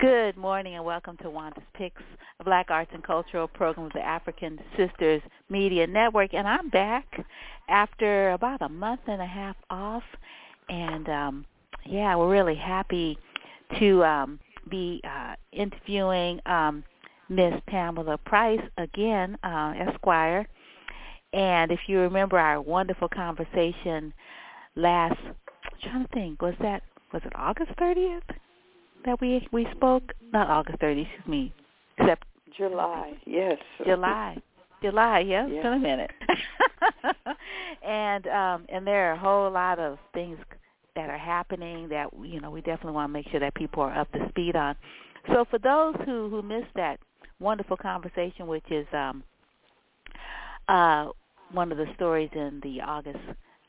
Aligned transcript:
Good 0.00 0.38
morning 0.38 0.76
and 0.76 0.84
welcome 0.84 1.18
to 1.18 1.28
Wanda's 1.28 1.62
Picks, 1.74 2.00
a 2.38 2.44
Black 2.44 2.70
Arts 2.70 2.90
and 2.94 3.04
Cultural 3.04 3.46
program 3.46 3.84
of 3.84 3.92
the 3.92 4.00
African 4.00 4.58
Sisters 4.74 5.20
Media 5.50 5.86
Network. 5.86 6.32
And 6.32 6.48
I'm 6.48 6.70
back 6.70 7.22
after 7.68 8.30
about 8.30 8.62
a 8.62 8.68
month 8.70 9.02
and 9.08 9.20
a 9.20 9.26
half 9.26 9.56
off. 9.68 10.02
And 10.70 11.06
um, 11.10 11.44
yeah, 11.84 12.16
we're 12.16 12.30
really 12.30 12.54
happy 12.54 13.18
to 13.78 14.02
um, 14.02 14.40
be 14.70 15.02
uh, 15.04 15.34
interviewing 15.52 16.40
um, 16.46 16.82
Miss 17.28 17.52
Pamela 17.66 18.16
Price 18.16 18.62
again, 18.78 19.36
uh, 19.44 19.74
Esquire. 19.76 20.48
And 21.34 21.70
if 21.70 21.80
you 21.88 21.98
remember 21.98 22.38
our 22.38 22.58
wonderful 22.62 23.10
conversation 23.10 24.14
last, 24.76 25.20
I'm 25.26 25.78
trying 25.82 26.06
to 26.06 26.12
think, 26.14 26.40
was 26.40 26.54
that 26.62 26.84
was 27.12 27.20
it 27.26 27.32
August 27.36 27.72
30th? 27.78 28.22
That 29.04 29.20
we 29.20 29.46
we 29.52 29.66
spoke? 29.76 30.12
Not 30.32 30.48
August 30.48 30.78
30th, 30.78 31.02
excuse 31.02 31.28
me. 31.28 31.54
Except 31.98 32.26
July, 32.56 33.12
yes. 33.26 33.58
July. 33.84 34.36
July, 34.82 35.20
yeah, 35.20 35.46
it's 35.46 35.62
been 35.62 35.72
a 35.74 35.78
minute. 35.78 36.10
and 37.86 38.26
um 38.28 38.66
and 38.68 38.86
there 38.86 39.10
are 39.10 39.12
a 39.12 39.18
whole 39.18 39.50
lot 39.50 39.78
of 39.78 39.98
things 40.14 40.38
that 40.96 41.10
are 41.10 41.18
happening 41.18 41.88
that 41.88 42.08
you 42.22 42.40
know 42.40 42.50
we 42.50 42.60
definitely 42.60 42.92
want 42.92 43.08
to 43.08 43.12
make 43.12 43.28
sure 43.30 43.40
that 43.40 43.54
people 43.54 43.82
are 43.82 43.98
up 43.98 44.10
to 44.12 44.26
speed 44.30 44.56
on. 44.56 44.74
So 45.28 45.44
for 45.50 45.58
those 45.58 45.94
who 46.06 46.28
who 46.30 46.42
missed 46.42 46.74
that 46.76 46.98
wonderful 47.38 47.76
conversation, 47.76 48.46
which 48.46 48.70
is 48.70 48.86
um 48.92 49.22
uh 50.68 51.08
one 51.52 51.72
of 51.72 51.78
the 51.78 51.86
stories 51.96 52.30
in 52.32 52.60
the 52.62 52.80
August 52.80 53.18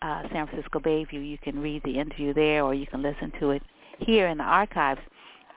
uh, 0.01 0.23
San 0.31 0.47
Francisco 0.47 0.79
Bayview, 0.79 1.27
you 1.27 1.37
can 1.37 1.59
read 1.59 1.81
the 1.83 1.99
interview 1.99 2.33
there, 2.33 2.63
or 2.63 2.73
you 2.73 2.87
can 2.87 3.01
listen 3.01 3.31
to 3.39 3.51
it 3.51 3.61
here 3.99 4.27
in 4.27 4.37
the 4.37 4.43
archives. 4.43 5.01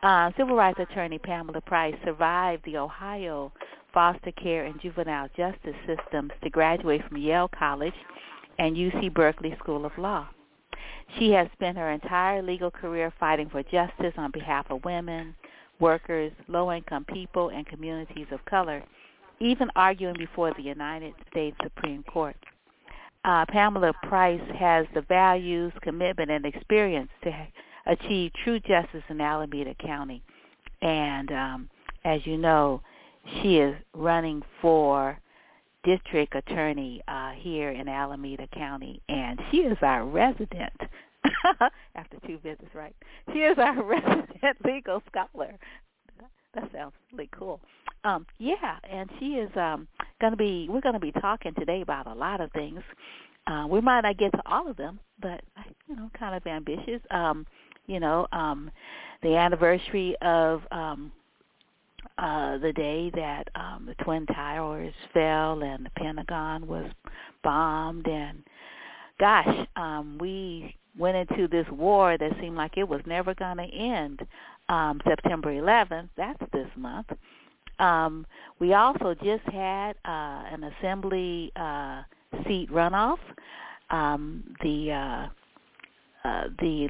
Uh, 0.05 0.31
civil 0.37 0.55
rights 0.55 0.79
attorney 0.79 1.19
Pamela 1.19 1.63
Price 1.63 1.95
survived 2.05 2.63
the 2.67 2.77
Ohio 2.77 3.51
foster 3.95 4.33
care 4.33 4.67
and 4.67 4.79
juvenile 4.83 5.31
justice 5.35 5.75
systems 5.87 6.31
to 6.43 6.51
graduate 6.51 7.01
from 7.09 7.17
Yale 7.17 7.49
College 7.59 7.95
and 8.59 8.77
UC 8.77 9.15
Berkeley 9.15 9.57
School 9.59 9.87
of 9.87 9.97
Law. 9.97 10.29
She 11.19 11.31
has 11.31 11.49
spent 11.55 11.79
her 11.79 11.91
entire 11.91 12.43
legal 12.43 12.71
career 12.71 13.15
fighting 13.19 13.49
for 13.49 13.63
justice 13.63 14.13
on 14.19 14.31
behalf 14.31 14.67
of 14.69 14.85
women, 14.85 15.35
workers, 15.81 16.33
low-income 16.49 17.07
people, 17.07 17.49
and 17.49 17.67
communities 17.67 18.27
of 18.31 18.45
color, 18.45 18.85
even 19.41 19.71
arguing 19.75 20.17
before 20.19 20.53
the 20.53 20.63
United 20.63 21.15
States 21.31 21.57
Supreme 21.63 22.03
Court. 22.03 22.37
Uh, 23.25 23.47
Pamela 23.49 23.95
Price 24.03 24.43
has 24.59 24.85
the 24.93 25.01
values, 25.01 25.73
commitment, 25.81 26.31
and 26.31 26.45
experience 26.45 27.09
to 27.23 27.33
achieve 27.87 28.33
true 28.45 28.61
justice 28.61 29.03
in 29.09 29.21
Alameda 29.21 29.75
County. 29.75 30.23
And 30.83 31.31
um, 31.33 31.71
as 32.05 32.21
you 32.27 32.37
know, 32.37 32.83
she 33.43 33.57
is 33.59 33.75
running 33.95 34.43
for 34.61 35.19
district 35.85 36.35
attorney 36.35 37.03
uh, 37.09 37.33
here 37.33 37.71
in 37.71 37.89
Alameda 37.89 38.47
County, 38.55 39.01
and 39.09 39.39
she 39.51 39.59
is 39.59 39.77
our 39.83 40.05
resident. 40.05 40.73
After 41.95 42.19
two 42.27 42.39
visits, 42.39 42.75
right? 42.75 42.95
She 43.33 43.41
is 43.41 43.57
our 43.59 43.83
resident 43.85 44.57
legal 44.65 45.03
scholar. 45.11 45.55
That 46.55 46.71
sounds 46.73 46.93
really 47.13 47.29
cool. 47.37 47.61
Um, 48.05 48.27
yeah, 48.39 48.77
and 48.89 49.11
she 49.19 49.35
is 49.35 49.51
um, 49.57 49.89
going 50.21 50.33
to 50.33 50.37
be. 50.37 50.69
We're 50.71 50.81
going 50.81 50.95
to 50.95 51.01
be 51.01 51.13
talking 51.13 51.55
today 51.55 51.81
about 51.81 52.07
a 52.07 52.15
lot 52.15 52.41
of 52.41 52.53
things. 52.53 52.81
Uh, 53.47 53.67
we 53.69 53.81
might 53.81 54.03
not 54.03 54.19
get 54.19 54.33
to 54.33 54.43
all 54.47 54.69
of 54.69 54.77
them, 54.77 55.01
but 55.21 55.41
you 55.89 55.97
know, 55.97 56.11
kind 56.19 56.35
of 56.35 56.47
ambitious. 56.47 57.01
Um, 57.11 57.47
you 57.87 58.01
know, 58.01 58.27
um, 58.33 58.71
the 59.23 59.37
anniversary 59.37 60.17
of 60.23 60.63
um, 60.71 61.13
uh, 62.19 62.59
the 62.59 62.73
day 62.73 63.11
that 63.15 63.49
um, 63.55 63.87
the 63.87 64.05
Twin 64.05 64.27
Towers 64.27 64.95
fell 65.13 65.63
and 65.63 65.87
the 65.87 65.91
Pentagon 65.91 66.67
was 66.67 66.91
bombed 67.43 68.07
and 68.07 68.43
gosh, 69.19 69.67
um, 69.77 70.19
we 70.21 70.77
went 70.99 71.17
into 71.17 71.49
this 71.49 71.67
war 71.71 72.17
that 72.19 72.33
seemed 72.41 72.57
like 72.57 72.77
it 72.77 72.89
was 72.89 73.01
never 73.07 73.35
going 73.35 73.57
to 73.57 73.65
end. 73.65 74.27
Um, 74.69 75.01
September 75.07 75.51
11th, 75.51 76.09
that's 76.17 76.41
this 76.53 76.69
month. 76.77 77.07
Um, 77.79 78.27
we 78.61 78.75
also 78.75 79.15
just 79.23 79.43
had 79.45 79.97
uh, 80.05 80.45
an 80.51 80.65
assembly 80.65 81.53
uh, 81.57 82.03
seat 82.47 82.71
runoff. 82.71 83.19
Um, 83.91 84.45
the 84.63 84.93
uh, 84.93 86.29
uh, 86.29 86.45
the 86.59 86.89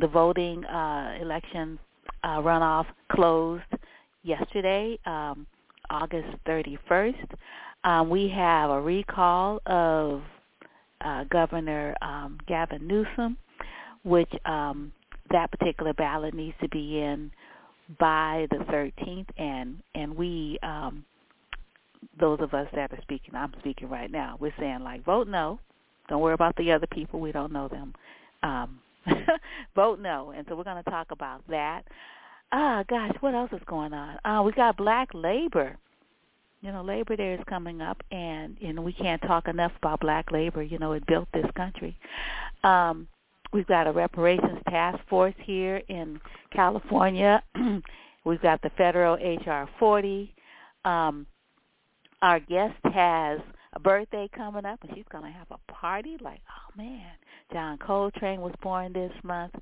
the 0.00 0.08
voting 0.08 0.64
uh, 0.64 1.18
election 1.20 1.78
uh, 2.24 2.38
runoff 2.38 2.86
closed 3.12 3.62
yesterday, 4.22 4.98
um, 5.06 5.46
August 5.90 6.28
31st. 6.46 7.26
Um, 7.84 8.10
we 8.10 8.28
have 8.28 8.70
a 8.70 8.80
recall 8.80 9.60
of 9.66 10.22
uh, 11.00 11.24
Governor 11.24 11.94
um, 12.02 12.38
Gavin 12.46 12.86
Newsom, 12.86 13.36
which 14.04 14.30
um, 14.44 14.92
that 15.30 15.50
particular 15.50 15.92
ballot 15.94 16.34
needs 16.34 16.56
to 16.60 16.68
be 16.68 16.98
in 16.98 17.30
by 17.98 18.46
the 18.50 18.58
13th, 18.66 19.26
and 19.36 19.82
and 19.94 20.14
we, 20.14 20.58
um, 20.62 21.04
those 22.20 22.38
of 22.40 22.54
us 22.54 22.68
that 22.74 22.92
are 22.92 22.98
speaking, 23.02 23.34
I'm 23.34 23.52
speaking 23.58 23.88
right 23.88 24.10
now, 24.10 24.36
we're 24.38 24.54
saying 24.58 24.80
like 24.80 25.04
vote 25.04 25.28
no. 25.28 25.58
Don't 26.08 26.20
worry 26.20 26.34
about 26.34 26.56
the 26.56 26.72
other 26.72 26.86
people. 26.88 27.20
We 27.20 27.32
don't 27.32 27.52
know 27.52 27.68
them. 27.68 27.94
Um, 28.42 28.80
vote 29.74 30.00
no. 30.00 30.32
And 30.36 30.46
so 30.48 30.56
we're 30.56 30.64
going 30.64 30.82
to 30.82 30.90
talk 30.90 31.10
about 31.10 31.42
that. 31.48 31.82
Ah, 32.52 32.84
gosh, 32.88 33.12
what 33.20 33.34
else 33.34 33.50
is 33.52 33.60
going 33.66 33.92
on? 33.92 34.18
Uh, 34.24 34.42
we 34.42 34.52
got 34.52 34.76
black 34.76 35.08
labor. 35.14 35.76
You 36.62 36.72
know, 36.72 36.82
Labor 36.82 37.16
Day 37.16 37.32
is 37.34 37.40
coming 37.48 37.80
up, 37.80 38.02
and 38.10 38.56
you 38.60 38.72
know 38.74 38.82
we 38.82 38.92
can't 38.92 39.22
talk 39.22 39.48
enough 39.48 39.72
about 39.78 40.00
black 40.00 40.30
labor. 40.30 40.62
You 40.62 40.78
know, 40.78 40.92
it 40.92 41.06
built 41.06 41.26
this 41.32 41.46
country. 41.56 41.96
Um, 42.64 43.08
we've 43.52 43.66
got 43.66 43.86
a 43.86 43.92
reparations 43.92 44.58
task 44.68 44.98
force 45.08 45.34
here 45.38 45.80
in 45.88 46.20
California. 46.52 47.42
we've 48.24 48.42
got 48.42 48.60
the 48.60 48.70
federal 48.76 49.14
HR 49.14 49.70
40. 49.78 50.34
Um, 50.84 51.26
our 52.20 52.40
guest 52.40 52.76
has 52.92 53.40
a 53.72 53.80
birthday 53.80 54.28
coming 54.34 54.66
up, 54.66 54.80
and 54.82 54.92
she's 54.94 55.04
going 55.10 55.24
to 55.24 55.30
have 55.30 55.46
a 55.50 55.72
party. 55.72 56.18
Like, 56.20 56.40
oh 56.50 56.76
man, 56.76 57.12
John 57.52 57.78
Coltrane 57.78 58.40
was 58.40 58.54
born 58.62 58.92
this 58.92 59.12
month. 59.22 59.54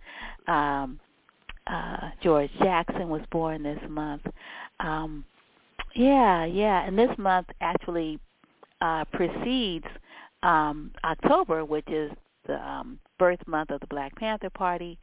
Um, 0.47 1.00
uh, 1.66 2.10
George 2.22 2.50
Jackson 2.60 3.09
was 3.09 3.22
born 3.31 3.62
this 3.62 3.81
month. 3.88 4.22
Um, 4.81 5.25
yeah, 5.94 6.44
yeah, 6.44 6.87
and 6.87 6.99
this 6.99 7.10
month 7.19 7.47
actually 7.60 8.19
uh, 8.81 9.04
precedes 9.12 9.87
um, 10.43 10.93
October, 11.04 11.65
which 11.65 11.88
is 11.88 12.10
the 12.47 12.54
um, 12.54 12.99
birth 13.19 13.41
month 13.47 13.71
of 13.71 13.81
the 13.81 13.87
Black 13.88 14.15
Panther 14.16 14.50
Party. 14.50 14.99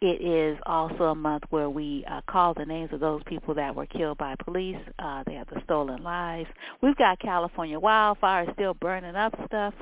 It 0.00 0.20
is 0.20 0.58
also 0.66 1.04
a 1.04 1.14
month 1.14 1.44
where 1.50 1.70
we 1.70 2.04
uh, 2.10 2.22
call 2.28 2.54
the 2.54 2.64
names 2.64 2.90
of 2.92 2.98
those 2.98 3.22
people 3.26 3.54
that 3.54 3.74
were 3.74 3.86
killed 3.86 4.18
by 4.18 4.34
police. 4.44 4.76
Uh, 4.98 5.22
they 5.26 5.34
have 5.34 5.46
the 5.48 5.60
stolen 5.64 6.02
lives. 6.02 6.48
We've 6.82 6.96
got 6.96 7.20
California 7.20 7.78
wildfires 7.78 8.52
still 8.54 8.74
burning 8.74 9.14
up 9.14 9.32
stuff. 9.46 9.74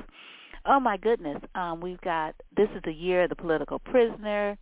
Oh 0.65 0.79
my 0.79 0.97
goodness. 0.97 1.41
Um, 1.55 1.81
we've 1.81 2.01
got 2.01 2.35
this 2.55 2.69
is 2.75 2.81
the 2.83 2.93
year 2.93 3.23
of 3.23 3.29
the 3.29 3.35
political 3.35 3.79
prisoner, 3.79 4.57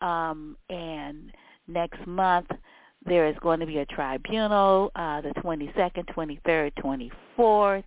um, 0.00 0.56
and 0.68 1.32
next 1.68 2.04
month 2.06 2.48
there 3.04 3.28
is 3.28 3.36
going 3.40 3.60
to 3.60 3.66
be 3.66 3.78
a 3.78 3.86
tribunal, 3.86 4.90
uh, 4.96 5.20
the 5.20 5.30
22nd, 5.36 6.04
23rd, 6.06 6.72
24th. 7.38 7.84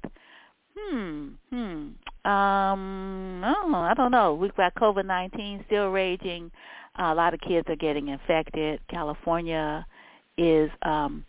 Hmm, 0.77 1.27
hmm. 1.49 2.29
Um, 2.29 3.43
oh, 3.43 3.73
I 3.73 3.93
don't 3.95 4.11
know. 4.11 4.33
We've 4.33 4.55
got 4.55 4.73
COVID-19 4.75 5.65
still 5.65 5.89
raging. 5.89 6.51
Uh, 6.97 7.11
a 7.11 7.15
lot 7.15 7.33
of 7.33 7.41
kids 7.41 7.67
are 7.69 7.75
getting 7.75 8.09
infected. 8.09 8.79
California 8.89 9.85
is 10.37 10.69
um, 10.83 11.25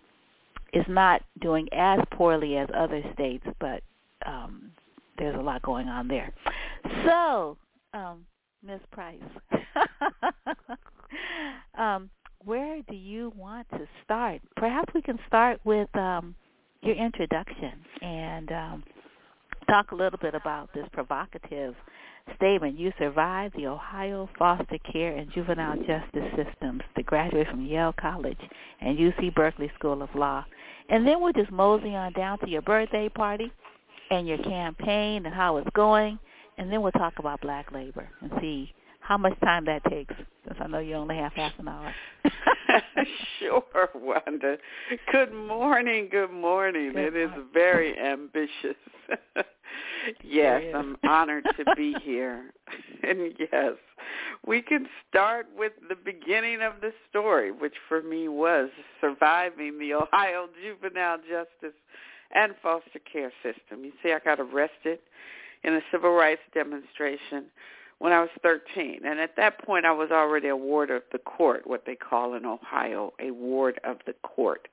is 0.72 0.84
not 0.88 1.22
doing 1.40 1.69
as 1.72 1.99
poorly 2.12 2.56
as 2.56 2.69
other 2.72 3.02
states, 3.12 3.44
but 3.58 3.82
um, 4.25 4.70
there's 5.20 5.38
a 5.38 5.43
lot 5.43 5.62
going 5.62 5.87
on 5.87 6.08
there. 6.08 6.32
So, 7.05 7.56
um, 7.94 8.25
Ms. 8.67 8.81
Price, 8.90 9.20
um, 11.78 12.11
where 12.44 12.81
do 12.88 12.96
you 12.96 13.32
want 13.37 13.69
to 13.72 13.87
start? 14.02 14.40
Perhaps 14.56 14.93
we 14.94 15.02
can 15.02 15.19
start 15.26 15.61
with 15.64 15.94
um, 15.94 16.34
your 16.82 16.96
introduction 16.96 17.72
and 18.00 18.50
um, 18.50 18.84
talk 19.69 19.93
a 19.93 19.94
little 19.94 20.19
bit 20.20 20.34
about 20.34 20.70
this 20.75 20.87
provocative 20.93 21.75
statement. 22.37 22.78
You 22.78 22.93
survived 22.99 23.55
the 23.56 23.66
Ohio 23.66 24.28
foster 24.38 24.78
care 24.90 25.16
and 25.16 25.31
juvenile 25.32 25.76
justice 25.76 26.32
systems 26.34 26.81
to 26.96 27.02
graduate 27.02 27.46
from 27.49 27.66
Yale 27.66 27.94
College 28.00 28.40
and 28.81 28.99
UC 28.99 29.34
Berkeley 29.34 29.70
School 29.78 30.02
of 30.02 30.08
Law. 30.14 30.44
And 30.88 31.06
then 31.06 31.20
we'll 31.20 31.34
just 31.34 31.52
mosey 31.52 31.94
on 31.94 32.14
down 32.14 32.38
to 32.38 32.49
your 32.49 32.62
birthday 32.62 33.11
party 33.11 33.52
and 34.10 34.26
your 34.26 34.38
campaign 34.38 35.24
and 35.26 35.34
how 35.34 35.56
it's 35.56 35.70
going, 35.74 36.18
and 36.58 36.70
then 36.72 36.82
we'll 36.82 36.92
talk 36.92 37.14
about 37.18 37.40
black 37.40 37.72
labor 37.72 38.08
and 38.20 38.30
see 38.40 38.72
how 39.00 39.16
much 39.16 39.38
time 39.40 39.64
that 39.64 39.82
takes, 39.90 40.14
since 40.46 40.58
I 40.60 40.66
know 40.66 40.78
you 40.78 40.94
only 40.94 41.16
have 41.16 41.32
half 41.32 41.52
an 41.58 41.68
hour. 41.68 41.94
Sure, 43.38 43.62
Wanda. 43.94 44.58
Good 45.10 45.32
morning. 45.32 46.08
Good 46.10 46.30
morning. 46.30 46.92
Good 46.92 47.14
it 47.14 47.16
is 47.16 47.30
very 47.52 47.98
ambitious. 47.98 48.76
yes, 50.22 50.62
I'm 50.74 50.96
honored 51.08 51.44
to 51.56 51.64
be 51.76 51.94
here. 52.02 52.52
and 53.02 53.32
yes, 53.38 53.72
we 54.46 54.62
can 54.62 54.86
start 55.08 55.46
with 55.56 55.72
the 55.88 55.96
beginning 55.96 56.60
of 56.62 56.74
the 56.80 56.92
story, 57.08 57.50
which 57.50 57.74
for 57.88 58.02
me 58.02 58.28
was 58.28 58.68
surviving 59.00 59.78
the 59.78 59.94
Ohio 59.94 60.48
juvenile 60.62 61.18
justice 61.18 61.76
and 62.34 62.54
foster 62.62 63.00
care 63.12 63.32
system. 63.42 63.84
You 63.84 63.92
see, 64.02 64.12
I 64.12 64.18
got 64.18 64.40
arrested 64.40 64.98
in 65.64 65.74
a 65.74 65.80
civil 65.90 66.12
rights 66.12 66.42
demonstration 66.54 67.46
when 67.98 68.12
I 68.12 68.20
was 68.20 68.30
13. 68.42 69.02
And 69.04 69.20
at 69.20 69.36
that 69.36 69.64
point, 69.64 69.84
I 69.84 69.92
was 69.92 70.10
already 70.10 70.48
a 70.48 70.56
ward 70.56 70.90
of 70.90 71.02
the 71.12 71.18
court, 71.18 71.66
what 71.66 71.84
they 71.86 71.94
call 71.94 72.34
in 72.34 72.46
Ohio, 72.46 73.12
a 73.20 73.30
ward 73.30 73.78
of 73.84 73.98
the 74.06 74.14
court. 74.22 74.68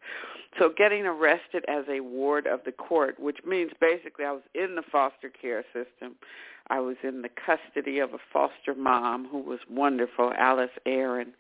So 0.57 0.71
getting 0.75 1.05
arrested 1.05 1.65
as 1.67 1.83
a 1.89 1.99
ward 1.99 2.47
of 2.47 2.61
the 2.65 2.71
court, 2.71 3.19
which 3.19 3.39
means 3.45 3.71
basically 3.79 4.25
I 4.25 4.31
was 4.31 4.43
in 4.55 4.75
the 4.75 4.81
foster 4.81 5.29
care 5.29 5.63
system. 5.73 6.15
I 6.69 6.79
was 6.79 6.95
in 7.03 7.21
the 7.21 7.29
custody 7.29 7.99
of 7.99 8.13
a 8.13 8.17
foster 8.31 8.73
mom 8.75 9.27
who 9.29 9.39
was 9.39 9.59
wonderful, 9.69 10.33
Alice 10.37 10.71
Aaron, 10.85 11.33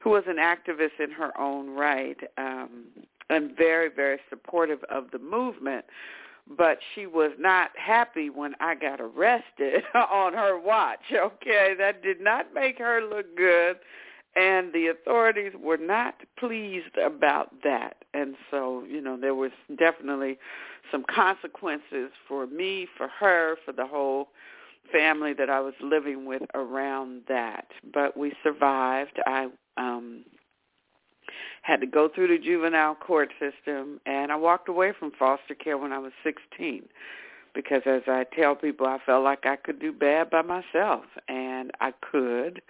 who 0.00 0.10
was 0.10 0.24
an 0.26 0.36
activist 0.36 1.00
in 1.02 1.10
her 1.10 1.38
own 1.38 1.70
right 1.70 2.18
um, 2.36 2.84
and 3.32 3.56
very, 3.56 3.88
very 3.88 4.18
supportive 4.30 4.82
of 4.90 5.10
the 5.10 5.18
movement 5.18 5.84
but 6.56 6.78
she 6.92 7.06
was 7.06 7.30
not 7.38 7.70
happy 7.76 8.28
when 8.28 8.52
I 8.58 8.74
got 8.74 9.00
arrested 9.00 9.84
on 9.94 10.32
her 10.32 10.58
watch. 10.58 10.98
Okay, 11.12 11.72
that 11.78 12.02
did 12.02 12.20
not 12.20 12.52
make 12.52 12.78
her 12.78 13.00
look 13.00 13.36
good 13.36 13.76
and 14.34 14.72
the 14.72 14.86
authorities 14.86 15.52
were 15.58 15.76
not 15.76 16.14
pleased 16.38 16.96
about 16.96 17.50
that. 17.64 17.96
And 18.14 18.34
so, 18.50 18.84
you 18.88 19.00
know, 19.00 19.18
there 19.20 19.34
was 19.34 19.52
definitely 19.78 20.38
some 20.90 21.04
consequences 21.04 22.10
for 22.26 22.46
me, 22.46 22.88
for 22.96 23.08
her, 23.08 23.56
for 23.64 23.72
the 23.72 23.86
whole 23.86 24.28
family 24.90 25.32
that 25.34 25.50
I 25.50 25.60
was 25.60 25.74
living 25.80 26.24
with 26.24 26.42
around 26.54 27.22
that. 27.28 27.66
But 27.92 28.16
we 28.16 28.32
survived. 28.42 29.20
I 29.26 29.48
um 29.76 30.24
had 31.62 31.80
to 31.80 31.86
go 31.86 32.08
through 32.08 32.28
the 32.28 32.38
juvenile 32.38 32.94
court 32.94 33.30
system, 33.40 34.00
and 34.06 34.30
I 34.30 34.36
walked 34.36 34.68
away 34.68 34.92
from 34.98 35.12
foster 35.18 35.54
care 35.54 35.78
when 35.78 35.92
I 35.92 35.98
was 35.98 36.12
16 36.22 36.82
because 37.54 37.82
as 37.86 38.02
I 38.06 38.24
tell 38.34 38.54
people, 38.54 38.86
I 38.86 38.98
felt 39.04 39.24
like 39.24 39.46
I 39.46 39.56
could 39.56 39.78
do 39.78 39.92
bad 39.92 40.30
by 40.30 40.42
myself, 40.42 41.04
and 41.28 41.70
I 41.80 41.92
could, 41.92 42.62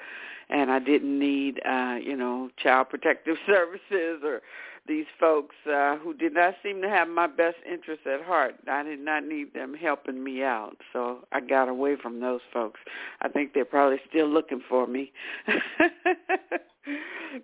and 0.49 0.71
I 0.71 0.79
didn't 0.79 1.19
need, 1.19 1.61
uh, 1.65 1.97
you 2.03 2.17
know, 2.17 2.51
child 2.57 2.89
protective 2.91 3.37
services 3.47 4.23
or 4.25 4.43
these 4.87 5.07
folks 5.21 5.55
uh, 5.73 5.97
who 5.99 6.13
did 6.13 6.35
not 6.35 6.55
seem 6.63 6.83
to 6.83 6.89
have 6.89 7.09
my 7.09 7.29
best 7.29 7.57
interests 7.71 8.05
at 8.05 8.21
heart. 8.23 8.57
I 8.69 8.83
did 8.83 8.99
not 8.99 9.25
need 9.25 9.55
them 9.55 9.75
helping 9.75 10.25
me 10.25 10.43
out, 10.43 10.77
so 10.93 11.21
I 11.31 11.41
got 11.41 11.69
away 11.69 11.97
from 11.97 12.21
those 12.21 12.41
folks. 12.53 12.81
I 13.21 13.29
think 13.29 13.55
they're 13.55 13.65
probably 13.65 14.01
still 14.09 14.29
looking 14.29 14.61
for 14.69 14.87
me. 14.87 15.13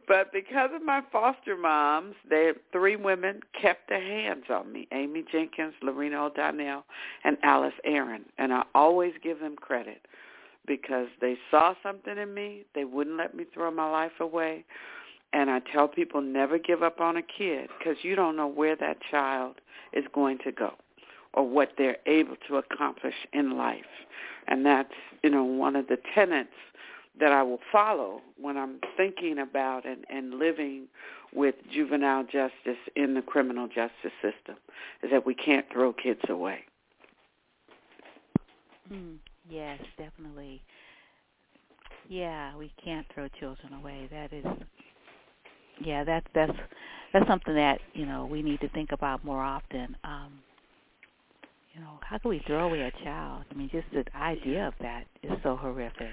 but 0.06 0.32
because 0.32 0.70
of 0.74 0.82
my 0.82 1.02
foster 1.12 1.56
moms, 1.56 2.14
they 2.28 2.52
three 2.72 2.96
women 2.96 3.40
kept 3.60 3.88
their 3.88 4.02
hands 4.02 4.44
on 4.50 4.72
me: 4.72 4.88
Amy 4.92 5.24
Jenkins, 5.30 5.74
Lorena 5.82 6.24
O'Donnell, 6.24 6.84
and 7.24 7.36
Alice 7.42 7.74
Aaron. 7.84 8.24
And 8.38 8.52
I 8.52 8.64
always 8.74 9.12
give 9.22 9.40
them 9.40 9.56
credit 9.56 10.06
because 10.66 11.08
they 11.20 11.36
saw 11.50 11.74
something 11.82 12.18
in 12.18 12.34
me. 12.34 12.64
They 12.74 12.84
wouldn't 12.84 13.16
let 13.16 13.34
me 13.34 13.44
throw 13.52 13.70
my 13.70 13.90
life 13.90 14.20
away. 14.20 14.64
And 15.32 15.50
I 15.50 15.60
tell 15.72 15.88
people 15.88 16.20
never 16.20 16.58
give 16.58 16.82
up 16.82 17.00
on 17.00 17.16
a 17.16 17.22
kid 17.22 17.68
because 17.78 17.96
you 18.02 18.14
don't 18.14 18.36
know 18.36 18.46
where 18.46 18.76
that 18.76 18.98
child 19.10 19.56
is 19.92 20.04
going 20.14 20.38
to 20.44 20.52
go 20.52 20.74
or 21.34 21.46
what 21.46 21.72
they're 21.76 21.98
able 22.06 22.36
to 22.48 22.56
accomplish 22.56 23.14
in 23.32 23.56
life. 23.56 23.84
And 24.46 24.64
that's, 24.64 24.92
you 25.22 25.28
know, 25.28 25.44
one 25.44 25.76
of 25.76 25.88
the 25.88 25.98
tenets 26.14 26.48
that 27.20 27.32
I 27.32 27.42
will 27.42 27.60
follow 27.72 28.20
when 28.40 28.56
I'm 28.56 28.78
thinking 28.96 29.38
about 29.38 29.86
and, 29.86 30.04
and 30.10 30.34
living 30.34 30.86
with 31.32 31.54
juvenile 31.72 32.24
justice 32.24 32.78
in 32.96 33.14
the 33.14 33.22
criminal 33.22 33.66
justice 33.66 34.12
system 34.22 34.56
is 35.02 35.10
that 35.10 35.26
we 35.26 35.34
can't 35.34 35.66
throw 35.72 35.92
kids 35.92 36.20
away. 36.28 36.60
Mm, 38.92 39.16
yes, 39.50 39.78
definitely. 39.98 40.62
Yeah, 42.08 42.56
we 42.56 42.72
can't 42.82 43.06
throw 43.14 43.28
children 43.38 43.74
away. 43.74 44.08
That 44.10 44.32
is 44.32 44.44
yeah, 45.84 46.04
that's 46.04 46.26
that's 46.34 46.52
that's 47.12 47.26
something 47.26 47.54
that, 47.54 47.80
you 47.94 48.06
know, 48.06 48.26
we 48.26 48.42
need 48.42 48.60
to 48.60 48.68
think 48.70 48.92
about 48.92 49.24
more 49.24 49.42
often. 49.42 49.96
Um 50.04 50.40
you 51.74 51.80
know, 51.84 51.98
how 52.00 52.18
can 52.18 52.30
we 52.30 52.42
throw 52.46 52.66
away 52.66 52.80
a 52.80 53.04
child? 53.04 53.44
I 53.50 53.54
mean, 53.54 53.70
just 53.70 53.86
the 53.92 54.04
idea 54.16 54.66
of 54.66 54.74
that 54.80 55.04
is 55.22 55.30
so 55.42 55.54
horrific. 55.54 56.08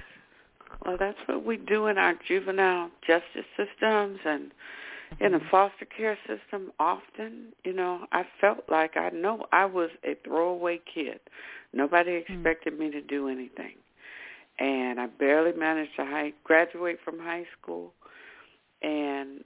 Well, 0.85 0.97
that's 1.00 1.17
what 1.25 1.45
we 1.45 1.57
do 1.57 1.88
in 1.88 1.97
our 1.97 2.13
juvenile 2.27 2.89
justice 3.06 3.45
systems 3.57 4.19
and 4.25 4.51
in 5.19 5.31
the 5.31 5.41
foster 5.50 5.85
care 5.85 6.17
system 6.27 6.71
often. 6.79 7.53
You 7.63 7.73
know, 7.73 8.06
I 8.12 8.23
felt 8.41 8.65
like 8.69 8.97
I 8.97 9.09
know 9.09 9.45
I 9.51 9.65
was 9.65 9.89
a 10.03 10.15
throwaway 10.23 10.79
kid. 10.94 11.19
Nobody 11.73 12.23
hmm. 12.27 12.33
expected 12.33 12.73
mm. 12.73 12.79
me 12.79 12.91
to 12.91 13.01
do 13.01 13.27
anything. 13.27 13.75
And 14.59 15.00
I 15.00 15.07
barely 15.07 15.57
managed 15.57 15.95
to 15.97 16.06
high, 16.06 16.33
graduate 16.44 17.00
from 17.03 17.19
high 17.19 17.45
school. 17.59 17.91
And 18.81 19.44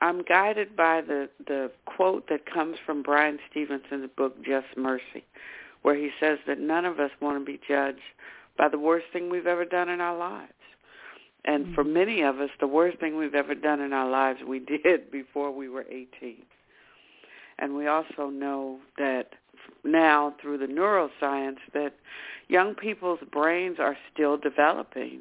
I'm 0.00 0.22
guided 0.22 0.74
by 0.76 1.02
the, 1.02 1.28
the 1.46 1.70
quote 1.84 2.28
that 2.28 2.46
comes 2.46 2.76
from 2.86 3.02
Bryan 3.02 3.38
Stevenson's 3.50 4.10
book, 4.16 4.42
Just 4.44 4.66
Mercy, 4.76 5.24
where 5.82 5.94
he 5.94 6.10
says 6.18 6.38
that 6.46 6.58
none 6.58 6.84
of 6.84 6.98
us 7.00 7.10
want 7.20 7.38
to 7.38 7.44
be 7.44 7.60
judged 7.68 8.00
by 8.56 8.68
the 8.68 8.78
worst 8.78 9.06
thing 9.12 9.30
we've 9.30 9.46
ever 9.46 9.64
done 9.64 9.88
in 9.88 10.00
our 10.00 10.16
lives. 10.16 10.52
And 11.44 11.66
mm-hmm. 11.66 11.74
for 11.74 11.84
many 11.84 12.22
of 12.22 12.40
us, 12.40 12.50
the 12.60 12.66
worst 12.66 12.98
thing 12.98 13.16
we've 13.16 13.34
ever 13.34 13.54
done 13.54 13.80
in 13.80 13.92
our 13.92 14.08
lives 14.08 14.40
we 14.46 14.58
did 14.84 15.10
before 15.10 15.50
we 15.50 15.68
were 15.68 15.86
18. 15.90 16.36
And 17.58 17.76
we 17.76 17.86
also 17.86 18.30
know 18.30 18.78
that 18.98 19.30
now 19.84 20.34
through 20.40 20.58
the 20.58 20.66
neuroscience 20.66 21.58
that 21.74 21.94
young 22.48 22.74
people's 22.74 23.20
brains 23.30 23.76
are 23.78 23.96
still 24.12 24.36
developing 24.36 25.20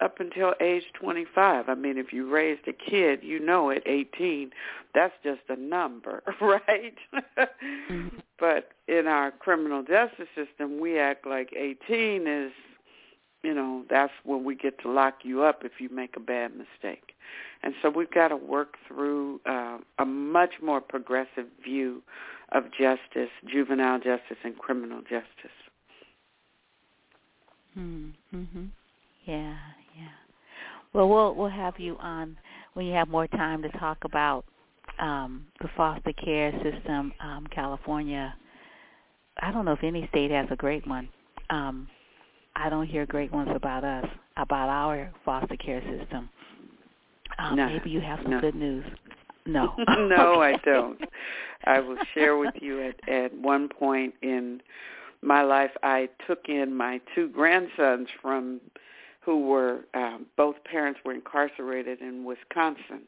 up 0.00 0.20
until 0.20 0.54
age 0.60 0.84
25. 0.94 1.68
I 1.68 1.74
mean, 1.74 1.98
if 1.98 2.12
you 2.12 2.28
raised 2.30 2.68
a 2.68 2.72
kid, 2.72 3.20
you 3.22 3.40
know 3.40 3.70
at 3.70 3.82
18, 3.86 4.50
that's 4.94 5.14
just 5.24 5.40
a 5.48 5.56
number, 5.56 6.22
right? 6.40 6.94
mm-hmm. 7.14 8.08
But 8.38 8.70
in 8.86 9.06
our 9.06 9.30
criminal 9.32 9.82
justice 9.82 10.28
system, 10.34 10.80
we 10.80 10.98
act 10.98 11.26
like 11.26 11.52
18 11.56 12.26
is, 12.26 12.52
you 13.42 13.54
know, 13.54 13.84
that's 13.90 14.12
when 14.24 14.44
we 14.44 14.54
get 14.54 14.80
to 14.82 14.90
lock 14.90 15.18
you 15.22 15.42
up 15.42 15.62
if 15.64 15.72
you 15.80 15.88
make 15.88 16.16
a 16.16 16.20
bad 16.20 16.52
mistake. 16.52 17.14
And 17.62 17.74
so 17.82 17.90
we've 17.90 18.10
got 18.10 18.28
to 18.28 18.36
work 18.36 18.76
through 18.86 19.40
uh, 19.46 19.78
a 19.98 20.04
much 20.04 20.54
more 20.62 20.80
progressive 20.80 21.46
view 21.62 22.02
of 22.52 22.64
justice, 22.70 23.30
juvenile 23.46 23.98
justice, 23.98 24.38
and 24.44 24.56
criminal 24.56 25.00
justice. 25.02 25.58
Mm-hmm. 27.76 28.64
Yeah, 29.24 29.36
yeah. 29.36 29.77
Well, 30.92 31.08
we'll 31.08 31.34
we'll 31.34 31.48
have 31.48 31.78
you 31.78 31.96
on 31.98 32.36
when 32.74 32.86
you 32.86 32.94
have 32.94 33.08
more 33.08 33.26
time 33.26 33.62
to 33.62 33.68
talk 33.78 33.98
about 34.04 34.44
um, 34.98 35.46
the 35.60 35.68
foster 35.76 36.12
care 36.12 36.52
system. 36.62 37.12
Um, 37.20 37.46
California, 37.50 38.34
I 39.40 39.52
don't 39.52 39.64
know 39.64 39.72
if 39.72 39.82
any 39.82 40.06
state 40.08 40.30
has 40.30 40.46
a 40.50 40.56
great 40.56 40.86
one. 40.86 41.08
Um, 41.50 41.88
I 42.56 42.68
don't 42.68 42.86
hear 42.86 43.06
great 43.06 43.32
ones 43.32 43.50
about 43.54 43.84
us, 43.84 44.06
about 44.36 44.68
our 44.68 45.12
foster 45.24 45.56
care 45.56 45.82
system. 45.82 46.28
Um, 47.38 47.56
no, 47.56 47.66
maybe 47.68 47.90
you 47.90 48.00
have 48.00 48.18
some 48.22 48.32
no. 48.32 48.40
good 48.40 48.56
news. 48.56 48.84
No, 49.46 49.74
no, 49.98 50.42
okay. 50.42 50.54
I 50.54 50.56
don't. 50.64 51.00
I 51.64 51.80
will 51.80 51.98
share 52.14 52.36
with 52.36 52.54
you 52.60 52.82
at 52.82 53.08
at 53.08 53.34
one 53.34 53.68
point 53.68 54.14
in 54.22 54.60
my 55.22 55.42
life, 55.42 55.70
I 55.82 56.08
took 56.26 56.48
in 56.48 56.74
my 56.74 57.00
two 57.14 57.28
grandsons 57.28 58.08
from 58.22 58.60
who 59.28 59.46
were 59.46 59.80
um, 59.92 60.24
both 60.38 60.56
parents 60.64 61.00
were 61.04 61.12
incarcerated 61.12 62.00
in 62.00 62.24
Wisconsin, 62.24 63.02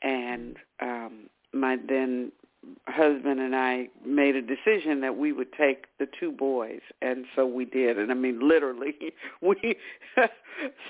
and 0.00 0.56
um, 0.80 1.28
my 1.52 1.76
then 1.88 2.30
husband 2.86 3.40
and 3.40 3.56
I 3.56 3.88
made 4.06 4.36
a 4.36 4.42
decision 4.42 5.00
that 5.00 5.16
we 5.16 5.32
would 5.32 5.52
take 5.52 5.86
the 5.98 6.06
two 6.20 6.30
boys, 6.30 6.82
and 7.02 7.24
so 7.34 7.46
we 7.46 7.64
did. 7.64 7.98
And 7.98 8.12
I 8.12 8.14
mean, 8.14 8.48
literally, 8.48 8.94
we 9.40 9.74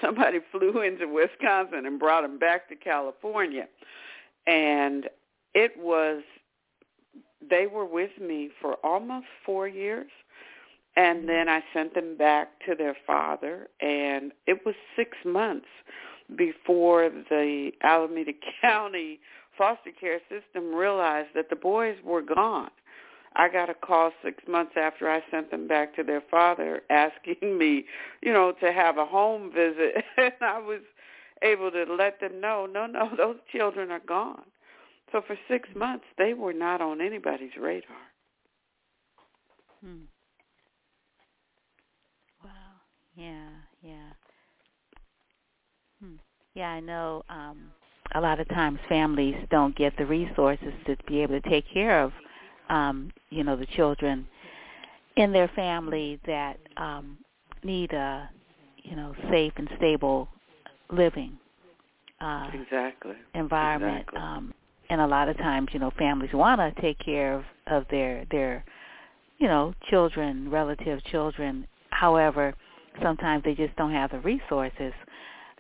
somebody 0.02 0.40
flew 0.52 0.82
into 0.82 1.08
Wisconsin 1.08 1.86
and 1.86 1.98
brought 1.98 2.20
them 2.20 2.38
back 2.38 2.68
to 2.68 2.76
California, 2.76 3.66
and 4.46 5.08
it 5.54 5.72
was 5.78 6.22
they 7.48 7.66
were 7.66 7.86
with 7.86 8.10
me 8.20 8.50
for 8.60 8.74
almost 8.84 9.24
four 9.46 9.66
years 9.66 10.10
and 10.97 11.28
then 11.28 11.49
I 11.49 11.62
sent 11.73 11.94
them 11.94 12.16
back 12.16 12.49
to 12.66 12.75
their 12.75 12.97
father, 13.06 13.68
and 13.80 14.32
it 14.47 14.64
was 14.66 14.75
six 14.97 15.16
months 15.25 15.68
before 16.37 17.09
the 17.09 17.70
Alameda 17.82 18.32
County 18.61 19.20
foster 19.56 19.90
care 19.99 20.20
system 20.28 20.75
realized 20.75 21.28
that 21.35 21.50
the 21.50 21.56
boys 21.56 21.97
were 22.04 22.23
gone. 22.23 22.70
I 23.37 23.49
got 23.49 23.70
a 23.70 23.75
call 23.75 24.11
six 24.25 24.42
months 24.49 24.73
after 24.76 25.09
I 25.09 25.23
sent 25.30 25.50
them 25.50 25.68
back 25.68 25.94
to 25.97 26.02
their 26.02 26.23
father 26.30 26.82
asking 26.90 27.59
me, 27.59 27.85
you 28.23 28.32
know, 28.32 28.52
to 28.61 28.73
have 28.73 28.99
a 28.99 29.06
home 29.06 29.52
visit. 29.54 30.04
and 30.16 30.32
I 30.40 30.59
was 30.59 30.80
able 31.42 31.70
to 31.70 31.85
let 31.85 32.20
them 32.20 32.40
know, 32.40 32.66
no, 32.66 32.87
no, 32.87 33.11
those 33.16 33.37
children 33.52 33.90
are 33.90 34.00
gone. 34.00 34.42
So 35.12 35.23
for 35.26 35.37
six 35.49 35.68
months, 35.75 36.04
they 36.18 36.35
were 36.35 36.52
not 36.52 36.80
on 36.80 37.00
anybody's 37.00 37.56
radar. 37.61 37.97
Hmm. 39.85 40.04
Wow. 42.44 42.50
Yeah, 43.20 43.50
yeah. 43.82 44.12
Hmm. 46.02 46.16
Yeah, 46.54 46.68
I 46.70 46.80
know 46.80 47.22
um 47.28 47.72
a 48.14 48.20
lot 48.20 48.40
of 48.40 48.48
times 48.48 48.78
families 48.88 49.36
don't 49.50 49.76
get 49.76 49.96
the 49.96 50.06
resources 50.06 50.72
to 50.86 50.96
be 51.06 51.22
able 51.22 51.40
to 51.40 51.48
take 51.48 51.64
care 51.72 52.02
of 52.02 52.12
um, 52.68 53.10
you 53.30 53.42
know, 53.44 53.56
the 53.56 53.66
children 53.66 54.26
in 55.16 55.32
their 55.32 55.48
family 55.48 56.20
that 56.26 56.58
um 56.76 57.18
need 57.64 57.92
a 57.92 58.30
you 58.84 58.96
know, 58.96 59.14
safe 59.30 59.52
and 59.56 59.68
stable 59.76 60.28
living 60.90 61.38
uh 62.20 62.50
exactly 62.54 63.16
environment. 63.34 64.02
Exactly. 64.08 64.20
Um 64.20 64.54
and 64.90 65.00
a 65.00 65.06
lot 65.06 65.28
of 65.28 65.36
times, 65.38 65.68
you 65.72 65.80
know, 65.80 65.90
families 65.98 66.32
want 66.34 66.60
to 66.60 66.80
take 66.82 66.98
care 66.98 67.34
of 67.34 67.44
of 67.66 67.84
their 67.90 68.24
their 68.30 68.64
you 69.38 69.48
know, 69.48 69.74
children, 69.90 70.50
relative 70.50 71.02
children. 71.04 71.66
However, 71.90 72.54
sometimes 73.02 73.44
they 73.44 73.54
just 73.54 73.75
don't 73.76 73.92
have 73.92 74.11
the 74.11 74.20
resources. 74.20 74.92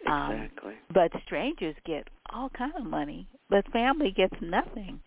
Um, 0.06 0.32
exactly. 0.32 0.74
But 0.92 1.12
strangers 1.24 1.74
get 1.84 2.08
all 2.32 2.48
kind 2.50 2.72
of 2.78 2.84
money, 2.84 3.28
but 3.48 3.70
family 3.72 4.12
gets 4.16 4.34
nothing. 4.40 5.00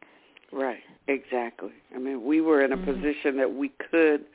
Right. 0.52 0.84
Exactly. 1.08 1.72
I 1.94 2.00
mean, 2.00 2.24
we 2.24 2.42
were 2.42 2.64
in 2.64 2.72
a 2.72 2.78
mm-hmm. 2.78 2.94
position 2.94 3.38
that 3.38 3.54
we 3.54 3.72
could 3.92 4.26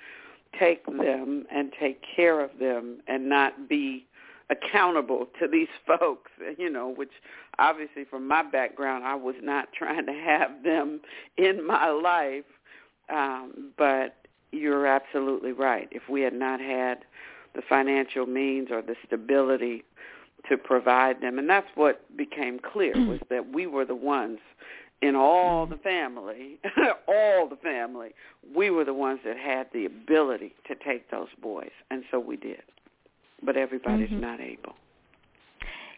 take 0.58 0.84
them 0.86 1.46
and 1.50 1.72
take 1.78 2.02
care 2.16 2.40
of 2.40 2.50
them 2.58 3.00
and 3.06 3.28
not 3.28 3.68
be 3.68 4.06
accountable 4.50 5.28
to 5.40 5.48
these 5.48 5.68
folks, 5.86 6.30
you 6.58 6.70
know, 6.70 6.88
which 6.88 7.12
obviously 7.58 8.04
from 8.04 8.26
my 8.26 8.42
background 8.42 9.04
I 9.04 9.14
was 9.14 9.36
not 9.42 9.72
trying 9.78 10.06
to 10.06 10.12
have 10.12 10.62
them 10.62 11.00
in 11.36 11.66
my 11.66 11.88
life. 11.88 12.44
Um, 13.10 13.72
but 13.78 14.16
you're 14.52 14.86
absolutely 14.86 15.52
right. 15.52 15.88
If 15.90 16.02
we 16.10 16.20
had 16.20 16.34
not 16.34 16.60
had 16.60 16.98
the 17.58 17.62
financial 17.68 18.24
means 18.24 18.68
or 18.70 18.80
the 18.82 18.94
stability 19.04 19.82
to 20.48 20.56
provide 20.56 21.20
them, 21.20 21.40
and 21.40 21.50
that's 21.50 21.66
what 21.74 22.00
became 22.16 22.60
clear 22.60 22.92
was 22.94 23.18
that 23.30 23.52
we 23.52 23.66
were 23.66 23.84
the 23.84 23.96
ones 23.96 24.38
in 25.02 25.16
all 25.16 25.66
the 25.66 25.76
family, 25.76 26.60
all 27.08 27.48
the 27.48 27.56
family, 27.56 28.10
we 28.54 28.70
were 28.70 28.84
the 28.84 28.94
ones 28.94 29.18
that 29.24 29.36
had 29.36 29.66
the 29.72 29.86
ability 29.86 30.54
to 30.68 30.76
take 30.76 31.10
those 31.10 31.26
boys, 31.42 31.72
and 31.90 32.04
so 32.12 32.20
we 32.20 32.36
did. 32.36 32.62
But 33.44 33.56
everybody's 33.56 34.08
mm-hmm. 34.08 34.20
not 34.20 34.40
able. 34.40 34.76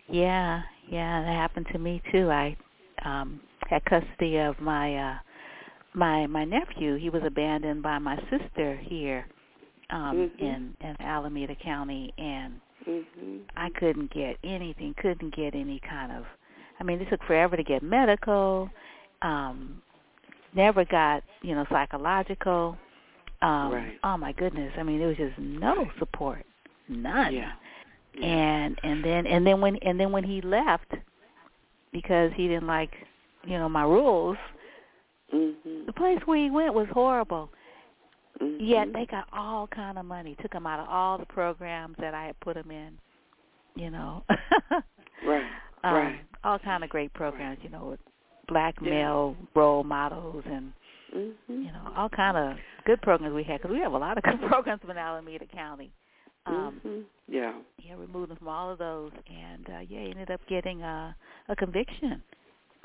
Yeah, 0.08 0.62
yeah, 0.88 1.20
that 1.20 1.34
happened 1.34 1.66
to 1.72 1.78
me 1.78 2.00
too. 2.10 2.30
I 2.30 2.56
um 3.04 3.38
had 3.68 3.84
custody 3.84 4.38
of 4.38 4.58
my 4.60 4.96
uh 4.96 5.18
my 5.92 6.26
my 6.26 6.44
nephew 6.44 6.96
he 6.96 7.10
was 7.10 7.22
abandoned 7.24 7.82
by 7.82 7.98
my 7.98 8.16
sister 8.30 8.76
here 8.82 9.26
um 9.90 10.16
mm-hmm. 10.16 10.44
in 10.44 10.76
in 10.80 10.96
Alameda 11.00 11.54
County 11.62 12.12
and 12.18 12.54
mm-hmm. 12.88 13.36
I 13.56 13.70
couldn't 13.70 14.12
get 14.12 14.36
anything 14.44 14.94
couldn't 15.00 15.34
get 15.34 15.54
any 15.54 15.80
kind 15.88 16.12
of 16.12 16.24
I 16.78 16.84
mean 16.84 17.00
it 17.00 17.08
took 17.10 17.22
forever 17.24 17.56
to 17.56 17.62
get 17.62 17.82
medical 17.82 18.70
um 19.22 19.82
never 20.54 20.84
got 20.84 21.22
you 21.42 21.54
know 21.54 21.66
psychological 21.70 22.76
um 23.42 23.72
right. 23.72 23.98
oh 24.04 24.16
my 24.16 24.32
goodness 24.32 24.72
I 24.78 24.82
mean 24.82 24.98
there 24.98 25.08
was 25.08 25.16
just 25.16 25.38
no 25.38 25.86
support 25.98 26.44
none 26.88 27.34
yeah. 27.34 27.52
yeah. 28.18 28.26
and 28.26 28.78
and 28.82 29.04
then 29.04 29.26
and 29.26 29.46
then 29.46 29.60
when 29.60 29.76
and 29.76 29.98
then 29.98 30.12
when 30.12 30.24
he 30.24 30.40
left 30.40 30.92
because 31.92 32.30
he 32.34 32.48
didn't 32.48 32.66
like 32.66 32.92
you 33.44 33.58
know 33.58 33.68
my 33.68 33.82
rules 33.82 34.36
Mm-hmm. 35.34 35.86
The 35.86 35.92
place 35.92 36.18
where 36.24 36.38
he 36.38 36.50
went 36.50 36.74
was 36.74 36.88
horrible. 36.92 37.50
Mm-hmm. 38.40 38.64
Yet 38.64 38.92
they 38.92 39.06
got 39.06 39.28
all 39.32 39.66
kind 39.66 39.98
of 39.98 40.04
money. 40.06 40.36
Took 40.40 40.54
him 40.54 40.66
out 40.66 40.80
of 40.80 40.88
all 40.88 41.18
the 41.18 41.26
programs 41.26 41.96
that 41.98 42.14
I 42.14 42.26
had 42.26 42.40
put 42.40 42.56
him 42.56 42.70
in. 42.70 42.98
You 43.76 43.90
know. 43.90 44.24
right. 45.26 45.44
Um, 45.84 45.94
right. 45.94 46.20
All 46.42 46.58
kind 46.58 46.82
of 46.82 46.90
great 46.90 47.12
programs. 47.12 47.58
Right. 47.58 47.64
You 47.64 47.70
know, 47.70 47.86
with 47.86 48.00
black 48.48 48.74
yeah. 48.82 48.90
male 48.90 49.36
role 49.54 49.84
models 49.84 50.42
and 50.46 50.72
mm-hmm. 51.16 51.52
you 51.52 51.72
know 51.72 51.92
all 51.96 52.08
kind 52.08 52.36
of 52.36 52.56
good 52.84 53.00
programs 53.00 53.34
we 53.34 53.44
had 53.44 53.62
because 53.62 53.70
we 53.70 53.80
have 53.80 53.92
a 53.92 53.98
lot 53.98 54.18
of 54.18 54.24
good 54.24 54.40
programs 54.48 54.82
in 54.88 54.96
Alameda 54.96 55.46
County. 55.46 55.90
Um, 56.46 56.80
mm-hmm. 56.84 57.00
Yeah. 57.28 57.52
Yeah, 57.78 57.94
removed 57.94 58.30
him 58.30 58.38
from 58.38 58.48
all 58.48 58.70
of 58.70 58.78
those, 58.78 59.12
and 59.28 59.66
uh, 59.68 59.80
yeah, 59.88 60.00
he 60.00 60.10
ended 60.10 60.30
up 60.30 60.40
getting 60.48 60.82
a 60.82 61.14
a 61.48 61.56
conviction 61.56 62.22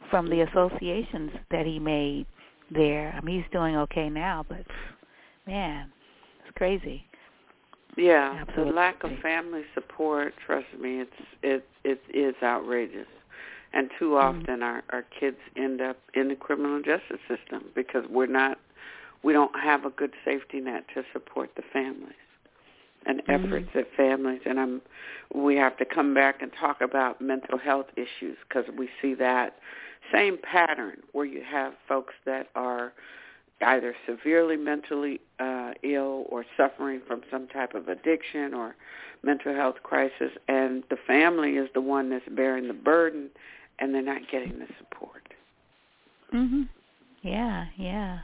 from 0.10 0.30
the 0.30 0.38
mm-hmm. 0.38 0.58
associations 0.58 1.32
that 1.52 1.66
he 1.66 1.80
made 1.80 2.26
there. 2.72 3.14
I 3.18 3.24
mean, 3.24 3.42
he's 3.42 3.52
doing 3.52 3.76
okay 3.78 4.10
now, 4.10 4.46
but 4.48 4.66
man, 5.46 5.92
it's 6.44 6.56
crazy. 6.58 7.06
Yeah, 7.98 8.40
Absolutely. 8.40 8.72
the 8.72 8.76
lack 8.76 9.04
of 9.04 9.12
family 9.22 9.64
support. 9.74 10.34
Trust 10.46 10.68
me, 10.80 11.02
it's 11.02 11.12
it 11.44 11.68
it 11.84 12.02
is 12.14 12.36
outrageous, 12.44 13.08
and 13.74 13.90
too 14.00 14.18
Mm-hmm. 14.22 14.42
often 14.46 14.62
mm-hmm. 14.62 14.64
our 14.64 14.84
our 14.92 15.04
kids 15.20 15.38
end 15.56 15.82
up 15.82 15.98
in 16.14 16.28
the 16.30 16.36
criminal 16.36 16.82
justice 16.82 17.20
system 17.28 17.66
because 17.76 18.06
we're 18.10 18.26
not 18.28 18.60
we 19.24 19.34
don't 19.34 19.58
have 19.60 19.86
a 19.86 19.90
good 19.90 20.14
safety 20.24 20.60
net 20.62 20.86
to 20.94 21.04
support 21.14 21.52
the 21.56 21.64
families 21.74 22.14
and 23.06 23.22
Mm-hmm. 23.30 23.30
efforts 23.30 23.68
at 23.76 23.86
families. 23.96 24.42
And 24.46 24.60
I'm 24.60 24.82
we 25.34 25.56
have 25.58 25.78
to 25.78 25.86
come 25.86 26.14
back 26.14 26.42
and 26.42 26.52
talk 26.60 26.82
about 26.82 27.22
mental 27.22 27.58
health 27.58 27.88
issues 27.96 28.38
because 28.48 28.66
we 28.78 28.90
see 29.02 29.14
that 29.16 29.56
same 30.14 30.38
pattern 30.38 30.98
where 31.14 31.26
you 31.26 31.42
have 31.50 31.74
folks 31.88 32.14
that 32.26 32.48
are 32.56 32.94
either 33.62 33.96
severely 34.06 34.58
mentally 34.58 35.22
uh, 35.40 35.72
ill 35.84 36.26
or 36.30 36.46
suffering 36.58 37.02
from 37.08 37.22
some 37.32 37.48
type 37.48 37.74
of 37.74 37.88
addiction 37.88 38.54
or 38.54 38.76
mental 39.24 39.56
health 39.56 39.78
crisis, 39.84 40.32
and 40.48 40.84
the 40.90 40.98
family 41.08 41.52
is 41.52 41.70
the 41.74 41.82
one 41.82 42.10
that's 42.10 42.26
bearing 42.32 42.68
the 42.68 42.74
burden, 42.74 43.30
and 43.80 43.94
they're 43.94 44.02
not 44.02 44.22
getting 44.32 44.60
the 44.60 44.68
support. 44.78 45.34
Mhm. 46.34 46.68
Yeah, 47.22 47.66
yeah, 47.78 48.20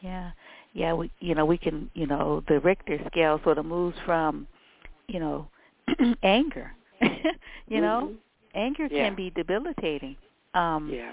yeah, 0.00 0.30
yeah. 0.72 0.94
We, 0.94 1.10
you 1.20 1.34
know, 1.34 1.44
we 1.44 1.58
can, 1.58 1.90
you 1.94 2.06
know, 2.06 2.42
the 2.48 2.60
Richter 2.60 2.98
scale 3.06 3.40
sort 3.44 3.58
of 3.58 3.66
moves 3.66 3.96
from, 4.06 4.46
you 5.08 5.20
know, 5.20 5.48
anger. 6.22 6.72
you 7.68 7.80
know, 7.80 8.08
mm-hmm. 8.08 8.16
anger 8.54 8.88
yeah. 8.90 9.08
can 9.08 9.14
be 9.14 9.30
debilitating. 9.30 10.16
Um, 10.54 10.90
yeah 10.90 11.12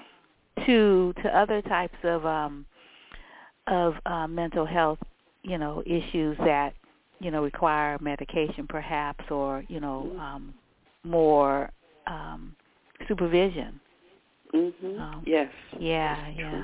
to 0.65 1.13
to 1.22 1.38
other 1.38 1.62
types 1.62 1.98
of 2.03 2.25
um 2.25 2.65
of 3.67 3.93
uh, 4.05 4.27
mental 4.27 4.65
health, 4.65 5.00
you 5.43 5.58
know, 5.58 5.84
issues 5.86 6.38
that 6.39 6.74
you 7.20 7.32
know 7.32 7.43
require 7.43 7.98
medication 8.01 8.67
perhaps 8.67 9.24
or 9.29 9.63
you 9.67 9.79
know 9.79 10.12
um 10.20 10.53
more 11.03 11.72
um 12.08 12.55
supervision. 13.08 13.79
Mhm. 14.53 15.00
Um, 15.00 15.24
yes. 15.25 15.50
Yeah, 15.79 16.27
yeah. 16.29 16.63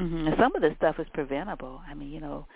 Mm-hmm. 0.00 0.26
And 0.26 0.36
some 0.38 0.54
of 0.54 0.62
this 0.62 0.74
stuff 0.76 0.96
is 0.98 1.06
preventable. 1.14 1.80
I 1.88 1.94
mean, 1.94 2.10
you 2.10 2.20
know, 2.20 2.46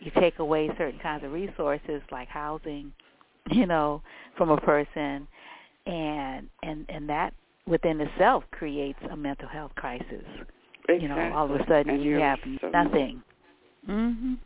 you 0.00 0.10
take 0.18 0.38
away 0.38 0.68
certain 0.78 0.98
kinds 1.00 1.24
of 1.24 1.32
resources 1.32 2.02
like 2.10 2.28
housing, 2.28 2.92
you 3.50 3.66
know, 3.66 4.02
from 4.36 4.50
a 4.50 4.56
person 4.56 5.28
and 5.86 6.48
and 6.62 6.86
and 6.88 7.08
that 7.08 7.34
within 7.66 8.00
itself 8.00 8.44
creates 8.50 8.98
a 9.10 9.16
mental 9.16 9.48
health 9.48 9.72
crisis. 9.76 10.24
Exactly. 10.96 11.22
You 11.22 11.30
know, 11.30 11.36
all 11.36 11.52
of 11.52 11.60
a 11.60 11.66
sudden 11.66 12.00
you 12.00 12.16
have 12.16 12.38
so 12.60 12.68
nothing. 12.70 13.22
Mhm. 13.88 14.38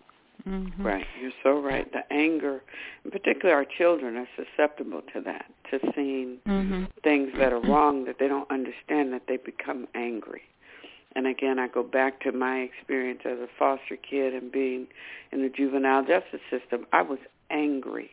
Mhm. 0.47 0.73
Right. 0.79 1.07
You're 1.21 1.33
so 1.43 1.59
right. 1.59 1.91
The 1.91 2.11
anger, 2.13 2.63
and 3.03 3.13
particularly 3.13 3.53
our 3.53 3.65
children, 3.65 4.17
are 4.17 4.29
susceptible 4.37 5.03
to 5.13 5.21
that, 5.23 5.51
to 5.71 5.81
seeing 5.95 6.39
mm-hmm. 6.47 6.85
things 7.03 7.33
that 7.39 7.53
are 7.53 7.61
wrong 7.61 8.05
that 8.05 8.19
they 8.19 8.29
don't 8.29 8.51
understand, 8.51 9.13
that 9.15 9.27
they 9.27 9.39
become 9.39 9.89
angry. 9.95 10.43
And 11.17 11.27
again, 11.27 11.59
I 11.59 11.69
go 11.69 11.83
back 11.83 12.21
to 12.21 12.33
my 12.33 12.59
experience 12.59 13.21
as 13.25 13.39
a 13.39 13.47
foster 13.59 13.97
kid 13.97 14.35
and 14.35 14.51
being 14.51 14.89
in 15.33 15.43
the 15.43 15.49
juvenile 15.49 16.05
justice 16.05 16.41
system. 16.51 16.87
I 16.93 17.03
was 17.03 17.21
angry 17.51 18.11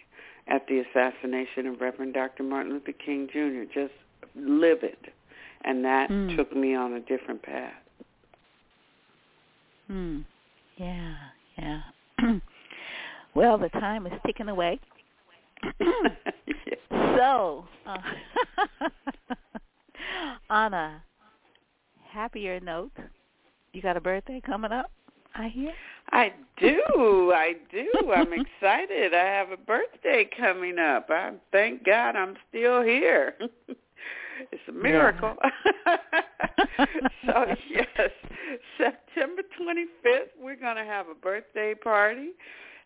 at 0.48 0.68
the 0.68 0.80
assassination 0.80 1.66
of 1.66 1.82
Reverend 1.82 2.14
Dr. 2.14 2.44
Martin 2.44 2.74
Luther 2.74 2.94
King 2.94 3.28
Jr. 3.28 3.64
Just 3.74 3.94
livid, 4.36 5.12
and 5.64 5.84
that 5.84 6.10
mm. 6.10 6.36
took 6.36 6.56
me 6.56 6.76
on 6.76 6.94
a 6.94 7.00
different 7.00 7.42
path. 7.42 7.74
Hmm. 9.92 10.20
Yeah, 10.78 11.16
yeah. 11.58 11.82
well, 13.36 13.58
the 13.58 13.68
time 13.70 14.08
is 14.08 14.14
ticking 14.26 14.48
away. 14.48 14.80
So, 17.18 17.66
uh, 17.86 17.98
Anna, 20.50 21.04
happier 22.10 22.60
note, 22.62 22.92
you 23.74 23.82
got 23.82 23.98
a 23.98 24.02
birthday 24.02 24.42
coming 24.44 24.72
up. 24.72 24.90
I 25.36 25.50
hear. 25.50 25.72
I 26.12 26.34
do. 26.58 27.32
I 27.36 27.54
do. 27.72 28.12
I'm 28.16 28.34
excited. 28.62 29.14
I 29.14 29.26
have 29.26 29.52
a 29.52 29.58
birthday 29.58 30.28
coming 30.36 30.80
up. 30.80 31.08
I 31.10 31.34
thank 31.52 31.86
God 31.86 32.16
I'm 32.16 32.36
still 32.50 32.82
here. 32.82 33.36
It's 34.52 34.62
a 34.68 34.72
miracle. 34.72 35.36
Yeah. 35.86 35.98
so 37.26 37.46
yes, 37.70 38.10
September 38.78 39.44
25th, 39.60 40.30
we're 40.42 40.56
going 40.56 40.78
to 40.78 40.84
have 40.84 41.08
a 41.08 41.16
birthday 41.16 41.74
party, 41.74 42.30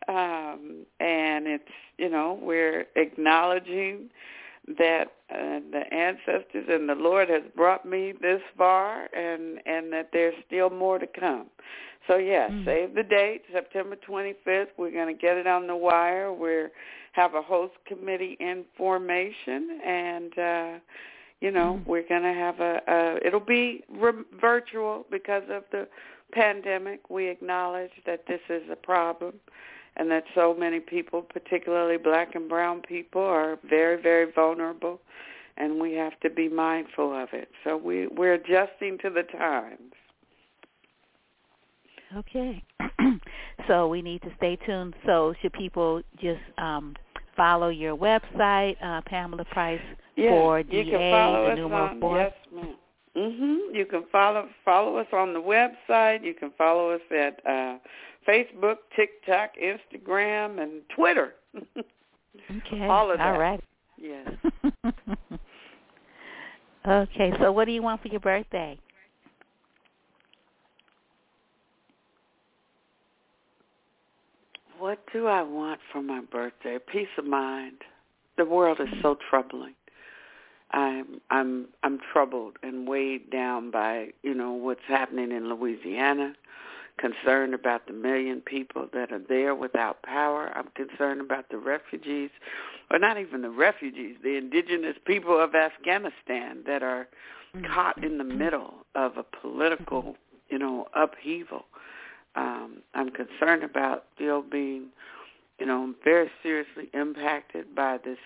um, 0.07 0.85
and 0.99 1.47
it's 1.47 1.63
you 1.97 2.09
know 2.09 2.39
we're 2.41 2.85
acknowledging 2.95 4.09
that 4.79 5.05
uh, 5.29 5.59
the 5.71 5.83
ancestors 5.91 6.65
and 6.69 6.89
the 6.89 6.95
Lord 6.95 7.29
has 7.29 7.43
brought 7.55 7.85
me 7.85 8.13
this 8.21 8.41
far, 8.57 9.07
and 9.15 9.59
and 9.65 9.91
that 9.93 10.09
there's 10.11 10.35
still 10.47 10.69
more 10.69 10.99
to 10.99 11.07
come. 11.07 11.47
So 12.07 12.17
yes, 12.17 12.51
mm-hmm. 12.51 12.65
save 12.65 12.95
the 12.95 13.03
date, 13.03 13.43
September 13.51 13.95
25th. 14.07 14.67
We're 14.77 14.91
going 14.91 15.13
to 15.15 15.19
get 15.19 15.37
it 15.37 15.47
on 15.47 15.67
the 15.67 15.75
wire. 15.75 16.31
We're 16.31 16.71
have 17.13 17.33
a 17.33 17.41
host 17.41 17.73
committee 17.87 18.35
in 18.39 18.65
formation, 18.77 19.79
and 19.85 20.37
uh, 20.37 20.79
you 21.41 21.51
know 21.51 21.79
mm-hmm. 21.79 21.89
we're 21.89 22.07
going 22.07 22.23
to 22.23 22.33
have 22.33 22.59
a, 22.59 22.81
a. 22.87 23.27
It'll 23.27 23.39
be 23.39 23.83
re- 23.89 24.23
virtual 24.39 25.05
because 25.11 25.43
of 25.49 25.63
the 25.71 25.87
pandemic. 26.31 27.09
We 27.09 27.27
acknowledge 27.27 27.91
that 28.05 28.25
this 28.27 28.41
is 28.49 28.63
a 28.71 28.75
problem, 28.75 29.35
and 29.97 30.09
that 30.11 30.23
so 30.33 30.53
many 30.53 30.79
people, 30.79 31.21
particularly 31.21 31.97
black 31.97 32.35
and 32.35 32.49
brown 32.49 32.81
people, 32.81 33.21
are 33.21 33.59
very, 33.67 34.01
very 34.01 34.31
vulnerable, 34.31 35.01
and 35.57 35.79
we 35.79 35.93
have 35.93 36.19
to 36.21 36.29
be 36.29 36.49
mindful 36.49 37.13
of 37.13 37.29
it. 37.33 37.49
So 37.63 37.77
we 37.77 38.07
we're 38.07 38.33
adjusting 38.33 38.97
to 38.99 39.09
the 39.09 39.23
times. 39.23 39.93
Okay. 42.15 42.63
so 43.67 43.87
we 43.87 44.01
need 44.01 44.21
to 44.21 44.29
stay 44.37 44.57
tuned. 44.65 44.93
So 45.05 45.33
should 45.41 45.53
people 45.53 46.01
just 46.21 46.39
um, 46.57 46.95
follow 47.35 47.69
your 47.69 47.97
website, 47.97 48.75
uh, 48.81 49.01
Pamela 49.05 49.45
Price 49.45 49.81
yeah, 50.15 50.29
for 50.29 50.63
DA, 50.63 50.83
you 50.83 50.91
can 50.91 51.11
follow 51.11 51.55
numeral 51.55 51.87
on, 51.89 51.99
four? 51.99 52.17
Yes, 52.17 52.33
ma'am. 52.53 52.75
Mhm. 53.15 53.73
You 53.73 53.85
can 53.85 54.03
follow 54.11 54.49
follow 54.65 54.97
us 54.97 55.07
on 55.13 55.33
the 55.33 55.41
website. 55.41 56.23
You 56.23 56.33
can 56.33 56.51
follow 56.57 56.91
us 56.91 57.01
at 57.11 57.39
uh, 57.45 57.77
Facebook, 58.27 58.77
TikTok, 58.95 59.51
Instagram, 59.55 60.61
and 60.61 60.81
Twitter. 60.93 61.35
okay. 61.57 62.87
All 62.87 63.11
of 63.11 63.17
that. 63.17 63.33
All 63.33 63.39
right. 63.39 63.63
Yes. 63.97 64.29
okay. 66.87 67.33
So, 67.39 67.51
what 67.53 67.65
do 67.65 67.71
you 67.71 67.81
want 67.81 68.01
for 68.01 68.09
your 68.09 68.19
birthday? 68.19 68.77
What 74.77 74.99
do 75.13 75.27
I 75.27 75.41
want 75.41 75.79
for 75.93 76.01
my 76.01 76.19
birthday? 76.19 76.77
Peace 76.91 77.07
of 77.17 77.25
mind. 77.25 77.77
The 78.37 78.43
world 78.43 78.81
is 78.81 78.89
so 79.01 79.17
troubling. 79.29 79.73
I'm 80.71 81.21
I'm 81.29 81.67
I'm 81.83 81.99
troubled 82.11 82.57
and 82.63 82.87
weighed 82.87 83.29
down 83.29 83.71
by, 83.71 84.09
you 84.23 84.33
know, 84.33 84.51
what's 84.51 84.81
happening 84.87 85.31
in 85.31 85.49
Louisiana. 85.49 86.33
Concerned 86.97 87.53
about 87.53 87.87
the 87.87 87.93
million 87.93 88.39
people 88.39 88.87
that 88.93 89.11
are 89.11 89.19
there 89.19 89.53
without 89.53 90.01
power. 90.03 90.49
I'm 90.55 90.69
concerned 90.75 91.19
about 91.19 91.49
the 91.49 91.57
refugees, 91.57 92.29
or 92.89 92.99
not 92.99 93.17
even 93.17 93.41
the 93.41 93.49
refugees, 93.49 94.15
the 94.23 94.37
indigenous 94.37 94.95
people 95.05 95.37
of 95.37 95.55
Afghanistan 95.55 96.63
that 96.65 96.83
are 96.83 97.09
mm-hmm. 97.53 97.65
caught 97.65 98.01
in 98.01 98.17
the 98.17 98.23
middle 98.23 98.75
of 98.95 99.17
a 99.17 99.25
political, 99.41 100.15
you 100.49 100.57
know, 100.57 100.87
upheaval 100.95 101.65
um, 102.35 102.81
I'm 102.93 103.09
concerned 103.11 103.63
about 103.63 104.05
still 104.15 104.41
being, 104.41 104.87
you 105.59 105.65
know, 105.65 105.93
very 106.03 106.29
seriously 106.43 106.89
impacted 106.93 107.73
by 107.73 107.97
this 108.03 108.17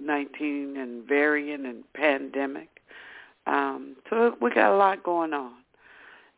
COVID-19 0.00 0.78
and 0.78 1.06
variant 1.06 1.66
and 1.66 1.84
pandemic. 1.94 2.68
Um, 3.46 3.96
so 4.08 4.36
we 4.40 4.50
got 4.50 4.72
a 4.72 4.76
lot 4.76 5.02
going 5.02 5.32
on. 5.32 5.52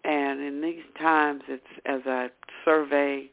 And 0.05 0.41
in 0.41 0.61
these 0.61 0.85
times, 0.99 1.43
it's 1.49 1.67
as 1.85 2.03
I 2.07 2.31
survey 2.65 3.31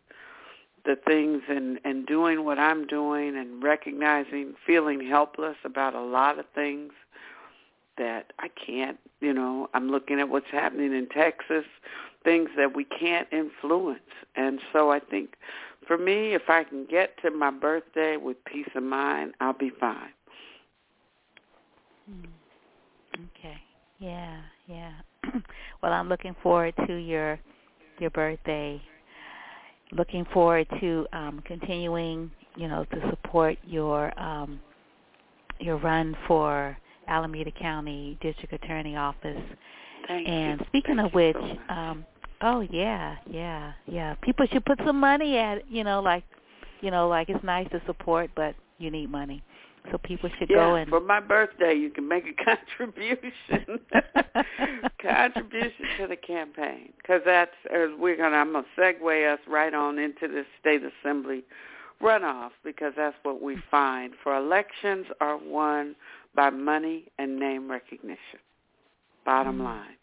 the 0.86 0.96
things 0.96 1.44
and, 1.48 1.80
and 1.86 2.06
doing 2.06 2.44
what 2.44 2.60
I'm 2.60 2.86
doing 2.88 3.38
and 3.38 3.64
recognizing, 3.64 4.54
feeling 4.66 5.06
helpless 5.06 5.56
about 5.64 5.96
a 5.96 6.02
lot 6.02 6.40
of 6.40 6.46
things 6.54 6.92
that 7.98 8.34
I 8.40 8.50
can't, 8.50 8.98
you 9.22 9.34
know, 9.34 9.70
I'm 9.74 9.90
looking 9.90 10.20
at 10.20 10.30
what's 10.30 10.50
happening 10.52 10.94
in 10.94 11.08
Texas, 11.08 11.66
things 12.24 12.50
that 12.58 12.76
we 12.76 12.86
can't 12.86 13.28
influence. 13.32 14.00
And 14.36 14.60
so 14.74 14.92
I 14.92 15.00
think 15.00 15.36
for 15.94 16.04
me, 16.04 16.34
if 16.34 16.44
I 16.50 16.64
can 16.64 16.86
get 16.90 17.12
to 17.22 17.30
my 17.30 17.52
birthday 17.52 18.18
with 18.18 18.38
peace 18.46 18.68
of 18.76 18.84
mind, 18.84 19.34
I'll 19.40 19.54
be 19.54 19.72
fine. 19.80 20.10
Hmm. 22.10 23.26
Okay. 23.38 23.58
Yeah, 24.00 24.42
yeah. 24.68 24.94
well, 25.84 25.94
I'm 25.94 26.10
looking 26.10 26.36
forward 26.42 26.74
to 26.88 26.96
your 26.96 27.40
your 28.00 28.10
birthday. 28.10 28.82
Looking 29.92 30.26
forward 30.34 30.68
to 30.80 31.06
um 31.14 31.44
continuing, 31.46 32.32
you 32.56 32.68
know, 32.68 32.86
to 32.86 33.10
support 33.12 33.58
your 33.64 34.18
um 34.20 34.60
your 35.60 35.78
run 35.78 36.18
for 36.28 36.76
Alameda 37.08 37.52
County 37.52 38.18
District 38.22 38.54
Attorney 38.54 38.96
Office. 38.96 39.42
Thank 40.08 40.28
and 40.28 40.60
you. 40.60 40.66
speaking 40.68 40.96
Thank 40.96 41.08
of 41.10 41.14
which, 41.14 41.38
so 41.38 41.74
um, 41.74 42.06
oh 42.44 42.62
yeah, 42.70 43.16
yeah, 43.30 43.74
yeah. 43.88 44.16
People 44.22 44.46
should 44.52 44.66
put 44.66 44.80
some 44.86 45.00
money 45.00 45.38
at 45.38 45.60
it, 45.60 45.66
you 45.70 45.84
know, 45.84 46.02
like 46.02 46.24
you 46.82 46.92
know, 46.92 47.08
like 47.08 47.30
it's 47.30 47.44
nice 47.44 47.68
to 47.72 47.82
support, 47.86 48.30
but 48.36 48.56
you 48.78 48.92
need 48.92 49.10
money. 49.10 49.42
So 49.92 49.98
people 49.98 50.30
should 50.40 50.50
yeah, 50.50 50.58
go 50.58 50.76
and 50.76 50.90
for 50.90 51.02
my 51.02 51.20
birthday 51.20 51.74
you 51.74 51.90
can 51.90 52.08
make 52.08 52.26
a 52.26 52.44
contribution. 52.46 53.80
contribution 55.02 55.86
to 56.00 56.08
the 56.08 56.16
campaign 56.16 56.94
because 56.98 57.22
that's 57.26 57.52
as 57.74 57.90
we're 57.98 58.18
gonna. 58.18 58.38
I'm 58.38 58.54
gonna 58.54 58.66
segue 58.78 59.34
us 59.34 59.40
right 59.48 59.74
on 59.74 59.98
into 59.98 60.28
the 60.28 60.44
state 60.60 60.82
assembly 60.84 61.44
runoff 62.02 62.52
because 62.64 62.94
that's 62.96 63.16
what 63.24 63.42
we 63.42 63.58
find 63.72 64.14
for 64.24 64.36
elections 64.36 65.06
are 65.22 65.38
won 65.38 65.96
by 66.36 66.50
money 66.50 67.06
and 67.18 67.40
name 67.40 67.70
recognition. 67.70 68.40
Bottom 69.26 69.60
mm. 69.60 69.64
line. 69.64 69.98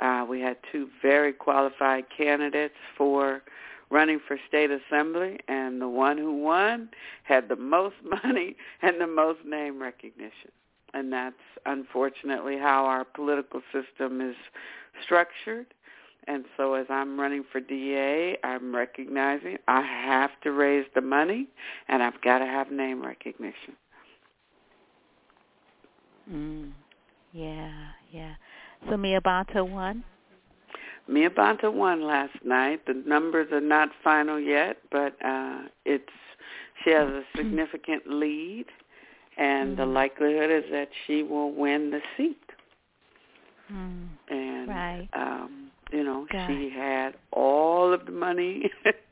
Uh, 0.00 0.24
we 0.28 0.40
had 0.40 0.56
two 0.70 0.88
very 1.02 1.32
qualified 1.32 2.04
candidates 2.16 2.74
for 2.96 3.42
running 3.90 4.20
for 4.26 4.38
state 4.46 4.70
assembly, 4.70 5.38
and 5.48 5.80
the 5.80 5.88
one 5.88 6.18
who 6.18 6.32
won 6.42 6.88
had 7.24 7.48
the 7.48 7.56
most 7.56 7.96
money 8.24 8.56
and 8.82 9.00
the 9.00 9.06
most 9.06 9.40
name 9.44 9.80
recognition. 9.80 10.50
And 10.94 11.12
that's 11.12 11.36
unfortunately 11.66 12.56
how 12.58 12.84
our 12.84 13.04
political 13.04 13.62
system 13.72 14.20
is 14.20 14.36
structured. 15.02 15.66
And 16.26 16.44
so 16.56 16.74
as 16.74 16.86
I'm 16.90 17.18
running 17.18 17.44
for 17.50 17.60
DA, 17.60 18.36
I'm 18.44 18.74
recognizing 18.74 19.58
I 19.66 19.80
have 19.82 20.30
to 20.42 20.52
raise 20.52 20.86
the 20.94 21.00
money 21.00 21.48
and 21.88 22.02
I've 22.02 22.20
got 22.20 22.38
to 22.38 22.46
have 22.46 22.70
name 22.70 23.02
recognition. 23.02 23.76
Mm. 26.30 26.72
Yeah, 27.32 27.72
yeah. 28.10 28.34
So 28.88 28.96
Mia 28.96 29.20
Bonta 29.20 29.68
won? 29.68 30.04
Mia 31.06 31.30
Bonta 31.30 31.72
won 31.72 32.02
last 32.02 32.34
night. 32.44 32.80
The 32.86 33.02
numbers 33.06 33.48
are 33.52 33.60
not 33.60 33.88
final 34.04 34.38
yet, 34.38 34.78
but 34.90 35.14
uh 35.24 35.62
it's 35.84 36.12
she 36.84 36.90
has 36.90 37.08
a 37.08 37.22
significant 37.36 38.04
lead 38.06 38.66
and 39.36 39.70
mm-hmm. 39.70 39.80
the 39.80 39.86
likelihood 39.86 40.50
is 40.50 40.64
that 40.70 40.88
she 41.06 41.22
will 41.22 41.52
win 41.52 41.90
the 41.90 42.00
seat. 42.16 42.38
Mm. 43.72 44.08
And 44.30 44.68
right. 44.68 45.08
um, 45.12 45.70
you 45.92 46.04
know, 46.04 46.26
God. 46.30 46.46
she 46.48 46.70
had 46.70 47.14
all 47.32 47.92
of 47.92 48.06
the 48.06 48.12
money 48.12 48.70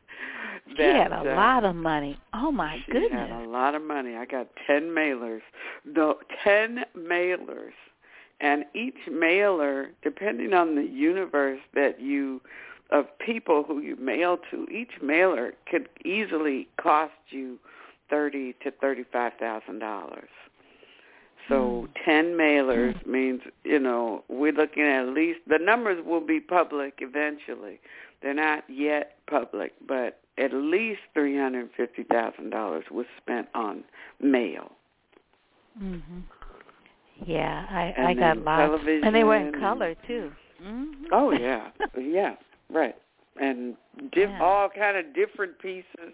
She 0.75 0.83
had 0.83 1.13
a 1.13 1.21
uh, 1.21 1.37
lot 1.37 1.65
of 1.65 1.77
money. 1.77 2.19
Oh 2.35 2.51
my 2.51 2.83
she 2.85 2.93
goodness. 2.93 3.13
had 3.13 3.31
a 3.31 3.49
lot 3.49 3.75
of 3.75 3.83
money. 3.83 4.17
I 4.17 4.25
got 4.25 4.49
ten 4.67 4.85
mailers. 4.85 5.43
No, 5.85 6.17
ten 6.43 6.85
mailers, 6.97 7.73
and 8.41 8.65
each 8.75 9.09
mailer, 9.11 9.91
depending 10.03 10.53
on 10.53 10.75
the 10.75 10.85
universe 10.85 11.61
that 11.75 12.01
you 12.01 12.41
of 12.91 13.07
people 13.19 13.65
who 13.65 13.81
you 13.81 13.97
mail 13.97 14.39
to, 14.51 14.67
each 14.71 15.03
mailer 15.03 15.55
could 15.69 15.89
easily 16.05 16.69
cost 16.81 17.13
you 17.31 17.59
thirty 18.09 18.55
to 18.63 18.71
thirty-five 18.71 19.33
thousand 19.41 19.79
dollars. 19.79 20.29
So 21.49 21.89
mm. 21.89 22.05
ten 22.05 22.25
mailers 22.35 23.03
mm. 23.03 23.07
means 23.07 23.41
you 23.65 23.79
know 23.79 24.23
we're 24.29 24.53
looking 24.53 24.83
at 24.85 25.09
at 25.09 25.15
least 25.15 25.41
the 25.47 25.59
numbers 25.59 26.05
will 26.05 26.25
be 26.25 26.41
public 26.41 26.99
eventually. 26.99 27.81
They're 28.23 28.35
not 28.35 28.65
yet 28.69 29.17
public, 29.29 29.73
but 29.87 30.21
at 30.39 30.53
least 30.53 31.01
three 31.15 31.37
hundred 31.39 31.71
fifty 31.77 32.05
thousand 32.05 32.51
dollars 32.51 32.85
was 32.91 33.07
spent 33.17 33.49
on 33.55 33.85
mail. 34.21 34.73
Mhm. 35.83 36.23
Yeah, 37.25 37.67
I 37.71 37.95
I 38.11 38.15
got 38.15 38.39
lots, 38.39 38.83
and 38.87 39.15
they 39.15 39.25
were 39.25 39.37
in 39.37 39.53
color 39.59 39.95
too. 40.07 40.33
Mm-hmm. 40.63 41.07
Oh 41.13 41.31
yeah, 41.31 41.71
yeah, 41.99 42.35
right, 42.71 42.95
and 43.41 43.75
diff- 44.13 44.29
yeah. 44.29 44.43
all 44.43 44.69
kind 44.69 44.97
of 44.97 45.15
different 45.15 45.59
pieces, 45.59 46.13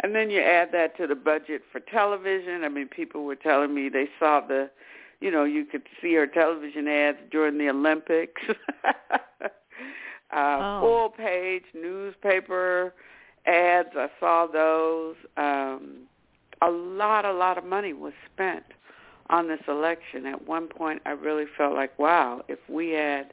and 0.00 0.14
then 0.14 0.30
you 0.30 0.40
add 0.40 0.70
that 0.72 0.96
to 0.96 1.06
the 1.06 1.14
budget 1.14 1.62
for 1.70 1.80
television. 1.80 2.64
I 2.64 2.68
mean, 2.68 2.88
people 2.88 3.24
were 3.24 3.36
telling 3.36 3.74
me 3.74 3.88
they 3.88 4.08
saw 4.18 4.40
the, 4.40 4.70
you 5.20 5.30
know, 5.30 5.44
you 5.44 5.64
could 5.64 5.82
see 6.00 6.14
her 6.14 6.26
television 6.26 6.88
ads 6.88 7.18
during 7.30 7.58
the 7.58 7.68
Olympics. 7.68 8.40
uh, 8.84 9.48
oh. 10.32 10.80
Full 10.80 11.10
page 11.10 11.64
newspaper 11.74 12.94
ads. 13.46 13.90
I 13.94 14.08
saw 14.18 14.46
those. 14.46 15.16
Um, 15.36 16.06
a 16.60 16.70
lot, 16.70 17.24
a 17.24 17.32
lot 17.32 17.56
of 17.56 17.64
money 17.64 17.92
was 17.92 18.12
spent 18.32 18.64
on 19.30 19.48
this 19.48 19.60
election. 19.68 20.26
At 20.26 20.46
one 20.46 20.68
point, 20.68 21.02
I 21.06 21.10
really 21.10 21.44
felt 21.56 21.74
like, 21.74 21.98
wow, 21.98 22.42
if 22.48 22.58
we 22.68 22.90
had, 22.90 23.32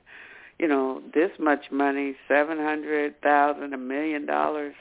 you 0.60 0.68
know, 0.68 1.02
this 1.14 1.32
much 1.40 1.72
money, 1.72 2.16
seven 2.28 2.58
hundred 2.58 3.22
thousand, 3.22 3.74
a 3.74 3.78
million 3.78 4.26
dollars 4.26 4.76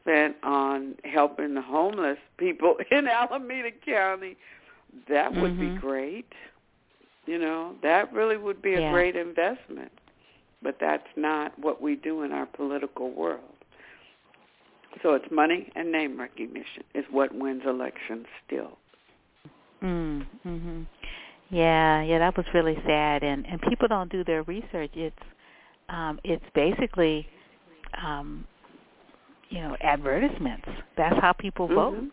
spent 0.00 0.36
on 0.42 0.94
helping 1.04 1.54
the 1.54 1.62
homeless 1.62 2.18
people 2.38 2.76
in 2.90 3.06
Alameda 3.06 3.70
County, 3.84 4.36
that 5.08 5.32
would 5.34 5.52
mm-hmm. 5.52 5.74
be 5.74 5.80
great. 5.80 6.32
You 7.26 7.38
know, 7.38 7.74
that 7.82 8.12
really 8.12 8.36
would 8.36 8.60
be 8.60 8.74
a 8.74 8.80
yeah. 8.80 8.92
great 8.92 9.14
investment. 9.14 9.92
But 10.62 10.76
that's 10.80 11.06
not 11.16 11.58
what 11.58 11.80
we 11.80 11.96
do 11.96 12.22
in 12.22 12.32
our 12.32 12.44
political 12.44 13.10
world. 13.10 13.40
So 15.02 15.14
it's 15.14 15.30
money 15.30 15.70
and 15.74 15.92
name 15.92 16.18
recognition 16.18 16.82
is 16.94 17.04
what 17.10 17.34
wins 17.34 17.62
elections 17.66 18.26
still. 18.46 18.76
Mm, 19.82 20.26
mhm. 20.46 20.86
Yeah, 21.50 22.02
yeah, 22.02 22.18
that 22.18 22.36
was 22.36 22.46
really 22.54 22.76
sad 22.86 23.22
and 23.22 23.46
and 23.46 23.60
people 23.62 23.88
don't 23.88 24.10
do 24.10 24.24
their 24.24 24.42
research. 24.44 24.90
It's 24.94 25.16
um 25.88 26.20
it's 26.24 26.44
basically 26.54 27.26
um 28.02 28.46
you 29.50 29.60
know, 29.60 29.76
advertisements. 29.82 30.66
That's 30.96 31.16
how 31.20 31.32
people 31.32 31.66
mm-hmm. 31.66 31.74
vote. 31.74 32.12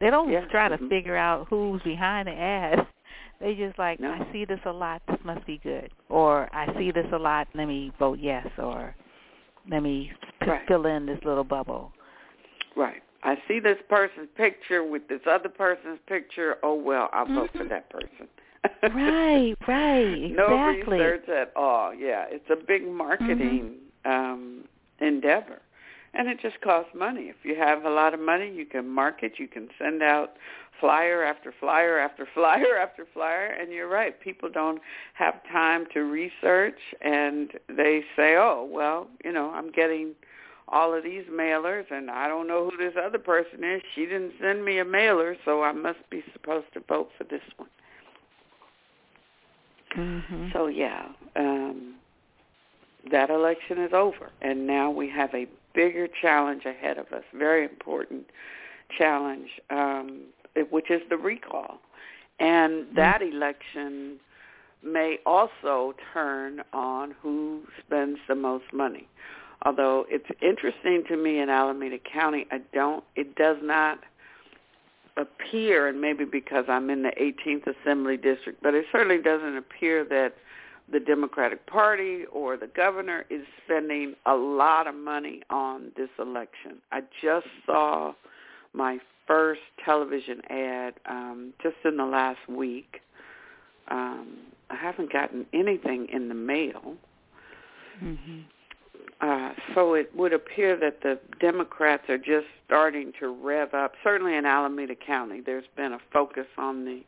They 0.00 0.10
don't 0.10 0.32
yeah. 0.32 0.46
try 0.50 0.68
to 0.68 0.76
mm-hmm. 0.76 0.88
figure 0.88 1.16
out 1.16 1.46
who's 1.48 1.80
behind 1.82 2.26
the 2.28 2.32
ad. 2.32 2.86
They 3.40 3.54
just 3.54 3.78
like, 3.78 4.00
no. 4.00 4.10
I 4.10 4.30
see 4.34 4.44
this 4.44 4.60
a 4.66 4.70
lot, 4.70 5.00
this 5.08 5.16
must 5.24 5.46
be 5.46 5.58
good. 5.62 5.90
Or 6.10 6.54
I 6.54 6.66
see 6.76 6.90
this 6.90 7.06
a 7.10 7.16
lot, 7.16 7.48
let 7.54 7.68
me 7.68 7.90
vote 7.98 8.18
yes 8.20 8.46
or 8.58 8.94
let 9.70 9.82
me 9.82 10.12
right. 10.46 10.60
fill 10.68 10.84
in 10.84 11.06
this 11.06 11.18
little 11.24 11.42
bubble. 11.42 11.90
Right. 12.76 13.02
I 13.22 13.36
see 13.46 13.60
this 13.60 13.78
person's 13.88 14.28
picture 14.36 14.82
with 14.82 15.08
this 15.08 15.20
other 15.28 15.48
person's 15.48 15.98
picture. 16.06 16.56
Oh 16.62 16.74
well, 16.74 17.10
I'll 17.12 17.24
mm-hmm. 17.24 17.34
vote 17.34 17.50
for 17.56 17.64
that 17.64 17.90
person. 17.90 18.28
right, 18.94 19.54
right, 19.66 20.24
exactly. 20.24 20.98
No 20.98 21.04
research 21.04 21.28
at 21.28 21.52
all. 21.56 21.94
Yeah, 21.94 22.24
it's 22.28 22.48
a 22.50 22.56
big 22.56 22.86
marketing 22.86 23.74
mm-hmm. 24.06 24.10
um, 24.10 24.64
endeavor, 25.00 25.60
and 26.14 26.28
it 26.28 26.40
just 26.40 26.60
costs 26.60 26.92
money. 26.94 27.24
If 27.24 27.36
you 27.42 27.56
have 27.56 27.84
a 27.84 27.90
lot 27.90 28.14
of 28.14 28.20
money, 28.20 28.50
you 28.52 28.66
can 28.66 28.88
market. 28.88 29.34
You 29.38 29.48
can 29.48 29.68
send 29.78 30.02
out 30.02 30.36
flyer 30.80 31.22
after 31.22 31.52
flyer 31.60 31.98
after 31.98 32.26
flyer 32.34 32.78
after 32.78 33.06
flyer. 33.12 33.46
And 33.46 33.70
you're 33.72 33.88
right, 33.88 34.18
people 34.18 34.48
don't 34.50 34.80
have 35.14 35.34
time 35.52 35.86
to 35.92 36.00
research, 36.00 36.78
and 37.02 37.52
they 37.68 38.02
say, 38.16 38.36
"Oh, 38.36 38.66
well, 38.70 39.08
you 39.24 39.32
know, 39.32 39.50
I'm 39.50 39.70
getting." 39.70 40.14
All 40.70 40.94
of 40.94 41.02
these 41.02 41.24
mailers 41.30 41.90
and 41.90 42.10
I 42.10 42.28
don't 42.28 42.46
know 42.46 42.70
who 42.70 42.76
this 42.76 42.94
other 43.02 43.18
person 43.18 43.64
is. 43.64 43.82
She 43.94 44.02
didn't 44.02 44.34
send 44.40 44.64
me 44.64 44.78
a 44.78 44.84
mailer, 44.84 45.36
so 45.44 45.62
I 45.62 45.72
must 45.72 45.98
be 46.10 46.22
supposed 46.32 46.66
to 46.74 46.80
vote 46.80 47.10
for 47.18 47.24
this 47.24 47.42
one. 47.56 47.68
Mm-hmm. 49.96 50.48
So 50.52 50.68
yeah, 50.68 51.08
um 51.36 51.94
that 53.10 53.30
election 53.30 53.78
is 53.78 53.92
over 53.92 54.30
and 54.42 54.66
now 54.66 54.90
we 54.90 55.08
have 55.08 55.34
a 55.34 55.46
bigger 55.74 56.06
challenge 56.20 56.64
ahead 56.64 56.98
of 56.98 57.06
us, 57.12 57.24
very 57.34 57.64
important 57.64 58.26
challenge 58.96 59.48
um 59.70 60.22
which 60.70 60.90
is 60.90 61.02
the 61.10 61.16
recall. 61.16 61.78
And 62.38 62.84
mm-hmm. 62.84 62.96
that 62.96 63.20
mm-hmm. 63.20 63.36
election 63.36 64.20
may 64.82 65.18
also 65.26 65.94
turn 66.12 66.62
on 66.72 67.14
who 67.20 67.62
spends 67.84 68.18
the 68.28 68.34
most 68.34 68.72
money 68.72 69.08
although 69.62 70.06
it's 70.08 70.26
interesting 70.40 71.04
to 71.08 71.16
me 71.16 71.38
in 71.40 71.48
Alameda 71.48 71.98
County, 71.98 72.46
I 72.50 72.60
don't, 72.72 73.04
it 73.16 73.34
does 73.36 73.58
not 73.62 74.00
appear, 75.16 75.88
and 75.88 76.00
maybe 76.00 76.24
because 76.24 76.64
I'm 76.68 76.88
in 76.90 77.02
the 77.02 77.12
18th 77.20 77.74
Assembly 77.82 78.16
District, 78.16 78.62
but 78.62 78.74
it 78.74 78.86
certainly 78.90 79.20
doesn't 79.22 79.56
appear 79.56 80.04
that 80.04 80.34
the 80.90 81.00
Democratic 81.00 81.66
Party 81.66 82.24
or 82.32 82.56
the 82.56 82.66
governor 82.66 83.24
is 83.30 83.42
spending 83.64 84.14
a 84.26 84.34
lot 84.34 84.86
of 84.86 84.94
money 84.94 85.42
on 85.50 85.92
this 85.96 86.08
election. 86.18 86.78
I 86.90 87.02
just 87.22 87.46
saw 87.64 88.12
my 88.72 88.98
first 89.26 89.60
television 89.84 90.40
ad 90.50 90.94
um, 91.08 91.52
just 91.62 91.76
in 91.84 91.96
the 91.96 92.04
last 92.04 92.40
week. 92.48 93.00
Um, 93.88 94.38
I 94.70 94.76
haven't 94.76 95.12
gotten 95.12 95.46
anything 95.52 96.08
in 96.12 96.28
the 96.28 96.34
mail. 96.34 96.96
Mm-hmm. 98.02 98.40
Uh, 99.20 99.52
so 99.74 99.94
it 99.94 100.14
would 100.16 100.32
appear 100.32 100.76
that 100.76 101.02
the 101.02 101.18
Democrats 101.40 102.08
are 102.08 102.18
just 102.18 102.46
starting 102.66 103.12
to 103.20 103.28
rev 103.28 103.74
up. 103.74 103.92
Certainly 104.02 104.34
in 104.34 104.46
Alameda 104.46 104.94
County, 104.94 105.42
there's 105.44 105.66
been 105.76 105.92
a 105.92 105.98
focus 106.10 106.46
on 106.56 106.86
the 106.86 107.02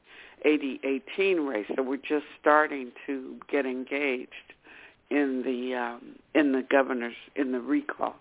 AD18 0.45 1.49
race, 1.49 1.67
so 1.75 1.83
we're 1.83 1.97
just 1.97 2.27
starting 2.39 2.93
to 3.07 3.37
get 3.51 3.65
engaged 3.65 4.53
in 5.11 5.43
the 5.43 5.75
um, 5.75 6.17
in 6.35 6.53
the 6.53 6.63
governor's 6.69 7.15
in 7.37 7.53
the 7.53 7.61
recall. 7.61 8.17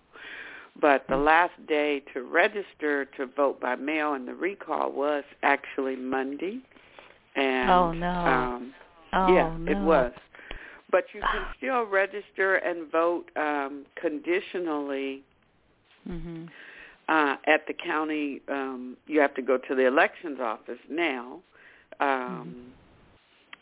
But 0.80 1.04
the 1.08 1.16
last 1.16 1.52
day 1.66 2.02
to 2.14 2.22
register 2.22 3.04
to 3.16 3.26
vote 3.26 3.60
by 3.60 3.74
mail 3.74 4.14
in 4.14 4.24
the 4.24 4.34
recall 4.34 4.90
was 4.90 5.24
actually 5.42 5.96
Monday. 5.96 6.60
And 7.34 7.70
oh 7.70 7.92
no! 7.92 8.08
Um, 8.10 8.74
oh, 9.12 9.34
yeah, 9.34 9.54
no. 9.58 9.70
it 9.70 9.84
was. 9.84 10.12
But 10.92 11.06
you 11.12 11.20
can 11.20 11.46
still 11.56 11.84
register 11.86 12.56
and 12.56 12.90
vote 12.92 13.24
um, 13.36 13.84
conditionally 14.00 15.22
mm-hmm. 16.08 16.44
uh, 17.08 17.36
at 17.46 17.66
the 17.66 17.74
county. 17.74 18.40
Um, 18.48 18.96
you 19.06 19.20
have 19.20 19.34
to 19.34 19.42
go 19.42 19.58
to 19.58 19.74
the 19.74 19.86
elections 19.86 20.38
office 20.40 20.78
now, 20.88 21.40
um, 21.98 22.08
mm-hmm. 22.08 22.60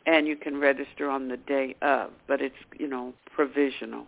and 0.06 0.26
you 0.26 0.36
can 0.36 0.60
register 0.60 1.08
on 1.08 1.28
the 1.28 1.38
day 1.38 1.76
of. 1.80 2.10
But 2.28 2.42
it's 2.42 2.54
you 2.78 2.88
know 2.88 3.14
provisional, 3.34 4.04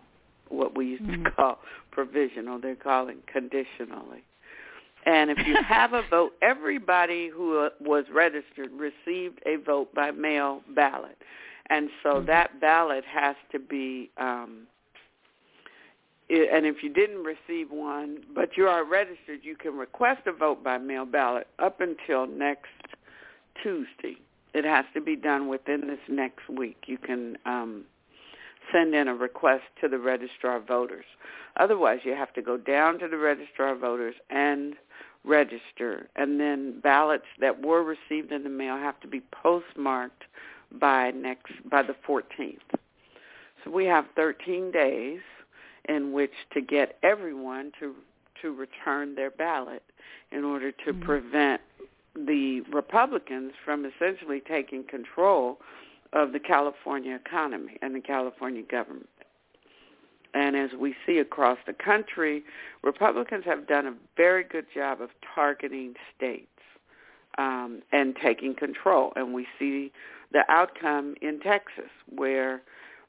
what 0.49 0.77
we 0.77 0.89
used 0.89 1.05
mm-hmm. 1.05 1.25
to 1.25 1.31
call 1.31 1.59
provisional. 1.91 2.61
They're 2.61 2.77
calling 2.77 3.19
conditionally. 3.33 4.25
And 5.05 5.31
if 5.31 5.39
you 5.47 5.57
have 5.69 5.93
a 5.93 6.03
vote, 6.09 6.33
everybody 6.43 7.29
who 7.29 7.59
uh, 7.59 7.71
was 7.81 8.05
registered 8.13 8.71
received 8.73 9.41
a 9.47 9.57
vote 9.57 9.95
by 9.95 10.11
mail 10.11 10.63
ballot. 10.75 11.17
And 11.73 11.89
so 12.03 12.17
mm-hmm. 12.17 12.27
that 12.27 12.61
ballot 12.61 13.03
has 13.07 13.35
to 13.51 13.59
be, 13.59 14.11
um, 14.19 14.67
and 16.29 16.67
if 16.67 16.83
you 16.83 16.93
didn't 16.93 17.25
receive 17.25 17.71
one, 17.71 18.19
but 18.35 18.59
you 18.59 18.67
are 18.67 18.85
registered, 18.85 19.41
you 19.43 19.57
can 19.57 19.79
request 19.79 20.21
a 20.27 20.33
vote 20.33 20.63
by 20.63 20.77
mail 20.77 21.07
ballot 21.07 21.47
up 21.59 21.81
until 21.81 22.27
next 22.27 22.69
Tuesday. 23.63 24.17
It 24.53 24.67
has 24.67 24.85
to 24.93 25.01
be 25.01 25.17
done 25.17 25.49
within 25.49 25.87
this 25.87 25.99
next 26.11 26.47
week. 26.51 26.85
You 26.87 26.99
can 26.99 27.39
um, 27.47 27.85
send 28.71 28.95
in 28.95 29.09
a 29.09 29.15
request 29.15 29.65
to 29.81 29.89
the 29.89 29.99
registrar 29.99 30.59
of 30.59 30.67
voters. 30.67 31.07
Otherwise, 31.57 32.01
you 32.05 32.15
have 32.15 32.35
to 32.35 32.43
go 32.43 32.59
down 32.59 32.99
to 32.99 33.09
the 33.09 33.17
registrar 33.17 33.73
of 33.73 33.81
voters 33.81 34.15
and 34.29 34.75
register. 35.25 36.11
And 36.17 36.39
then 36.39 36.81
ballots 36.81 37.25
that 37.41 37.65
were 37.65 37.83
received 37.83 38.31
in 38.31 38.43
the 38.43 38.51
mail 38.51 38.77
have 38.77 39.01
to 39.01 39.09
be 39.09 39.23
postmarked 39.33 40.25
by 40.79 41.11
next 41.11 41.53
by 41.69 41.83
the 41.83 41.95
14th. 42.07 42.59
So 43.65 43.71
we 43.71 43.85
have 43.87 44.07
13 44.17 44.71
days 44.71 45.21
in 45.89 46.13
which 46.13 46.33
to 46.53 46.61
get 46.61 46.99
everyone 47.03 47.73
to 47.81 47.95
to 48.41 48.53
return 48.53 49.15
their 49.15 49.31
ballot 49.31 49.83
in 50.33 50.45
order 50.45 50.73
to 50.73 50.93
mm-hmm. 50.93 51.03
prevent 51.03 51.61
the 52.15 52.61
Republicans 52.73 53.53
from 53.65 53.85
essentially 53.85 54.41
taking 54.41 54.85
control 54.85 55.59
of 56.13 56.33
the 56.33 56.41
California 56.41 57.15
economy 57.15 57.79
and 57.81 57.95
the 57.95 58.01
California 58.01 58.63
government. 58.63 59.09
And 60.35 60.57
as 60.57 60.71
we 60.79 60.95
see 61.07 61.19
across 61.19 61.59
the 61.67 61.73
country, 61.73 62.43
Republicans 62.83 63.45
have 63.45 63.67
done 63.67 63.87
a 63.87 63.95
very 64.17 64.45
good 64.45 64.67
job 64.75 65.01
of 65.01 65.11
targeting 65.35 65.95
states 66.17 66.49
um, 67.39 67.83
and 67.93 68.17
taking 68.17 68.55
control. 68.55 69.13
And 69.17 69.35
we 69.35 69.47
see 69.59 69.93
the 70.33 70.45
outcome 70.49 71.15
in 71.21 71.41
Texas, 71.41 71.91
where 72.09 72.63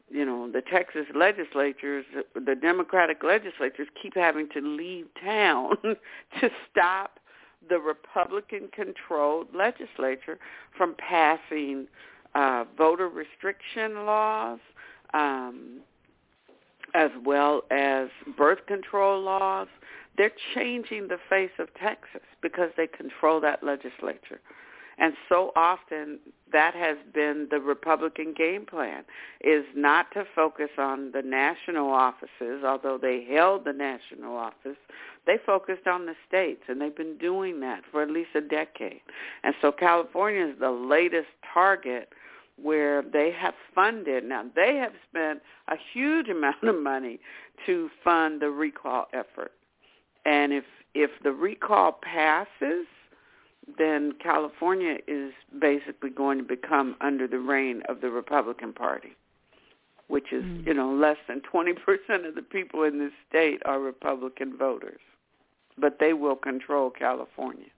you 0.10 0.26
know 0.26 0.52
the 0.52 0.62
Texas 0.62 1.06
legislatures, 1.16 2.06
the 2.36 2.56
Democratic 2.56 3.24
legislatures, 3.24 3.88
keep 4.02 4.16
having 4.16 4.50
to 4.50 4.62
leave 4.62 5.08
town 5.24 5.76
to 5.84 6.50
stop 6.70 7.20
the 7.70 7.80
Republican-controlled 7.80 9.48
legislature 9.56 10.38
from 10.78 10.96
passing 10.96 11.88
uh, 12.36 12.66
voter 12.78 13.08
restriction 13.08 14.06
laws, 14.06 14.60
um, 15.14 15.80
as 16.94 17.10
well 17.24 17.64
as 17.72 18.10
birth 18.38 18.66
control 18.68 19.22
laws. 19.22 19.68
They're 20.18 20.32
changing 20.54 21.08
the 21.08 21.18
face 21.30 21.52
of 21.58 21.74
Texas 21.76 22.22
because 22.42 22.70
they 22.78 22.86
control 22.86 23.40
that 23.42 23.64
legislature. 23.64 24.42
And 24.98 25.14
so 25.28 25.52
often 25.56 26.20
that 26.54 26.76
has 26.76 26.98
been 27.14 27.48
the 27.52 27.60
Republican 27.60 28.34
game 28.38 28.66
plan, 28.66 29.04
is 29.42 29.66
not 29.76 30.12
to 30.14 30.24
focus 30.36 30.70
on 30.78 31.12
the 31.12 31.22
national 31.22 31.90
offices, 31.90 32.64
although 32.64 32.98
they 33.02 33.26
held 33.30 33.66
the 33.66 33.74
national 33.74 34.38
office. 34.38 34.78
They 35.26 35.38
focused 35.46 35.88
on 35.88 36.06
the 36.06 36.16
states, 36.28 36.62
and 36.68 36.80
they've 36.80 36.96
been 36.96 37.18
doing 37.18 37.60
that 37.62 37.82
for 37.92 38.04
at 38.04 38.10
least 38.10 38.30
a 38.36 38.42
decade. 38.42 39.02
And 39.44 39.56
so 39.62 39.72
California 39.72 40.46
is 40.48 40.60
the 40.60 40.72
latest 40.72 41.30
target 41.54 42.10
where 42.62 43.02
they 43.02 43.32
have 43.32 43.56
funded. 43.74 44.24
Now, 44.24 44.46
they 44.56 44.76
have 44.76 44.94
spent 45.10 45.42
a 45.68 45.76
huge 45.94 46.30
amount 46.30 46.64
of 46.64 46.80
money 46.80 47.20
to 47.66 47.90
fund 48.04 48.42
the 48.42 48.50
recall 48.50 49.08
effort. 49.14 49.52
And 50.26 50.54
if 50.54 50.64
if 50.96 51.10
the 51.24 51.32
recall 51.32 52.00
passes, 52.04 52.86
then 53.78 54.14
California 54.22 54.98
is 55.08 55.34
basically 55.60 56.10
going 56.10 56.38
to 56.38 56.44
become 56.44 56.96
under 57.02 57.28
the 57.28 57.40
reign 57.40 57.82
of 57.88 58.02
the 58.02 58.10
Republican 58.10 58.74
Party, 58.74 59.16
which 60.08 60.32
is, 60.32 60.44
mm. 60.44 60.66
you 60.66 60.74
know, 60.74 60.94
less 60.94 61.18
than 61.28 61.42
20% 61.42 61.78
of 62.28 62.36
the 62.36 62.42
people 62.42 62.84
in 62.84 63.00
this 63.00 63.14
state 63.30 63.62
are 63.66 63.80
Republican 63.80 64.58
voters. 64.58 65.00
But 65.78 65.98
they 66.00 66.14
will 66.14 66.36
control 66.36 66.90
California. 66.90 67.70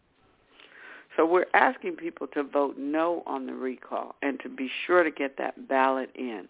So 1.15 1.25
we're 1.25 1.45
asking 1.53 1.95
people 1.95 2.27
to 2.27 2.43
vote 2.43 2.75
no 2.77 3.23
on 3.25 3.45
the 3.45 3.53
recall 3.53 4.15
and 4.21 4.39
to 4.41 4.49
be 4.49 4.69
sure 4.85 5.03
to 5.03 5.11
get 5.11 5.37
that 5.37 5.67
ballot 5.67 6.09
in 6.15 6.49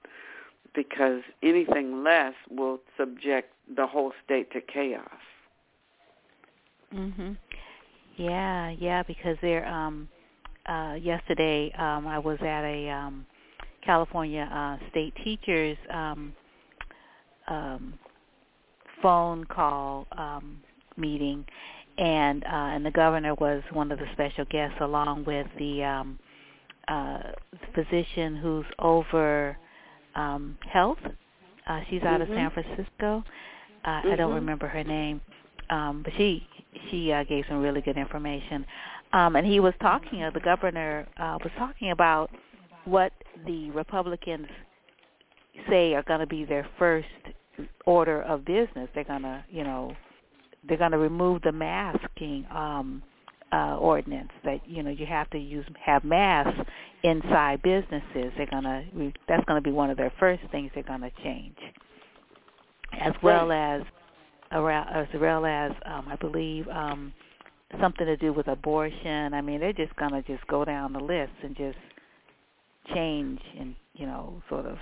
because 0.74 1.21
anything 1.43 2.04
less 2.04 2.34
will 2.50 2.80
subject 2.98 3.54
the 3.76 3.86
whole 3.86 4.12
state 4.24 4.52
to 4.52 4.62
chaos. 4.62 5.08
Mhm. 6.93 7.38
Yeah, 8.17 8.73
yeah, 8.80 9.04
because 9.04 9.38
they're 9.41 9.67
um 9.67 10.08
uh 10.67 10.95
yesterday 11.01 11.71
um 11.78 12.08
I 12.08 12.17
was 12.17 12.38
at 12.41 12.63
a 12.63 12.89
um 12.89 13.25
California 13.86 14.49
uh 14.51 14.89
state 14.89 15.13
teachers 15.23 15.78
um 15.93 16.34
um 17.47 17.93
phone 19.01 19.43
call 19.45 20.08
um 20.17 20.60
meeting 20.97 21.45
and 21.97 22.43
uh 22.45 22.47
and 22.73 22.86
the 22.86 22.91
governor 22.91 23.36
was 23.36 23.62
one 23.73 23.91
of 23.91 23.99
the 23.99 24.06
special 24.13 24.45
guests 24.45 24.78
along 24.82 25.25
with 25.25 25.47
the 25.60 25.84
um 25.84 26.17
uh 26.88 27.19
physician 27.73 28.36
who's 28.38 28.65
over 28.80 29.58
um 30.15 30.58
health. 30.71 30.97
Uh 31.67 31.82
she's 31.89 32.01
out 32.04 32.21
mm-hmm. 32.21 32.32
of 32.32 32.38
San 32.38 32.51
Francisco. 32.51 33.23
Uh 33.84 33.89
mm-hmm. 33.89 34.12
I 34.12 34.15
don't 34.15 34.34
remember 34.34 34.67
her 34.67 34.84
name. 34.84 35.21
Um 35.69 36.01
but 36.04 36.13
she 36.17 36.47
she 36.89 37.11
uh, 37.11 37.23
gave 37.23 37.45
some 37.47 37.59
really 37.59 37.81
good 37.81 37.97
information. 37.97 38.65
Um, 39.13 39.35
and 39.35 39.45
he 39.45 39.59
was 39.59 39.73
talking, 39.81 40.23
uh, 40.23 40.31
the 40.31 40.39
governor 40.39 41.07
uh, 41.17 41.38
was 41.43 41.51
talking 41.57 41.91
about 41.91 42.29
what 42.85 43.13
the 43.45 43.71
Republicans 43.71 44.47
say 45.69 45.93
are 45.93 46.03
going 46.03 46.19
to 46.19 46.27
be 46.27 46.45
their 46.45 46.67
first 46.77 47.07
order 47.85 48.21
of 48.23 48.45
business. 48.45 48.89
They're 48.93 49.03
going 49.03 49.21
to, 49.21 49.43
you 49.49 49.63
know, 49.63 49.95
they're 50.67 50.77
going 50.77 50.91
to 50.91 50.97
remove 50.97 51.41
the 51.43 51.51
masking 51.51 52.45
um, 52.51 53.01
uh, 53.51 53.77
ordinance 53.77 54.31
that 54.43 54.67
you 54.67 54.83
know 54.83 54.89
you 54.89 55.05
have 55.05 55.29
to 55.29 55.38
use 55.38 55.65
have 55.83 56.03
masks 56.03 56.59
inside 57.03 57.61
businesses. 57.61 58.33
They're 58.38 58.47
going 58.49 58.63
to 58.63 59.13
that's 59.27 59.45
going 59.45 59.61
to 59.61 59.67
be 59.67 59.71
one 59.71 59.89
of 59.89 59.97
their 59.97 60.11
first 60.19 60.41
things 60.51 60.71
they're 60.73 60.83
going 60.83 61.01
to 61.01 61.11
change, 61.23 61.57
as 62.99 63.13
well 63.21 63.51
as 63.51 63.83
as 64.55 65.07
well 65.19 65.45
as 65.45 65.71
um, 65.85 66.07
I 66.07 66.15
believe 66.15 66.67
um, 66.69 67.13
something 67.81 68.05
to 68.05 68.17
do 68.17 68.33
with 68.33 68.47
abortion. 68.47 69.33
I 69.33 69.41
mean, 69.41 69.59
they're 69.59 69.73
just 69.73 69.95
gonna 69.95 70.21
just 70.21 70.45
go 70.47 70.65
down 70.65 70.93
the 70.93 70.99
list 70.99 71.33
and 71.43 71.55
just 71.55 71.77
change 72.93 73.39
and 73.59 73.75
you 73.95 74.05
know 74.05 74.41
sort 74.49 74.65
of 74.65 74.77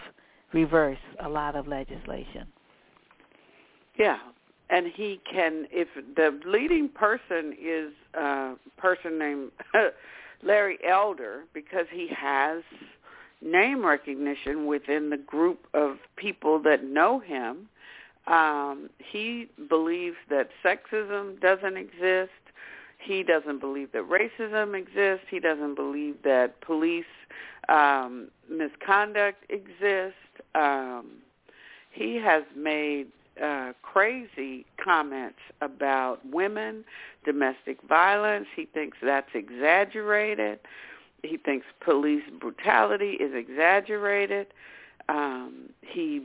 reverse 0.53 0.97
a 1.23 1.29
lot 1.29 1.55
of 1.55 1.67
legislation. 1.67 2.47
Yeah, 3.97 4.17
and 4.69 4.88
he 4.88 5.19
can 5.31 5.67
if 5.71 5.88
the 6.15 6.39
leading 6.45 6.89
person 6.89 7.55
is 7.59 7.91
a 8.13 8.53
person 8.77 9.17
named 9.17 9.51
Larry 10.43 10.77
Elder 10.88 11.43
because 11.53 11.86
he 11.91 12.09
has 12.15 12.63
name 13.41 13.86
recognition 13.86 14.65
within 14.65 15.09
the 15.09 15.17
group 15.17 15.67
of 15.73 15.97
people 16.15 16.62
that 16.63 16.83
know 16.83 17.19
him 17.19 17.67
um, 18.27 18.89
he 18.97 19.49
believes 19.69 20.15
that 20.29 20.49
sexism 20.63 21.39
doesn't 21.41 21.77
exist. 21.77 22.31
He 22.97 23.21
doesn't 23.23 23.59
believe 23.59 23.91
that 23.91 24.03
racism 24.03 24.77
exists. 24.77 25.25
He 25.29 25.39
doesn't 25.39 25.75
believe 25.75 26.15
that 26.23 26.62
police 26.62 27.05
um, 27.67 28.29
misconduct 28.49 29.43
exists. 29.49 30.15
Um, 30.55 31.17
he 31.91 32.15
has 32.15 32.43
made 32.55 33.07
uh, 33.41 33.73
crazy 33.81 34.65
comments 34.83 35.39
about 35.62 36.19
women, 36.25 36.86
domestic 37.25 37.81
violence. 37.88 38.47
He 38.55 38.65
thinks 38.65 38.97
that's 39.01 39.29
exaggerated. 39.33 40.59
He 41.23 41.38
thinks 41.38 41.65
police 41.79 42.23
brutality 42.39 43.12
is 43.12 43.33
exaggerated. 43.33 44.47
Um, 45.09 45.69
he 45.81 46.21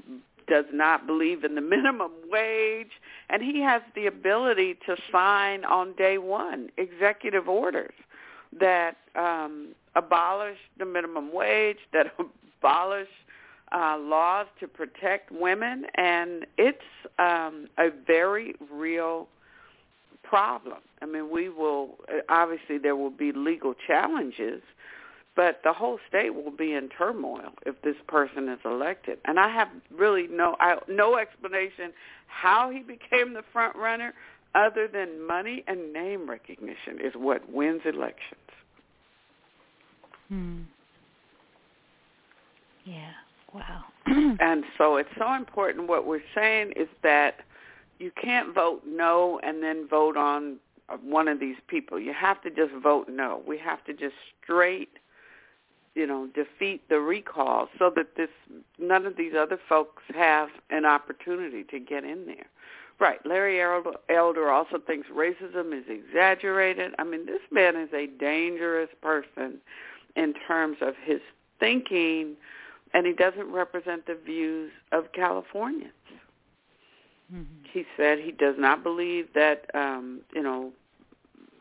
does 0.49 0.65
not 0.73 1.07
believe 1.07 1.45
in 1.45 1.55
the 1.55 1.61
minimum 1.77 2.13
wage, 2.31 2.93
and 3.31 3.43
he 3.43 3.61
has 3.63 3.83
the 3.95 4.07
ability 4.07 4.79
to 4.87 4.97
sign 5.13 5.65
on 5.65 5.95
day 5.95 6.19
one 6.19 6.71
executive 6.77 7.49
orders 7.49 7.95
that 8.59 8.97
um, 9.15 9.69
abolish 9.95 10.59
the 10.79 10.85
minimum 10.85 11.33
wage, 11.33 11.79
that 11.93 12.07
abolish 12.61 13.09
uh, 13.73 13.99
laws 13.99 14.47
to 14.61 14.67
protect 14.67 15.31
women, 15.31 15.85
and 15.97 16.47
it's 16.57 16.79
um, 17.19 17.69
a 17.79 17.91
very 18.07 18.55
real 18.73 19.29
problem. 20.23 20.79
I 21.03 21.07
mean, 21.07 21.31
we 21.31 21.49
will 21.49 21.97
obviously 22.29 22.79
there 22.79 22.97
will 22.97 23.11
be 23.11 23.33
legal 23.33 23.75
challenges, 23.87 24.63
but 25.39 25.61
the 25.63 25.73
whole 25.73 26.01
state 26.09 26.35
will 26.35 26.51
be 26.51 26.73
in 26.73 26.89
turmoil 26.89 27.53
if 27.65 27.81
this 27.83 27.95
person 28.09 28.49
is 28.49 28.59
elected. 28.65 29.19
And 29.25 29.39
I 29.39 29.49
have 29.49 29.69
really 29.97 30.27
no 30.27 30.57
I, 30.59 30.79
no 30.89 31.17
explanation 31.17 31.93
how 32.27 32.71
he 32.71 32.81
became 32.97 33.35
the 33.35 33.45
front 33.53 33.77
runner 33.77 34.15
other 34.57 34.89
than 34.89 35.25
money 35.25 35.63
and 35.69 35.93
name 35.93 36.29
recognition 36.29 36.99
is 37.01 37.13
what 37.15 37.49
wins 37.49 37.83
elections. 37.85 38.51
Hmm. 40.29 40.63
Yeah. 42.85 43.13
Wow. 43.55 43.85
and 44.41 44.65
so 44.77 44.97
it's 44.97 45.09
so 45.17 45.35
important 45.35 45.89
what 45.89 46.05
we're 46.05 46.21
saying 46.35 46.73
is 46.75 46.89
that 47.05 47.37
you 48.01 48.11
can't 48.21 48.53
vote 48.53 48.83
no 48.85 49.39
and 49.45 49.63
then 49.63 49.87
vote 49.89 50.17
on 50.17 50.57
one 51.01 51.29
of 51.29 51.39
these 51.39 51.57
people. 51.69 52.01
You 52.01 52.13
have 52.13 52.43
to 52.43 52.51
just 52.51 52.73
vote 52.83 53.07
no. 53.09 53.41
We 53.47 53.57
have 53.59 53.85
to 53.85 53.93
just 53.93 54.17
straight 54.43 54.89
you 55.99 56.07
know, 56.07 56.29
defeat 56.33 56.89
the 56.89 57.01
recall 57.01 57.69
so 57.77 57.91
that 57.97 58.15
this 58.17 58.29
none 58.79 59.05
of 59.05 59.17
these 59.17 59.33
other 59.37 59.59
folks 59.69 60.05
have 60.15 60.49
an 60.71 60.85
opportunity 60.85 61.65
to 61.65 61.81
get 61.81 62.05
in 62.05 62.25
there. 62.25 62.47
Right. 63.01 63.19
Larry 63.27 63.61
Elder 63.61 64.51
also 64.51 64.79
thinks 64.79 65.09
racism 65.09 65.77
is 65.77 65.85
exaggerated. 65.89 66.95
I 67.01 67.05
mean, 67.05 67.27
this 67.27 67.41
man 67.51 67.77
is 67.77 67.89
a 67.93 68.07
dangerous 68.07 68.91
person 69.03 69.59
in 70.15 70.35
terms 70.47 70.79
of 70.81 70.95
his 71.05 71.21
thinking, 71.59 72.37
and 72.95 73.05
he 73.05 73.13
doesn't 73.13 73.53
represent 73.53 74.07
the 74.07 74.17
views 74.25 74.71
of 74.93 75.13
Californians. 75.13 75.93
Mm-hmm. 77.33 77.43
He 77.73 77.85
said 77.97 78.19
he 78.19 78.33
does 78.33 78.55
not 78.57 78.83
believe 78.85 79.29
that, 79.35 79.67
um, 79.75 80.21
you 80.33 80.43
know, 80.43 80.73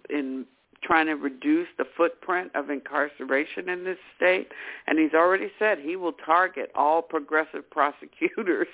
in 0.10 0.46
trying 0.88 1.08
to 1.08 1.16
reduce 1.16 1.68
the 1.78 1.86
footprint 1.98 2.50
of 2.56 2.70
incarceration 2.70 3.68
in 3.68 3.84
this 3.84 3.98
state. 4.16 4.48
And 4.88 4.98
he's 4.98 5.14
already 5.14 5.52
said 5.60 5.78
he 5.78 5.98
will 5.98 6.14
target 6.14 6.72
all 6.74 7.02
progressive 7.02 7.70
prosecutors 7.72 8.68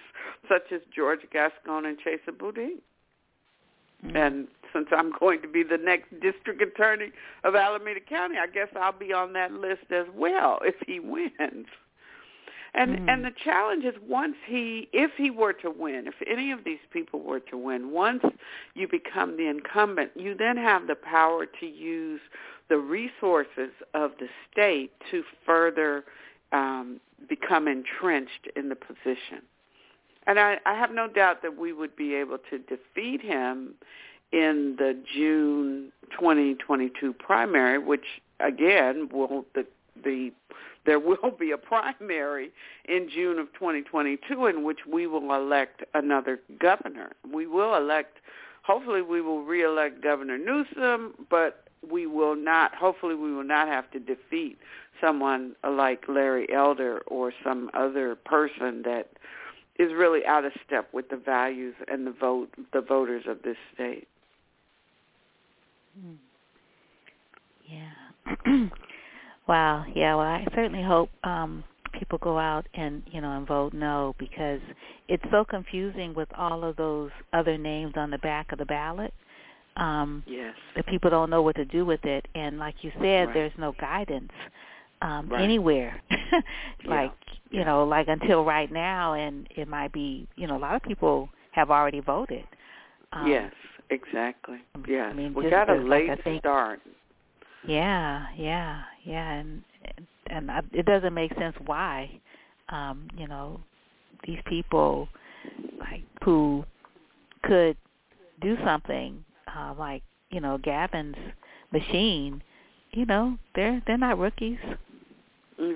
such 0.48 0.72
as 0.72 0.82
George 0.96 1.22
Gascon 1.34 1.86
and 1.86 1.98
Chesa 1.98 2.38
Boudin. 2.38 2.78
Mm-hmm. 4.06 4.16
And 4.16 4.48
since 4.74 4.88
I'm 4.92 5.12
going 5.20 5.42
to 5.42 5.48
be 5.48 5.64
the 5.64 5.78
next 5.78 6.10
district 6.22 6.62
attorney 6.62 7.12
of 7.44 7.56
Alameda 7.56 8.00
County, 8.00 8.36
I 8.38 8.48
guess 8.48 8.68
I'll 8.80 8.98
be 8.98 9.14
on 9.14 9.34
that 9.34 9.52
list 9.52 9.92
as 9.92 10.06
well 10.16 10.60
if 10.64 10.76
he 10.86 11.00
wins. 11.00 11.68
And 12.76 12.92
mm-hmm. 12.92 13.10
and 13.10 13.24
the 13.24 13.32
challenge 13.44 13.86
is 13.86 13.94
once 14.08 14.36
he 14.48 14.90
if 14.94 15.12
he 15.18 15.30
were 15.30 15.54
to 15.54 15.70
win, 15.70 16.08
if 16.08 16.16
any 16.28 16.52
of 16.52 16.64
these 16.64 16.80
people 16.92 17.20
were 17.20 17.40
to 17.40 17.58
win, 17.58 17.92
once 17.92 18.24
you 18.74 18.88
become 18.88 19.38
the 19.38 19.48
incumbent, 19.48 20.12
you 20.16 20.36
then 20.36 20.58
have 20.58 20.88
the 20.88 20.96
power 20.96 21.46
to 21.46 21.66
use 21.66 22.22
the 22.70 22.78
resources 22.78 23.72
of 23.94 24.12
the 24.20 24.28
state 24.52 24.92
to 25.12 25.24
further 25.46 26.04
um, 26.52 27.00
become 27.30 27.68
entrenched 27.68 28.48
in 28.56 28.70
the 28.70 28.76
position. 28.76 29.44
And 30.26 30.40
I, 30.40 30.58
I 30.66 30.74
have 30.74 30.92
no 30.92 31.08
doubt 31.08 31.42
that 31.42 31.58
we 31.58 31.74
would 31.74 31.96
be 31.96 32.16
able 32.16 32.38
to 32.50 32.58
defeat 32.58 33.22
him 33.22 33.74
in 34.32 34.76
the 34.80 34.98
June 35.14 35.92
2022 36.12 37.14
primary, 37.14 37.78
which 37.78 38.06
again 38.40 39.10
will 39.12 39.46
the 39.54 39.66
the 40.04 40.32
there 40.86 41.00
will 41.00 41.32
be 41.40 41.52
a 41.52 41.58
primary 41.58 42.52
in 42.86 43.10
June 43.14 43.40
of 43.40 43.48
2022 43.54 44.48
in 44.48 44.64
which 44.64 44.80
we 44.92 45.08
will 45.08 45.34
elect 45.34 45.84
another 45.94 46.40
governor. 46.60 47.12
We 47.32 47.48
will 47.48 47.76
elect 47.76 48.18
hopefully 48.64 49.02
we 49.02 49.22
will 49.22 49.44
reelect 49.44 50.02
Governor 50.02 50.38
Newsom, 50.38 51.14
but 51.30 51.66
we 51.90 52.08
will 52.08 52.36
not 52.36 52.74
hopefully 52.76 53.16
we 53.16 53.34
will 53.34 53.44
not 53.44 53.68
have 53.68 53.90
to 53.92 54.00
defeat 54.00 54.58
someone 55.02 55.56
like 55.70 56.04
Larry 56.08 56.48
Elder 56.54 57.00
or 57.08 57.34
some 57.44 57.70
other 57.74 58.16
person 58.16 58.82
that 58.84 59.10
is 59.80 59.92
really 59.92 60.26
out 60.26 60.46
of 60.46 60.54
step 60.66 60.88
with 60.94 61.10
the 61.10 61.18
values 61.18 61.76
and 61.88 62.08
the 62.08 62.12
vote 62.12 62.50
the 62.74 62.82
voters 62.82 63.24
of 63.28 63.42
this 63.44 63.58
state. 63.74 64.08
Hmm. 66.00 66.14
Yeah. 67.66 68.68
wow. 69.48 69.86
Yeah. 69.94 70.16
Well, 70.16 70.26
I 70.26 70.46
certainly 70.56 70.84
hope 70.84 71.10
um, 71.24 71.64
people 71.94 72.18
go 72.20 72.38
out 72.38 72.68
and 72.74 73.02
you 73.12 73.22
know 73.22 73.38
and 73.38 73.48
vote 73.48 73.74
no 73.74 74.16
because 74.18 74.60
it's 75.08 75.24
so 75.32 75.46
confusing 75.46 76.14
with 76.14 76.30
all 76.38 76.64
of 76.64 76.76
those 76.76 77.12
other 77.34 77.58
names 77.58 77.94
on 77.96 78.10
the 78.10 78.18
back 78.20 78.52
of 78.52 78.60
the 78.60 78.66
ballot. 78.66 79.14
Um, 79.76 80.24
yes. 80.28 80.54
The 80.76 80.84
people 80.84 81.10
don't 81.10 81.30
know 81.30 81.42
what 81.42 81.56
to 81.56 81.66
do 81.66 81.86
with 81.86 82.04
it, 82.06 82.28
and 82.36 82.60
like 82.60 82.76
you 82.82 82.92
said, 83.00 83.28
right. 83.28 83.34
there's 83.34 83.54
no 83.58 83.74
guidance 83.80 84.32
um, 85.02 85.30
right. 85.30 85.44
anywhere. 85.44 86.02
like 86.86 87.12
yeah. 87.50 87.60
you 87.60 87.66
know, 87.66 87.84
like 87.84 88.08
until 88.08 88.44
right 88.46 88.72
now, 88.72 89.14
and 89.14 89.48
it 89.56 89.68
might 89.68 89.92
be 89.92 90.28
you 90.36 90.48
know 90.48 90.58
a 90.58 90.60
lot 90.60 90.76
of 90.76 90.84
people 90.84 91.30
have 91.52 91.72
already 91.72 92.00
voted. 92.00 92.46
Um, 93.12 93.28
yes, 93.28 93.54
exactly. 93.90 94.58
Yes, 94.88 95.10
I 95.12 95.14
mean, 95.14 95.34
we 95.34 95.50
got 95.50 95.70
a 95.70 95.76
late 95.76 96.10
like 96.10 96.24
think, 96.24 96.42
start. 96.42 96.80
Yeah, 97.68 98.26
yeah, 98.38 98.82
yeah, 99.04 99.34
and 99.34 99.64
and 100.28 100.52
I, 100.52 100.62
it 100.72 100.86
doesn't 100.86 101.14
make 101.14 101.34
sense 101.38 101.56
why, 101.66 102.10
um, 102.70 103.08
you 103.18 103.28
know, 103.28 103.60
these 104.26 104.40
people 104.46 105.08
like 105.80 106.04
who 106.24 106.64
could 107.44 107.78
do 108.42 108.56
something 108.66 109.24
uh, 109.56 109.74
like 109.78 110.04
you 110.32 110.40
know 110.40 110.58
Gavin's 110.58 111.16
machine, 111.72 112.42
you 112.92 113.06
know, 113.06 113.38
they're 113.56 113.82
they're 113.86 113.98
not 113.98 114.18
rookies. 114.18 114.60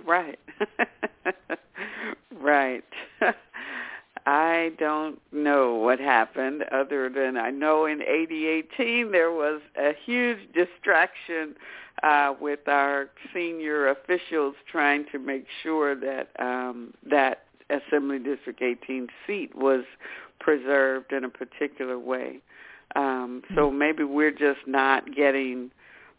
Right. 0.06 0.40
right. 2.42 2.84
I 4.28 4.74
don't 4.78 5.22
know 5.32 5.76
what 5.76 6.02
happened 6.02 6.66
other 6.70 7.10
than 7.10 7.38
I 7.38 7.50
know 7.50 7.86
in 7.86 8.00
AD18 8.00 9.10
there 9.10 9.32
was 9.32 9.62
a 9.78 9.94
huge 10.06 10.40
distraction 10.54 11.56
uh, 12.04 12.34
with 12.40 12.68
our 12.68 13.10
senior 13.34 13.88
officials 13.88 14.56
trying 14.70 15.06
to 15.14 15.18
make 15.18 15.46
sure 15.64 15.96
that 15.96 16.28
um, 16.40 16.94
that 17.10 17.44
Assembly 17.70 18.20
District 18.20 18.62
18 18.62 19.08
seat 19.26 19.56
was 19.56 19.86
preserved 20.42 21.14
in 21.14 21.24
a 21.24 21.30
particular 21.30 21.98
way. 21.98 22.40
Um, 22.98 23.44
so 23.56 23.70
Mm-hmm. 23.70 23.78
maybe 23.78 24.04
we're 24.04 24.32
just 24.32 24.68
not 24.68 25.16
getting 25.16 25.72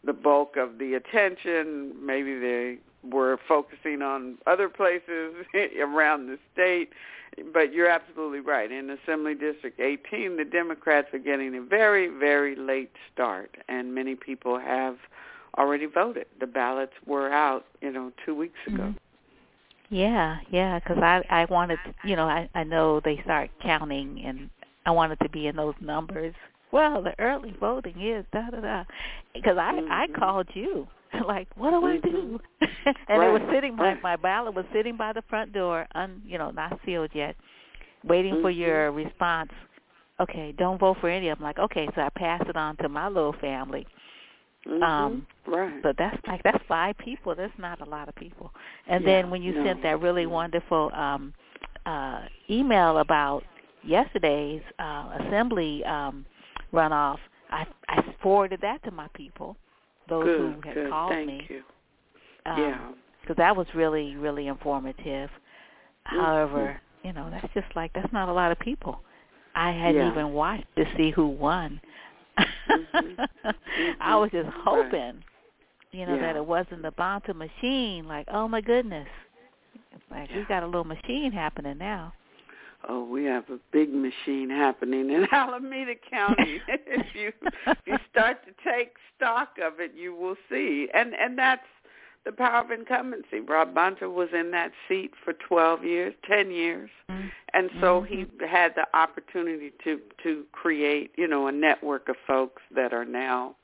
the 0.03 0.13
bulk 0.13 0.55
of 0.57 0.79
the 0.79 0.95
attention. 0.95 1.93
Maybe 2.03 2.39
they 2.39 2.77
were 3.03 3.39
focusing 3.47 4.01
on 4.01 4.37
other 4.47 4.69
places 4.69 5.33
around 5.79 6.27
the 6.27 6.37
state 6.53 6.89
but 7.53 7.73
you're 7.73 7.89
absolutely 7.89 8.39
right. 8.39 8.71
In 8.71 8.89
Assembly 8.89 9.35
District 9.35 9.79
18, 9.79 10.37
the 10.37 10.45
Democrats 10.45 11.07
are 11.13 11.19
getting 11.19 11.55
a 11.55 11.61
very, 11.61 12.07
very 12.07 12.55
late 12.55 12.91
start, 13.13 13.55
and 13.67 13.93
many 13.93 14.15
people 14.15 14.59
have 14.59 14.97
already 15.57 15.85
voted. 15.85 16.25
The 16.39 16.47
ballots 16.47 16.93
were 17.05 17.31
out, 17.31 17.65
you 17.81 17.91
know, 17.91 18.11
two 18.25 18.35
weeks 18.35 18.59
ago. 18.67 18.83
Mm-hmm. 18.83 18.97
Yeah, 19.91 20.37
yeah, 20.51 20.79
because 20.79 20.99
I 21.01 21.23
I 21.31 21.45
wanted, 21.45 21.79
to, 21.83 22.07
you 22.07 22.15
know, 22.15 22.25
I 22.25 22.47
I 22.53 22.63
know 22.63 22.99
they 22.99 23.19
start 23.23 23.49
counting, 23.59 24.23
and 24.23 24.49
I 24.85 24.91
wanted 24.91 25.19
to 25.21 25.29
be 25.29 25.47
in 25.47 25.55
those 25.55 25.73
numbers. 25.81 26.35
Well, 26.71 27.01
the 27.01 27.19
early 27.19 27.55
voting 27.59 27.99
is 27.99 28.23
da 28.31 28.51
da 28.51 28.61
da, 28.61 28.83
because 29.33 29.57
I 29.57 29.73
mm-hmm. 29.73 29.91
I 29.91 30.07
called 30.15 30.47
you 30.53 30.87
like, 31.27 31.47
what 31.55 31.71
do 31.71 31.85
I 31.85 31.97
do? 31.97 32.39
and 33.07 33.19
right. 33.19 33.29
it 33.29 33.31
was 33.31 33.41
sitting 33.53 33.75
my 33.75 33.95
my 34.01 34.15
ballot 34.15 34.53
was 34.53 34.65
sitting 34.73 34.97
by 34.97 35.13
the 35.13 35.23
front 35.29 35.53
door, 35.53 35.87
un 35.95 36.21
you 36.25 36.37
know, 36.37 36.51
not 36.51 36.79
sealed 36.85 37.11
yet, 37.13 37.35
waiting 38.03 38.33
mm-hmm. 38.33 38.43
for 38.43 38.51
your 38.51 38.91
response. 38.91 39.51
Okay, 40.19 40.53
don't 40.57 40.79
vote 40.79 40.97
for 40.99 41.09
any 41.09 41.29
of 41.29 41.37
them. 41.37 41.45
Like, 41.45 41.59
okay, 41.59 41.87
so 41.95 42.01
I 42.01 42.09
passed 42.09 42.49
it 42.49 42.57
on 42.57 42.75
to 42.77 42.89
my 42.89 43.07
little 43.07 43.35
family. 43.39 43.87
Mm-hmm. 44.67 44.83
Um, 44.83 45.27
right. 45.47 45.81
but 45.81 45.95
that's 45.97 46.17
like 46.27 46.43
that's 46.43 46.61
five 46.67 46.97
people. 46.97 47.33
That's 47.33 47.53
not 47.57 47.79
a 47.79 47.89
lot 47.89 48.09
of 48.09 48.15
people. 48.15 48.51
And 48.87 49.03
yeah, 49.03 49.21
then 49.21 49.29
when 49.29 49.41
you 49.41 49.53
no. 49.53 49.65
sent 49.65 49.81
that 49.83 50.01
really 50.01 50.25
wonderful 50.25 50.91
um, 50.93 51.33
uh, 51.85 52.23
email 52.49 52.97
about 52.97 53.43
yesterday's 53.83 54.61
uh, 54.77 55.17
assembly 55.21 55.83
um, 55.85 56.25
runoff, 56.73 57.19
I, 57.49 57.65
I 57.87 58.03
forwarded 58.21 58.59
that 58.61 58.83
to 58.83 58.91
my 58.91 59.07
people 59.13 59.55
those 60.09 60.25
good, 60.25 60.39
who 60.39 60.61
had 60.63 60.73
good. 60.73 60.89
called 60.89 61.11
Thank 61.11 61.27
me. 61.27 61.47
You. 61.49 61.61
Um, 62.45 62.59
yeah. 62.59 62.91
Because 63.21 63.37
that 63.37 63.55
was 63.55 63.67
really, 63.75 64.15
really 64.15 64.47
informative. 64.47 65.29
Mm-hmm. 65.29 66.19
However, 66.19 66.81
you 67.03 67.13
know, 67.13 67.29
that's 67.31 67.53
just 67.53 67.67
like 67.75 67.93
that's 67.93 68.11
not 68.11 68.29
a 68.29 68.33
lot 68.33 68.51
of 68.51 68.59
people. 68.59 68.99
I 69.55 69.71
hadn't 69.71 69.95
yeah. 69.95 70.11
even 70.11 70.31
watched 70.31 70.65
to 70.77 70.85
see 70.97 71.11
who 71.11 71.27
won. 71.27 71.81
mm-hmm. 72.37 73.49
I 74.01 74.15
was 74.15 74.29
just 74.31 74.49
hoping, 74.63 74.91
right. 74.91 75.15
you 75.91 76.05
know, 76.05 76.15
yeah. 76.15 76.21
that 76.21 76.35
it 76.35 76.45
wasn't 76.45 76.81
the 76.81 76.91
Bonta 76.91 77.35
machine. 77.35 78.07
Like, 78.07 78.27
oh 78.31 78.47
my 78.47 78.61
goodness, 78.61 79.07
like 80.09 80.29
yeah. 80.29 80.37
we 80.37 80.45
got 80.45 80.63
a 80.63 80.65
little 80.65 80.83
machine 80.83 81.31
happening 81.31 81.77
now. 81.77 82.13
Oh, 82.87 83.03
we 83.03 83.25
have 83.25 83.49
a 83.49 83.59
big 83.71 83.93
machine 83.93 84.49
happening 84.49 85.09
in 85.09 85.27
Alameda 85.31 85.95
County. 86.09 86.61
if 86.67 87.07
you 87.13 87.31
if 87.67 87.77
you 87.85 87.97
start 88.09 88.37
to 88.45 88.51
take 88.63 88.93
stock 89.15 89.57
of 89.61 89.79
it, 89.79 89.91
you 89.95 90.15
will 90.15 90.35
see. 90.49 90.87
And 90.93 91.13
and 91.13 91.37
that's 91.37 91.61
the 92.25 92.31
power 92.31 92.63
of 92.63 92.71
incumbency. 92.71 93.39
Rob 93.41 93.73
Bonta 93.73 94.13
was 94.13 94.29
in 94.33 94.51
that 94.51 94.71
seat 94.87 95.11
for 95.23 95.33
12 95.33 95.83
years, 95.83 96.13
10 96.29 96.51
years. 96.51 96.89
Mm-hmm. 97.09 97.27
And 97.53 97.69
so 97.79 98.01
mm-hmm. 98.01 98.13
he 98.13 98.47
had 98.47 98.73
the 98.75 98.85
opportunity 98.97 99.71
to 99.83 99.99
to 100.23 100.45
create, 100.51 101.11
you 101.17 101.27
know, 101.27 101.47
a 101.47 101.51
network 101.51 102.07
of 102.07 102.15
folks 102.25 102.61
that 102.75 102.93
are 102.93 103.05
now 103.05 103.55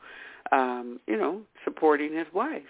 um, 0.51 0.99
you 1.08 1.17
know, 1.17 1.41
supporting 1.63 2.13
his 2.13 2.28
wife 2.34 2.63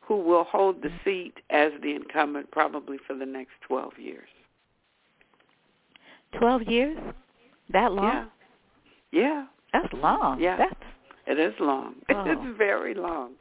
who 0.00 0.16
will 0.16 0.44
hold 0.44 0.82
the 0.82 0.90
seat 1.04 1.34
as 1.50 1.72
the 1.82 1.94
incumbent 1.94 2.50
probably 2.50 2.98
for 3.06 3.14
the 3.14 3.26
next 3.26 3.52
12 3.66 3.98
years. 3.98 4.28
Twelve 6.38 6.62
years? 6.62 6.98
That 7.70 7.92
long? 7.92 8.28
Yeah. 9.12 9.20
Yeah. 9.20 9.46
That's 9.72 9.92
long. 9.92 10.40
Yeah. 10.40 10.56
That's 10.56 10.74
it 11.26 11.38
is 11.38 11.54
long. 11.60 11.96
Oh. 12.10 12.24
It's 12.26 12.58
very 12.58 12.94
long. 12.94 13.32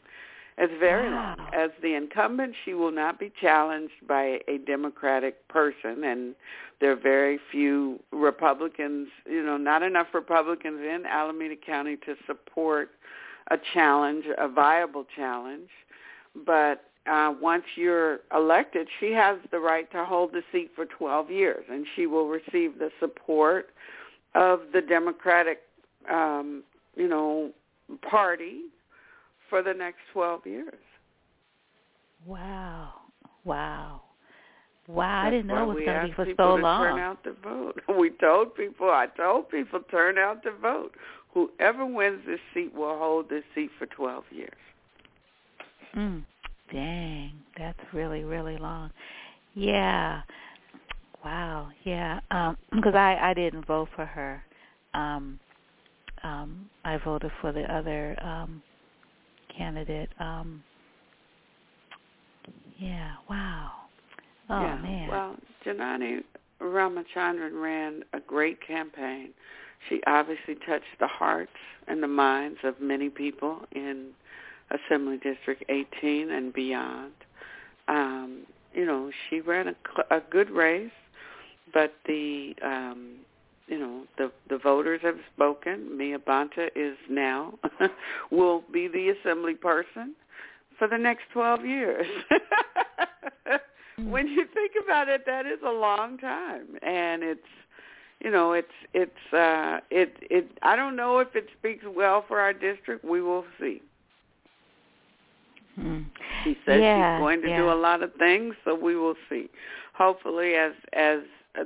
It's 0.57 0.73
very 0.79 1.09
wow. 1.09 1.35
long. 1.37 1.47
As 1.53 1.71
the 1.81 1.95
incumbent, 1.95 2.53
she 2.63 2.73
will 2.73 2.91
not 2.91 3.19
be 3.19 3.31
challenged 3.41 4.07
by 4.07 4.39
a 4.47 4.59
Democratic 4.65 5.47
person, 5.47 6.03
and 6.03 6.35
there 6.79 6.91
are 6.91 6.95
very 6.95 7.39
few 7.51 7.99
Republicans, 8.11 9.07
you 9.25 9.43
know, 9.43 9.57
not 9.57 9.83
enough 9.83 10.07
Republicans 10.13 10.79
in 10.79 11.05
Alameda 11.07 11.55
County 11.55 11.97
to 12.05 12.15
support 12.27 12.91
a 13.51 13.57
challenge, 13.73 14.25
a 14.37 14.47
viable 14.47 15.05
challenge. 15.15 15.69
But 16.45 16.85
uh, 17.09 17.33
once 17.41 17.63
you're 17.75 18.19
elected, 18.33 18.87
she 18.99 19.11
has 19.11 19.37
the 19.51 19.59
right 19.59 19.91
to 19.91 20.05
hold 20.05 20.31
the 20.31 20.41
seat 20.51 20.71
for 20.75 20.85
12 20.85 21.29
years, 21.29 21.65
and 21.69 21.85
she 21.95 22.07
will 22.07 22.27
receive 22.27 22.79
the 22.79 22.89
support 22.99 23.69
of 24.35 24.61
the 24.73 24.81
Democratic, 24.81 25.59
um, 26.09 26.63
you 26.95 27.07
know, 27.07 27.51
party 28.09 28.61
for 29.49 29.61
the 29.61 29.73
next 29.73 29.99
12 30.13 30.45
years. 30.45 30.73
Wow. 32.25 32.93
Wow. 33.43 34.01
Wow, 34.87 35.21
That's 35.23 35.27
I 35.27 35.29
didn't 35.31 35.47
know 35.47 35.63
it 35.63 35.75
was 35.75 35.85
going 35.85 36.01
to 36.01 36.07
be 36.07 36.13
for 36.13 36.25
people 36.25 36.45
so 36.45 36.57
to 36.57 36.63
long. 36.63 36.83
Turn 36.83 36.99
out 36.99 37.23
to 37.23 37.33
vote. 37.43 37.81
We 37.97 38.09
told 38.09 38.55
people, 38.55 38.89
I 38.89 39.07
told 39.15 39.49
people, 39.49 39.79
turn 39.89 40.17
out 40.17 40.43
to 40.43 40.51
vote. 40.51 40.91
Whoever 41.33 41.85
wins 41.85 42.21
this 42.25 42.39
seat 42.53 42.73
will 42.73 42.97
hold 42.97 43.29
this 43.29 43.43
seat 43.55 43.71
for 43.79 43.85
12 43.87 44.23
years. 44.31 44.49
Mm. 45.95 46.23
Dang, 46.73 47.31
that's 47.57 47.79
really 47.93 48.23
really 48.23 48.57
long. 48.57 48.89
Yeah. 49.53 50.21
Wow. 51.23 51.69
Yeah. 51.83 52.19
Um 52.31 52.57
because 52.71 52.95
I 52.95 53.17
I 53.21 53.33
didn't 53.33 53.65
vote 53.65 53.89
for 53.95 54.05
her. 54.05 54.43
Um 54.93 55.39
um 56.23 56.69
I 56.83 56.97
voted 56.97 57.31
for 57.39 57.51
the 57.51 57.71
other 57.73 58.17
um 58.21 58.61
candidate 59.55 60.09
um 60.19 60.63
Yeah. 62.79 63.11
Wow. 63.29 63.71
Oh 64.49 64.61
yeah. 64.61 64.75
man. 64.77 65.09
Well, 65.09 65.35
Janani 65.65 66.23
Ramachandran 66.59 67.61
ran 67.61 68.03
a 68.13 68.19
great 68.19 68.65
campaign. 68.65 69.29
She 69.89 70.01
obviously 70.07 70.55
touched 70.65 70.85
the 70.99 71.07
hearts 71.07 71.51
and 71.87 72.01
the 72.01 72.07
minds 72.07 72.57
of 72.63 72.79
many 72.81 73.09
people 73.09 73.59
in 73.73 74.11
Assembly 74.71 75.17
District 75.17 75.63
18 75.69 76.31
and 76.31 76.53
beyond. 76.53 77.13
Um, 77.87 78.43
you 78.73 78.85
know, 78.85 79.11
she 79.29 79.41
ran 79.41 79.67
a, 79.67 80.15
a 80.15 80.21
good 80.31 80.49
race, 80.49 80.91
but 81.73 81.93
the 82.05 82.55
um, 82.63 83.17
you 83.67 83.79
know 83.79 84.03
the 84.17 84.31
the 84.49 84.57
voters 84.57 85.01
have 85.03 85.17
spoken. 85.33 85.97
Mia 85.97 86.19
Bonta 86.19 86.67
is 86.75 86.97
now 87.09 87.57
will 88.31 88.63
be 88.71 88.87
the 88.87 89.09
assembly 89.09 89.55
person 89.55 90.15
for 90.77 90.87
the 90.87 90.97
next 90.97 91.23
12 91.33 91.65
years. 91.65 92.07
when 93.97 94.27
you 94.27 94.45
think 94.53 94.71
about 94.83 95.07
it, 95.07 95.25
that 95.25 95.45
is 95.45 95.59
a 95.65 95.71
long 95.71 96.17
time, 96.17 96.77
and 96.81 97.23
it's 97.23 97.41
you 98.19 98.31
know 98.31 98.53
it's 98.53 98.67
it's 98.93 99.33
uh 99.33 99.79
it 99.89 100.15
it 100.21 100.57
I 100.61 100.75
don't 100.75 100.95
know 100.95 101.19
if 101.19 101.35
it 101.35 101.47
speaks 101.57 101.85
well 101.87 102.25
for 102.27 102.39
our 102.39 102.53
district. 102.53 103.05
We 103.05 103.21
will 103.21 103.45
see. 103.59 103.81
Hmm. 105.75 106.01
She 106.43 106.57
says 106.65 106.81
yeah, 106.81 107.17
she's 107.17 107.21
going 107.21 107.41
to 107.41 107.49
yeah. 107.49 107.57
do 107.57 107.71
a 107.71 107.73
lot 107.73 108.03
of 108.03 108.13
things, 108.15 108.55
so 108.63 108.75
we 108.75 108.95
will 108.95 109.15
see. 109.29 109.49
Hopefully, 109.93 110.55
as 110.55 110.73
as 110.93 111.19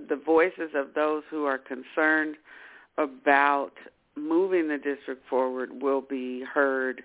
the 0.10 0.16
voices 0.16 0.72
of 0.76 0.94
those 0.96 1.24
who 1.30 1.46
are 1.46 1.58
concerned 1.58 2.36
about 2.98 3.72
moving 4.16 4.68
the 4.68 4.78
district 4.78 5.28
forward 5.30 5.82
will 5.82 6.02
be 6.02 6.44
heard, 6.44 7.04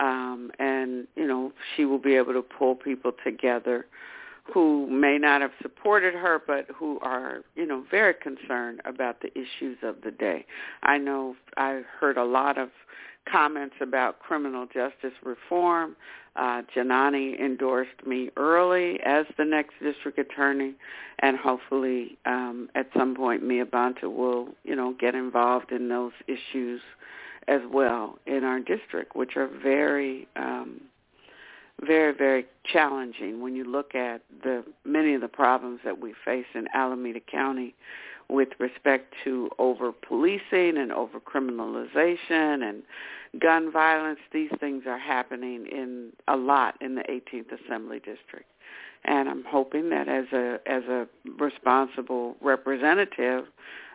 um, 0.00 0.50
and 0.58 1.06
you 1.16 1.26
know 1.26 1.52
she 1.74 1.84
will 1.84 1.98
be 1.98 2.14
able 2.14 2.32
to 2.32 2.42
pull 2.42 2.74
people 2.74 3.12
together 3.24 3.86
who 4.52 4.86
may 4.90 5.16
not 5.16 5.40
have 5.40 5.52
supported 5.62 6.14
her, 6.14 6.40
but 6.46 6.66
who 6.74 6.98
are, 7.00 7.40
you 7.56 7.66
know, 7.66 7.84
very 7.90 8.12
concerned 8.12 8.80
about 8.84 9.22
the 9.22 9.30
issues 9.32 9.78
of 9.82 9.96
the 10.04 10.10
day. 10.10 10.44
I 10.82 10.98
know 10.98 11.34
I 11.56 11.80
heard 11.98 12.18
a 12.18 12.24
lot 12.24 12.58
of 12.58 12.68
comments 13.30 13.76
about 13.80 14.18
criminal 14.18 14.66
justice 14.66 15.14
reform. 15.22 15.96
Uh, 16.36 16.62
Janani 16.74 17.38
endorsed 17.40 18.06
me 18.06 18.30
early 18.36 18.98
as 19.04 19.24
the 19.38 19.44
next 19.44 19.74
district 19.80 20.18
attorney, 20.18 20.74
and 21.20 21.36
hopefully 21.36 22.18
um, 22.26 22.68
at 22.74 22.88
some 22.96 23.14
point 23.14 23.42
Mia 23.42 23.64
Bonta 23.64 24.04
will, 24.04 24.48
you 24.64 24.74
know, 24.74 24.94
get 24.98 25.14
involved 25.14 25.70
in 25.70 25.88
those 25.88 26.12
issues 26.26 26.80
as 27.46 27.60
well 27.70 28.18
in 28.26 28.42
our 28.42 28.58
district, 28.58 29.14
which 29.14 29.36
are 29.36 29.46
very 29.46 30.26
um, 30.34 30.80
very, 31.80 32.14
very 32.14 32.46
challenging 32.64 33.40
when 33.40 33.54
you 33.54 33.64
look 33.64 33.94
at 33.94 34.22
the 34.42 34.64
many 34.84 35.14
of 35.14 35.20
the 35.20 35.28
problems 35.28 35.80
that 35.84 36.00
we 36.00 36.14
face 36.24 36.46
in 36.54 36.66
Alameda 36.74 37.20
County 37.20 37.74
with 38.28 38.48
respect 38.58 39.14
to 39.24 39.50
over 39.58 39.92
policing 39.92 40.76
and 40.76 40.92
over 40.92 41.20
criminalization 41.20 42.68
and 42.68 42.82
gun 43.40 43.70
violence. 43.70 44.20
These 44.32 44.50
things 44.60 44.84
are 44.86 44.98
happening 44.98 45.66
in 45.66 46.12
a 46.28 46.36
lot 46.36 46.76
in 46.80 46.94
the 46.94 47.02
18th 47.02 47.64
Assembly 47.64 47.98
District. 47.98 48.46
And 49.04 49.28
I'm 49.28 49.44
hoping 49.44 49.90
that 49.90 50.08
as 50.08 50.24
a 50.32 50.58
as 50.66 50.84
a 50.84 51.06
responsible 51.38 52.36
representative 52.40 53.44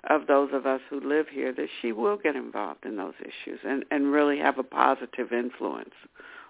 of 0.09 0.27
those 0.27 0.49
of 0.53 0.65
us 0.65 0.81
who 0.89 0.99
live 0.99 1.27
here 1.27 1.51
that 1.53 1.67
she 1.81 1.91
will 1.91 2.15
get 2.15 2.35
involved 2.35 2.85
in 2.85 2.95
those 2.95 3.15
issues 3.19 3.59
and, 3.65 3.83
and 3.91 4.11
really 4.11 4.37
have 4.37 4.57
a 4.57 4.63
positive 4.63 5.33
influence 5.33 5.93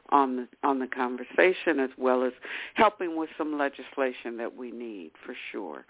on 0.09 0.35
the 0.35 0.47
on 0.63 0.79
the 0.79 0.87
conversation 0.87 1.79
as 1.79 1.89
well 1.97 2.23
as 2.23 2.33
helping 2.73 3.15
with 3.15 3.29
some 3.37 3.57
legislation 3.57 4.37
that 4.37 4.55
we 4.55 4.71
need 4.71 5.11
for 5.25 5.35
sure. 5.51 5.85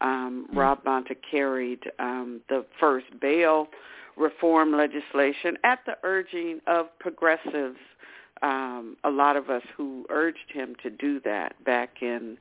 Um, 0.00 0.46
mm-hmm. 0.48 0.58
Rob 0.58 0.84
Bonta 0.84 1.16
carried 1.30 1.90
um, 1.98 2.40
the 2.48 2.64
first 2.78 3.06
bail 3.20 3.68
reform 4.16 4.76
legislation 4.76 5.56
at 5.64 5.80
the 5.86 5.96
urging 6.02 6.60
of 6.66 6.86
progressives. 6.98 7.78
Um, 8.42 8.96
a 9.04 9.10
lot 9.10 9.36
of 9.36 9.48
us 9.50 9.62
who 9.76 10.06
urged 10.10 10.52
him 10.52 10.76
to 10.82 10.90
do 10.90 11.20
that 11.20 11.62
back 11.64 12.02
in 12.02 12.38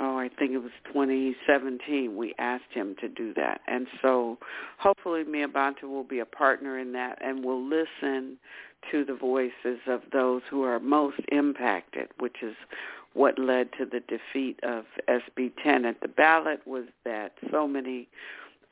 oh, 0.00 0.18
I 0.18 0.28
think 0.28 0.52
it 0.52 0.58
was 0.58 0.72
2017, 0.86 2.16
we 2.16 2.34
asked 2.38 2.72
him 2.72 2.96
to 3.00 3.08
do 3.08 3.32
that. 3.34 3.60
And 3.68 3.86
so 4.00 4.38
hopefully 4.78 5.22
Mia 5.24 5.48
Bonta 5.48 5.84
will 5.84 6.04
be 6.04 6.18
a 6.18 6.26
partner 6.26 6.78
in 6.78 6.92
that 6.92 7.18
and 7.20 7.44
will 7.44 7.62
listen 7.62 8.38
to 8.90 9.04
the 9.04 9.14
voices 9.14 9.78
of 9.86 10.02
those 10.12 10.42
who 10.50 10.64
are 10.64 10.80
most 10.80 11.20
impacted, 11.30 12.08
which 12.18 12.38
is 12.42 12.56
what 13.14 13.38
led 13.38 13.70
to 13.78 13.84
the 13.84 14.00
defeat 14.00 14.58
of 14.62 14.84
SB 15.08 15.52
10 15.62 15.84
at 15.84 16.00
the 16.00 16.08
ballot 16.08 16.66
was 16.66 16.84
that 17.04 17.32
so 17.50 17.68
many 17.68 18.08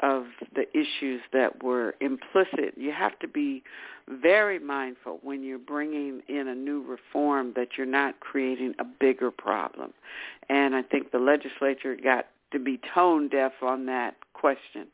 of 0.02 0.24
the 0.54 0.66
issues 0.72 1.20
that 1.32 1.62
were 1.62 1.94
implicit. 2.00 2.74
You 2.76 2.92
have 2.92 3.18
to 3.18 3.28
be 3.28 3.62
very 4.08 4.58
mindful 4.58 5.20
when 5.22 5.42
you're 5.42 5.58
bringing 5.58 6.22
in 6.28 6.48
a 6.48 6.54
new 6.54 6.82
reform 6.82 7.52
that 7.56 7.68
you're 7.76 7.86
not 7.86 8.18
creating 8.20 8.74
a 8.78 8.84
bigger 8.84 9.30
problem. 9.30 9.92
And 10.48 10.74
I 10.74 10.82
think 10.82 11.12
the 11.12 11.18
legislature 11.18 11.96
got 12.02 12.26
to 12.52 12.58
be 12.58 12.80
tone 12.94 13.28
deaf 13.28 13.52
on 13.62 13.86
that 13.86 14.16
question. 14.32 14.86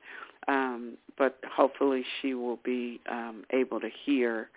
Um, 0.48 0.96
but 1.16 1.38
hopefully 1.50 2.04
she 2.20 2.34
will 2.34 2.58
be 2.62 3.00
um, 3.10 3.44
able 3.50 3.80
to 3.80 3.88
hear 4.04 4.48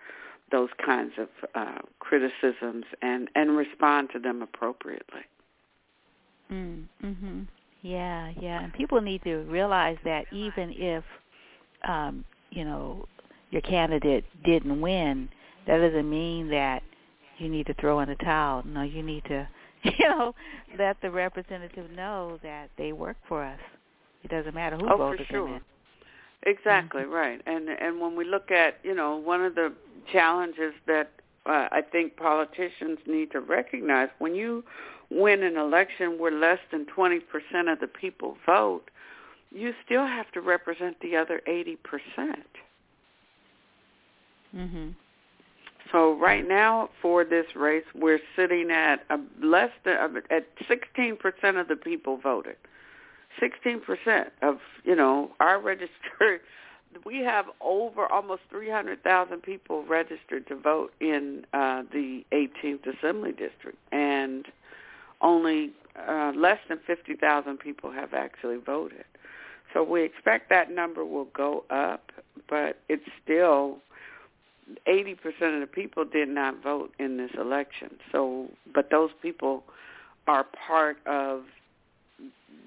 those 0.50 0.70
kinds 0.84 1.12
of 1.18 1.28
uh, 1.54 1.78
criticisms 1.98 2.84
and, 3.02 3.28
and 3.34 3.56
respond 3.56 4.08
to 4.12 4.18
them 4.18 4.42
appropriately. 4.42 5.22
Mm, 6.50 6.84
mhm. 7.02 7.46
Yeah, 7.82 8.32
yeah. 8.40 8.64
And 8.64 8.72
people 8.74 9.00
need 9.00 9.22
to 9.22 9.38
realize 9.44 9.96
that 10.04 10.26
even 10.32 10.74
if 10.76 11.04
um, 11.86 12.24
you 12.50 12.64
know, 12.64 13.06
your 13.50 13.62
candidate 13.62 14.24
didn't 14.44 14.80
win, 14.80 15.28
that 15.66 15.78
doesn't 15.78 16.08
mean 16.08 16.48
that 16.50 16.82
you 17.38 17.48
need 17.48 17.66
to 17.66 17.74
throw 17.74 18.00
in 18.00 18.08
the 18.08 18.16
towel. 18.16 18.62
No, 18.66 18.82
you 18.82 19.02
need 19.02 19.24
to, 19.24 19.48
you 19.84 20.08
know, 20.08 20.34
let 20.78 21.00
the 21.02 21.10
representative 21.10 21.90
know 21.92 22.38
that 22.42 22.70
they 22.76 22.92
work 22.92 23.16
for 23.28 23.44
us. 23.44 23.60
It 24.22 24.30
doesn't 24.30 24.54
matter 24.54 24.76
who 24.76 24.88
oh, 24.92 24.96
voted 24.96 25.26
for 25.26 25.32
sure. 25.32 25.46
them 25.46 25.54
in. 25.56 25.60
Exactly 26.44 27.02
mm-hmm. 27.02 27.12
right, 27.12 27.42
and 27.46 27.68
and 27.68 28.00
when 28.00 28.16
we 28.16 28.24
look 28.24 28.50
at 28.50 28.78
you 28.82 28.94
know 28.94 29.16
one 29.16 29.44
of 29.44 29.54
the 29.54 29.72
challenges 30.10 30.72
that 30.86 31.10
uh, 31.46 31.68
I 31.70 31.82
think 31.82 32.16
politicians 32.16 32.98
need 33.06 33.30
to 33.32 33.40
recognize 33.40 34.08
when 34.18 34.34
you 34.34 34.64
win 35.10 35.42
an 35.42 35.56
election 35.56 36.18
where 36.18 36.32
less 36.32 36.60
than 36.70 36.86
20% 36.86 37.20
of 37.70 37.80
the 37.80 37.88
people 37.88 38.36
vote, 38.46 38.90
you 39.50 39.74
still 39.84 40.06
have 40.06 40.30
to 40.32 40.40
represent 40.40 41.00
the 41.00 41.16
other 41.16 41.42
80%. 41.46 41.76
Mhm. 44.54 44.94
So 45.90 46.12
right 46.12 46.46
now 46.46 46.90
for 47.02 47.24
this 47.24 47.56
race, 47.56 47.84
we're 47.94 48.20
sitting 48.36 48.70
at 48.70 49.04
a 49.10 49.18
less 49.40 49.72
than 49.84 50.22
at 50.30 50.46
16% 50.68 51.56
of 51.56 51.68
the 51.68 51.76
people 51.76 52.16
voted. 52.16 52.56
16% 53.40 54.30
of 54.42 54.58
you 54.84 54.96
know 54.96 55.30
our 55.40 55.60
registered 55.62 56.40
we 57.04 57.18
have 57.18 57.46
over 57.60 58.06
almost 58.06 58.42
300,000 58.50 59.42
people 59.42 59.84
registered 59.84 60.46
to 60.48 60.56
vote 60.56 60.92
in 61.00 61.46
uh, 61.52 61.82
the 61.92 62.24
18th 62.32 62.86
Assembly 62.98 63.30
District, 63.30 63.78
and 63.92 64.46
only 65.20 65.72
uh, 66.08 66.32
less 66.34 66.58
than 66.68 66.80
50,000 66.86 67.58
people 67.58 67.90
have 67.92 68.14
actually 68.14 68.56
voted. 68.56 69.04
So 69.72 69.84
we 69.84 70.02
expect 70.02 70.50
that 70.50 70.70
number 70.70 71.04
will 71.04 71.28
go 71.32 71.64
up, 71.70 72.10
but 72.48 72.80
it's 72.88 73.04
still 73.22 73.78
80% 74.88 75.16
of 75.54 75.60
the 75.60 75.68
people 75.70 76.04
did 76.04 76.28
not 76.28 76.62
vote 76.62 76.92
in 76.98 77.16
this 77.16 77.30
election. 77.38 77.90
So, 78.10 78.48
but 78.74 78.90
those 78.90 79.10
people 79.22 79.62
are 80.26 80.44
part 80.66 80.96
of 81.06 81.44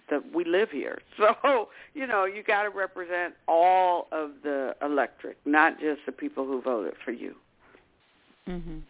that 0.10 0.34
we 0.34 0.46
live 0.46 0.70
here. 0.72 1.00
So, 1.18 1.70
you 1.94 2.08
know, 2.08 2.26
you 2.26 2.44
got 2.44 2.64
to 2.64 2.70
represent 2.70 3.36
all 3.48 4.08
of 4.12 4.32
the 4.44 4.76
electorate, 4.82 5.38
not 5.46 5.80
just 5.80 6.02
the 6.06 6.12
people 6.12 6.46
who 6.46 6.62
voted 6.62 6.96
for 7.06 7.12
you. 7.12 7.36
Mhm. 8.48 8.82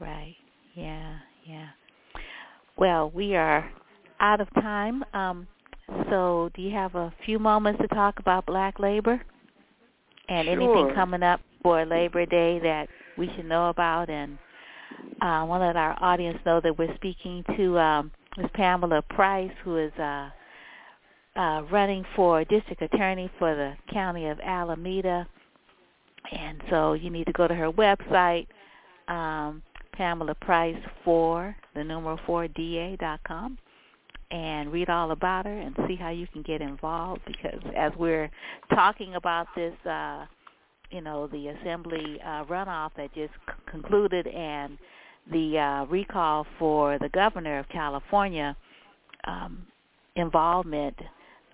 Right. 0.00 0.36
Yeah, 0.74 1.18
yeah. 1.44 1.68
Well, 2.76 3.10
we 3.10 3.36
are 3.36 3.70
out 4.20 4.40
of 4.40 4.48
time. 4.54 5.04
Um 5.12 5.46
so 6.10 6.50
do 6.54 6.62
you 6.62 6.70
have 6.74 6.94
a 6.94 7.12
few 7.24 7.38
moments 7.38 7.80
to 7.82 7.88
talk 7.88 8.18
about 8.18 8.46
black 8.46 8.78
labor 8.78 9.20
and 10.28 10.46
sure. 10.46 10.54
anything 10.54 10.94
coming 10.94 11.22
up 11.22 11.40
for 11.62 11.84
Labor 11.84 12.24
Day 12.24 12.58
that 12.60 12.88
we 13.18 13.30
should 13.36 13.46
know 13.46 13.68
about 13.68 14.08
and 14.08 14.38
uh, 15.20 15.26
I 15.26 15.42
want 15.44 15.62
to 15.62 15.66
let 15.66 15.76
our 15.76 15.96
audience 16.00 16.38
know 16.44 16.60
that 16.60 16.78
we're 16.78 16.94
speaking 16.96 17.44
to 17.56 17.78
um, 17.78 18.10
Ms. 18.36 18.46
Pamela 18.54 19.02
Price, 19.10 19.52
who 19.64 19.76
is 19.78 19.92
uh, 19.98 20.30
uh, 21.36 21.62
running 21.70 22.04
for 22.16 22.44
district 22.44 22.82
attorney 22.82 23.30
for 23.38 23.54
the 23.54 23.74
county 23.92 24.26
of 24.26 24.38
Alameda. 24.40 25.26
And 26.30 26.62
so 26.70 26.94
you 26.94 27.10
need 27.10 27.26
to 27.26 27.32
go 27.32 27.48
to 27.48 27.54
her 27.54 27.70
website, 27.72 28.46
um, 29.08 29.62
Pamela 29.92 30.34
Price 30.36 30.78
for 31.04 31.54
the 31.74 31.84
number 31.84 32.16
four 32.26 32.48
DA 32.48 32.96
dot 32.98 33.20
com 33.26 33.58
and 34.32 34.72
read 34.72 34.88
all 34.88 35.10
about 35.10 35.44
her 35.44 35.58
and 35.58 35.76
see 35.86 35.94
how 35.94 36.08
you 36.08 36.26
can 36.32 36.42
get 36.42 36.62
involved 36.62 37.20
because 37.26 37.60
as 37.76 37.92
we're 37.98 38.30
talking 38.74 39.14
about 39.14 39.46
this 39.54 39.74
uh 39.86 40.24
you 40.90 41.02
know 41.02 41.26
the 41.26 41.48
assembly 41.48 42.18
uh 42.24 42.44
runoff 42.44 42.90
that 42.96 43.12
just 43.14 43.32
c- 43.46 43.52
concluded 43.70 44.26
and 44.26 44.78
the 45.30 45.58
uh 45.58 45.84
recall 45.86 46.46
for 46.58 46.98
the 46.98 47.08
governor 47.10 47.58
of 47.58 47.68
California 47.68 48.56
um 49.24 49.66
involvement 50.16 50.98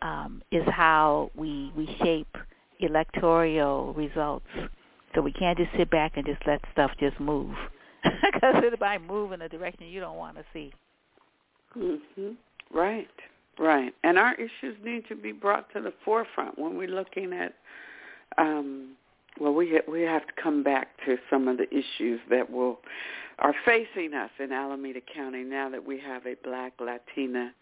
um 0.02 0.42
is 0.50 0.64
how 0.68 1.30
we 1.34 1.72
we 1.76 1.86
shape 2.02 2.36
electoral 2.80 3.92
results 3.94 4.46
so 5.14 5.20
we 5.20 5.32
can't 5.32 5.58
just 5.58 5.70
sit 5.76 5.90
back 5.90 6.12
and 6.16 6.24
just 6.24 6.40
let 6.46 6.60
stuff 6.72 6.90
just 7.00 7.18
move 7.20 7.54
because 8.04 8.62
it 8.62 8.80
might 8.80 9.02
move 9.02 9.32
in 9.32 9.42
a 9.42 9.48
direction 9.48 9.86
you 9.86 10.00
don't 10.00 10.16
want 10.16 10.36
to 10.36 10.44
see. 10.52 10.72
Mhm. 11.76 12.36
Right. 12.72 13.08
Right. 13.58 13.92
And 14.04 14.18
our 14.18 14.34
issues 14.34 14.76
need 14.84 15.08
to 15.08 15.16
be 15.16 15.32
brought 15.32 15.72
to 15.72 15.80
the 15.80 15.92
forefront 16.04 16.58
when 16.58 16.76
we're 16.76 16.88
looking 16.88 17.32
at 17.32 17.54
um 18.36 18.96
well 19.40 19.52
we 19.52 19.70
ha- 19.70 19.90
we 19.90 20.02
have 20.02 20.26
to 20.26 20.32
come 20.42 20.62
back 20.62 20.88
to 21.06 21.16
some 21.30 21.48
of 21.48 21.58
the 21.58 21.68
issues 21.70 22.20
that 22.30 22.50
will 22.50 22.80
are 23.40 23.54
facing 23.64 24.14
us 24.14 24.30
in 24.40 24.50
Alameda 24.50 25.00
County 25.14 25.44
now 25.44 25.70
that 25.70 25.86
we 25.86 26.00
have 26.00 26.26
a 26.26 26.34
black 26.42 26.72
Latina 26.80 27.52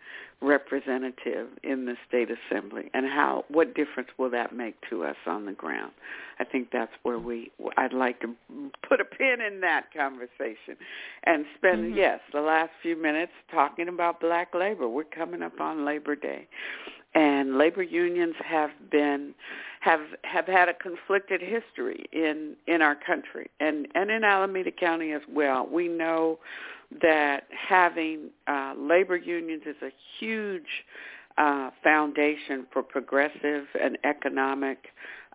representative 0.41 1.49
in 1.62 1.85
the 1.85 1.97
state 2.09 2.29
assembly. 2.31 2.91
And 2.95 3.07
how 3.07 3.45
what 3.49 3.74
difference 3.74 4.09
will 4.16 4.31
that 4.31 4.55
make 4.55 4.77
to 4.89 5.05
us 5.05 5.16
on 5.27 5.45
the 5.45 5.53
ground? 5.53 5.93
I 6.39 6.45
think 6.45 6.68
that's 6.72 6.93
where 7.03 7.18
we 7.18 7.51
i'd 7.79 7.93
like 7.93 8.20
to 8.20 8.35
put 8.87 9.01
a 9.01 9.05
pin 9.05 9.39
in 9.41 9.61
that 9.61 9.87
conversation 9.95 10.77
and 11.24 11.47
spend 11.57 11.85
mm-hmm. 11.85 11.97
yes 11.97 12.20
the 12.33 12.41
last 12.41 12.70
few 12.83 13.01
minutes 13.01 13.33
talking 13.51 13.89
about 13.89 14.20
black 14.20 14.55
labor. 14.55 14.89
We're 14.89 15.05
coming 15.05 15.43
up 15.43 15.61
on 15.61 15.85
labor 15.85 16.16
day 16.16 16.49
and 17.16 17.56
labor 17.56 17.82
unions 17.82 18.34
have 18.44 18.70
been 18.90 19.34
have 19.80 20.00
have 20.22 20.46
had 20.46 20.68
a 20.68 20.74
conflicted 20.74 21.40
history 21.40 22.04
in 22.12 22.54
in 22.66 22.82
our 22.82 22.94
country 22.94 23.50
and 23.58 23.88
and 23.94 24.10
in 24.10 24.22
Alameda 24.22 24.70
County 24.70 25.12
as 25.12 25.22
well. 25.28 25.66
We 25.66 25.88
know 25.88 26.38
that 27.02 27.44
having 27.50 28.30
uh, 28.46 28.74
labor 28.78 29.16
unions 29.16 29.62
is 29.66 29.76
a 29.82 29.90
huge 30.20 30.84
uh, 31.38 31.70
foundation 31.82 32.66
for 32.72 32.82
progressive 32.82 33.64
and 33.80 33.98
economic 34.04 34.78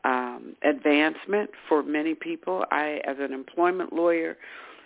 um, 0.03 0.55
advancement 0.63 1.49
for 1.67 1.83
many 1.83 2.15
people. 2.15 2.63
I, 2.71 3.01
as 3.05 3.17
an 3.19 3.33
employment 3.33 3.91
lawyer, 3.91 4.37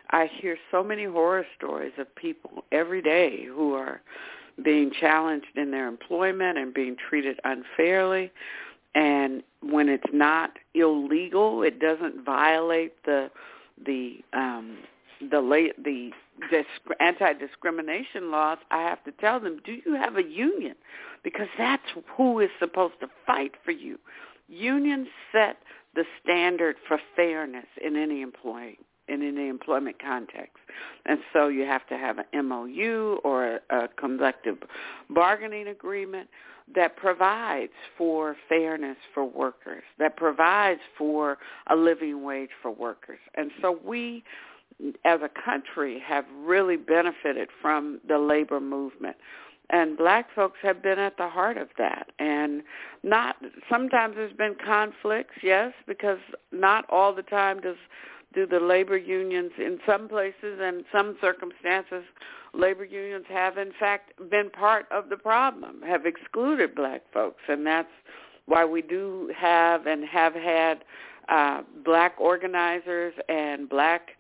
I 0.10 0.30
hear 0.42 0.58
so 0.72 0.84
many 0.84 1.06
horror 1.06 1.46
stories 1.58 1.94
of 1.98 2.14
people 2.16 2.66
every 2.72 3.02
day 3.02 3.46
who 3.46 3.74
are 3.74 4.02
being 4.64 4.92
challenged 4.92 5.48
in 5.56 5.72
their 5.72 5.88
employment 5.88 6.58
and 6.58 6.74
being 6.74 6.96
treated 7.10 7.40
unfairly. 7.44 8.32
And 8.94 9.44
when 9.62 9.90
it's 9.90 10.12
not 10.14 10.52
illegal, 10.74 11.64
it 11.64 11.80
doesn't 11.80 12.24
violate 12.24 12.94
the 13.04 13.30
the 13.86 14.20
um, 14.34 14.78
the 15.20 15.72
the 15.84 16.12
disc- 16.50 17.00
anti-discrimination 17.00 18.32
laws. 18.32 18.58
I 18.72 18.84
have 18.84 19.04
to 19.04 19.12
tell 19.12 19.40
them, 19.40 19.60
do 19.66 19.78
you 19.86 19.96
have 19.96 20.16
a 20.16 20.24
union? 20.24 20.76
Because 21.24 21.48
that's 21.58 21.84
who 22.16 22.40
is 22.40 22.50
supposed 22.60 23.00
to 23.02 23.08
fight 23.26 23.54
for 23.66 23.72
you. 23.72 24.00
Unions 24.48 25.08
set 25.32 25.58
the 25.94 26.06
standard 26.24 26.76
for 26.88 27.00
fairness 27.16 27.66
in 27.84 27.96
any 27.96 28.22
employee 28.22 28.80
in 29.08 29.22
any 29.22 29.48
employment 29.48 29.98
context. 30.02 30.58
And 31.06 31.20
so 31.34 31.48
you 31.48 31.64
have 31.64 31.86
to 31.88 31.98
have 31.98 32.18
an 32.18 32.48
MOU 32.48 33.20
or 33.24 33.56
a, 33.56 33.60
a 33.70 33.88
collective 33.88 34.58
bargaining 35.10 35.68
agreement 35.68 36.30
that 36.74 36.96
provides 36.98 37.74
for 37.98 38.36
fairness 38.50 38.98
for 39.14 39.24
workers, 39.24 39.84
that 40.00 40.18
provides 40.18 40.82
for 40.98 41.38
a 41.70 41.76
living 41.76 42.24
wage 42.24 42.50
for 42.62 42.72
workers. 42.72 43.20
And 43.36 43.52
so 43.62 43.80
we 43.86 44.24
as 45.06 45.20
a 45.22 45.30
country 45.44 46.02
have 46.06 46.26
really 46.40 46.76
benefited 46.76 47.50
from 47.62 48.02
the 48.08 48.18
labor 48.18 48.60
movement 48.60 49.16
and 49.70 49.98
black 49.98 50.28
folks 50.36 50.58
have 50.62 50.84
been 50.84 51.00
at 51.00 51.18
the 51.18 51.30
heart 51.30 51.58
of 51.58 51.70
that 51.78 52.12
and 52.20 52.62
not 53.04 53.38
sometimes 53.70 54.16
there's 54.16 54.36
been 54.36 54.56
conflicts 54.64 55.36
yes 55.42 55.72
because 55.88 56.20
not 56.52 56.86
all 56.90 57.14
the 57.14 57.24
time 57.24 57.60
does 57.62 57.78
do 58.36 58.46
the 58.46 58.60
labor 58.60 58.98
unions 58.98 59.52
in 59.58 59.80
some 59.86 60.08
places 60.08 60.60
and 60.62 60.84
some 60.92 61.18
circumstances 61.22 62.04
labor 62.54 62.86
unions 62.86 63.26
have 63.30 63.58
in 63.58 63.72
fact 63.80 64.14
been 64.30 64.50
part 64.50 64.86
of 64.92 65.10
the 65.10 65.18
problem 65.18 65.82
have 65.86 66.06
excluded 66.06 66.76
black 66.76 67.02
folks. 67.14 67.42
And 67.48 67.66
that's 67.66 67.90
why 68.46 68.66
we 68.66 68.82
do 68.82 69.32
have 69.36 69.88
and 69.88 70.06
have 70.06 70.34
had 70.34 70.84
uh 71.30 71.64
black 71.84 72.16
organizers 72.20 73.14
and 73.30 73.68
black 73.68 74.12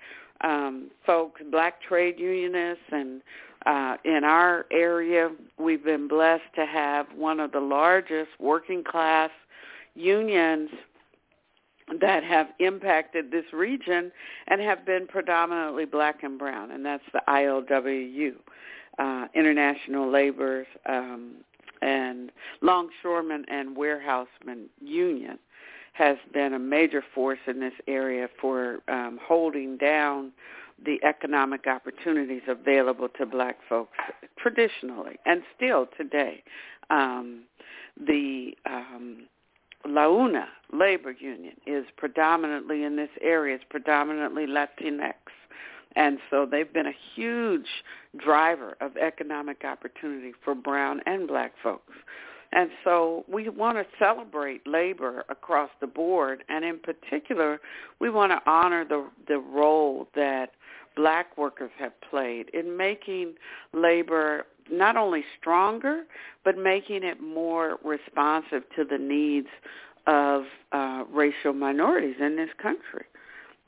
um 0.41 0.89
folks 1.05 1.41
black 1.51 1.81
trade 1.81 2.19
unionists. 2.19 2.85
And 2.91 3.21
uh 3.65 3.97
in 4.03 4.23
our 4.23 4.65
area 4.71 5.29
we've 5.57 5.83
been 5.83 6.07
blessed 6.07 6.53
to 6.55 6.65
have 6.65 7.07
one 7.15 7.39
of 7.39 7.51
the 7.51 7.59
largest 7.59 8.31
working 8.39 8.83
class 8.83 9.29
unions 9.95 10.69
that 12.01 12.23
have 12.23 12.47
impacted 12.59 13.31
this 13.31 13.45
region 13.53 14.11
and 14.47 14.59
have 14.61 14.85
been 14.85 15.07
predominantly 15.07 15.85
black 15.85 16.23
and 16.23 16.39
brown, 16.39 16.71
and 16.71 16.85
that's 16.85 17.03
the 17.13 17.21
ILWU, 17.27 18.33
uh, 18.97 19.27
International 19.35 20.09
Laborers 20.09 20.67
um, 20.87 21.35
and 21.81 22.31
Longshoremen 22.61 23.45
and 23.49 23.75
Warehousemen 23.75 24.69
Union 24.81 25.37
has 25.93 26.17
been 26.33 26.53
a 26.53 26.59
major 26.59 27.03
force 27.13 27.39
in 27.47 27.59
this 27.59 27.73
area 27.87 28.27
for 28.41 28.79
um, 28.89 29.17
holding 29.21 29.77
down 29.77 30.31
the 30.83 30.99
economic 31.05 31.67
opportunities 31.67 32.41
available 32.47 33.07
to 33.07 33.25
black 33.25 33.57
folks 33.69 33.97
traditionally 34.37 35.17
and 35.25 35.41
still 35.55 35.87
today. 35.97 36.43
Um, 36.89 37.43
the 37.97 38.57
um, 38.65 39.27
LAUNA 39.87 40.47
labor 40.73 41.11
union 41.11 41.55
is 41.65 41.85
predominantly 41.97 42.83
in 42.83 42.95
this 42.95 43.09
area, 43.21 43.55
it's 43.55 43.63
predominantly 43.69 44.45
Latinx. 44.45 45.13
And 45.95 46.19
so 46.29 46.45
they've 46.45 46.71
been 46.71 46.87
a 46.87 46.95
huge 47.15 47.67
driver 48.17 48.75
of 48.81 48.97
economic 48.97 49.63
opportunity 49.63 50.33
for 50.43 50.53
brown 50.53 51.01
and 51.05 51.27
black 51.27 51.53
folks. 51.63 51.93
And 52.51 52.69
so 52.83 53.25
we 53.27 53.49
want 53.49 53.77
to 53.77 53.85
celebrate 53.99 54.65
labor 54.67 55.23
across 55.29 55.69
the 55.81 55.87
board, 55.87 56.43
and 56.47 56.63
in 56.63 56.79
particular, 56.79 57.59
we 57.99 58.09
want 58.09 58.31
to 58.31 58.41
honor 58.49 58.85
the 58.85 59.09
the 59.27 59.39
role 59.39 60.07
that 60.15 60.51
black 60.95 61.37
workers 61.37 61.71
have 61.77 61.93
played 62.09 62.49
in 62.49 62.77
making 62.77 63.33
labor 63.73 64.45
not 64.71 64.97
only 64.97 65.23
stronger, 65.39 66.03
but 66.43 66.57
making 66.57 67.03
it 67.03 67.21
more 67.21 67.77
responsive 67.83 68.63
to 68.75 68.83
the 68.83 68.97
needs 68.97 69.47
of 70.07 70.43
uh, 70.71 71.03
racial 71.11 71.53
minorities 71.53 72.15
in 72.19 72.35
this 72.35 72.49
country 72.61 73.05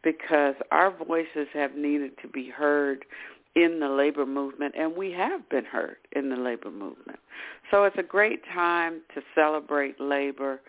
because 0.03 0.55
our 0.71 0.91
voices 0.91 1.47
have 1.53 1.75
needed 1.75 2.11
to 2.21 2.28
be 2.28 2.49
heard 2.49 3.05
in 3.55 3.80
the 3.80 3.89
labor 3.89 4.25
movement, 4.25 4.75
and 4.78 4.95
we 4.95 5.11
have 5.11 5.47
been 5.49 5.65
heard 5.65 5.97
in 6.11 6.30
the 6.30 6.36
labor 6.36 6.69
movement. 6.69 7.19
So 7.71 7.86
it's 7.86 7.97
a 7.97 8.03
great 8.03 8.41
time 8.53 9.01
to 9.15 9.21
celebrate 9.34 9.99
labor 9.99 10.61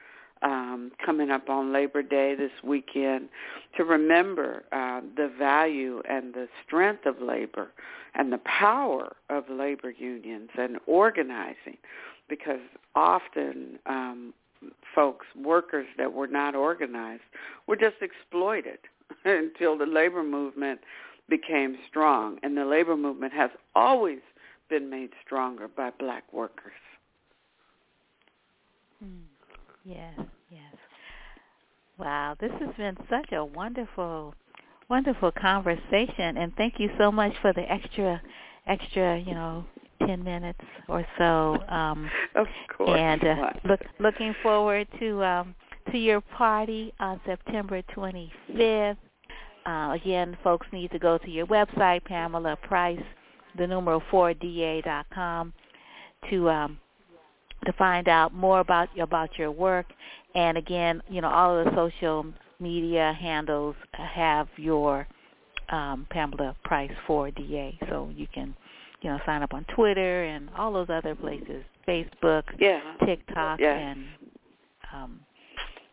um, 0.42 0.92
coming 1.04 1.30
up 1.30 1.48
on 1.48 1.72
Labor 1.72 2.02
Day 2.02 2.34
this 2.34 2.52
weekend 2.62 3.28
to 3.76 3.84
remember 3.84 4.64
uh, 4.72 5.00
the 5.16 5.30
value 5.38 6.02
and 6.08 6.34
the 6.34 6.48
strength 6.64 7.06
of 7.06 7.20
labor 7.20 7.68
and 8.14 8.32
the 8.32 8.40
power 8.44 9.16
of 9.30 9.44
labor 9.50 9.90
unions 9.90 10.50
and 10.58 10.78
organizing 10.86 11.76
because 12.28 12.60
often 12.94 13.78
um, 13.86 14.34
folks, 14.94 15.26
workers 15.36 15.86
that 15.96 16.12
were 16.12 16.26
not 16.26 16.54
organized, 16.54 17.22
were 17.66 17.76
just 17.76 17.96
exploited 18.00 18.78
until 19.24 19.78
the 19.78 19.86
labor 19.86 20.22
movement 20.22 20.80
became 21.28 21.76
strong. 21.88 22.38
And 22.42 22.56
the 22.56 22.64
labor 22.64 22.96
movement 22.96 23.32
has 23.32 23.50
always 23.74 24.20
been 24.68 24.90
made 24.90 25.10
stronger 25.24 25.68
by 25.68 25.90
black 25.98 26.24
workers. 26.32 26.72
Mm. 29.04 29.27
Yes, 29.88 30.12
yes. 30.50 30.74
Wow, 31.98 32.36
this 32.38 32.52
has 32.60 32.74
been 32.76 32.94
such 33.08 33.32
a 33.32 33.42
wonderful, 33.42 34.34
wonderful 34.90 35.32
conversation, 35.32 36.36
and 36.36 36.52
thank 36.56 36.74
you 36.78 36.90
so 36.98 37.10
much 37.10 37.32
for 37.40 37.54
the 37.54 37.62
extra, 37.72 38.20
extra, 38.66 39.18
you 39.18 39.32
know, 39.32 39.64
ten 40.06 40.22
minutes 40.22 40.60
or 40.88 41.06
so. 41.16 41.56
Um, 41.68 42.10
of 42.34 42.46
course. 42.76 42.98
And 43.00 43.24
uh, 43.24 43.50
look, 43.64 43.80
looking 43.98 44.34
forward 44.42 44.86
to 45.00 45.24
um, 45.24 45.54
to 45.90 45.96
your 45.96 46.20
party 46.20 46.92
on 47.00 47.18
September 47.24 47.82
25th. 47.96 48.96
uh, 49.64 49.92
again, 49.94 50.36
folks 50.44 50.66
need 50.70 50.90
to 50.90 50.98
go 50.98 51.16
to 51.16 51.30
your 51.30 51.46
website, 51.46 52.04
Pamela 52.04 52.56
Price, 52.56 53.02
the 53.56 53.66
numeral 53.66 54.02
4da 54.12 54.84
dot 54.84 55.06
com, 55.14 55.54
to 56.28 56.50
um, 56.50 56.78
to 57.66 57.72
find 57.74 58.08
out 58.08 58.32
more 58.32 58.60
about 58.60 58.88
about 58.98 59.38
your 59.38 59.50
work. 59.50 59.86
And 60.34 60.56
again, 60.58 61.02
you 61.08 61.20
know, 61.20 61.28
all 61.28 61.58
of 61.58 61.64
the 61.64 61.70
social 61.74 62.26
media 62.60 63.16
handles 63.18 63.76
have 63.92 64.48
your 64.56 65.06
um, 65.70 66.06
Pamela 66.10 66.56
Price 66.64 66.92
for 67.06 67.30
DA, 67.30 67.78
so 67.88 68.10
you 68.14 68.26
can, 68.32 68.54
you 69.02 69.10
know, 69.10 69.18
sign 69.26 69.42
up 69.42 69.54
on 69.54 69.64
Twitter 69.74 70.24
and 70.24 70.48
all 70.56 70.72
those 70.72 70.88
other 70.90 71.14
places, 71.14 71.64
Facebook, 71.86 72.44
yeah. 72.58 72.80
TikTok, 73.04 73.60
yes. 73.60 73.78
and 73.80 74.04
um, 74.94 75.20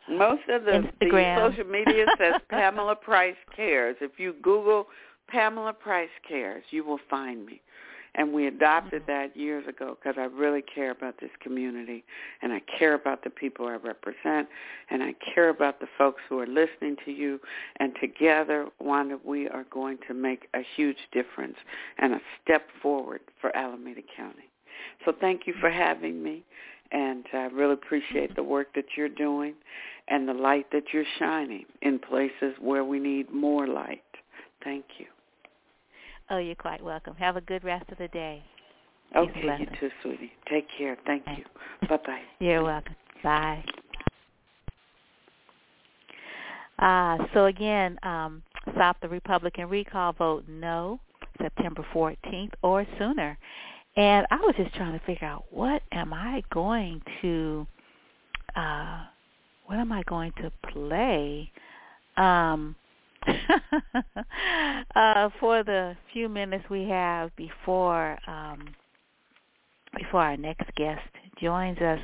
most 0.09 0.43
of 0.49 0.63
the, 0.63 0.89
the 1.01 1.35
social 1.37 1.69
media 1.69 2.05
says 2.17 2.33
Pamela 2.49 2.95
Price 2.95 3.35
Cares. 3.55 3.95
If 4.01 4.11
you 4.17 4.35
Google 4.41 4.87
Pamela 5.27 5.73
Price 5.73 6.09
Cares, 6.27 6.63
you 6.69 6.85
will 6.85 6.99
find 7.09 7.45
me. 7.45 7.61
And 8.15 8.33
we 8.33 8.47
adopted 8.47 9.03
mm-hmm. 9.03 9.11
that 9.11 9.37
years 9.37 9.67
ago 9.67 9.97
because 9.99 10.17
I 10.17 10.25
really 10.25 10.61
care 10.61 10.91
about 10.91 11.15
this 11.19 11.29
community 11.41 12.03
and 12.41 12.53
I 12.53 12.61
care 12.77 12.93
about 12.93 13.23
the 13.23 13.29
people 13.29 13.67
I 13.67 13.75
represent 13.75 14.47
and 14.89 15.03
I 15.03 15.13
care 15.33 15.49
about 15.49 15.79
the 15.79 15.87
folks 15.97 16.21
who 16.29 16.39
are 16.39 16.47
listening 16.47 16.95
to 17.05 17.11
you. 17.11 17.39
And 17.77 17.93
together, 17.99 18.67
Wanda, 18.79 19.19
we 19.23 19.47
are 19.49 19.65
going 19.69 19.97
to 20.07 20.13
make 20.13 20.47
a 20.53 20.61
huge 20.75 20.97
difference 21.11 21.57
and 21.97 22.13
a 22.13 22.19
step 22.43 22.67
forward 22.81 23.21
for 23.39 23.55
Alameda 23.55 24.01
County. 24.15 24.49
So 25.03 25.13
thank 25.19 25.47
you 25.47 25.53
for 25.59 25.69
having 25.69 26.23
me. 26.23 26.43
And 26.91 27.25
I 27.33 27.47
really 27.47 27.73
appreciate 27.73 28.35
the 28.35 28.43
work 28.43 28.73
that 28.75 28.85
you're 28.95 29.09
doing 29.09 29.55
and 30.07 30.27
the 30.27 30.33
light 30.33 30.67
that 30.71 30.93
you're 30.93 31.03
shining 31.17 31.65
in 31.81 31.99
places 31.99 32.55
where 32.61 32.85
we 32.85 32.99
need 32.99 33.31
more 33.33 33.67
light. 33.67 34.03
Thank 34.63 34.85
you. 34.99 35.07
Oh, 36.29 36.37
you're 36.37 36.55
quite 36.55 36.83
welcome. 36.83 37.15
Have 37.15 37.37
a 37.37 37.41
good 37.41 37.63
rest 37.63 37.89
of 37.91 37.97
the 37.97 38.07
day. 38.09 38.43
Okay, 39.15 39.57
you 39.59 39.67
too, 39.79 39.89
sweetie. 40.01 40.31
Take 40.49 40.65
care. 40.77 40.97
Thank 41.05 41.23
you. 41.37 41.43
Bye-bye. 41.87 42.21
You're 42.39 42.63
welcome. 42.63 42.95
Bye. 43.23 43.63
Uh, 46.79 47.17
so 47.33 47.45
again, 47.45 47.97
um, 48.03 48.41
stop 48.73 48.99
the 49.01 49.07
Republican 49.07 49.69
recall 49.69 50.11
vote 50.11 50.43
no 50.49 50.99
September 51.41 51.85
14th 51.93 52.51
or 52.61 52.85
sooner. 52.97 53.37
And 53.95 54.27
I 54.31 54.35
was 54.37 54.55
just 54.57 54.75
trying 54.75 54.99
to 54.99 55.05
figure 55.05 55.27
out 55.27 55.45
what 55.51 55.81
am 55.93 56.13
I 56.13 56.43
going 56.51 57.01
to 57.21 57.65
uh, 58.55 59.03
what 59.65 59.79
am 59.79 59.91
I 59.91 60.03
going 60.03 60.31
to 60.41 60.51
play 60.71 61.51
um, 62.17 62.75
uh, 64.95 65.29
for 65.39 65.63
the 65.63 65.95
few 66.13 66.29
minutes 66.29 66.65
we 66.69 66.87
have 66.87 67.35
before 67.35 68.17
um, 68.27 68.67
before 69.97 70.21
our 70.21 70.37
next 70.37 70.73
guest 70.75 71.01
joins 71.41 71.77
us. 71.79 71.99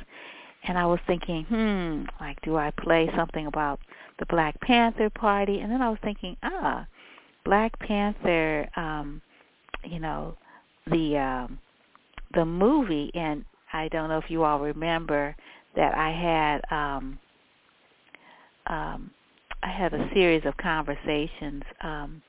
And 0.64 0.78
I 0.78 0.86
was 0.86 1.00
thinking, 1.06 1.44
hmm, 1.44 2.04
like, 2.20 2.40
do 2.42 2.56
I 2.56 2.70
play 2.78 3.10
something 3.16 3.46
about 3.46 3.80
the 4.20 4.26
Black 4.26 4.60
Panther 4.60 5.10
Party? 5.10 5.58
And 5.58 5.70
then 5.72 5.82
I 5.82 5.88
was 5.88 5.98
thinking, 6.04 6.36
ah, 6.42 6.86
Black 7.44 7.76
Panther, 7.80 8.68
um, 8.76 9.20
you 9.84 9.98
know, 9.98 10.36
the 10.86 11.18
um, 11.18 11.58
the 12.34 12.44
movie, 12.44 13.10
and 13.14 13.44
I 13.72 13.88
don't 13.88 14.08
know 14.08 14.18
if 14.18 14.30
you 14.30 14.44
all 14.44 14.60
remember 14.60 15.34
that 15.74 15.94
I 15.96 16.10
had 16.10 16.76
um, 16.76 17.18
um, 18.66 19.10
I 19.62 19.70
had 19.70 19.94
a 19.94 20.08
series 20.12 20.44
of 20.44 20.56
conversations 20.56 21.62
um, 21.82 22.22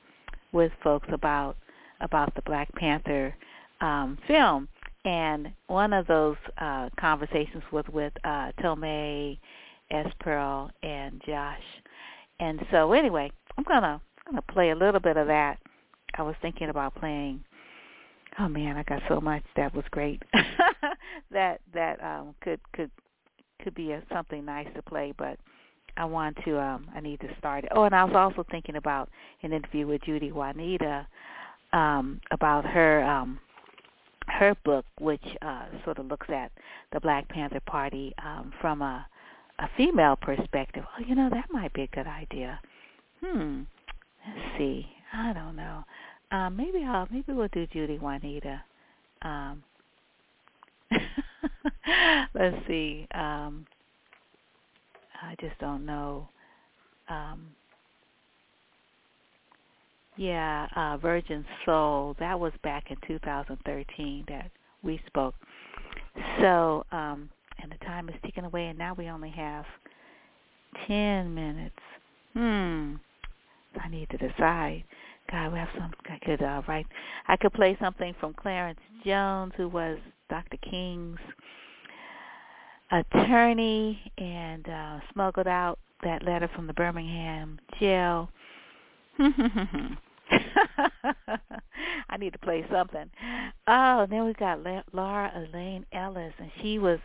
with 0.52 0.72
folks 0.82 1.08
about 1.12 1.56
about 2.00 2.34
the 2.34 2.42
Black 2.42 2.72
Panther 2.74 3.34
um, 3.80 4.18
film, 4.26 4.68
and 5.04 5.52
one 5.66 5.92
of 5.92 6.06
those 6.06 6.36
uh, 6.58 6.88
conversations 6.98 7.62
was 7.72 7.84
with 7.92 8.12
uh, 8.24 8.52
Tomei, 8.60 9.38
S. 9.90 10.06
Pearl, 10.20 10.70
and 10.82 11.20
Josh. 11.26 11.62
And 12.40 12.60
so, 12.70 12.92
anyway, 12.92 13.30
I'm 13.56 13.64
gonna 13.64 14.00
I'm 14.26 14.32
gonna 14.32 14.42
play 14.42 14.70
a 14.70 14.76
little 14.76 15.00
bit 15.00 15.16
of 15.16 15.26
that. 15.26 15.58
I 16.16 16.22
was 16.22 16.34
thinking 16.40 16.68
about 16.68 16.94
playing. 16.94 17.44
Oh 18.38 18.48
man, 18.48 18.76
I 18.76 18.82
got 18.82 19.02
so 19.08 19.20
much 19.20 19.42
that 19.56 19.74
was 19.74 19.84
great. 19.90 20.22
that 21.30 21.60
that 21.72 22.02
um, 22.02 22.34
could 22.40 22.60
could 22.72 22.90
could 23.62 23.74
be 23.74 23.92
a, 23.92 24.02
something 24.12 24.44
nice 24.44 24.68
to 24.74 24.82
play, 24.82 25.12
but 25.16 25.38
I 25.96 26.04
want 26.04 26.36
to 26.44 26.60
um 26.60 26.88
I 26.94 27.00
need 27.00 27.20
to 27.20 27.28
start. 27.38 27.64
Oh, 27.70 27.84
and 27.84 27.94
I 27.94 28.04
was 28.04 28.14
also 28.14 28.44
thinking 28.50 28.76
about 28.76 29.08
an 29.42 29.52
interview 29.52 29.86
with 29.86 30.02
Judy 30.02 30.32
Juanita 30.32 31.06
um 31.72 32.20
about 32.30 32.64
her 32.64 33.04
um 33.04 33.38
her 34.26 34.54
book 34.64 34.84
which 35.00 35.24
uh 35.42 35.66
sort 35.84 35.98
of 35.98 36.06
looks 36.06 36.28
at 36.30 36.50
the 36.92 37.00
Black 37.00 37.28
Panther 37.28 37.60
Party 37.60 38.12
um 38.24 38.52
from 38.60 38.82
a 38.82 39.06
a 39.60 39.68
female 39.76 40.16
perspective. 40.16 40.82
Oh, 40.84 41.04
you 41.06 41.14
know, 41.14 41.30
that 41.30 41.46
might 41.52 41.72
be 41.72 41.82
a 41.82 41.86
good 41.88 42.08
idea. 42.08 42.58
Hmm. 43.24 43.62
Let's 44.26 44.58
see. 44.58 44.86
I 45.12 45.32
don't 45.32 45.56
know. 45.56 45.84
Um 46.32 46.56
maybe 46.56 46.84
I'll 46.84 47.06
maybe 47.10 47.32
we'll 47.32 47.48
do 47.48 47.66
Judy 47.68 47.98
Juanita. 47.98 48.62
Um 49.22 49.62
let's 52.34 52.56
see. 52.66 53.06
Um 53.14 53.66
I 55.24 55.34
just 55.40 55.58
don't 55.58 55.84
know. 55.86 56.28
Um, 57.08 57.48
yeah, 60.16 60.68
uh, 60.76 60.96
Virgin 60.98 61.44
Soul. 61.64 62.14
That 62.20 62.38
was 62.38 62.52
back 62.62 62.90
in 62.90 62.96
2013 63.06 64.24
that 64.28 64.50
we 64.82 65.00
spoke. 65.06 65.34
So, 66.40 66.84
um, 66.92 67.28
and 67.62 67.72
the 67.72 67.84
time 67.84 68.08
is 68.08 68.14
ticking 68.24 68.44
away, 68.44 68.66
and 68.66 68.78
now 68.78 68.94
we 68.94 69.08
only 69.08 69.30
have 69.30 69.64
10 70.86 71.34
minutes. 71.34 71.74
Hmm. 72.34 72.94
I 73.80 73.88
need 73.88 74.08
to 74.10 74.18
decide. 74.18 74.84
God, 75.30 75.52
we 75.52 75.58
have 75.58 75.68
some. 75.76 75.92
I 76.08 76.18
could 76.24 76.42
uh, 76.42 76.62
write. 76.68 76.86
I 77.26 77.36
could 77.36 77.52
play 77.52 77.76
something 77.80 78.14
from 78.20 78.34
Clarence 78.34 78.78
Jones, 79.04 79.52
who 79.56 79.68
was 79.68 79.98
Dr. 80.28 80.58
King's 80.58 81.18
attorney 83.00 84.00
and 84.18 84.68
uh, 84.68 84.98
smuggled 85.12 85.46
out 85.46 85.78
that 86.02 86.22
letter 86.22 86.48
from 86.54 86.66
the 86.66 86.72
Birmingham 86.74 87.58
jail. 87.80 88.28
I 92.08 92.16
need 92.18 92.32
to 92.32 92.38
play 92.38 92.64
something. 92.70 93.10
Oh, 93.66 94.00
and 94.00 94.12
then 94.12 94.24
we 94.24 94.32
got 94.34 94.60
Laura 94.92 95.32
Elaine 95.34 95.84
Ellis, 95.92 96.32
and 96.38 96.50
she 96.62 96.78
was 96.78 96.98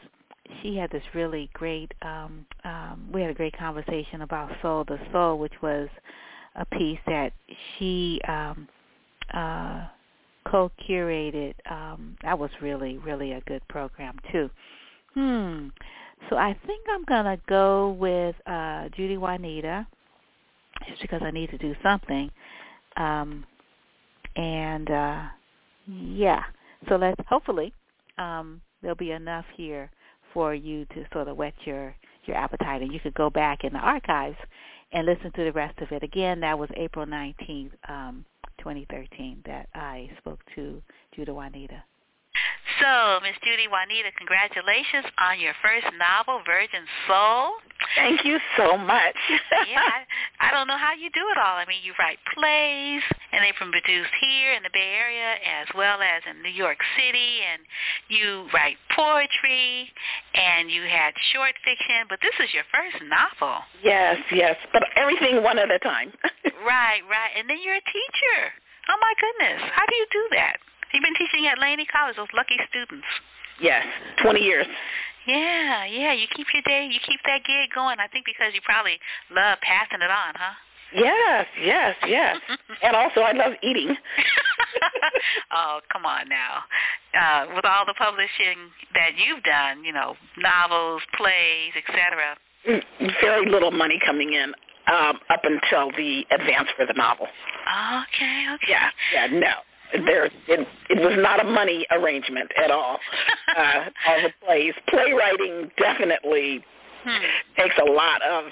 she 0.61 0.75
had 0.75 0.89
this 0.91 1.03
really 1.13 1.49
great. 1.53 1.91
um 2.01 2.45
um 2.63 3.09
We 3.11 3.21
had 3.21 3.29
a 3.31 3.35
great 3.35 3.57
conversation 3.57 4.21
about 4.21 4.51
Soul 4.61 4.85
to 4.85 4.99
Soul, 5.11 5.37
which 5.39 5.53
was 5.61 5.89
a 6.55 6.65
piece 6.65 6.99
that 7.07 7.33
she 7.77 8.19
um 8.27 8.67
uh 9.33 9.85
co-curated. 10.47 11.53
Um 11.69 12.17
That 12.23 12.37
was 12.39 12.49
really 12.61 12.97
really 12.97 13.33
a 13.33 13.41
good 13.41 13.61
program 13.67 14.17
too. 14.31 14.49
Hmm. 15.13 15.67
So 16.29 16.35
I 16.37 16.55
think 16.67 16.85
I'm 16.93 17.05
gonna 17.05 17.37
go 17.47 17.91
with 17.99 18.35
uh, 18.45 18.89
Judy 18.95 19.17
Juanita, 19.17 19.87
just 20.87 21.01
because 21.01 21.21
I 21.23 21.31
need 21.31 21.49
to 21.51 21.57
do 21.57 21.73
something. 21.81 22.29
Um, 22.97 23.45
and 24.35 24.89
uh, 24.91 25.23
yeah, 25.87 26.43
so 26.87 26.95
let's 26.95 27.19
hopefully 27.27 27.73
um, 28.17 28.61
there'll 28.81 28.95
be 28.95 29.11
enough 29.11 29.45
here 29.55 29.89
for 30.33 30.53
you 30.53 30.85
to 30.85 31.05
sort 31.11 31.27
of 31.27 31.37
whet 31.37 31.53
your 31.65 31.95
your 32.25 32.37
appetite, 32.37 32.81
and 32.81 32.93
you 32.93 32.99
could 32.99 33.13
go 33.15 33.29
back 33.29 33.63
in 33.63 33.73
the 33.73 33.79
archives 33.79 34.37
and 34.91 35.05
listen 35.05 35.31
to 35.31 35.43
the 35.43 35.51
rest 35.51 35.79
of 35.79 35.91
it. 35.91 36.03
Again, 36.03 36.39
that 36.41 36.57
was 36.57 36.69
April 36.75 37.05
19th, 37.05 37.71
um, 37.87 38.25
2013, 38.59 39.41
that 39.45 39.67
I 39.73 40.09
spoke 40.17 40.39
to 40.55 40.81
Judy 41.15 41.31
Juanita. 41.31 41.83
So, 42.79 43.19
Miss 43.19 43.35
Judy 43.43 43.67
Juanita, 43.67 44.07
congratulations 44.15 45.03
on 45.19 45.39
your 45.39 45.51
first 45.59 45.83
novel, 45.99 46.39
Virgin 46.47 46.87
Soul. 47.11 47.59
Thank 47.95 48.23
you 48.23 48.39
so 48.55 48.77
much. 48.77 49.19
yeah, 49.67 49.83
I, 49.83 50.47
I 50.47 50.51
don't 50.55 50.67
know 50.67 50.79
how 50.79 50.95
you 50.95 51.11
do 51.11 51.27
it 51.27 51.37
all. 51.37 51.59
I 51.59 51.67
mean, 51.67 51.83
you 51.83 51.91
write 51.99 52.23
plays, 52.31 53.03
and 53.35 53.43
they've 53.43 53.57
been 53.59 53.75
produced 53.75 54.15
here 54.23 54.55
in 54.55 54.63
the 54.63 54.71
Bay 54.71 54.95
Area 54.95 55.35
as 55.43 55.67
well 55.75 55.99
as 55.99 56.23
in 56.23 56.39
New 56.39 56.55
York 56.55 56.79
City, 56.95 57.43
and 57.43 57.59
you 58.07 58.47
write 58.55 58.79
poetry, 58.95 59.91
and 60.31 60.71
you 60.71 60.87
had 60.87 61.11
short 61.35 61.59
fiction, 61.67 62.07
but 62.07 62.23
this 62.23 62.35
is 62.39 62.53
your 62.55 62.67
first 62.71 63.03
novel. 63.03 63.59
Yes, 63.83 64.23
yes, 64.31 64.55
but 64.71 64.87
everything 64.95 65.43
one 65.43 65.59
at 65.59 65.67
a 65.67 65.79
time. 65.79 66.15
right, 66.63 67.03
right, 67.11 67.31
and 67.35 67.49
then 67.49 67.59
you're 67.59 67.75
a 67.75 67.89
teacher. 67.91 68.39
Oh 68.87 68.99
my 69.03 69.13
goodness, 69.19 69.67
how 69.75 69.83
do 69.83 69.95
you 69.99 70.07
do 70.15 70.23
that? 70.39 70.57
You've 70.93 71.03
been 71.03 71.15
teaching 71.15 71.47
at 71.47 71.59
Laney 71.59 71.85
College, 71.85 72.15
those 72.15 72.31
lucky 72.33 72.57
students. 72.69 73.05
Yes, 73.61 73.85
20 74.21 74.39
years. 74.39 74.67
Yeah, 75.27 75.85
yeah. 75.85 76.13
You 76.13 76.25
keep 76.35 76.47
your 76.53 76.63
day, 76.63 76.89
you 76.89 76.99
keep 77.05 77.19
that 77.25 77.43
gig 77.45 77.69
going. 77.75 77.99
I 77.99 78.07
think 78.07 78.25
because 78.25 78.53
you 78.53 78.61
probably 78.63 78.97
love 79.29 79.59
passing 79.61 80.01
it 80.01 80.09
on, 80.09 80.33
huh? 80.35 80.55
Yes, 80.93 81.45
yes, 81.61 81.95
yes. 82.07 82.37
and 82.83 82.95
also, 82.95 83.21
I 83.21 83.33
love 83.33 83.53
eating. 83.61 83.95
oh, 85.51 85.81
come 85.91 86.05
on 86.05 86.27
now. 86.29 86.63
Uh, 87.13 87.45
with 87.55 87.65
all 87.65 87.85
the 87.85 87.93
publishing 87.97 88.57
that 88.95 89.11
you've 89.17 89.43
done, 89.43 89.83
you 89.83 89.93
know, 89.93 90.15
novels, 90.37 91.01
plays, 91.15 91.73
etc. 91.77 92.37
Mm, 92.67 92.81
very 93.21 93.49
little 93.49 93.71
money 93.71 93.99
coming 94.03 94.33
in 94.33 94.53
um, 94.91 95.19
up 95.29 95.41
until 95.43 95.91
the 95.91 96.25
advance 96.31 96.69
for 96.75 96.85
the 96.85 96.93
novel. 96.93 97.27
Okay, 97.27 98.45
okay. 98.55 98.65
Yeah, 98.67 98.89
yeah, 99.13 99.27
no. 99.27 99.53
There, 99.93 100.25
it, 100.25 100.67
it 100.89 100.99
was 100.99 101.17
not 101.17 101.39
a 101.39 101.43
money 101.43 101.85
arrangement 101.91 102.51
at 102.63 102.71
all. 102.71 102.99
uh, 103.57 103.85
all 104.07 104.21
the 104.21 104.33
plays, 104.45 104.73
playwriting 104.87 105.71
definitely 105.77 106.63
hmm. 107.03 107.25
takes 107.57 107.75
a 107.81 107.91
lot 107.91 108.21
of, 108.21 108.45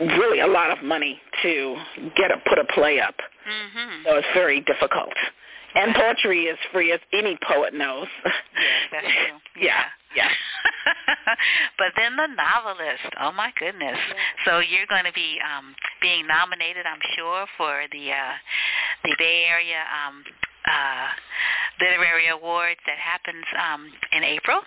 really 0.00 0.40
a 0.40 0.46
lot 0.46 0.70
of 0.70 0.82
money 0.84 1.20
to 1.42 1.76
get 2.16 2.30
a 2.30 2.36
put 2.48 2.58
a 2.58 2.64
play 2.72 3.00
up. 3.00 3.14
Mm-hmm. 3.18 4.04
So 4.04 4.16
it's 4.16 4.26
very 4.34 4.60
difficult. 4.60 5.12
And 5.74 5.94
poetry 5.94 6.44
is 6.44 6.58
free, 6.72 6.92
as 6.92 7.00
any 7.12 7.38
poet 7.46 7.74
knows. 7.74 8.08
Yes, 8.24 8.34
that's 8.90 9.06
true. 9.28 9.62
yeah, 9.62 9.84
yeah. 10.16 10.28
but 11.78 11.88
then 11.96 12.16
the 12.16 12.26
novelist. 12.26 13.14
Oh 13.20 13.32
my 13.32 13.52
goodness! 13.58 13.98
Yeah. 13.98 14.14
So 14.44 14.58
you're 14.60 14.86
going 14.88 15.04
to 15.04 15.12
be 15.12 15.38
um, 15.44 15.74
being 16.00 16.26
nominated, 16.26 16.86
I'm 16.86 17.00
sure, 17.16 17.46
for 17.56 17.82
the 17.92 18.12
uh, 18.12 18.34
the 19.04 19.14
Bay 19.18 19.44
Area 19.48 19.84
um, 19.92 20.24
uh, 20.66 21.08
Literary 21.80 22.28
Awards 22.28 22.80
that 22.86 22.98
happens 22.98 23.44
um, 23.56 23.92
in 24.12 24.24
April 24.24 24.58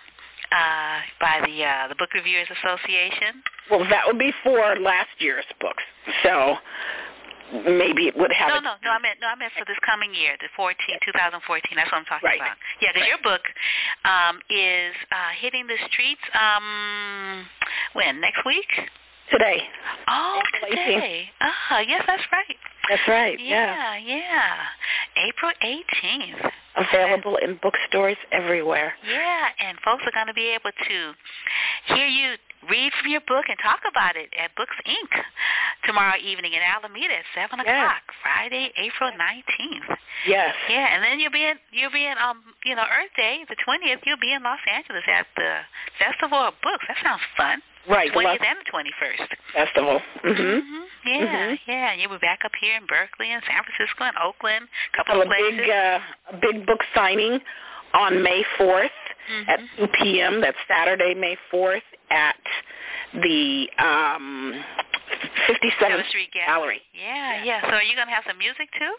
uh, 0.52 0.98
by 1.20 1.40
the 1.44 1.64
uh, 1.64 1.88
the 1.88 1.96
Book 1.96 2.14
Reviewers 2.14 2.48
Association. 2.50 3.42
Well, 3.70 3.84
that 3.90 4.06
would 4.06 4.18
be 4.18 4.32
for 4.42 4.76
last 4.80 5.10
year's 5.18 5.44
books. 5.60 5.82
So 6.22 6.56
maybe 7.52 8.08
it 8.08 8.16
would 8.16 8.32
have. 8.32 8.48
No, 8.48 8.60
no, 8.60 8.74
no. 8.82 8.90
I 8.90 8.98
meant 8.98 9.20
no. 9.20 9.28
I 9.28 9.36
meant 9.36 9.52
for 9.58 9.64
this 9.64 9.78
coming 9.84 10.14
year, 10.14 10.36
the 10.40 10.48
14, 10.56 10.76
2014. 11.04 11.76
That's 11.76 11.92
what 11.92 11.98
I'm 11.98 12.04
talking 12.08 12.26
right. 12.26 12.40
about. 12.40 12.56
Yeah, 12.80 12.90
because 12.90 13.04
right. 13.04 13.12
your 13.12 13.22
book 13.22 13.44
um, 14.04 14.40
is 14.48 14.94
uh, 15.12 15.32
hitting 15.40 15.66
the 15.66 15.78
streets. 15.90 16.24
Um, 16.32 17.46
when 17.92 18.20
next 18.20 18.44
week? 18.44 18.68
Today. 19.32 19.58
Oh, 20.08 20.40
today. 20.60 21.24
Ah, 21.40 21.80
yes, 21.80 22.04
that's 22.06 22.22
right. 22.30 22.56
That's 22.88 23.08
right. 23.08 23.38
Yeah, 23.40 23.96
yeah. 23.96 24.18
yeah. 24.18 25.24
April 25.28 25.52
18th. 25.64 26.50
Available 26.76 27.36
in 27.36 27.58
bookstores 27.62 28.16
everywhere. 28.30 28.92
Yeah, 29.08 29.48
and 29.58 29.78
folks 29.84 30.02
are 30.04 30.12
going 30.12 30.26
to 30.26 30.34
be 30.34 30.52
able 30.52 30.72
to 30.72 31.94
hear 31.94 32.06
you 32.06 32.36
read 32.68 32.92
from 33.00 33.10
your 33.10 33.20
book 33.26 33.44
and 33.48 33.58
talk 33.62 33.80
about 33.88 34.16
it 34.16 34.30
at 34.38 34.54
Books 34.56 34.76
Inc. 34.86 35.10
tomorrow 35.84 36.16
evening 36.20 36.52
in 36.52 36.62
Alameda 36.62 37.20
at 37.20 37.26
seven 37.34 37.60
yes. 37.64 37.68
o'clock, 37.68 38.04
Friday, 38.22 38.72
April 38.76 39.10
nineteenth. 39.16 39.88
Yes. 40.26 40.54
Yeah, 40.68 40.94
and 40.94 41.02
then 41.02 41.20
you'll 41.20 41.34
be 41.34 41.44
in 41.44 41.56
you'll 41.72 41.92
be 41.92 42.06
in 42.06 42.16
um 42.18 42.40
you 42.64 42.74
know 42.74 42.84
Earth 42.84 43.12
Day, 43.16 43.44
the 43.48 43.56
twentieth. 43.64 44.00
You'll 44.06 44.22
be 44.22 44.32
in 44.32 44.42
Los 44.42 44.62
Angeles 44.70 45.04
at 45.08 45.26
the 45.36 45.64
Festival 45.98 46.38
of 46.38 46.54
Books. 46.62 46.84
That 46.88 46.98
sounds 47.02 47.24
fun. 47.36 47.60
Right. 47.88 48.12
Twentieth 48.12 48.42
and 48.42 48.58
the 48.58 48.70
twenty 48.70 48.90
first. 49.00 49.28
Festival. 49.54 50.00
Mhm. 50.24 50.36
Mm-hmm. 50.36 50.82
Yeah, 51.04 51.26
mm-hmm. 51.26 51.70
yeah. 51.70 51.92
And 51.92 52.00
you'll 52.00 52.12
be 52.12 52.18
back 52.18 52.40
up 52.44 52.52
here 52.60 52.76
in 52.76 52.86
Berkeley 52.86 53.32
and 53.32 53.42
San 53.46 53.62
Francisco 53.64 54.04
and 54.04 54.16
Oakland, 54.22 54.68
a 54.92 54.96
couple 54.96 55.22
of 55.22 55.26
places. 55.26 55.60
Big 55.60 55.70
uh, 55.70 55.98
a 56.30 56.36
big 56.40 56.66
book 56.66 56.80
signing 56.94 57.40
on 57.94 58.22
May 58.22 58.42
4th 58.58 58.86
mm-hmm. 58.86 59.50
at 59.50 59.60
2 59.78 59.86
p.m. 60.00 60.40
That's 60.40 60.56
Saturday, 60.68 61.14
May 61.14 61.36
4th 61.52 61.82
at 62.10 62.36
the 63.14 63.68
um 63.78 64.62
57th 65.48 66.08
Street 66.08 66.30
Gallery. 66.32 66.80
Yeah, 66.94 67.44
yeah. 67.44 67.60
So 67.62 67.74
are 67.74 67.82
you 67.82 67.96
going 67.96 68.08
to 68.08 68.14
have 68.14 68.24
some 68.26 68.38
music 68.38 68.68
too? 68.78 68.94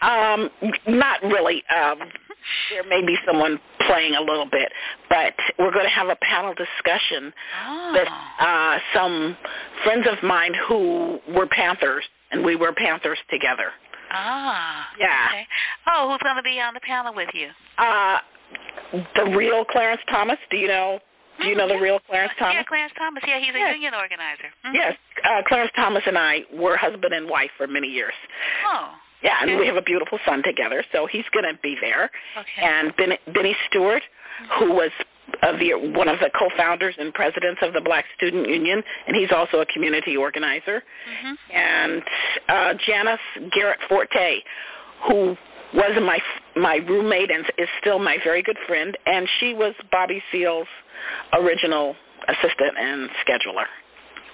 Um, 0.00 0.50
not 0.86 1.22
really. 1.22 1.62
Um, 1.74 1.98
there 2.70 2.84
may 2.84 3.04
be 3.04 3.16
someone 3.26 3.58
playing 3.86 4.14
a 4.14 4.20
little 4.20 4.48
bit, 4.50 4.70
but 5.08 5.34
we're 5.58 5.72
going 5.72 5.84
to 5.84 5.90
have 5.90 6.08
a 6.08 6.16
panel 6.16 6.54
discussion 6.54 7.32
oh. 7.66 7.90
with 7.94 8.08
uh, 8.40 8.78
some 8.94 9.36
friends 9.84 10.06
of 10.10 10.22
mine 10.22 10.52
who 10.68 11.18
were 11.34 11.46
Panthers, 11.46 12.04
and 12.30 12.44
we 12.44 12.56
were 12.56 12.72
Panthers 12.72 13.18
together. 13.30 13.70
Ah. 14.10 14.88
Yeah. 14.98 15.26
Okay. 15.28 15.46
Oh, 15.86 16.10
who's 16.10 16.22
going 16.22 16.36
to 16.36 16.42
be 16.42 16.60
on 16.60 16.74
the 16.74 16.80
panel 16.80 17.14
with 17.14 17.28
you? 17.34 17.48
Uh, 17.76 18.18
the 19.14 19.36
real 19.36 19.64
Clarence 19.64 20.00
Thomas. 20.10 20.38
Do 20.50 20.56
you 20.56 20.68
know? 20.68 20.98
Do 21.40 21.46
you 21.46 21.54
know 21.54 21.68
the 21.68 21.78
real 21.78 22.00
Clarence 22.00 22.32
Thomas? 22.38 22.54
Yeah, 22.54 22.64
Clarence 22.64 22.92
Thomas. 22.98 23.22
Yeah, 23.26 23.38
he's 23.38 23.54
a 23.54 23.58
yes. 23.58 23.74
union 23.74 23.94
organizer. 23.94 24.50
Mm-hmm. 24.66 24.74
Yes, 24.74 24.94
uh, 25.24 25.42
Clarence 25.46 25.70
Thomas 25.76 26.02
and 26.06 26.18
I 26.18 26.40
were 26.52 26.76
husband 26.76 27.14
and 27.14 27.28
wife 27.28 27.50
for 27.56 27.68
many 27.68 27.86
years. 27.86 28.14
Oh. 28.66 28.90
Yeah, 29.22 29.34
okay. 29.42 29.50
and 29.52 29.60
we 29.60 29.66
have 29.66 29.76
a 29.76 29.82
beautiful 29.82 30.18
son 30.24 30.42
together, 30.44 30.84
so 30.92 31.06
he's 31.06 31.24
going 31.32 31.44
to 31.44 31.58
be 31.60 31.76
there. 31.80 32.10
Okay. 32.36 32.62
And 32.62 32.94
ben, 32.96 33.12
Benny 33.34 33.56
Stewart, 33.68 34.02
mm-hmm. 34.02 34.64
who 34.64 34.74
was 34.74 34.90
uh, 35.42 35.52
the, 35.52 35.74
one 35.96 36.08
of 36.08 36.18
the 36.20 36.30
co-founders 36.38 36.94
and 36.98 37.12
presidents 37.12 37.60
of 37.62 37.72
the 37.72 37.80
Black 37.80 38.04
Student 38.16 38.48
Union, 38.48 38.82
and 39.06 39.16
he's 39.16 39.30
also 39.34 39.60
a 39.60 39.66
community 39.66 40.16
organizer. 40.16 40.82
Mm-hmm. 40.82 41.56
And 41.56 42.02
uh, 42.48 42.74
Janice 42.86 43.20
Garrett 43.52 43.78
Forte, 43.88 44.38
who 45.08 45.36
was 45.74 45.90
my 46.02 46.18
my 46.56 46.76
roommate 46.76 47.30
and 47.30 47.44
is 47.58 47.68
still 47.80 47.98
my 47.98 48.16
very 48.24 48.42
good 48.42 48.56
friend, 48.66 48.96
and 49.06 49.28
she 49.38 49.52
was 49.52 49.74
Bobby 49.92 50.22
Seale's 50.32 50.66
original 51.34 51.94
assistant 52.26 52.76
and 52.78 53.10
scheduler. 53.26 53.66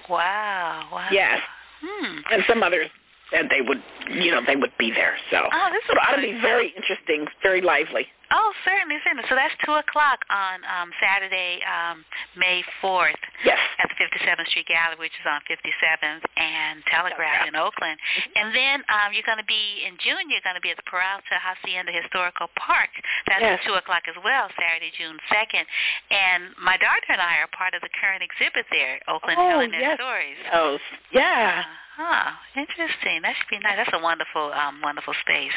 Wow! 0.09 0.87
Wow! 0.91 1.07
Yes, 1.11 1.39
hmm. 1.83 2.19
and 2.31 2.43
some 2.47 2.63
others 2.63 2.87
said 3.35 3.49
they 3.49 3.61
would, 3.61 3.81
you 4.09 4.31
know, 4.31 4.41
they 4.45 4.55
would 4.55 4.71
be 4.77 4.91
there. 4.91 5.15
So 5.29 5.37
oh, 5.51 5.69
this 5.71 5.83
is 5.83 5.89
it 5.89 5.97
ought 5.97 6.15
to 6.15 6.21
be 6.21 6.39
very 6.41 6.73
interesting, 6.75 7.27
very 7.43 7.61
lively. 7.61 8.07
Oh, 8.31 8.49
certainly, 8.65 8.97
certainly. 9.05 9.25
So 9.29 9.35
that's 9.35 9.53
two 9.61 9.73
o'clock 9.77 10.25
on 10.29 10.65
um, 10.65 10.89
Saturday, 10.97 11.61
um, 11.65 12.01
May 12.37 12.63
fourth. 12.81 13.19
Yes. 13.43 13.59
At 13.77 13.91
the 13.91 13.97
57th 13.99 14.47
Street 14.49 14.65
Gallery, 14.65 14.97
which 14.97 15.13
is 15.13 15.27
on 15.27 15.41
57th 15.45 16.23
and 16.37 16.81
Telegraph 16.89 17.45
in 17.45 17.55
Oakland. 17.55 17.99
And 18.33 18.55
then 18.55 18.81
um, 18.89 19.13
you're 19.13 19.27
going 19.27 19.41
to 19.41 19.45
be 19.45 19.85
in 19.85 19.99
June. 20.01 20.31
You're 20.31 20.45
going 20.45 20.57
to 20.57 20.63
be 20.63 20.73
at 20.73 20.79
the 20.79 20.87
Peralta 20.89 21.37
Hacienda 21.37 21.93
Historical 21.93 22.49
Park. 22.57 22.89
That's 23.29 23.43
yes. 23.43 23.59
at 23.61 23.67
two 23.67 23.77
o'clock 23.77 24.07
as 24.09 24.17
well, 24.23 24.49
Saturday, 24.57 24.89
June 24.97 25.21
second. 25.29 25.65
And 26.09 26.55
my 26.57 26.77
daughter 26.81 27.13
and 27.13 27.21
I 27.21 27.45
are 27.45 27.51
part 27.53 27.77
of 27.77 27.81
the 27.85 27.91
current 28.01 28.25
exhibit 28.25 28.65
there, 28.71 28.97
Oakland 29.07 29.37
oh, 29.37 29.49
Telling 29.49 29.73
yes. 29.73 29.81
Their 29.81 29.95
Stories. 30.01 30.39
Oh, 30.53 30.77
yeah. 31.11 31.63
Huh. 31.95 32.35
Interesting. 32.59 33.23
That 33.23 33.39
should 33.39 33.47
be 33.47 33.59
nice. 33.63 33.79
That's 33.79 33.95
a 33.95 34.03
wonderful, 34.03 34.51
um, 34.51 34.81
wonderful 34.83 35.13
space 35.23 35.55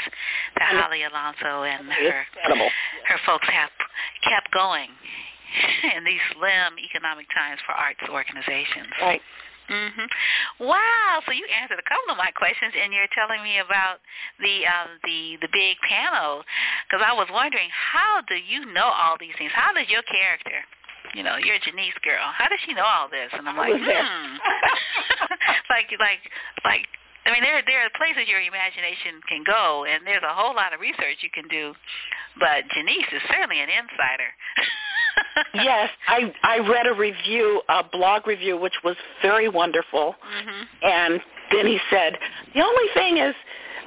that 0.55 0.71
Holly 0.71 1.03
Alonso 1.03 1.67
and 1.67 1.91
her. 1.91 2.23
Her 3.09 3.19
folks 3.27 3.49
have 3.49 3.71
kept 4.23 4.53
going 4.53 4.91
in 5.97 6.05
these 6.05 6.23
slim 6.35 6.79
economic 6.79 7.27
times 7.35 7.61
for 7.65 7.73
arts 7.73 8.03
organizations. 8.09 8.93
Right. 9.01 9.23
Mhm. 9.69 10.09
Wow. 10.61 11.21
So 11.27 11.33
you 11.33 11.45
answered 11.53 11.79
a 11.79 11.85
couple 11.85 12.13
of 12.13 12.17
my 12.17 12.33
questions, 12.33 12.73
and 12.73 12.89
you're 12.93 13.11
telling 13.13 13.43
me 13.45 13.59
about 13.61 14.01
the 14.41 14.65
um, 14.65 14.97
the 15.05 15.37
the 15.45 15.51
big 15.53 15.77
panel 15.85 16.41
because 16.89 17.05
I 17.05 17.13
was 17.13 17.29
wondering 17.29 17.69
how 17.69 18.23
do 18.25 18.37
you 18.37 18.65
know 18.73 18.89
all 18.89 19.21
these 19.21 19.37
things? 19.37 19.53
How 19.53 19.73
does 19.77 19.89
your 19.89 20.03
character 20.09 20.65
you 21.15 21.23
know, 21.23 21.37
you're 21.37 21.57
a 21.57 21.61
Janice 21.61 21.97
girl. 22.05 22.21
How 22.37 22.49
does 22.49 22.59
she 22.67 22.75
know 22.75 22.85
all 22.85 23.09
this? 23.09 23.31
And 23.33 23.49
I'm 23.49 23.57
like, 23.57 23.73
hmm. 23.73 24.37
like, 25.71 25.89
like, 25.99 26.21
like. 26.65 26.87
I 27.27 27.33
mean, 27.33 27.43
there 27.43 27.63
there 27.67 27.85
are 27.85 27.91
places 27.97 28.29
your 28.29 28.41
imagination 28.41 29.21
can 29.29 29.45
go, 29.45 29.85
and 29.85 30.07
there's 30.07 30.23
a 30.23 30.35
whole 30.35 30.55
lot 30.55 30.73
of 30.73 30.81
research 30.81 31.21
you 31.21 31.31
can 31.31 31.49
do. 31.49 31.75
But 32.39 32.69
Janice 32.75 33.11
is 33.13 33.23
certainly 33.29 33.61
an 33.61 33.69
insider. 33.69 34.31
yes, 35.55 35.91
I 36.07 36.33
I 36.43 36.59
read 36.59 36.87
a 36.87 36.95
review, 36.95 37.63
a 37.69 37.83
blog 37.85 38.27
review, 38.27 38.57
which 38.57 38.75
was 38.85 38.97
very 39.23 39.49
wonderful. 39.49 40.15
Mm-hmm. 40.15 40.63
And 40.83 41.21
then 41.53 41.67
he 41.67 41.79
said, 41.91 42.17
the 42.55 42.63
only 42.63 42.89
thing 42.95 43.19
is, 43.19 43.35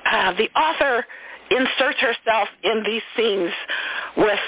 uh, 0.09 0.33
the 0.33 0.49
author 0.59 1.05
inserts 1.51 1.99
herself 1.99 2.49
in 2.63 2.83
these 2.83 3.01
scenes 3.15 3.51
with 4.17 4.39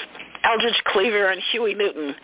Eldridge 0.44 0.80
Cleaver 0.86 1.28
and 1.28 1.40
Huey 1.52 1.74
Newton, 1.74 2.14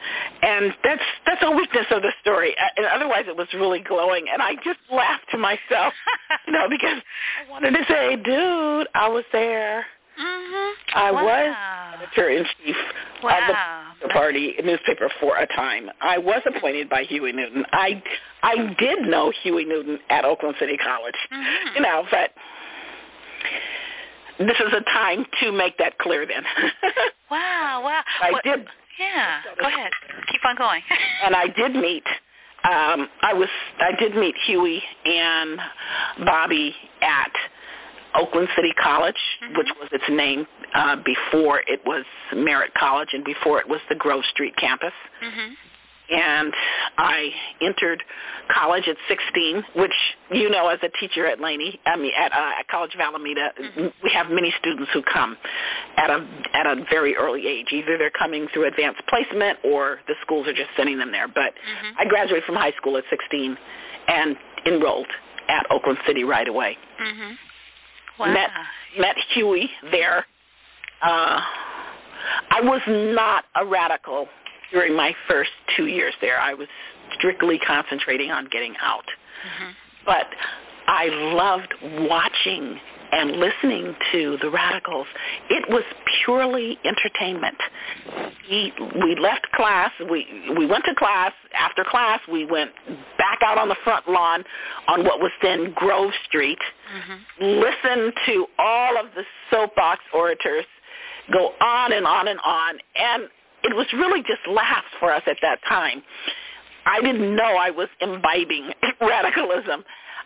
and 0.43 0.75
that's 0.85 1.03
that's 1.27 1.43
a 1.43 1.51
weakness 1.51 1.87
of 1.91 2.03
the 2.03 2.13
story. 2.21 2.55
And 2.77 2.87
otherwise, 2.87 3.25
it 3.29 3.37
was 3.37 3.49
really 3.55 3.81
glowing, 3.81 4.27
and 4.33 4.43
I 4.43 4.55
just 4.57 4.79
laughed 4.93 5.25
to 5.33 5.39
myself, 5.39 5.95
you 6.47 6.53
know, 6.53 6.69
because 6.69 6.99
I 7.47 7.51
wanted 7.51 7.73
to 7.73 7.85
say, 7.89 8.17
"Dude, 8.17 8.89
I 8.95 9.09
was 9.09 9.25
there. 9.33 9.87
Mhm. 10.21 10.73
I 10.95 11.11
wow. 11.13 11.25
was 11.25 11.57
editor 12.03 12.29
in 12.31 12.45
chief 12.65 12.77
wow. 13.23 13.39
of 13.49 14.03
the 14.03 14.09
party 14.13 14.55
newspaper 14.63 15.09
for 15.21 15.37
a 15.39 15.47
time. 15.47 15.89
I 16.03 16.19
was 16.19 16.43
appointed 16.45 16.91
by 16.91 17.05
Huey 17.05 17.33
Newton. 17.33 17.65
I 17.73 18.03
I 18.43 18.75
did 18.79 19.03
know 19.09 19.33
Huey 19.43 19.65
Newton 19.65 19.99
at 20.11 20.25
Oakland 20.27 20.57
City 20.59 20.77
College, 20.77 21.17
Mhm. 21.33 21.75
you 21.77 21.81
know, 21.81 22.07
but." 22.11 22.33
This 24.41 24.57
is 24.59 24.73
a 24.73 24.83
time 24.91 25.27
to 25.43 25.53
make 25.53 25.77
that 25.79 25.99
clear 25.99 26.27
then. 26.27 26.43
wow, 27.31 27.83
wow. 27.85 28.03
I 28.23 28.33
What- 28.33 28.43
did 28.43 28.67
Yeah. 28.99 29.41
Go 29.61 29.67
ahead. 29.69 29.93
Keep 30.33 30.45
on 30.45 30.57
going. 30.57 30.83
and 31.25 31.37
I 31.37 31.47
did 31.49 31.75
meet 31.75 32.05
um, 32.63 33.09
I 33.23 33.33
was 33.33 33.49
I 33.79 33.93
did 33.99 34.15
meet 34.15 34.35
Huey 34.47 34.83
and 35.07 35.59
Bobby 36.27 36.75
at 37.01 37.33
Oakland 38.15 38.49
City 38.55 38.73
College, 38.83 39.17
mm-hmm. 39.43 39.57
which 39.57 39.69
was 39.81 39.89
its 39.93 40.05
name 40.11 40.47
uh, 40.75 40.97
before 40.97 41.63
it 41.67 41.81
was 41.87 42.05
Merritt 42.35 42.75
College 42.75 43.09
and 43.13 43.25
before 43.25 43.61
it 43.61 43.69
was 43.69 43.81
the 43.89 43.95
Grove 43.95 44.25
Street 44.31 44.55
campus. 44.57 44.93
Mm-hmm 45.25 45.55
and 46.11 46.53
I 46.99 47.31
entered 47.63 48.03
college 48.53 48.85
at 48.89 48.97
16, 49.09 49.65
which 49.77 49.93
you 50.33 50.51
know 50.51 50.69
as 50.69 50.79
a 50.83 50.89
teacher 51.01 51.27
at 51.27 51.41
Laney, 51.41 51.79
I 51.87 51.97
mean 51.97 52.13
at, 52.19 52.33
uh, 52.33 52.61
at 52.61 52.69
College 52.69 52.95
of 52.95 53.01
Alameda, 53.01 53.53
mm-hmm. 53.61 53.87
we 54.03 54.11
have 54.13 54.27
many 54.31 54.53
students 54.59 54.91
who 54.93 55.03
come 55.03 55.37
at 55.97 56.11
a 56.11 56.27
at 56.55 56.67
a 56.67 56.85
very 56.91 57.17
early 57.17 57.47
age. 57.47 57.69
Either 57.73 57.97
they're 57.97 58.11
coming 58.11 58.49
through 58.53 58.67
advanced 58.67 59.03
placement 59.09 59.59
or 59.65 60.01
the 60.09 60.15
schools 60.23 60.47
are 60.47 60.53
just 60.53 60.71
sending 60.77 60.99
them 60.99 61.13
there. 61.13 61.29
But 61.29 61.55
mm-hmm. 61.55 61.99
I 61.99 62.05
graduated 62.07 62.45
from 62.45 62.57
high 62.57 62.73
school 62.73 62.97
at 62.97 63.05
16 63.11 63.57
and 64.09 64.37
enrolled 64.67 65.09
at 65.49 65.67
Oakland 65.71 65.99
City 66.07 66.25
right 66.25 66.49
away. 66.49 66.77
Mm-hmm. 67.01 67.33
Wow. 68.21 68.35
Met 68.35 68.51
met 68.99 69.17
Huey 69.35 69.71
there. 69.91 70.27
Uh, 71.03 71.41
I 72.51 72.61
was 72.61 72.83
not 72.87 73.45
a 73.57 73.65
radical 73.65 74.29
during 74.73 74.97
my 74.97 75.15
first 75.29 75.51
two 75.77 75.87
years 75.87 76.15
there. 76.21 76.41
I 76.41 76.55
was 76.55 76.69
strictly 77.15 77.59
concentrating 77.59 78.31
on 78.31 78.49
getting 78.51 78.75
out. 78.81 79.05
Mm-hmm. 79.05 79.71
But 80.07 80.27
I 80.87 81.07
loved 81.35 81.75
watching 82.09 82.79
and 83.13 83.33
listening 83.33 83.95
to 84.13 84.39
the 84.41 84.51
radicals. 84.51 85.07
It 85.49 85.69
was 85.69 85.83
purely 86.25 86.79
entertainment. 86.85 87.57
We 88.49 88.73
we 89.03 89.17
left 89.17 89.51
class. 89.55 89.91
We 90.11 90.27
we 90.57 90.67
went 90.67 90.85
to 90.85 90.95
class. 90.95 91.33
After 91.59 91.85
class, 91.85 92.21
we 92.31 92.45
went 92.45 92.71
back 93.19 93.41
out 93.45 93.59
on 93.59 93.69
the 93.69 93.77
front 93.83 94.09
lawn 94.09 94.45
on 94.89 95.05
what 95.05 95.21
was 95.21 95.33
then 95.43 95.73
Grove 95.75 96.13
Street. 96.29 96.59
Mm-hmm. 96.61 97.45
Listened 97.45 98.13
to 98.27 98.47
all 98.59 98.97
of 98.99 99.07
the 99.15 99.25
soapbox 99.51 100.01
orators 100.15 100.65
go 101.33 101.53
on 101.61 101.93
and 101.93 102.07
on 102.07 102.29
and 102.29 102.41
on, 102.45 102.79
and 102.97 103.29
it 103.63 103.75
was 103.75 103.87
really 103.93 104.23
just 104.23 104.47
laughs 104.49 104.89
for 104.99 105.13
us 105.13 105.23
at 105.27 105.37
that 105.43 105.59
time. 105.69 106.03
I 106.87 107.01
didn't 107.01 107.37
know 107.37 107.57
I 107.57 107.71
was 107.71 107.89
imbibing 108.01 108.73
radicalism. 109.01 109.85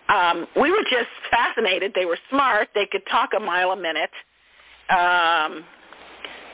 Um, 0.09 0.47
we 0.61 0.71
were 0.71 0.85
just 0.91 1.09
fascinated. 1.31 1.93
They 1.95 2.05
were 2.05 2.19
smart. 2.31 2.69
They 2.75 2.87
could 2.91 3.03
talk 3.11 3.31
a 3.37 3.41
mile 3.41 3.71
a 3.71 3.77
minute. 3.77 4.11
Um, 4.91 5.65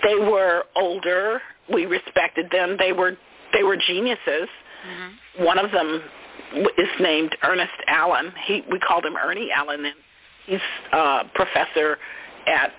they 0.02 0.14
were 0.14 0.64
older. 0.76 1.40
We 1.72 1.86
respected 1.86 2.50
them. 2.50 2.76
They 2.78 2.92
were 2.92 3.16
they 3.52 3.64
were 3.64 3.76
geniuses. 3.76 4.48
Mm-hmm. 4.88 5.44
One 5.44 5.58
of 5.58 5.72
them 5.72 6.00
is 6.78 6.88
named 7.00 7.36
Ernest 7.42 7.72
Allen. 7.86 8.32
He 8.46 8.62
we 8.70 8.78
called 8.78 9.04
him 9.04 9.16
Ernie 9.16 9.50
Allen, 9.54 9.84
and 9.84 9.94
he's 10.46 10.60
a 10.92 11.22
professor 11.34 11.98
at 12.46 12.72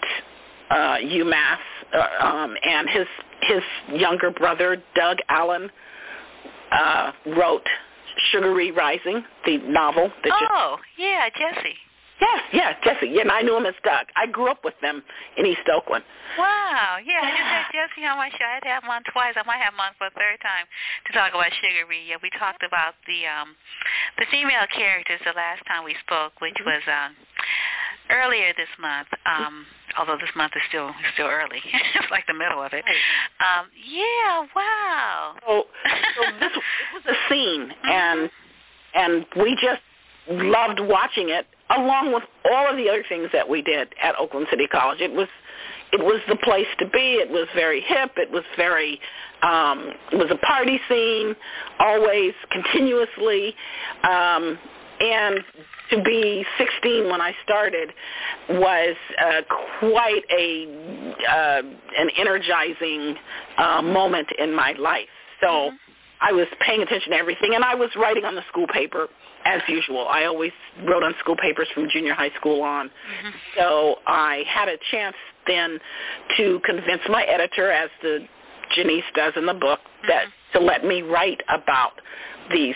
uh, 0.69 0.97
UMass. 1.03 1.57
Uh, 1.93 2.25
um, 2.25 2.55
and 2.63 2.89
his 2.89 3.07
his 3.41 3.99
younger 3.99 4.31
brother, 4.31 4.81
Doug 4.95 5.17
Allen, 5.29 5.69
uh, 6.71 7.11
wrote 7.37 7.67
Sugaree 8.31 8.71
Rising, 8.71 9.23
the 9.45 9.57
novel. 9.59 10.11
That 10.23 10.33
oh, 10.51 10.77
yeah, 10.97 11.29
Jesse. 11.29 11.75
Yes, 12.21 12.39
yeah, 12.53 12.73
Jesse. 12.85 13.09
Yeah, 13.09 13.25
and 13.25 13.31
I 13.31 13.41
knew 13.41 13.57
him 13.57 13.65
as 13.65 13.73
Doug. 13.83 14.05
I 14.15 14.27
grew 14.27 14.45
up 14.45 14.61
with 14.63 14.77
them 14.79 15.01
in 15.37 15.45
East 15.47 15.65
Oakland. 15.73 16.05
Wow. 16.37 17.01
Yeah, 17.03 17.17
I 17.17 17.33
just 17.33 17.49
had 17.49 17.65
Jesse 17.73 18.05
on 18.05 18.17
my 18.21 18.29
show. 18.29 18.45
I 18.45 18.61
had 18.61 18.63
to 18.63 18.69
have 18.69 18.83
him 18.83 18.93
on 18.93 19.01
twice. 19.09 19.33
I 19.33 19.41
might 19.49 19.57
have 19.57 19.73
him 19.73 19.81
on 19.81 19.97
for 19.97 20.05
a 20.05 20.13
third 20.13 20.37
time 20.45 20.69
to 21.09 21.13
talk 21.17 21.33
about 21.33 21.49
Sugaree. 21.57 22.05
Yeah, 22.05 22.21
we 22.21 22.29
talked 22.37 22.61
about 22.61 22.93
the 23.09 23.25
um 23.25 23.57
the 24.21 24.29
female 24.29 24.69
characters 24.69 25.19
the 25.25 25.33
last 25.33 25.65
time 25.65 25.81
we 25.81 25.97
spoke, 26.05 26.37
which 26.45 26.53
mm-hmm. 26.61 26.69
was 26.69 26.85
um 26.85 27.17
earlier 28.13 28.53
this 28.53 28.69
month. 28.77 29.09
Um 29.25 29.65
although 29.97 30.17
this 30.17 30.29
month 30.35 30.53
is 30.55 30.61
still 30.69 30.91
still 31.13 31.27
early. 31.27 31.61
it's 31.95 32.11
like 32.11 32.25
the 32.27 32.33
middle 32.33 32.61
of 32.61 32.73
it. 32.73 32.83
Um, 33.39 33.67
yeah, 33.87 34.45
wow. 34.55 35.35
So, 35.47 35.63
so 36.15 36.21
this 36.39 36.51
it 36.53 37.05
was 37.05 37.15
a 37.15 37.33
scene, 37.33 37.67
mm-hmm. 37.85 37.89
and 37.89 38.29
and 38.93 39.25
we 39.43 39.55
just 39.55 39.81
loved 40.29 40.79
watching 40.81 41.29
it, 41.29 41.47
along 41.69 42.13
with 42.13 42.23
all 42.51 42.69
of 42.69 42.77
the 42.77 42.89
other 42.89 43.03
things 43.07 43.29
that 43.33 43.47
we 43.47 43.61
did 43.61 43.93
at 44.01 44.15
Oakland 44.19 44.47
City 44.49 44.67
College. 44.67 45.01
It 45.01 45.11
was 45.11 45.27
it 45.93 45.99
was 45.99 46.21
the 46.29 46.37
place 46.37 46.67
to 46.79 46.87
be. 46.89 47.19
It 47.19 47.29
was 47.29 47.47
very 47.53 47.81
hip. 47.81 48.11
It 48.17 48.31
was 48.31 48.43
very 48.55 48.99
um, 49.41 49.91
it 50.11 50.15
was 50.15 50.31
a 50.31 50.45
party 50.45 50.79
scene, 50.87 51.35
always 51.79 52.33
continuously. 52.51 53.55
Um, 54.03 54.57
and 55.01 55.39
to 55.89 56.03
be 56.03 56.45
16 56.57 57.09
when 57.09 57.21
I 57.21 57.33
started 57.43 57.89
was 58.49 58.95
uh, 59.19 59.41
quite 59.79 60.23
a 60.31 60.67
uh, 61.29 61.61
an 61.97 62.09
energizing 62.17 63.15
uh, 63.57 63.81
moment 63.81 64.27
in 64.37 64.55
my 64.55 64.73
life. 64.79 65.09
So 65.41 65.47
mm-hmm. 65.47 65.75
I 66.21 66.31
was 66.31 66.47
paying 66.65 66.81
attention 66.81 67.11
to 67.11 67.17
everything, 67.17 67.55
and 67.55 67.63
I 67.63 67.75
was 67.75 67.89
writing 67.95 68.25
on 68.25 68.35
the 68.35 68.43
school 68.49 68.67
paper 68.67 69.07
as 69.43 69.61
usual. 69.67 70.07
I 70.07 70.25
always 70.25 70.51
wrote 70.85 71.03
on 71.03 71.15
school 71.19 71.35
papers 71.35 71.67
from 71.73 71.89
junior 71.89 72.13
high 72.13 72.31
school 72.37 72.61
on. 72.61 72.87
Mm-hmm. 72.87 73.29
So 73.57 73.95
I 74.05 74.43
had 74.47 74.69
a 74.69 74.77
chance 74.91 75.15
then 75.47 75.79
to 76.37 76.61
convince 76.63 77.01
my 77.09 77.23
editor, 77.23 77.71
as 77.71 77.89
the 78.03 78.19
Janice 78.75 79.03
does 79.15 79.33
in 79.35 79.47
the 79.47 79.55
book, 79.55 79.79
that 80.07 80.25
mm-hmm. 80.25 80.59
to 80.59 80.63
let 80.63 80.85
me 80.85 81.01
write 81.01 81.41
about 81.49 81.93
these 82.51 82.75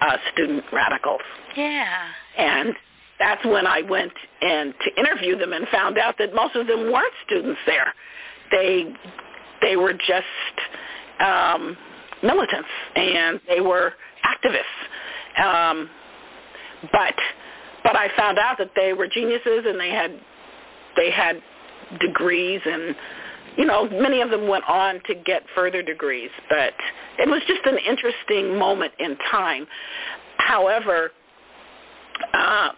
uh, 0.00 0.16
student 0.32 0.64
radicals. 0.72 1.20
Yeah. 1.56 2.08
And 2.36 2.74
that's 3.18 3.44
when 3.44 3.66
I 3.66 3.82
went 3.82 4.12
and 4.42 4.74
to 4.84 5.00
interview 5.00 5.38
them 5.38 5.52
and 5.52 5.66
found 5.68 5.98
out 5.98 6.16
that 6.18 6.34
most 6.34 6.54
of 6.54 6.66
them 6.66 6.92
weren't 6.92 7.12
students 7.24 7.60
there. 7.66 7.94
They 8.50 8.92
they 9.62 9.76
were 9.76 9.94
just 9.94 10.56
um, 11.20 11.76
militants 12.22 12.68
and 12.94 13.40
they 13.48 13.60
were 13.60 13.94
activists. 14.24 15.42
Um, 15.42 15.90
but 16.92 17.14
but 17.82 17.96
I 17.96 18.08
found 18.16 18.38
out 18.38 18.58
that 18.58 18.72
they 18.76 18.92
were 18.92 19.08
geniuses 19.08 19.64
and 19.66 19.80
they 19.80 19.90
had 19.90 20.20
they 20.96 21.10
had 21.10 21.42
degrees 22.00 22.60
and 22.64 22.94
you 23.56 23.64
know 23.64 23.88
many 23.88 24.20
of 24.20 24.30
them 24.30 24.48
went 24.48 24.64
on 24.68 25.00
to 25.06 25.14
get 25.14 25.42
further 25.54 25.82
degrees. 25.82 26.30
But 26.48 26.74
it 27.18 27.28
was 27.28 27.42
just 27.46 27.64
an 27.64 27.78
interesting 27.78 28.58
moment 28.58 28.92
in 28.98 29.16
time. 29.30 29.66
However, 30.38 31.10
uh, 32.34 32.70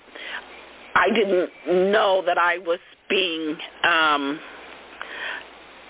I 0.95 1.09
didn't 1.15 1.51
know 1.93 2.23
that 2.27 2.39
I 2.39 2.59
was 2.59 2.79
being, 3.09 3.57
um, 3.85 4.41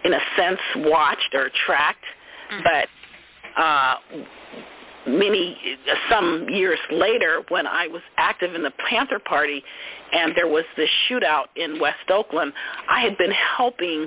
in 0.05 0.13
a 0.13 0.21
sense, 0.37 0.61
watched 0.77 1.35
or 1.35 1.51
tracked. 1.67 2.05
Mm-hmm. 2.53 2.63
But 2.65 3.63
uh, 3.63 3.95
many, 5.07 5.57
some 6.11 6.47
years 6.51 6.79
later, 6.91 7.43
when 7.49 7.67
I 7.67 7.87
was 7.87 8.03
active 8.17 8.55
in 8.55 8.63
the 8.63 8.73
Panther 8.89 9.19
Party, 9.19 9.63
and 10.13 10.33
there 10.37 10.49
was 10.49 10.65
this 10.77 10.89
shootout 11.09 11.47
in 11.57 11.81
West 11.81 12.11
Oakland, 12.11 12.53
I 12.89 13.01
had 13.01 13.17
been 13.19 13.33
helping 13.57 14.07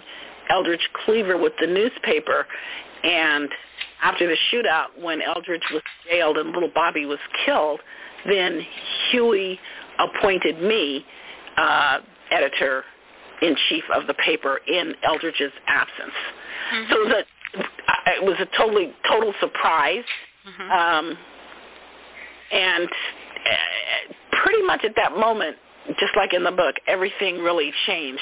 Eldridge 0.52 0.88
Cleaver 1.06 1.38
with 1.38 1.54
the 1.60 1.68
newspaper, 1.68 2.46
and 3.04 3.50
after 4.04 4.28
the 4.28 4.38
shootout, 4.52 5.02
when 5.02 5.22
Eldridge 5.22 5.64
was 5.72 5.82
jailed 6.10 6.38
and 6.38 6.52
little 6.52 6.72
Bobby 6.74 7.06
was 7.06 7.20
killed, 7.46 7.80
then 8.26 8.62
Huey 9.10 9.60
appointed 10.00 10.62
me 10.62 11.06
uh, 11.58 12.00
editor 12.32 12.84
in 13.42 13.56
chief 13.70 13.84
of 13.94 14.08
the 14.08 14.14
paper 14.16 14.60
in 14.68 14.94
Eldridge's 15.04 15.54
absence. 15.68 16.14
Mm-hmm. 16.74 16.92
So 16.92 17.18
a, 17.18 17.24
it 18.18 18.24
was 18.24 18.38
a 18.40 18.58
totally 18.58 18.94
total 19.10 19.34
surprise, 19.40 20.04
mm-hmm. 20.48 20.72
um, 20.72 21.18
and 22.52 22.86
uh, 22.86 24.14
pretty 24.44 24.64
much 24.64 24.84
at 24.84 24.96
that 24.96 25.18
moment, 25.18 25.58
just 26.00 26.16
like 26.16 26.34
in 26.34 26.44
the 26.44 26.52
book, 26.52 26.76
everything 26.88 27.40
really 27.40 27.72
changed. 27.88 28.22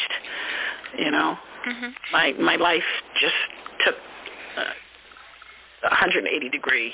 You 0.97 1.11
know, 1.11 1.37
mm-hmm. 1.67 1.89
my 2.11 2.33
my 2.33 2.55
life 2.55 2.83
just 3.19 3.35
took 3.85 3.95
a 4.57 5.89
180 5.89 6.49
degree 6.49 6.93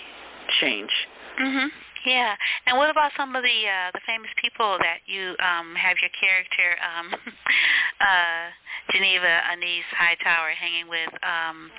change. 0.59 0.91
Mhm. 1.39 1.70
Yeah. 2.05 2.36
And 2.68 2.78
what 2.78 2.89
about 2.89 3.11
some 3.18 3.36
of 3.36 3.43
the 3.43 3.68
uh 3.68 3.91
the 3.93 4.01
famous 4.05 4.30
people 4.38 4.78
that 4.80 4.99
you 5.05 5.36
um 5.39 5.76
have 5.76 5.97
your 6.01 6.13
character 6.13 6.78
um 6.86 7.13
uh 7.99 8.45
Geneva 8.91 9.41
Anise 9.51 9.89
Hightower 9.91 10.49
hanging 10.49 10.88
with 10.88 11.09
um 11.24 11.72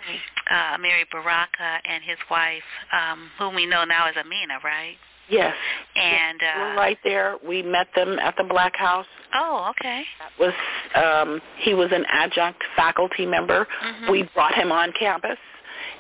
uh 0.51 0.77
Amiri 0.77 1.07
Baraka 1.13 1.81
and 1.85 2.03
his 2.03 2.19
wife, 2.31 2.67
um, 2.93 3.31
whom 3.39 3.55
we 3.55 3.67
know 3.67 3.85
now 3.85 4.07
as 4.09 4.17
Amina, 4.17 4.59
right? 4.65 4.97
Yes. 5.29 5.55
And 5.95 6.39
yes, 6.41 6.57
uh 6.57 6.61
we're 6.61 6.77
right 6.77 6.99
there. 7.05 7.37
We 7.47 7.63
met 7.63 7.89
them 7.95 8.19
at 8.19 8.35
the 8.37 8.45
Black 8.45 8.77
House. 8.77 9.07
Oh, 9.35 9.71
okay. 9.71 10.05
That 10.21 10.33
was 10.39 10.55
um 10.95 11.41
he 11.59 11.75
was 11.75 11.91
an 11.93 12.05
adjunct 12.09 12.63
faculty 12.77 13.27
member. 13.27 13.67
Mhm. 13.85 14.11
We 14.11 14.29
brought 14.35 14.55
him 14.55 14.73
on 14.73 14.93
campus 14.99 15.39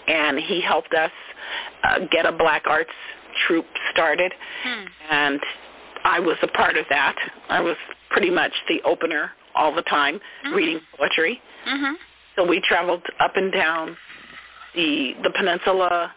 and 0.07 0.39
he 0.39 0.61
helped 0.61 0.95
us 0.95 1.11
uh, 1.85 1.99
get 2.11 2.27
a 2.27 2.33
black 2.33 2.64
arts 2.66 2.91
troupe 3.47 3.66
started, 3.93 4.33
hmm. 4.62 4.85
and 5.11 5.41
I 6.05 6.20
was 6.20 6.37
a 6.43 6.49
part 6.49 6.77
of 6.77 6.87
that. 6.91 7.16
I 7.49 7.61
was 7.61 7.77
pretty 8.11 8.31
much 8.31 8.53
the 8.68 8.81
opener 8.85 9.31
all 9.55 9.74
the 9.74 9.83
time, 9.83 10.16
mm-hmm. 10.16 10.55
reading 10.55 10.81
poetry. 10.97 11.41
Mm-hmm. 11.68 11.95
So 12.37 12.47
we 12.47 12.61
traveled 12.61 13.03
up 13.20 13.33
and 13.37 13.53
down 13.53 13.97
the 14.74 15.12
the 15.22 15.31
peninsula, 15.31 16.12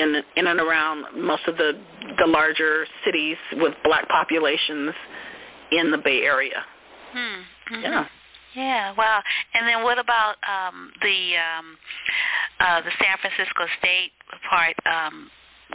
in 0.00 0.22
in 0.36 0.46
and 0.46 0.60
around 0.60 1.04
most 1.16 1.46
of 1.46 1.56
the 1.56 1.72
the 2.18 2.26
larger 2.26 2.86
cities 3.04 3.36
with 3.54 3.74
black 3.84 4.08
populations 4.08 4.92
in 5.72 5.90
the 5.90 5.98
Bay 5.98 6.22
Area. 6.22 6.64
Hmm. 7.12 7.74
Mm-hmm. 7.74 7.82
Yeah. 7.82 8.06
Yeah, 8.54 8.94
wow. 8.96 9.20
And 9.54 9.66
then 9.66 9.82
what 9.82 9.98
about 9.98 10.36
um 10.46 10.92
the 11.02 11.34
um 11.36 11.76
uh 12.60 12.80
the 12.82 12.90
San 12.98 13.18
Francisco 13.20 13.66
State 13.78 14.12
part 14.48 14.76
um 14.86 15.30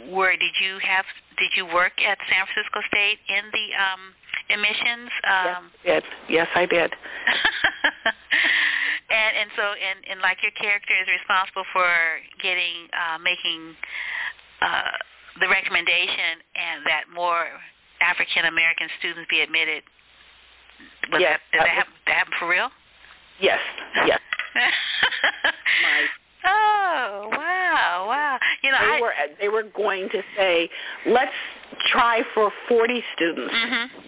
where 0.08 0.32
did 0.32 0.54
you 0.62 0.78
have 0.82 1.04
did 1.38 1.50
you 1.56 1.66
work 1.66 1.92
at 2.00 2.16
San 2.30 2.46
Francisco 2.46 2.80
State 2.88 3.18
in 3.28 3.44
the 3.52 3.66
um 3.76 4.00
emissions 4.48 5.10
um 5.28 5.70
yes, 5.84 6.02
yes 6.28 6.48
I 6.54 6.66
did 6.66 6.92
and 9.10 9.32
and 9.36 9.50
so 9.56 9.62
and 9.62 9.98
and 10.08 10.18
like 10.20 10.38
your 10.42 10.54
character 10.54 10.94
is 10.94 11.08
responsible 11.10 11.66
for 11.72 11.90
getting 12.42 12.88
uh 12.94 13.18
making 13.18 13.74
uh 14.62 14.94
the 15.40 15.48
recommendation 15.48 16.42
and 16.54 16.86
that 16.86 17.04
more 17.12 17.46
African 18.00 18.46
American 18.46 18.88
students 18.98 19.28
be 19.30 19.40
admitted 19.40 19.82
was 21.12 21.20
yes, 21.20 21.40
that, 21.52 21.58
did 21.58 21.60
that, 21.60 21.68
happen, 21.68 21.92
that 22.06 22.14
happen 22.14 22.32
for 22.38 22.48
real? 22.48 22.70
Yes. 23.40 23.60
Yes. 24.06 24.20
My 24.54 26.06
Oh 26.42 27.28
wow, 27.32 28.06
wow! 28.08 28.38
You 28.62 28.70
know, 28.70 28.78
they 28.80 28.96
I, 28.96 29.00
were 29.00 29.12
they 29.40 29.48
were 29.48 29.64
going 29.76 30.08
to 30.08 30.22
say, 30.36 30.70
let's 31.06 31.30
try 31.92 32.22
for 32.32 32.50
forty 32.66 33.02
students, 33.14 33.52
mm-hmm. 33.52 34.00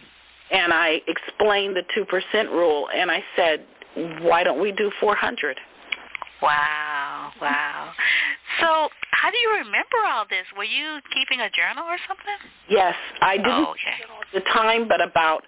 and 0.50 0.72
I 0.72 1.03
explained 1.07 1.76
the 1.76 1.82
two 1.94 2.07
percent 2.07 2.50
rule, 2.50 2.88
and 2.94 3.11
I 3.11 3.22
said, 3.36 3.66
why 4.20 4.43
don't 4.45 4.61
we 4.61 4.72
do 4.72 4.90
four 5.01 5.14
hundred? 5.14 5.59
Wow, 6.43 7.30
wow. 7.40 7.93
So, 8.61 8.88
how 9.12 9.30
do 9.30 9.38
you 9.38 9.51
remember 9.59 9.97
all 10.11 10.24
this? 10.28 10.45
Were 10.57 10.64
you 10.64 10.99
keeping 11.14 11.40
a 11.40 11.49
journal 11.51 11.84
or 11.84 11.97
something? 12.09 12.34
Yes, 12.68 12.95
I 13.20 13.36
didn't 13.36 13.53
oh, 13.53 13.70
okay. 13.70 14.03
at 14.36 14.45
the 14.45 14.51
time, 14.51 14.88
but 14.88 15.01
about 15.01 15.45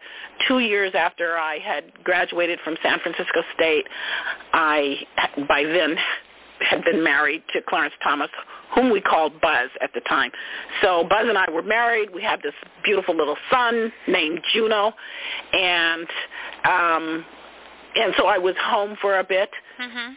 two 0.46 0.60
years 0.60 0.92
after 0.94 1.36
I 1.36 1.58
had 1.58 2.04
graduated 2.04 2.60
from 2.62 2.76
San 2.82 3.00
Francisco 3.00 3.42
State, 3.54 3.86
I 4.52 4.98
by 5.48 5.64
then 5.64 5.96
had 6.60 6.84
been 6.84 7.02
married 7.02 7.42
to 7.52 7.60
Clarence 7.68 7.94
Thomas, 8.02 8.30
whom 8.74 8.90
we 8.90 9.00
called 9.00 9.40
Buzz 9.40 9.70
at 9.82 9.90
the 9.94 10.00
time. 10.02 10.30
So 10.80 11.02
Buzz 11.02 11.26
and 11.28 11.36
I 11.36 11.50
were 11.50 11.62
married. 11.62 12.10
We 12.14 12.22
had 12.22 12.40
this 12.42 12.54
beautiful 12.84 13.16
little 13.16 13.36
son 13.50 13.92
named 14.06 14.40
Juno, 14.52 14.92
and 15.52 16.06
um, 16.64 17.24
and 17.94 18.14
so 18.16 18.26
I 18.26 18.38
was 18.38 18.54
home 18.62 18.96
for 19.00 19.18
a 19.18 19.24
bit. 19.24 19.50
Mm-hmm. 19.80 20.14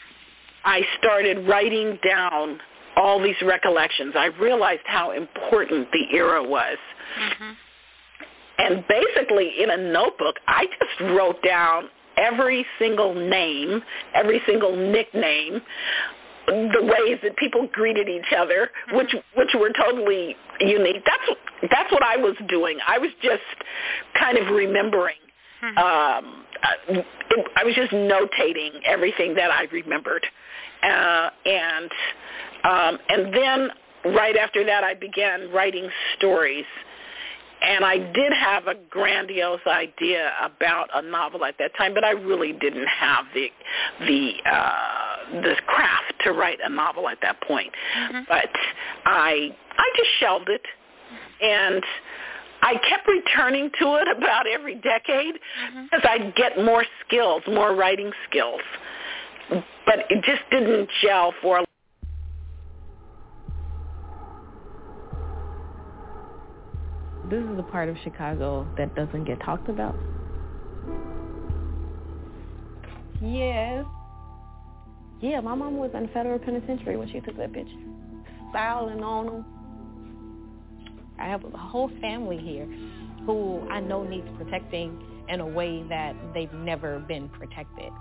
I 0.64 0.82
started 0.98 1.48
writing 1.48 1.98
down 2.08 2.60
all 2.96 3.22
these 3.22 3.36
recollections. 3.44 4.14
I 4.18 4.28
realized 4.40 4.82
how 4.86 5.12
important 5.12 5.88
the 5.92 6.16
era 6.16 6.44
was. 6.44 6.78
Mm-hmm. 7.20 7.52
And 8.60 8.84
basically, 8.88 9.62
in 9.62 9.70
a 9.70 9.78
notebook, 9.78 10.36
I 10.48 10.66
just 10.66 11.12
wrote 11.12 11.42
down 11.44 11.90
every 12.18 12.66
single 12.80 13.14
name, 13.14 13.82
every 14.16 14.42
single 14.48 14.76
nickname, 14.76 15.62
the 16.48 16.82
ways 16.82 17.20
that 17.24 17.36
people 17.38 17.68
greeted 17.72 18.10
each 18.10 18.34
other, 18.36 18.70
mm-hmm. 18.88 18.98
which 18.98 19.16
which 19.36 19.50
were 19.54 19.72
totally 19.80 20.36
unique. 20.60 21.04
That's 21.06 21.72
that's 21.72 21.92
what 21.92 22.04
I 22.04 22.18
was 22.18 22.36
doing. 22.50 22.80
I 22.86 22.98
was 22.98 23.12
just 23.22 23.44
kind 24.18 24.38
of 24.38 24.54
remembering. 24.54 25.18
Mm-hmm. 25.64 25.78
Um, 25.78 26.44
it, 26.90 27.06
I 27.56 27.64
was 27.64 27.76
just 27.76 27.92
notating 27.92 28.82
everything 28.86 29.36
that 29.36 29.52
I 29.52 29.64
remembered, 29.72 30.26
uh, 30.84 31.30
and 31.46 31.92
um, 32.64 33.00
and 33.10 33.34
then 33.34 33.70
right 34.14 34.36
after 34.38 34.64
that, 34.66 34.84
I 34.84 34.94
began 34.94 35.52
writing 35.52 35.90
stories. 36.18 36.66
And 37.60 37.84
I 37.84 37.98
did 37.98 38.32
have 38.34 38.68
a 38.68 38.76
grandiose 38.88 39.66
idea 39.66 40.32
about 40.44 40.90
a 40.94 41.02
novel 41.02 41.44
at 41.44 41.56
that 41.58 41.76
time, 41.76 41.96
but 41.96 42.04
I 42.04 42.12
really 42.12 42.54
didn't 42.54 42.88
have 42.88 43.26
the 43.34 43.48
the 44.02 44.34
uh, 44.46 45.42
the 45.42 45.56
craft 45.66 46.14
to 46.24 46.34
write 46.34 46.60
a 46.64 46.70
novel 46.70 47.10
at 47.10 47.18
that 47.24 47.42
point. 47.42 47.74
Mm-hmm. 48.00 48.20
But 48.28 48.50
I 49.06 49.56
I 49.76 49.90
just 49.98 50.10
shelved 50.20 50.50
it, 50.50 50.62
and 51.42 51.84
I 52.62 52.76
kept 52.90 53.08
returning 53.08 53.70
to 53.80 53.96
it 53.96 54.08
about 54.18 54.48
every 54.48 54.76
decade 54.76 55.36
mm-hmm. 55.36 56.08
I'd 56.08 56.36
get 56.36 56.64
more 56.64 56.86
skills, 57.06 57.44
more 57.48 57.76
writing 57.76 58.12
skills. 58.30 58.62
But 59.50 60.00
it 60.10 60.24
just 60.24 60.42
didn't 60.52 60.90
gel 61.02 61.34
for 61.42 61.60
a 61.60 61.66
this 67.30 67.44
is 67.44 67.58
the 67.58 67.64
part 67.64 67.90
of 67.90 67.98
Chicago 68.04 68.68
that 68.78 68.96
doesn't 68.96 69.26
get 69.26 69.40
talked 69.42 69.70
about. 69.70 69.96
Yes. 73.22 73.86
Yeah, 75.20 75.42
my 75.42 75.56
mom 75.56 75.78
was 75.78 75.92
in 75.94 76.08
federal 76.10 76.40
penitentiary 76.40 76.96
when 76.96 77.10
she 77.12 77.20
took 77.20 77.36
that 77.38 77.52
picture. 77.52 77.74
Styling 78.52 79.04
on 79.04 79.26
them. 79.26 79.46
I 81.20 81.26
have 81.28 81.44
a 81.44 81.58
whole 81.58 81.90
family 82.02 82.38
here 82.38 82.66
who 83.26 83.68
I 83.70 83.80
know 83.80 84.04
needs 84.04 84.28
protecting 84.38 85.02
in 85.30 85.40
a 85.42 85.48
way 85.48 85.84
that 85.90 86.16
they've 86.34 86.54
never 86.54 87.00
been 87.00 87.30
protected. 87.30 87.92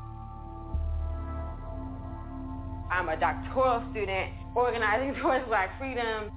I'm 2.91 3.09
a 3.09 3.17
doctoral 3.19 3.83
student 3.91 4.33
organizing 4.55 5.15
towards 5.23 5.47
black 5.47 5.79
freedom. 5.79 6.31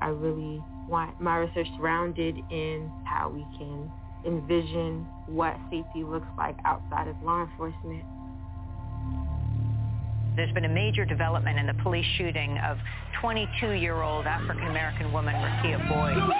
I 0.00 0.08
really 0.08 0.62
want 0.88 1.20
my 1.20 1.38
research 1.38 1.66
grounded 1.78 2.36
in 2.50 2.90
how 3.04 3.30
we 3.30 3.44
can 3.58 3.90
envision 4.26 5.06
what 5.26 5.56
safety 5.70 6.04
looks 6.04 6.26
like 6.36 6.56
outside 6.64 7.08
of 7.08 7.16
law 7.22 7.42
enforcement. 7.42 8.04
There's 10.38 10.52
been 10.52 10.66
a 10.66 10.68
major 10.68 11.04
development 11.04 11.58
in 11.58 11.66
the 11.66 11.74
police 11.82 12.06
shooting 12.16 12.58
of 12.58 12.78
22-year-old 13.20 14.24
African-American 14.24 15.12
woman 15.12 15.34
Rekia 15.34 15.88
Boyd. 15.88 16.32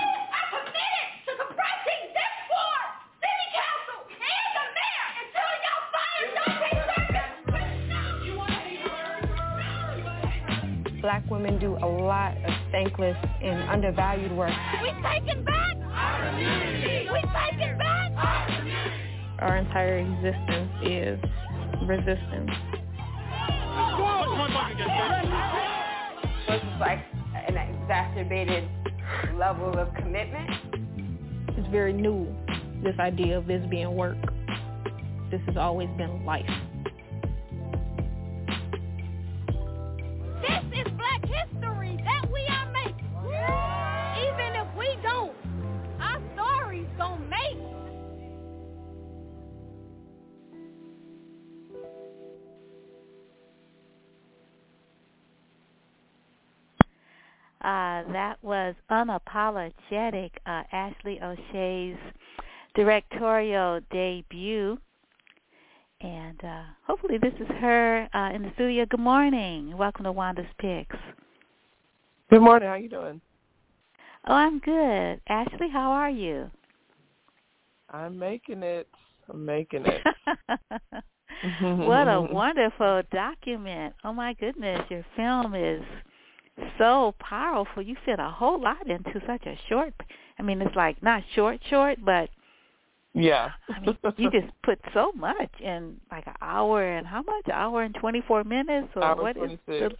black 11.00 11.28
women 11.30 11.58
do 11.58 11.76
a 11.76 11.86
lot 11.86 12.36
of 12.36 12.52
thankless 12.70 13.16
and 13.42 13.68
undervalued 13.70 14.30
work. 14.30 14.52
We 14.82 14.90
taking 15.02 15.42
back 15.42 15.76
our 15.90 16.30
community. 16.30 17.08
We 17.10 17.20
taking 17.20 17.78
back 17.78 18.12
our 18.16 18.58
community. 18.58 18.92
Our 19.40 19.56
entire 19.56 19.98
existence 19.98 20.70
is 20.84 21.18
resistance. 21.88 22.77
This 26.48 26.62
is 26.62 26.80
like 26.80 27.00
an 27.34 27.56
exacerbated 27.56 28.68
level 29.36 29.78
of 29.78 29.94
commitment. 29.94 30.50
It's 31.56 31.68
very 31.70 31.92
new, 31.92 32.26
this 32.82 32.98
idea 32.98 33.38
of 33.38 33.46
this 33.46 33.64
being 33.68 33.94
work. 33.94 34.16
This 35.30 35.40
has 35.46 35.56
always 35.56 35.88
been 35.96 36.24
life. 36.24 36.48
Uh, 57.68 58.02
that 58.14 58.38
was 58.40 58.74
unapologetic 58.90 60.30
uh, 60.46 60.62
Ashley 60.72 61.20
O'Shay's 61.22 61.98
directorial 62.74 63.80
debut. 63.92 64.78
And 66.00 66.42
uh, 66.42 66.62
hopefully 66.86 67.18
this 67.20 67.34
is 67.38 67.46
her 67.60 68.08
uh, 68.14 68.34
in 68.34 68.40
the 68.40 68.50
studio. 68.54 68.86
Good 68.86 69.00
morning. 69.00 69.76
Welcome 69.76 70.04
to 70.04 70.12
Wanda's 70.12 70.46
Picks. 70.58 70.96
Good 72.30 72.40
morning. 72.40 72.70
How 72.70 72.76
you 72.76 72.88
doing? 72.88 73.20
Oh, 74.26 74.32
I'm 74.32 74.60
good. 74.60 75.20
Ashley, 75.28 75.68
how 75.70 75.90
are 75.90 76.08
you? 76.08 76.50
I'm 77.90 78.18
making 78.18 78.62
it. 78.62 78.88
I'm 79.28 79.44
making 79.44 79.84
it. 79.84 80.02
what 81.60 82.08
a 82.08 82.18
wonderful 82.32 83.02
document. 83.12 83.92
Oh 84.04 84.14
my 84.14 84.32
goodness, 84.40 84.80
your 84.88 85.04
film 85.16 85.54
is 85.54 85.82
so 86.78 87.14
powerful. 87.18 87.82
You 87.82 87.96
fit 88.04 88.18
a 88.18 88.30
whole 88.30 88.60
lot 88.60 88.86
into 88.88 89.20
such 89.26 89.46
a 89.46 89.58
short. 89.68 89.94
I 90.38 90.42
mean, 90.42 90.60
it's 90.62 90.74
like 90.76 91.02
not 91.02 91.22
short, 91.34 91.60
short, 91.68 91.98
but 92.04 92.30
yeah. 93.14 93.50
I 93.68 93.80
mean, 93.80 93.98
you 94.16 94.30
just 94.30 94.52
put 94.62 94.78
so 94.94 95.12
much 95.12 95.50
in 95.60 95.96
like 96.10 96.26
an 96.26 96.34
hour 96.40 96.82
and 96.82 97.06
how 97.06 97.22
much? 97.22 97.48
Hour 97.52 97.82
and 97.82 97.94
twenty 97.94 98.22
four 98.26 98.44
minutes 98.44 98.88
or 98.94 99.04
hour 99.04 99.22
what 99.22 99.36
26. 99.36 99.60
is 99.66 99.98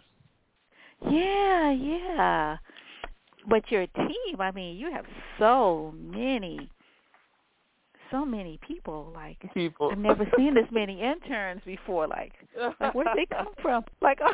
the 1.01 1.11
Yeah, 1.11 1.71
yeah. 1.71 2.57
But 3.47 3.69
your 3.71 3.87
team, 3.87 4.39
I 4.39 4.51
mean, 4.51 4.77
you 4.77 4.91
have 4.91 5.05
so 5.37 5.93
many 5.97 6.69
so 8.11 8.25
many 8.25 8.59
people 8.65 9.11
like 9.13 9.37
people. 9.53 9.89
I've 9.91 9.97
never 9.97 10.27
seen 10.37 10.53
this 10.53 10.65
many 10.71 11.01
interns 11.01 11.61
before 11.65 12.07
like 12.07 12.33
like 12.79 12.95
where 12.95 13.05
did 13.05 13.17
they 13.17 13.25
come 13.35 13.53
from? 13.61 13.83
Like 14.01 14.19
oh, 14.23 14.33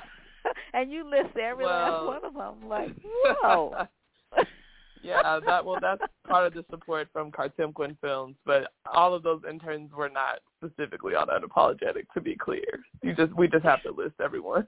and 0.73 0.91
you 0.91 1.09
list 1.09 1.35
every 1.37 1.65
well, 1.65 2.05
last 2.05 2.05
one 2.05 2.25
of 2.25 2.33
them 2.33 2.69
like 2.69 2.91
whoa. 3.43 3.87
yeah, 5.03 5.39
that 5.45 5.63
well, 5.63 5.77
that's 5.81 6.01
part 6.27 6.47
of 6.47 6.53
the 6.53 6.65
support 6.69 7.07
from 7.13 7.31
Kartemquin 7.31 7.97
Films, 8.01 8.35
but 8.45 8.73
all 8.93 9.13
of 9.13 9.23
those 9.23 9.41
interns 9.49 9.91
were 9.91 10.09
not 10.09 10.39
specifically 10.57 11.13
on 11.15 11.27
unapologetic. 11.27 12.05
To 12.13 12.21
be 12.21 12.35
clear, 12.35 12.65
you 13.01 13.15
just 13.15 13.33
we 13.33 13.47
just 13.47 13.63
have 13.63 13.83
to 13.83 13.91
list 13.91 14.15
everyone. 14.23 14.67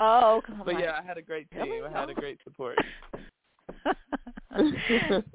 oh, 0.00 0.40
but 0.64 0.74
like, 0.74 0.78
yeah, 0.82 0.98
I 1.00 1.06
had 1.06 1.18
a 1.18 1.22
great 1.22 1.50
team. 1.50 1.84
I 1.86 1.98
had 1.98 2.10
a 2.10 2.14
great 2.14 2.38
support. 2.44 2.78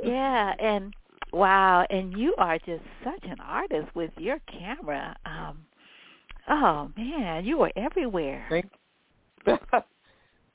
yeah, 0.04 0.54
and 0.60 0.94
wow, 1.32 1.86
and 1.90 2.18
you 2.18 2.34
are 2.38 2.58
just 2.60 2.84
such 3.04 3.24
an 3.24 3.40
artist 3.40 3.88
with 3.96 4.12
your 4.18 4.40
camera. 4.48 5.16
Um, 5.26 5.66
oh 6.50 6.92
man, 6.98 7.46
you 7.46 7.62
are 7.62 7.72
everywhere. 7.76 8.46
Thank. 8.50 8.66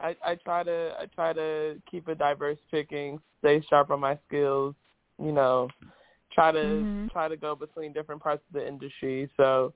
I 0.00 0.16
I 0.24 0.34
try 0.44 0.62
to 0.62 0.94
I 0.98 1.06
try 1.14 1.32
to 1.32 1.80
keep 1.90 2.08
a 2.08 2.14
diverse 2.14 2.58
picking, 2.70 3.20
stay 3.40 3.62
sharp 3.68 3.90
on 3.90 4.00
my 4.00 4.18
skills, 4.28 4.74
you 5.22 5.32
know, 5.32 5.68
try 6.32 6.52
to 6.52 6.58
mm-hmm. 6.58 7.06
try 7.08 7.28
to 7.28 7.36
go 7.36 7.54
between 7.54 7.92
different 7.92 8.22
parts 8.22 8.42
of 8.48 8.60
the 8.60 8.66
industry. 8.66 9.30
So 9.36 9.72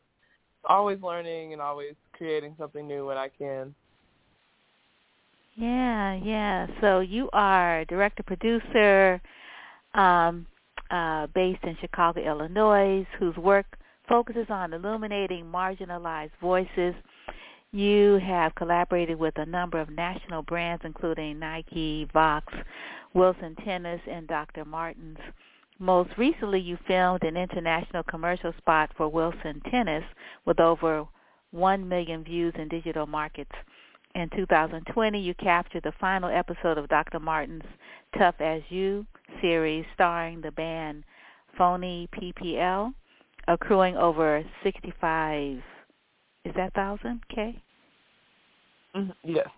always 0.64 1.00
learning 1.02 1.52
and 1.52 1.62
always 1.62 1.94
creating 2.12 2.54
something 2.58 2.86
new 2.86 3.06
when 3.06 3.16
I 3.16 3.28
can. 3.28 3.74
Yeah, 5.56 6.14
yeah. 6.14 6.66
So 6.80 7.00
you 7.00 7.28
are 7.32 7.84
director 7.86 8.22
producer, 8.22 9.20
um, 9.94 10.46
uh, 10.90 11.26
based 11.34 11.62
in 11.64 11.76
Chicago, 11.80 12.20
Illinois, 12.20 13.06
whose 13.18 13.36
work 13.36 13.66
focuses 14.08 14.46
on 14.48 14.72
illuminating 14.72 15.44
marginalized 15.44 16.30
voices 16.40 16.94
you 17.72 18.18
have 18.26 18.54
collaborated 18.56 19.18
with 19.18 19.36
a 19.38 19.46
number 19.46 19.80
of 19.80 19.90
national 19.90 20.42
brands, 20.42 20.82
including 20.84 21.38
Nike, 21.38 22.08
Vox, 22.12 22.52
Wilson 23.14 23.54
Tennis, 23.64 24.00
and 24.10 24.26
Dr. 24.26 24.64
Martens. 24.64 25.18
Most 25.78 26.10
recently, 26.18 26.60
you 26.60 26.76
filmed 26.86 27.22
an 27.22 27.36
international 27.36 28.02
commercial 28.02 28.52
spot 28.58 28.90
for 28.96 29.08
Wilson 29.08 29.62
Tennis 29.70 30.04
with 30.46 30.58
over 30.58 31.06
1 31.52 31.88
million 31.88 32.24
views 32.24 32.52
in 32.58 32.68
digital 32.68 33.06
markets. 33.06 33.52
In 34.14 34.28
2020, 34.30 35.20
you 35.20 35.34
captured 35.34 35.84
the 35.84 35.92
final 36.00 36.28
episode 36.28 36.76
of 36.76 36.88
Dr. 36.88 37.20
Martens' 37.20 37.62
Tough 38.18 38.34
As 38.40 38.62
You 38.68 39.06
series 39.40 39.84
starring 39.94 40.40
the 40.40 40.50
band 40.50 41.04
Phony 41.56 42.08
PPL, 42.14 42.92
accruing 43.46 43.96
over 43.96 44.42
65 44.64 45.62
is 46.44 46.54
that 46.56 46.72
thousand 46.74 47.20
K? 47.34 47.60
Mm-hmm. 48.96 49.10
Yes. 49.24 49.48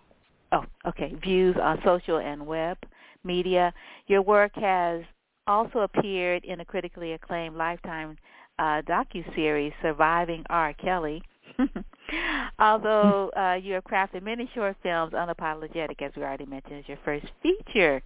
Oh, 0.51 0.65
okay. 0.87 1.15
Views 1.23 1.55
on 1.61 1.79
social 1.83 2.17
and 2.17 2.45
web 2.45 2.77
media. 3.23 3.73
Your 4.07 4.21
work 4.21 4.51
has 4.55 5.01
also 5.47 5.79
appeared 5.79 6.45
in 6.45 6.59
a 6.59 6.65
critically 6.65 7.13
acclaimed 7.13 7.55
Lifetime 7.55 8.17
uh, 8.59 8.81
docu-series, 8.83 9.73
Surviving 9.81 10.43
R. 10.49 10.73
Kelly. 10.73 11.23
Although 12.59 13.29
uh, 13.37 13.55
you 13.55 13.73
have 13.73 13.83
crafted 13.83 14.23
many 14.23 14.49
short 14.53 14.75
films, 14.83 15.13
Unapologetic, 15.13 16.01
as 16.01 16.11
we 16.15 16.23
already 16.23 16.45
mentioned, 16.45 16.79
is 16.79 16.87
your 16.87 16.99
first 17.03 17.25
feature 17.41 18.01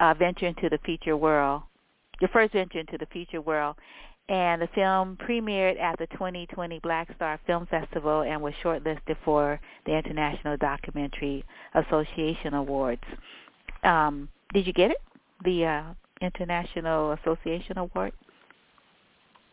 uh, 0.00 0.14
venture 0.14 0.46
into 0.46 0.68
the 0.68 0.78
feature 0.84 1.16
world. 1.16 1.62
Your 2.20 2.28
first 2.28 2.52
venture 2.52 2.78
into 2.80 2.98
the 2.98 3.06
feature 3.06 3.40
world, 3.40 3.76
and 4.28 4.60
the 4.60 4.68
film 4.74 5.16
premiered 5.26 5.78
at 5.80 5.98
the 5.98 6.06
2020 6.08 6.80
Black 6.80 7.08
Star 7.14 7.38
Film 7.46 7.66
Festival 7.66 8.22
and 8.22 8.40
was 8.42 8.52
shortlisted 8.62 9.16
for 9.24 9.60
the 9.84 9.96
International 9.96 10.56
Documentary 10.56 11.44
Association 11.74 12.54
Awards. 12.54 13.02
Um, 13.84 14.28
did 14.52 14.66
you 14.66 14.72
get 14.72 14.90
it? 14.90 14.98
The 15.44 15.64
uh, 15.64 15.82
International 16.20 17.12
Association 17.12 17.78
Award? 17.78 18.12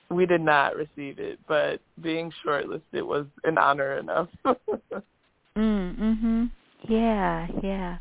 We 0.10 0.26
did 0.26 0.42
not 0.42 0.76
receive 0.76 1.20
it, 1.20 1.40
but 1.48 1.80
being 2.02 2.32
shortlisted 2.46 3.04
was 3.06 3.26
an 3.44 3.58
honor 3.58 3.98
enough. 3.98 4.30
mm, 4.46 5.02
mhm. 5.56 6.52
Yeah, 6.88 7.48
yeah. 7.64 7.98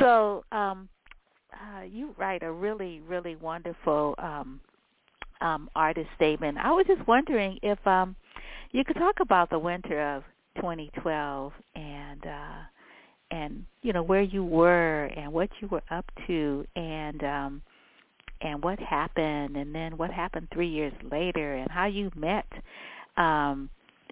So, 0.00 0.44
um 0.52 0.88
uh 1.52 1.82
you 1.82 2.14
write 2.16 2.42
a 2.42 2.50
really 2.50 3.00
really 3.06 3.36
wonderful 3.36 4.14
um 4.18 4.60
um, 5.42 5.68
artist 5.74 6.08
statement. 6.16 6.58
I 6.58 6.70
was 6.70 6.86
just 6.86 7.06
wondering 7.06 7.58
if 7.62 7.84
um, 7.86 8.16
you 8.70 8.84
could 8.84 8.96
talk 8.96 9.20
about 9.20 9.50
the 9.50 9.58
winter 9.58 10.00
of 10.16 10.22
2012 10.56 11.52
and 11.74 12.26
uh, 12.26 12.62
and 13.30 13.64
you 13.82 13.92
know 13.92 14.02
where 14.02 14.22
you 14.22 14.44
were 14.44 15.04
and 15.16 15.32
what 15.32 15.48
you 15.60 15.68
were 15.68 15.82
up 15.90 16.04
to 16.26 16.64
and 16.76 17.22
um, 17.24 17.62
and 18.40 18.62
what 18.62 18.78
happened 18.78 19.56
and 19.56 19.74
then 19.74 19.96
what 19.96 20.10
happened 20.10 20.48
three 20.52 20.68
years 20.68 20.92
later 21.10 21.54
and 21.54 21.70
how 21.70 21.86
you 21.86 22.10
met 22.14 22.46
um, 23.16 23.68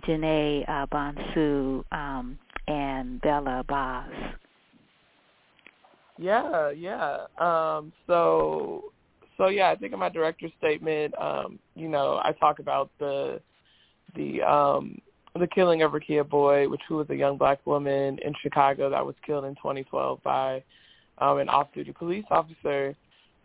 Janae 0.06 0.68
uh, 0.68 0.86
Bonsu 0.86 1.84
um, 1.92 2.38
and 2.66 3.20
Bella 3.20 3.64
BAHHS. 3.68 4.34
Yeah, 6.18 6.70
yeah. 6.70 7.26
Um, 7.38 7.92
so 8.06 8.92
so 9.41 9.49
yeah, 9.49 9.70
I 9.70 9.76
think 9.76 9.95
in 9.95 9.99
my 9.99 10.11
director's 10.11 10.53
statement, 10.59 11.14
um, 11.18 11.59
you 11.74 11.88
know, 11.88 12.20
I 12.22 12.32
talk 12.38 12.59
about 12.59 12.91
the 12.99 13.41
the 14.14 14.43
um 14.43 14.99
the 15.38 15.47
killing 15.47 15.80
of 15.80 15.93
Rekia 15.93 16.28
Boyd, 16.28 16.70
which 16.70 16.82
who 16.86 16.97
was 16.97 17.09
a 17.09 17.14
young 17.14 17.38
black 17.38 17.66
woman 17.66 18.18
in 18.18 18.34
Chicago 18.43 18.91
that 18.91 19.05
was 19.05 19.14
killed 19.24 19.47
in 19.47 19.55
2012 19.55 20.22
by 20.22 20.62
um, 21.18 21.38
an 21.38 21.49
off-duty 21.49 21.93
police 21.93 22.24
officer, 22.30 22.95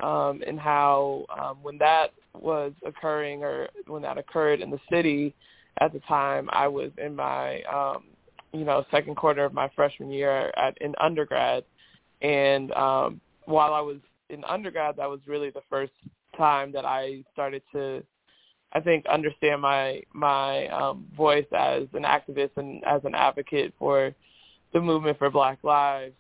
um, 0.02 0.41
and 0.46 0.60
how 0.60 1.26
um, 1.39 1.59
when 1.62 1.78
that 1.78 2.08
was 2.34 2.74
occurring 2.86 3.43
or 3.43 3.70
when 3.88 4.01
that 4.01 4.17
occurred 4.17 4.59
in 4.59 4.70
the 4.70 4.80
city 4.92 5.34
at 5.80 5.93
the 5.93 6.00
time, 6.01 6.50
I 6.51 6.67
was 6.67 6.92
in 6.97 7.16
my 7.16 7.62
um, 7.63 8.04
you 8.51 8.66
know 8.66 8.84
second 8.92 9.16
quarter 9.16 9.46
of 9.46 9.54
my 9.54 9.70
freshman 9.78 10.12
year 10.12 10.51
at 10.58 10.78
in 10.82 10.93
undergrad, 11.00 11.63
and 12.22 12.74
um, 12.74 13.22
while 13.46 13.74
I 13.74 13.80
was 13.80 14.00
in 14.30 14.43
undergrad, 14.46 14.97
that 14.97 15.10
was 15.10 15.20
really 15.28 15.50
the 15.50 15.62
first 15.70 15.93
time 16.38 16.72
that 16.74 16.86
I 16.86 17.24
started 17.34 17.62
to, 17.74 18.04
I 18.74 18.80
think, 18.80 19.06
understand 19.08 19.62
my 19.62 20.02
my 20.14 20.68
um, 20.68 21.08
voice 21.16 21.46
as 21.58 21.84
an 21.93 22.04
activist 22.04 22.52
and 22.58 22.84
as 22.86 23.02
an 23.06 23.16
advocate 23.16 23.74
for 23.78 24.14
the 24.74 24.82
movement 24.82 25.18
for 25.18 25.30
Black 25.30 25.60
Lives, 25.64 26.14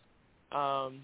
um, 0.51 1.01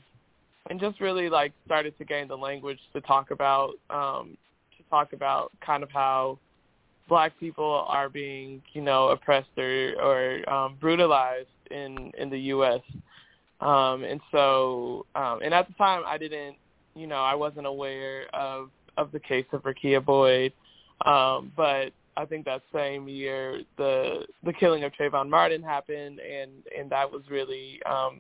and 0.70 0.80
just 0.80 1.02
really 1.02 1.30
like 1.30 1.54
started 1.66 1.98
to 1.98 2.06
gain 2.06 2.28
the 2.28 2.38
language 2.38 2.80
to 2.94 3.02
talk 3.02 3.32
about 3.32 3.74
um, 3.90 4.38
to 4.78 4.84
talk 4.90 5.14
about 5.14 5.52
kind 5.66 5.84
of 5.84 5.90
how 5.92 6.38
Black 7.10 7.38
people 7.40 7.86
are 7.88 8.08
being, 8.08 8.62
you 8.74 8.82
know, 8.82 9.10
oppressed 9.10 9.50
or, 9.58 9.94
or 10.02 10.50
um, 10.50 10.78
brutalized 10.80 11.50
in 11.70 12.12
in 12.18 12.30
the 12.30 12.40
U.S. 12.56 12.82
Um, 13.60 14.04
and 14.04 14.22
so, 14.32 15.06
um, 15.14 15.42
and 15.44 15.54
at 15.54 15.68
the 15.68 15.74
time, 15.74 16.04
I 16.06 16.18
didn't 16.18 16.56
you 16.96 17.08
know, 17.08 17.24
I 17.24 17.36
wasn't 17.36 17.66
aware 17.66 18.26
of 18.34 18.70
of 18.98 19.12
the 19.12 19.20
case 19.20 19.46
of 19.54 19.64
Rekia 19.64 20.04
Boyd, 20.04 20.54
um, 21.06 21.52
but 21.56 21.92
I 22.18 22.26
think 22.26 22.46
that 22.46 22.62
same 22.74 23.08
year 23.08 23.62
the 23.78 24.26
the 24.44 24.54
killing 24.54 24.84
of 24.84 24.92
Trayvon 24.94 25.30
Martin 25.30 25.64
happened, 25.64 26.20
and 26.20 26.52
and 26.78 26.90
that 26.90 27.10
was 27.10 27.22
really 27.30 27.82
um, 27.84 28.20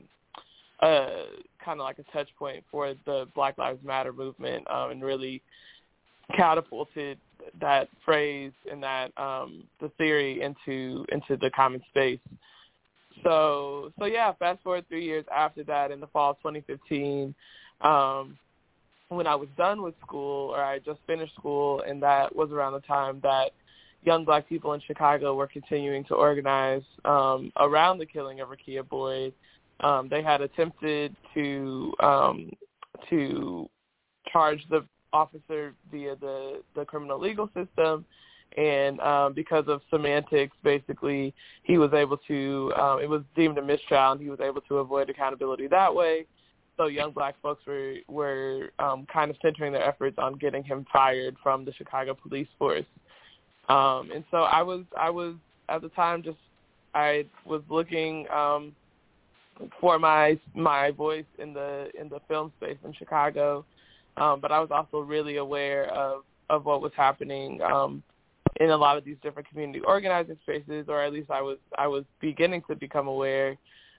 a 0.81 1.25
kind 1.63 1.79
of 1.79 1.83
like 1.83 1.99
a 1.99 2.03
touch 2.11 2.29
point 2.37 2.63
for 2.71 2.93
the 3.05 3.27
Black 3.35 3.57
Lives 3.57 3.83
Matter 3.83 4.13
movement, 4.13 4.69
um, 4.71 4.91
and 4.91 5.03
really 5.03 5.41
catapulted 6.35 7.17
that 7.59 7.89
phrase 8.05 8.51
and 8.71 8.81
that 8.81 9.11
um, 9.17 9.63
the 9.79 9.89
theory 9.97 10.41
into 10.41 11.05
into 11.11 11.37
the 11.37 11.49
common 11.51 11.81
space. 11.89 12.19
So 13.23 13.91
so 13.99 14.05
yeah, 14.05 14.31
fast 14.39 14.63
forward 14.63 14.85
three 14.87 15.05
years 15.05 15.25
after 15.35 15.63
that, 15.65 15.91
in 15.91 15.99
the 15.99 16.07
fall 16.07 16.31
of 16.31 16.37
2015. 16.37 17.35
Um, 17.81 18.37
when 19.15 19.27
I 19.27 19.35
was 19.35 19.49
done 19.57 19.81
with 19.81 19.95
school 20.05 20.49
or 20.49 20.63
I 20.63 20.79
just 20.79 20.99
finished 21.07 21.35
school, 21.35 21.83
and 21.87 22.01
that 22.03 22.35
was 22.35 22.51
around 22.51 22.73
the 22.73 22.81
time 22.81 23.19
that 23.23 23.51
young 24.03 24.25
black 24.25 24.47
people 24.49 24.73
in 24.73 24.81
Chicago 24.81 25.35
were 25.35 25.47
continuing 25.47 26.03
to 26.05 26.15
organize 26.15 26.83
um, 27.05 27.51
around 27.57 27.99
the 27.99 28.05
killing 28.05 28.39
of 28.39 28.49
Rekia 28.49 28.87
Boyd 28.87 29.33
um, 29.81 30.07
they 30.09 30.21
had 30.21 30.41
attempted 30.41 31.15
to 31.33 31.93
um, 32.01 32.51
to 33.09 33.69
charge 34.31 34.63
the 34.69 34.85
officer 35.11 35.73
via 35.91 36.15
the 36.15 36.61
the 36.75 36.85
criminal 36.85 37.19
legal 37.19 37.47
system, 37.47 38.05
and 38.57 38.99
um, 39.01 39.33
because 39.33 39.65
of 39.67 39.81
semantics, 39.89 40.55
basically 40.63 41.33
he 41.63 41.77
was 41.77 41.93
able 41.93 42.17
to. 42.27 42.71
Um, 42.79 42.99
it 43.01 43.09
was 43.09 43.23
deemed 43.35 43.57
a 43.57 43.61
mistrial, 43.61 44.13
and 44.13 44.21
he 44.21 44.29
was 44.29 44.39
able 44.39 44.61
to 44.61 44.77
avoid 44.77 45.09
accountability 45.09 45.67
that 45.67 45.93
way. 45.93 46.25
So 46.81 46.87
young 46.87 47.11
black 47.11 47.35
folks 47.43 47.63
were 47.67 47.97
were 48.07 48.71
um, 48.79 49.05
kind 49.13 49.29
of 49.29 49.37
centering 49.39 49.71
their 49.71 49.87
efforts 49.87 50.17
on 50.17 50.33
getting 50.39 50.63
him 50.63 50.83
fired 50.91 51.35
from 51.43 51.63
the 51.63 51.71
Chicago 51.73 52.15
police 52.15 52.47
force. 52.57 52.85
Um, 53.69 54.09
and 54.11 54.23
so 54.31 54.37
I 54.37 54.63
was 54.63 54.83
I 54.99 55.11
was 55.11 55.35
at 55.69 55.83
the 55.83 55.89
time 55.89 56.23
just 56.23 56.39
I 56.95 57.27
was 57.45 57.61
looking 57.69 58.27
um, 58.29 58.75
for 59.79 59.99
my 59.99 60.39
my 60.55 60.89
voice 60.89 61.25
in 61.37 61.53
the 61.53 61.91
in 61.99 62.09
the 62.09 62.19
film 62.27 62.51
space 62.57 62.77
in 62.83 62.93
Chicago, 62.93 63.63
um, 64.17 64.39
but 64.41 64.51
I 64.51 64.59
was 64.59 64.71
also 64.71 65.01
really 65.01 65.37
aware 65.37 65.85
of 65.93 66.23
of 66.49 66.65
what 66.65 66.81
was 66.81 66.93
happening 66.97 67.61
um, 67.61 68.01
in 68.59 68.71
a 68.71 68.77
lot 68.77 68.97
of 68.97 69.05
these 69.05 69.17
different 69.21 69.47
community 69.47 69.81
organizing 69.85 70.37
spaces, 70.41 70.85
or 70.87 71.03
at 71.03 71.13
least 71.13 71.29
I 71.29 71.43
was 71.43 71.59
I 71.77 71.85
was 71.85 72.05
beginning 72.19 72.63
to 72.67 72.75
become 72.75 73.07
aware. 73.07 73.55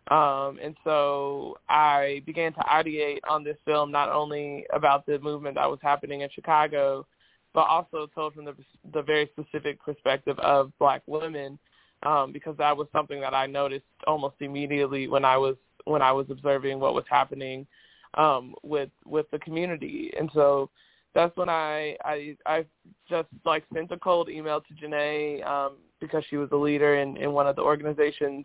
Um, 0.09 0.59
and 0.63 0.77
so 0.85 1.57
I 1.69 2.23
began 2.27 2.53
to 2.55 2.61
ideate 2.61 3.21
on 3.29 3.45
this 3.45 3.57
film 3.65 3.93
not 3.93 4.11
only 4.11 4.67
about 4.73 5.07
the 5.07 5.19
movement 5.21 5.55
that 5.55 5.71
was 5.71 5.79
happening 5.81 6.23
in 6.23 6.31
Chicago, 6.31 7.07
but 7.55 7.63
also 7.63 8.09
told 8.15 8.35
from 8.35 8.45
the 8.45 8.55
the 8.93 9.03
very 9.03 9.31
specific 9.33 9.83
perspective 9.83 10.39
of 10.41 10.73
black 10.79 11.03
women 11.07 11.59
um, 12.03 12.33
because 12.33 12.57
that 12.59 12.77
was 12.77 12.89
something 12.93 13.21
that 13.21 13.35
I 13.35 13.47
noticed 13.47 13.85
almost 14.07 14.37
immediately 14.41 15.09
when 15.09 15.25
I 15.25 15.37
was 15.37 15.57
when 15.85 16.03
I 16.03 16.13
was 16.13 16.27
observing 16.31 16.81
what 16.81 16.95
was 16.95 17.05
happening 17.09 17.67
um, 18.15 18.55
with 18.63 18.91
with 19.05 19.31
the 19.31 19.39
community, 19.39 20.13
and 20.19 20.31
so 20.35 20.71
that's 21.15 21.37
when 21.37 21.49
I 21.49 21.97
I 22.05 22.37
I 22.47 22.65
just 23.09 23.29
like 23.45 23.65
sent 23.73 23.93
a 23.93 23.97
cold 23.97 24.29
email 24.29 24.61
to 24.61 24.75
Janae 24.75 25.47
um, 25.47 25.77
because 26.03 26.25
she 26.29 26.37
was 26.37 26.51
a 26.53 26.57
leader 26.57 26.97
in 26.97 27.17
in 27.17 27.33
one 27.33 27.47
of 27.47 27.57
the 27.57 27.63
organizations, 27.63 28.45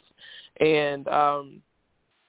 and 0.61 1.07
um, 1.09 1.61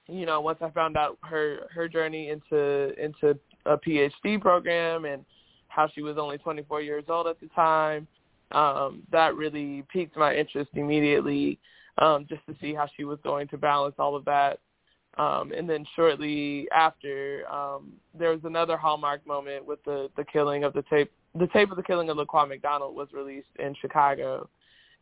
you 0.07 0.25
know 0.25 0.41
once 0.41 0.59
I 0.61 0.69
found 0.71 0.97
out 0.97 1.17
her 1.21 1.67
her 1.73 1.87
journey 1.87 2.29
into 2.29 2.93
into 3.01 3.39
a 3.65 3.77
PhD 3.77 4.41
program 4.41 5.05
and 5.05 5.23
how 5.69 5.87
she 5.87 6.01
was 6.01 6.17
only 6.17 6.37
24 6.39 6.81
years 6.81 7.05
old 7.07 7.27
at 7.27 7.39
the 7.39 7.47
time 7.49 8.07
um, 8.51 9.03
that 9.11 9.35
really 9.35 9.83
piqued 9.91 10.17
my 10.17 10.35
interest 10.35 10.71
immediately, 10.73 11.59
um, 11.99 12.25
just 12.27 12.45
to 12.47 12.55
see 12.59 12.73
how 12.73 12.87
she 12.97 13.03
was 13.03 13.19
going 13.23 13.47
to 13.49 13.57
balance 13.57 13.95
all 13.99 14.15
of 14.15 14.25
that. 14.25 14.59
Um, 15.17 15.51
and 15.55 15.69
then 15.69 15.85
shortly 15.95 16.67
after, 16.71 17.43
um, 17.51 17.93
there 18.17 18.31
was 18.31 18.41
another 18.43 18.77
hallmark 18.77 19.25
moment 19.27 19.65
with 19.65 19.83
the 19.83 20.09
the 20.15 20.23
killing 20.23 20.63
of 20.63 20.73
the 20.73 20.83
tape. 20.83 21.11
The 21.35 21.47
tape 21.47 21.71
of 21.71 21.77
the 21.77 21.83
killing 21.83 22.09
of 22.09 22.17
Laquan 22.17 22.49
McDonald 22.49 22.95
was 22.95 23.09
released 23.11 23.49
in 23.59 23.75
Chicago, 23.81 24.49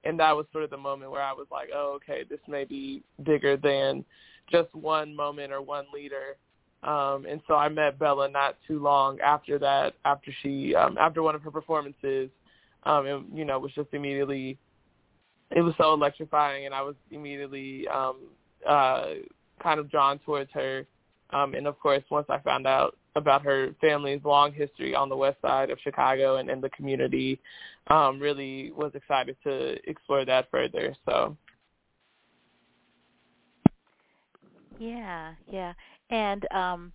and 0.04 0.20
that 0.20 0.36
was 0.36 0.46
sort 0.52 0.64
of 0.64 0.70
the 0.70 0.78
moment 0.78 1.12
where 1.12 1.22
I 1.22 1.34
was 1.34 1.48
like, 1.52 1.70
oh, 1.74 1.98
okay, 1.98 2.24
this 2.30 2.40
may 2.48 2.64
be 2.64 3.04
bigger 3.24 3.58
than 3.58 4.06
just 4.52 4.74
one 4.74 5.16
moment 5.16 5.52
or 5.52 5.62
one 5.62 5.86
leader. 5.94 6.38
Um, 6.84 7.26
and 7.28 7.42
so 7.48 7.56
I 7.56 7.70
met 7.70 8.00
Bella 8.00 8.30
not 8.30 8.56
too 8.68 8.80
long 8.80 9.20
after 9.20 9.58
that, 9.60 9.94
after 10.06 10.32
she, 10.42 10.76
um, 10.76 10.98
after 10.98 11.24
one 11.24 11.36
of 11.36 11.42
her 11.42 11.52
performances, 11.52 12.30
um, 12.84 13.06
and 13.06 13.38
you 13.38 13.44
know 13.44 13.60
was 13.60 13.72
just 13.74 13.90
immediately 13.94 14.58
it 15.52 15.62
was 15.62 15.74
so 15.78 15.94
electrifying, 15.94 16.66
and 16.66 16.76
I 16.76 16.82
was 16.82 16.96
immediately 17.12 17.88
um, 17.88 18.18
uh, 18.68 19.06
kind 19.62 19.80
of 19.80 19.90
drawn 19.90 20.20
towards 20.20 20.52
her. 20.54 20.86
Um, 21.32 21.54
and 21.54 21.68
of 21.68 21.80
course, 21.80 22.04
once 22.10 22.28
I 22.30 22.40
found 22.40 22.68
out 22.68 22.98
about 23.18 23.44
her 23.44 23.76
family's 23.82 24.22
long 24.24 24.54
history 24.54 24.96
on 24.96 25.10
the 25.10 25.16
west 25.16 25.38
side 25.42 25.70
of 25.70 25.80
Chicago 25.84 26.38
and 26.38 26.50
in 26.50 26.62
the 26.62 26.70
community, 26.70 27.40
um, 27.88 28.20
really 28.20 28.72
was 28.72 28.92
excited 28.96 29.36
to 29.44 29.78
explore 29.90 30.26
that 30.26 30.50
further. 30.52 30.96
So. 31.06 31.36
Yeah, 34.80 35.34
yeah, 35.52 35.74
and 36.10 36.46
um, 36.54 36.94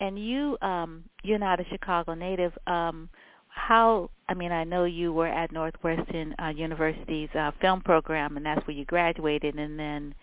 and 0.00 0.18
you 0.18 0.58
um, 0.60 1.04
you're 1.22 1.38
not 1.38 1.60
a 1.60 1.64
Chicago 1.70 2.14
native. 2.14 2.52
Um, 2.66 3.08
how 3.56 4.10
I 4.28 4.34
mean 4.34 4.52
I 4.52 4.64
know 4.64 4.84
you 4.84 5.12
were 5.12 5.26
at 5.26 5.50
Northwestern 5.50 6.34
uh, 6.38 6.48
University's 6.48 7.30
uh, 7.34 7.52
film 7.60 7.80
program 7.80 8.36
and 8.36 8.44
that's 8.44 8.64
where 8.66 8.76
you 8.76 8.84
graduated 8.84 9.56
and 9.56 9.78
then 9.78 10.14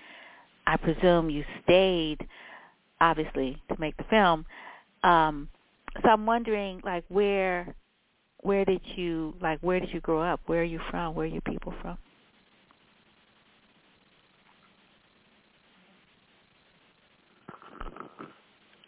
I 0.68 0.78
presume 0.78 1.30
you 1.30 1.44
stayed 1.64 2.26
obviously 3.02 3.62
to 3.70 3.76
make 3.80 3.98
the 3.98 4.04
film 4.04 4.46
um 5.04 5.50
so 6.02 6.10
I'm 6.10 6.26
wondering 6.26 6.82
like 6.84 7.04
where 7.10 7.76
where 8.42 8.66
did 8.66 8.82
you 8.96 9.36
like 9.42 9.60
where 9.62 9.80
did 9.80 9.94
you 9.94 10.02
grow 10.02 10.22
up 10.22 10.42
where 10.48 10.62
are 10.62 10.64
you 10.66 10.80
from 10.90 11.16
where 11.16 11.26
are 11.26 11.30
your 11.30 11.42
people 11.42 11.74
from 11.82 11.98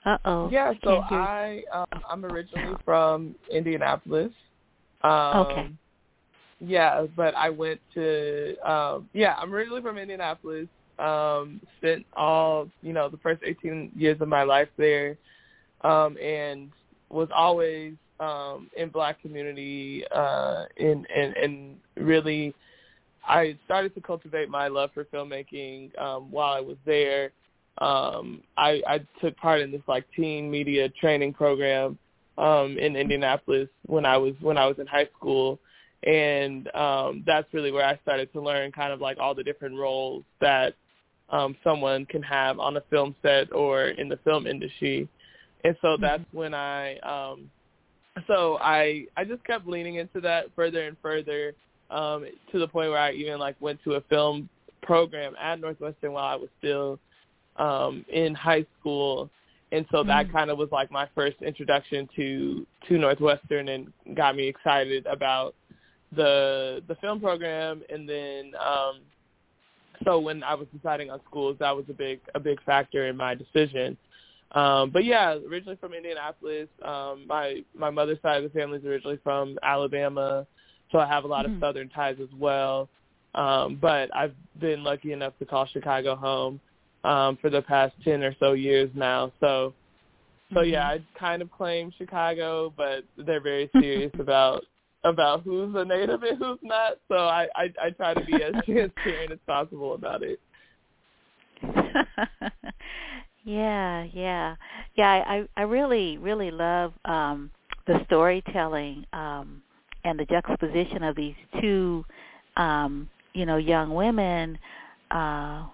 Uh 0.06 0.18
oh. 0.26 0.50
Yeah, 0.52 0.74
so 0.84 1.02
I 1.10 1.64
um, 1.74 2.02
I'm 2.10 2.26
originally 2.26 2.76
from 2.86 3.36
Indianapolis. 3.52 4.32
Um, 5.04 5.12
okay. 5.48 5.70
Yeah, 6.60 7.06
but 7.16 7.36
I 7.36 7.50
went 7.50 7.82
to 7.96 8.56
um 8.64 9.10
yeah, 9.14 9.36
I'm 9.38 9.54
originally 9.54 9.82
from 9.82 9.98
Indianapolis. 9.98 10.68
Um, 11.00 11.60
spent 11.78 12.06
all 12.16 12.70
you 12.82 12.94
know 12.94 13.10
the 13.10 13.18
first 13.18 13.42
18 13.44 13.92
years 13.96 14.22
of 14.22 14.28
my 14.28 14.44
life 14.44 14.70
there, 14.78 15.18
um, 15.86 16.18
and 16.18 16.72
was 17.10 17.30
always 17.34 17.94
um 18.20 18.70
in 18.78 18.90
black 18.90 19.22
community 19.22 20.04
uh 20.14 20.64
and 20.80 21.76
really 21.98 22.54
I 23.28 23.58
started 23.66 23.94
to 23.96 24.02
cultivate 24.02 24.50
my 24.50 24.68
love 24.70 24.92
for 24.94 25.04
filmmaking 25.06 25.98
um 26.00 26.32
while 26.32 26.54
I 26.54 26.62
was 26.62 26.78
there 26.86 27.32
um 27.80 28.42
I, 28.58 28.82
I 28.88 29.00
took 29.22 29.36
part 29.38 29.60
in 29.62 29.72
this 29.72 29.82
like 29.88 30.06
teen 30.16 30.50
media 30.50 30.90
training 30.90 31.34
program 31.34 31.98
um 32.38 32.78
in 32.78 32.96
Indianapolis 32.96 33.68
when 33.86 34.06
I 34.06 34.18
was 34.18 34.34
when 34.40 34.58
I 34.58 34.66
was 34.66 34.80
in 34.80 34.88
high 34.88 35.10
school 35.18 35.60
and 36.04 36.74
um 36.74 37.24
that's 37.26 37.54
really 37.54 37.72
where 37.72 37.86
I 37.86 38.00
started 38.02 38.32
to 38.32 38.42
learn 38.42 38.72
kind 38.72 38.94
of 38.94 39.02
like 39.02 39.18
all 39.20 39.36
the 39.36 39.44
different 39.44 39.78
roles 39.78 40.24
that 40.40 40.74
um 41.30 41.56
someone 41.66 42.06
can 42.06 42.24
have 42.24 42.60
on 42.60 42.78
a 42.78 42.82
film 42.90 43.14
set 43.22 43.52
or 43.54 43.88
in 43.88 44.08
the 44.08 44.18
film 44.24 44.48
industry. 44.48 45.10
And 45.66 45.76
so 45.82 45.98
that's 46.00 46.22
mm-hmm. 46.22 46.38
when 46.38 46.54
I 46.54 46.98
um 47.00 47.50
so 48.28 48.58
I 48.62 49.06
I 49.18 49.26
just 49.26 49.44
kept 49.44 49.68
leaning 49.68 49.96
into 49.96 50.22
that 50.22 50.46
further 50.56 50.88
and 50.88 50.96
further 51.02 51.54
um 51.90 52.26
to 52.52 52.60
the 52.60 52.68
point 52.68 52.92
where 52.92 53.00
I 53.00 53.12
even 53.12 53.40
like 53.40 53.56
went 53.60 53.84
to 53.84 53.96
a 53.96 54.02
film 54.02 54.48
program 54.86 55.36
at 55.42 55.60
Northwestern 55.60 56.14
while 56.14 56.26
I 56.26 56.36
was 56.36 56.50
still 56.60 57.00
um, 57.58 58.06
in 58.10 58.36
high 58.36 58.66
school, 58.80 59.30
and 59.72 59.86
so 59.92 60.04
that 60.04 60.28
mm-hmm. 60.28 60.36
kind 60.36 60.52
of 60.52 60.58
was 60.58 60.70
like 60.72 60.92
my 60.92 61.08
first 61.16 61.42
introduction 61.42 62.08
to 62.16 62.66
to 62.88 62.98
Northwestern 62.98 63.70
and 63.70 63.92
got 64.16 64.36
me 64.36 64.48
excited 64.48 65.06
about 65.08 65.56
the 66.16 66.84
the 66.88 66.96
film 66.96 67.20
program. 67.20 67.82
And 67.90 68.08
then 68.08 68.52
um, 68.60 69.02
so 70.04 70.20
when 70.20 70.44
I 70.44 70.54
was 70.54 70.68
deciding 70.76 71.10
on 71.10 71.20
schools, 71.28 71.58
that 71.60 71.76
was 71.76 71.86
a 71.90 71.94
big 71.94 72.20
a 72.36 72.40
big 72.40 72.62
factor 72.64 73.08
in 73.08 73.18
my 73.18 73.36
decision. 73.36 73.98
Um, 74.52 74.90
but 74.92 75.04
yeah, 75.04 75.34
originally 75.34 75.78
from 75.78 75.94
Indianapolis. 75.94 76.70
Um, 76.84 77.26
my 77.28 77.64
my 77.78 77.90
mother's 77.90 78.22
side 78.22 78.44
of 78.44 78.52
the 78.52 78.58
family 78.58 78.78
is 78.78 78.86
originally 78.86 79.20
from 79.24 79.58
Alabama, 79.64 80.48
so 80.92 81.00
I 81.00 81.08
have 81.08 81.24
a 81.24 81.28
lot 81.28 81.46
mm-hmm. 81.46 81.56
of 81.56 81.62
Southern 81.62 81.90
ties 81.90 82.18
as 82.22 82.30
well. 82.38 82.88
Um, 83.34 83.78
but 83.82 84.16
I've 84.16 84.36
been 84.62 84.84
lucky 84.84 85.12
enough 85.12 85.34
to 85.40 85.46
call 85.46 85.66
Chicago 85.68 86.16
home 86.16 86.62
um, 87.04 87.38
for 87.42 87.50
the 87.50 87.62
past 87.62 87.94
ten 88.04 88.24
or 88.24 88.36
so 88.40 88.54
years 88.54 88.90
now. 88.96 89.32
So, 89.42 89.74
so 90.54 90.60
mm-hmm. 90.60 90.72
yeah, 90.72 90.88
I 90.88 91.02
kind 91.20 91.42
of 91.42 91.52
claim 91.52 91.92
Chicago, 91.98 92.74
but 92.78 93.04
they're 93.18 93.42
very 93.42 93.70
serious 93.74 94.12
about 94.20 94.64
about 95.04 95.44
who's 95.44 95.76
a 95.76 95.84
native 95.84 96.24
and 96.24 96.38
who's 96.38 96.60
not. 96.62 96.94
So 97.10 97.16
I 97.16 97.48
I, 97.56 97.74
I 97.84 97.90
try 97.90 98.14
to 98.14 98.24
be 98.24 98.36
as 98.36 98.54
transparent 98.66 99.34
as 99.34 99.40
possible 99.46 99.96
about 99.96 100.24
it. 100.24 100.40
yeah, 103.46 104.06
yeah, 104.14 104.56
yeah. 104.96 105.24
I 105.28 105.48
I 105.56 105.62
really 105.62 106.18
really 106.18 106.52
love 106.52 106.94
um, 107.06 107.52
the 107.88 108.00
storytelling 108.06 109.06
um, 109.14 109.62
and 110.04 110.20
the 110.20 110.26
juxtaposition 110.26 111.04
of 111.04 111.16
these 111.16 111.36
two, 111.62 112.04
um, 112.58 113.08
you 113.34 113.46
know, 113.46 113.58
young 113.58 113.94
women 113.94 114.58
uh, 115.12 115.68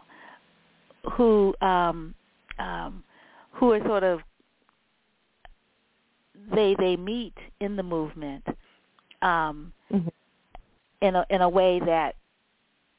who 1.14 1.56
um, 1.61 2.14
um, 2.60 3.03
who 3.53 3.72
are 3.72 3.84
sort 3.85 4.03
of 4.03 4.19
they 6.53 6.76
they 6.77 6.95
meet 6.95 7.35
in 7.61 7.76
the 7.76 7.84
movement 7.84 8.43
um, 9.22 9.72
mm-hmm. 9.91 10.10
in 11.02 11.15
a 11.15 11.26
in 11.30 11.41
a 11.41 11.49
way 11.49 11.80
that 11.80 12.15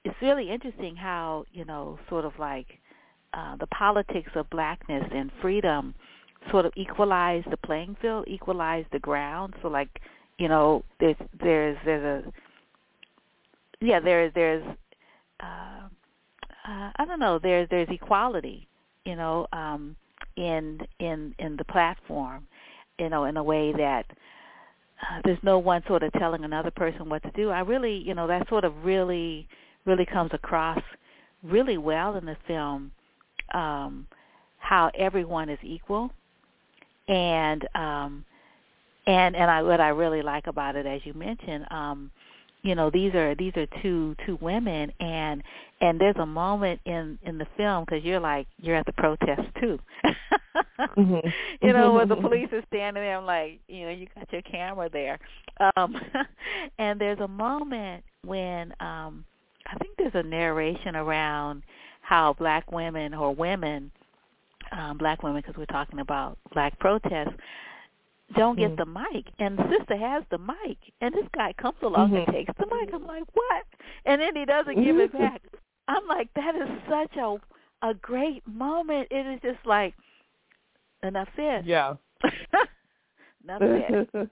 it's 0.05 0.17
really 0.23 0.51
interesting 0.51 0.97
how 0.97 1.45
you 1.53 1.65
know 1.65 1.99
sort 2.09 2.25
of 2.25 2.33
like 2.39 2.79
uh, 3.35 3.57
the 3.57 3.67
politics 3.69 4.31
of 4.35 4.49
blackness 4.51 5.05
and 5.15 5.31
freedom 5.41 5.95
sort 6.51 6.67
of 6.67 6.73
equalize 6.77 7.45
the 7.51 7.57
playing 7.57 7.97
field, 8.01 8.25
equalize 8.27 8.85
the 8.93 8.99
ground. 8.99 9.55
So 9.63 9.69
like, 9.69 10.01
you 10.39 10.49
know, 10.49 10.85
there's 11.01 11.17
there's 11.41 11.77
there's 11.85 12.25
a 12.25 12.33
yeah, 13.85 14.01
there's 14.01 14.33
there's 14.35 14.65
uh, 15.41 15.89
uh, 16.69 16.91
I 16.97 17.05
don't 17.07 17.21
know, 17.21 17.39
there's 17.39 17.69
there's 17.71 17.89
equality, 17.91 18.69
you 19.05 19.17
know, 19.17 19.47
um, 19.53 19.97
in 20.37 20.81
in 20.99 21.35
in 21.39 21.57
the 21.57 21.65
platform, 21.65 22.47
you 22.99 23.09
know, 23.09 23.25
in 23.25 23.37
a 23.37 23.43
way 23.43 23.73
that 23.73 24.07
uh, 25.03 25.21
there's 25.25 25.43
no 25.43 25.59
one 25.59 25.83
sort 25.87 26.03
of 26.03 26.13
telling 26.13 26.45
another 26.45 26.71
person 26.71 27.09
what 27.09 27.23
to 27.23 27.31
do. 27.33 27.51
I 27.51 27.61
really, 27.61 27.97
you 27.97 28.15
know, 28.15 28.27
that 28.27 28.49
sort 28.49 28.65
of 28.65 28.85
really 28.85 29.49
really 29.85 30.07
comes 30.07 30.31
across 30.33 30.81
really 31.43 31.77
well 31.77 32.17
in 32.17 32.25
the 32.25 32.37
film 32.47 32.93
um, 33.53 34.07
how 34.59 34.91
everyone 34.97 35.49
is 35.49 35.59
equal, 35.63 36.11
and 37.09 37.67
um, 37.75 38.25
and 39.07 39.35
and 39.35 39.51
I 39.51 39.63
what 39.63 39.81
I 39.81 39.89
really 39.89 40.23
like 40.23 40.47
about 40.47 40.77
it, 40.77 40.87
as 40.87 41.01
you 41.05 41.15
mentioned, 41.15 41.67
um, 41.71 42.11
you 42.63 42.75
know, 42.75 42.91
these 42.91 43.13
are 43.15 43.35
these 43.35 43.53
are 43.57 43.67
two 43.83 44.15
two 44.25 44.39
women, 44.41 44.93
and 45.01 45.43
and 45.81 46.01
there's 46.01 46.17
a 46.17 46.27
moment 46.27 46.81
in 46.87 47.19
in 47.25 47.39
the 47.39 47.47
film 47.57 47.85
because 47.85 48.05
you're 48.05 48.21
like 48.21 48.47
you're 48.61 48.77
at 48.77 48.87
the 48.87 48.93
protest 48.93 49.43
too. 49.61 49.79
mm-hmm. 50.97 51.29
You 51.61 51.73
know, 51.73 51.93
where 51.93 52.07
the 52.07 52.17
police 52.17 52.49
is 52.53 52.63
standing 52.69 53.03
there, 53.03 53.19
I'm 53.19 53.27
like, 53.27 53.59
you 53.67 53.87
know, 53.87 53.91
you 53.91 54.07
got 54.15 54.33
your 54.33 54.43
camera 54.43 54.89
there, 54.93 55.19
um, 55.77 55.97
and 56.79 57.01
there's 57.01 57.19
a 57.19 57.29
moment 57.29 58.05
when 58.25 58.73
um, 58.79 59.25
I 59.67 59.77
think 59.79 59.97
there's 59.99 60.15
a 60.15 60.23
narration 60.23 60.95
around 60.95 61.65
how 62.13 62.35
black 62.39 62.71
women 62.71 63.15
or 63.15 63.35
women, 63.35 63.91
um, 64.71 64.99
black 64.99 65.23
women, 65.23 65.41
because 65.41 65.57
we're 65.57 65.65
talking 65.65 66.01
about 66.01 66.37
black 66.53 66.79
protests, 66.79 67.33
don't 68.37 68.59
get 68.59 68.77
mm-hmm. 68.77 68.93
the 68.93 69.01
mic. 69.15 69.25
And 69.39 69.57
the 69.57 69.65
sister 69.79 69.97
has 69.97 70.23
the 70.31 70.37
mic, 70.37 70.77
and 71.01 71.15
this 71.15 71.25
guy 71.35 71.55
comes 71.55 71.79
along 71.83 72.11
mm-hmm. 72.11 72.17
and 72.17 72.27
takes 72.27 72.53
the 72.59 72.67
mic. 72.67 72.93
I'm 72.93 73.07
like, 73.07 73.25
what? 73.33 73.65
And 74.05 74.21
then 74.21 74.37
he 74.37 74.45
doesn't 74.45 74.85
give 74.85 74.99
it 74.99 75.11
back. 75.15 75.41
I'm 75.89 76.07
like, 76.07 76.29
that 76.35 76.55
is 76.55 76.69
such 76.87 77.17
a 77.17 77.37
a 77.81 77.95
great 77.95 78.47
moment. 78.47 79.09
It 79.11 79.27
is 79.27 79.41
just 79.43 79.67
like, 79.67 79.95
enough 81.03 81.29
said. 81.35 81.65
Yeah. 81.67 81.95
enough 83.43 83.61
said. 83.61 84.09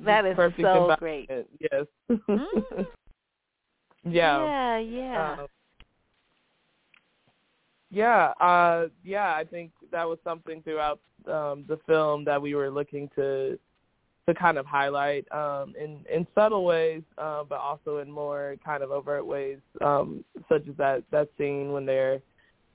that 0.00 0.24
is 0.24 0.36
Perfect 0.36 0.62
so 0.62 0.96
great. 0.98 1.28
Yes. 1.60 1.84
mm-hmm. 2.10 2.82
Yeah. 4.04 4.44
Yeah, 4.44 4.78
yeah. 4.78 5.36
Um, 5.38 5.46
yeah, 7.92 8.32
uh 8.40 8.86
yeah, 9.04 9.34
I 9.36 9.44
think 9.44 9.70
that 9.92 10.08
was 10.08 10.18
something 10.24 10.62
throughout 10.62 10.98
um 11.30 11.64
the 11.68 11.78
film 11.86 12.24
that 12.24 12.40
we 12.40 12.54
were 12.54 12.70
looking 12.70 13.08
to 13.14 13.58
to 14.26 14.34
kind 14.34 14.56
of 14.56 14.64
highlight 14.66 15.30
um 15.30 15.74
in 15.78 16.04
in 16.12 16.26
subtle 16.34 16.64
ways 16.64 17.02
uh, 17.18 17.44
but 17.44 17.60
also 17.60 17.98
in 17.98 18.10
more 18.10 18.56
kind 18.64 18.82
of 18.82 18.90
overt 18.90 19.26
ways 19.26 19.58
um 19.82 20.24
such 20.48 20.66
as 20.68 20.76
that 20.78 21.04
that 21.10 21.28
scene 21.36 21.70
when 21.72 21.84
they're 21.84 22.20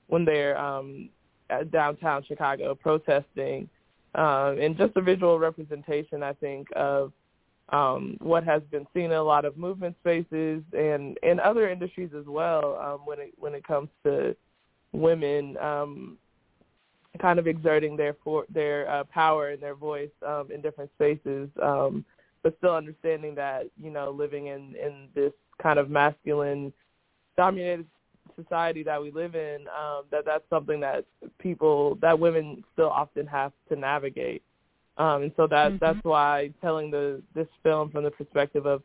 when 0.06 0.24
they're 0.24 0.56
um 0.56 1.10
at 1.50 1.70
downtown 1.70 2.22
Chicago 2.22 2.74
protesting 2.74 3.68
um 4.14 4.58
and 4.60 4.76
just 4.78 4.96
a 4.96 5.02
visual 5.02 5.38
representation 5.38 6.22
I 6.22 6.32
think 6.34 6.68
of 6.76 7.12
um, 7.70 8.16
what 8.20 8.44
has 8.44 8.62
been 8.70 8.86
seen 8.94 9.06
in 9.06 9.12
a 9.12 9.22
lot 9.22 9.44
of 9.44 9.58
movement 9.58 9.94
spaces 10.00 10.62
and 10.72 11.18
in 11.22 11.38
other 11.38 11.68
industries 11.68 12.10
as 12.18 12.24
well 12.26 12.78
um, 12.82 13.00
when 13.04 13.18
it 13.18 13.34
when 13.36 13.54
it 13.54 13.62
comes 13.66 13.90
to 14.04 14.34
women 14.92 15.56
um, 15.58 16.18
kind 17.20 17.38
of 17.38 17.46
exerting 17.46 17.96
their 17.96 18.16
for, 18.22 18.44
their 18.52 18.88
uh, 18.90 19.04
power 19.04 19.50
and 19.50 19.62
their 19.62 19.74
voice 19.74 20.10
um, 20.26 20.48
in 20.52 20.60
different 20.60 20.90
spaces, 20.94 21.48
um, 21.62 22.04
but 22.42 22.56
still 22.58 22.74
understanding 22.74 23.34
that 23.34 23.64
you 23.80 23.90
know 23.90 24.10
living 24.10 24.46
in 24.46 24.74
in 24.76 25.08
this 25.14 25.32
kind 25.62 25.78
of 25.78 25.90
masculine 25.90 26.72
dominated 27.36 27.86
society 28.36 28.82
that 28.82 29.00
we 29.00 29.10
live 29.10 29.34
in, 29.34 29.66
um, 29.68 30.02
that 30.10 30.24
that's 30.24 30.44
something 30.50 30.80
that 30.80 31.04
people 31.38 31.98
that 32.00 32.18
women 32.18 32.62
still 32.72 32.90
often 32.90 33.26
have 33.26 33.52
to 33.68 33.76
navigate. 33.76 34.42
Um, 34.96 35.22
and 35.22 35.32
so 35.36 35.46
that 35.46 35.72
mm-hmm. 35.72 35.76
that's 35.80 36.04
why 36.04 36.50
telling 36.60 36.90
the 36.90 37.22
this 37.34 37.46
film 37.62 37.90
from 37.90 38.04
the 38.04 38.10
perspective 38.10 38.66
of 38.66 38.82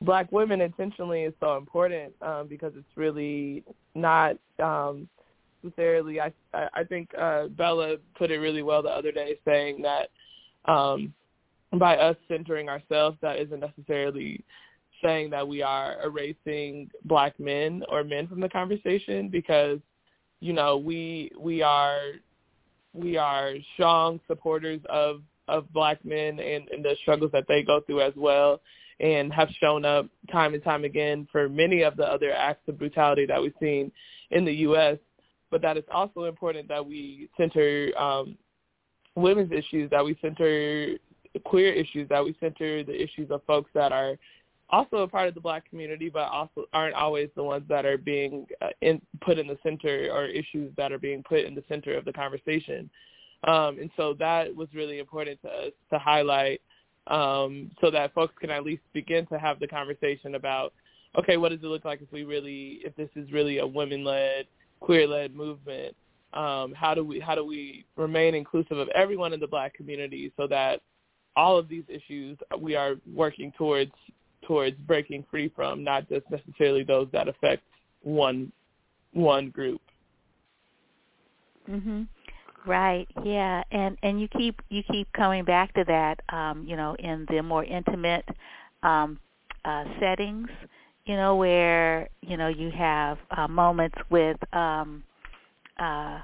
black 0.00 0.30
women 0.32 0.60
intentionally 0.60 1.22
is 1.22 1.34
so 1.40 1.56
important 1.56 2.12
um, 2.22 2.46
because 2.48 2.72
it's 2.76 2.96
really 2.96 3.64
not 3.94 4.36
um, 4.62 5.08
necessarily. 5.62 6.20
I 6.20 6.32
I 6.52 6.84
think 6.84 7.10
uh, 7.18 7.48
Bella 7.48 7.96
put 8.16 8.30
it 8.30 8.38
really 8.38 8.62
well 8.62 8.82
the 8.82 8.90
other 8.90 9.12
day, 9.12 9.38
saying 9.44 9.82
that 9.82 10.10
um, 10.70 11.12
by 11.78 11.96
us 11.96 12.16
centering 12.28 12.68
ourselves, 12.68 13.16
that 13.22 13.38
isn't 13.38 13.60
necessarily 13.60 14.44
saying 15.02 15.30
that 15.30 15.46
we 15.46 15.62
are 15.62 15.96
erasing 16.04 16.88
black 17.04 17.38
men 17.40 17.82
or 17.88 18.04
men 18.04 18.28
from 18.28 18.40
the 18.40 18.48
conversation 18.48 19.28
because 19.28 19.80
you 20.40 20.52
know 20.52 20.76
we 20.76 21.30
we 21.38 21.62
are 21.62 22.12
we 22.92 23.16
are 23.16 23.54
strong 23.74 24.20
supporters 24.26 24.80
of 24.88 25.22
of 25.48 25.70
black 25.72 26.04
men 26.04 26.38
and, 26.38 26.68
and 26.68 26.84
the 26.84 26.96
struggles 27.02 27.32
that 27.32 27.44
they 27.48 27.62
go 27.62 27.80
through 27.80 28.00
as 28.00 28.12
well 28.16 28.60
and 29.00 29.32
have 29.32 29.48
shown 29.60 29.84
up 29.84 30.06
time 30.30 30.54
and 30.54 30.62
time 30.62 30.84
again 30.84 31.26
for 31.32 31.48
many 31.48 31.82
of 31.82 31.96
the 31.96 32.04
other 32.04 32.32
acts 32.32 32.66
of 32.68 32.78
brutality 32.78 33.26
that 33.26 33.42
we've 33.42 33.52
seen 33.60 33.90
in 34.30 34.44
the 34.44 34.52
U.S. 34.52 34.98
But 35.52 35.62
that 35.62 35.76
it's 35.76 35.88
also 35.92 36.24
important 36.24 36.66
that 36.68 36.84
we 36.84 37.28
center 37.36 37.92
um, 37.96 38.36
women's 39.14 39.52
issues, 39.52 39.88
that 39.90 40.04
we 40.04 40.18
center 40.20 40.96
queer 41.44 41.72
issues, 41.72 42.08
that 42.08 42.24
we 42.24 42.34
center 42.40 42.82
the 42.82 43.00
issues 43.00 43.30
of 43.30 43.42
folks 43.46 43.70
that 43.74 43.92
are 43.92 44.16
also 44.70 44.96
a 44.98 45.08
part 45.08 45.28
of 45.28 45.34
the 45.34 45.40
black 45.40 45.68
community, 45.68 46.08
but 46.08 46.30
also 46.30 46.64
aren't 46.72 46.94
always 46.94 47.28
the 47.36 47.42
ones 47.42 47.64
that 47.68 47.84
are 47.84 47.98
being 47.98 48.46
uh, 48.62 48.68
in, 48.80 49.00
put 49.20 49.38
in 49.38 49.46
the 49.46 49.58
center 49.62 50.08
or 50.10 50.24
issues 50.24 50.72
that 50.78 50.90
are 50.90 50.98
being 50.98 51.22
put 51.22 51.40
in 51.40 51.54
the 51.54 51.62
center 51.68 51.96
of 51.96 52.06
the 52.06 52.12
conversation. 52.12 52.88
Um, 53.44 53.78
and 53.78 53.90
so 53.96 54.14
that 54.14 54.54
was 54.54 54.68
really 54.74 54.98
important 54.98 55.40
to 55.42 55.48
us 55.48 55.72
to 55.90 55.98
highlight 55.98 56.62
um, 57.08 57.70
so 57.80 57.90
that 57.90 58.14
folks 58.14 58.34
can 58.40 58.50
at 58.50 58.64
least 58.64 58.82
begin 58.94 59.26
to 59.26 59.38
have 59.38 59.60
the 59.60 59.66
conversation 59.68 60.36
about, 60.36 60.72
okay, 61.18 61.36
what 61.36 61.50
does 61.50 61.58
it 61.58 61.66
look 61.66 61.84
like 61.84 62.00
if 62.00 62.10
we 62.10 62.24
really, 62.24 62.80
if 62.84 62.96
this 62.96 63.10
is 63.16 63.30
really 63.32 63.58
a 63.58 63.66
women-led, 63.66 64.46
queer-led 64.82 65.34
movement? 65.34 65.96
Um, 66.34 66.72
how 66.74 66.94
do 66.94 67.04
we 67.04 67.20
how 67.20 67.34
do 67.34 67.44
we 67.44 67.84
remain 67.96 68.34
inclusive 68.34 68.78
of 68.78 68.88
everyone 68.90 69.32
in 69.32 69.40
the 69.40 69.46
black 69.46 69.74
community 69.74 70.32
so 70.36 70.46
that 70.48 70.80
all 71.36 71.58
of 71.58 71.68
these 71.68 71.84
issues 71.88 72.38
we 72.58 72.74
are 72.74 72.94
working 73.14 73.52
towards 73.56 73.92
towards 74.46 74.76
breaking 74.86 75.24
free 75.30 75.50
from, 75.54 75.84
not 75.84 76.08
just 76.08 76.28
necessarily 76.30 76.82
those 76.82 77.08
that 77.12 77.28
affect 77.28 77.62
one 78.02 78.50
one 79.12 79.50
group. 79.50 79.80
Mhm. 81.68 82.08
Right. 82.64 83.08
Yeah. 83.24 83.62
And 83.70 83.98
and 84.02 84.20
you 84.20 84.28
keep 84.28 84.60
you 84.68 84.82
keep 84.84 85.12
coming 85.12 85.44
back 85.44 85.74
to 85.74 85.84
that 85.84 86.20
um, 86.30 86.64
you 86.66 86.76
know, 86.76 86.94
in 86.98 87.26
the 87.28 87.42
more 87.42 87.64
intimate 87.64 88.26
um 88.82 89.18
uh 89.64 89.84
settings, 90.00 90.48
you 91.06 91.16
know, 91.16 91.36
where, 91.36 92.08
you 92.22 92.36
know, 92.36 92.48
you 92.48 92.70
have 92.70 93.18
uh 93.36 93.48
moments 93.48 93.96
with 94.10 94.36
um 94.54 95.02
uh 95.78 96.20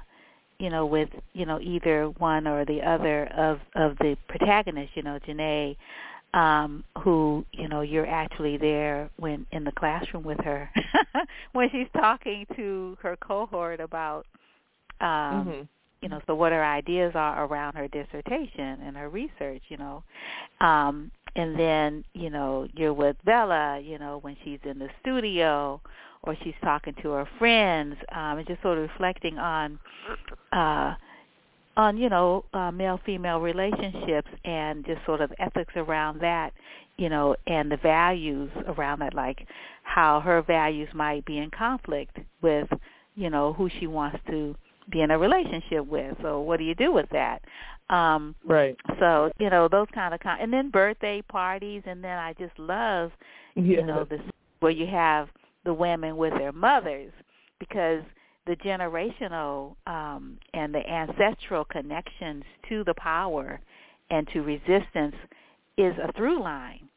you 0.59 0.69
know, 0.69 0.85
with, 0.85 1.09
you 1.33 1.45
know, 1.45 1.59
either 1.61 2.05
one 2.17 2.47
or 2.47 2.65
the 2.65 2.81
other 2.81 3.25
of 3.37 3.59
of 3.75 3.97
the 3.99 4.15
protagonists, 4.27 4.91
you 4.95 5.03
know, 5.03 5.19
Janae 5.27 5.75
um 6.33 6.83
who 7.03 7.43
you 7.53 7.67
know 7.67 7.81
you're 7.81 8.05
actually 8.07 8.57
there 8.57 9.09
when 9.17 9.45
in 9.51 9.63
the 9.63 9.71
classroom 9.71 10.23
with 10.23 10.39
her 10.43 10.69
when 11.53 11.69
she's 11.71 11.87
talking 11.93 12.45
to 12.55 12.97
her 13.01 13.15
cohort 13.17 13.79
about 13.79 14.25
um 15.01 15.55
mm-hmm 15.55 15.61
you 16.01 16.09
know, 16.09 16.19
so 16.27 16.35
what 16.35 16.51
her 16.51 16.63
ideas 16.63 17.11
are 17.15 17.45
around 17.45 17.75
her 17.75 17.87
dissertation 17.87 18.79
and 18.85 18.95
her 18.95 19.09
research, 19.09 19.61
you 19.69 19.77
know. 19.77 20.03
Um, 20.61 21.11
and 21.35 21.59
then, 21.59 22.03
you 22.13 22.29
know, 22.29 22.67
you're 22.73 22.93
with 22.93 23.15
Bella, 23.25 23.79
you 23.79 23.97
know, 23.99 24.19
when 24.21 24.35
she's 24.43 24.59
in 24.63 24.79
the 24.79 24.89
studio 25.01 25.81
or 26.23 26.35
she's 26.43 26.53
talking 26.63 26.93
to 27.01 27.11
her 27.11 27.27
friends, 27.37 27.95
um, 28.11 28.37
and 28.39 28.47
just 28.47 28.61
sort 28.61 28.77
of 28.77 28.89
reflecting 28.89 29.37
on 29.37 29.79
uh 30.51 30.93
on, 31.77 31.97
you 31.97 32.09
know, 32.09 32.43
uh, 32.53 32.71
male 32.71 32.99
female 33.05 33.39
relationships 33.39 34.27
and 34.43 34.85
just 34.85 34.99
sort 35.05 35.21
of 35.21 35.31
ethics 35.39 35.73
around 35.77 36.19
that, 36.19 36.51
you 36.97 37.07
know, 37.07 37.35
and 37.47 37.71
the 37.71 37.77
values 37.77 38.51
around 38.67 38.99
that, 38.99 39.13
like 39.13 39.47
how 39.83 40.19
her 40.19 40.41
values 40.41 40.89
might 40.93 41.23
be 41.25 41.37
in 41.37 41.49
conflict 41.51 42.17
with, 42.41 42.67
you 43.15 43.29
know, 43.29 43.53
who 43.53 43.69
she 43.79 43.87
wants 43.87 44.17
to 44.29 44.53
be 44.91 45.01
in 45.01 45.11
a 45.11 45.17
relationship 45.17 45.85
with. 45.85 46.15
So 46.21 46.41
what 46.41 46.57
do 46.57 46.65
you 46.65 46.75
do 46.75 46.91
with 46.91 47.09
that? 47.11 47.41
Um 47.89 48.35
Right. 48.45 48.75
So, 48.99 49.31
you 49.39 49.49
know, 49.49 49.67
those 49.67 49.87
kind 49.93 50.13
of 50.13 50.19
con- 50.19 50.39
and 50.41 50.51
then 50.51 50.69
birthday 50.69 51.21
parties 51.21 51.83
and 51.85 52.03
then 52.03 52.17
I 52.17 52.33
just 52.33 52.57
love 52.57 53.11
yeah. 53.55 53.79
you 53.79 53.85
know 53.85 54.05
this 54.09 54.21
where 54.59 54.71
you 54.71 54.87
have 54.87 55.29
the 55.65 55.73
women 55.73 56.17
with 56.17 56.33
their 56.33 56.51
mothers 56.51 57.11
because 57.59 58.03
the 58.45 58.55
generational 58.57 59.75
um, 59.85 60.37
and 60.53 60.73
the 60.73 60.79
ancestral 60.79 61.63
connections 61.65 62.43
to 62.67 62.83
the 62.83 62.93
power 62.95 63.59
and 64.09 64.27
to 64.33 64.41
resistance 64.41 65.15
is 65.77 65.93
a 66.01 66.11
through 66.13 66.41
line. 66.41 66.89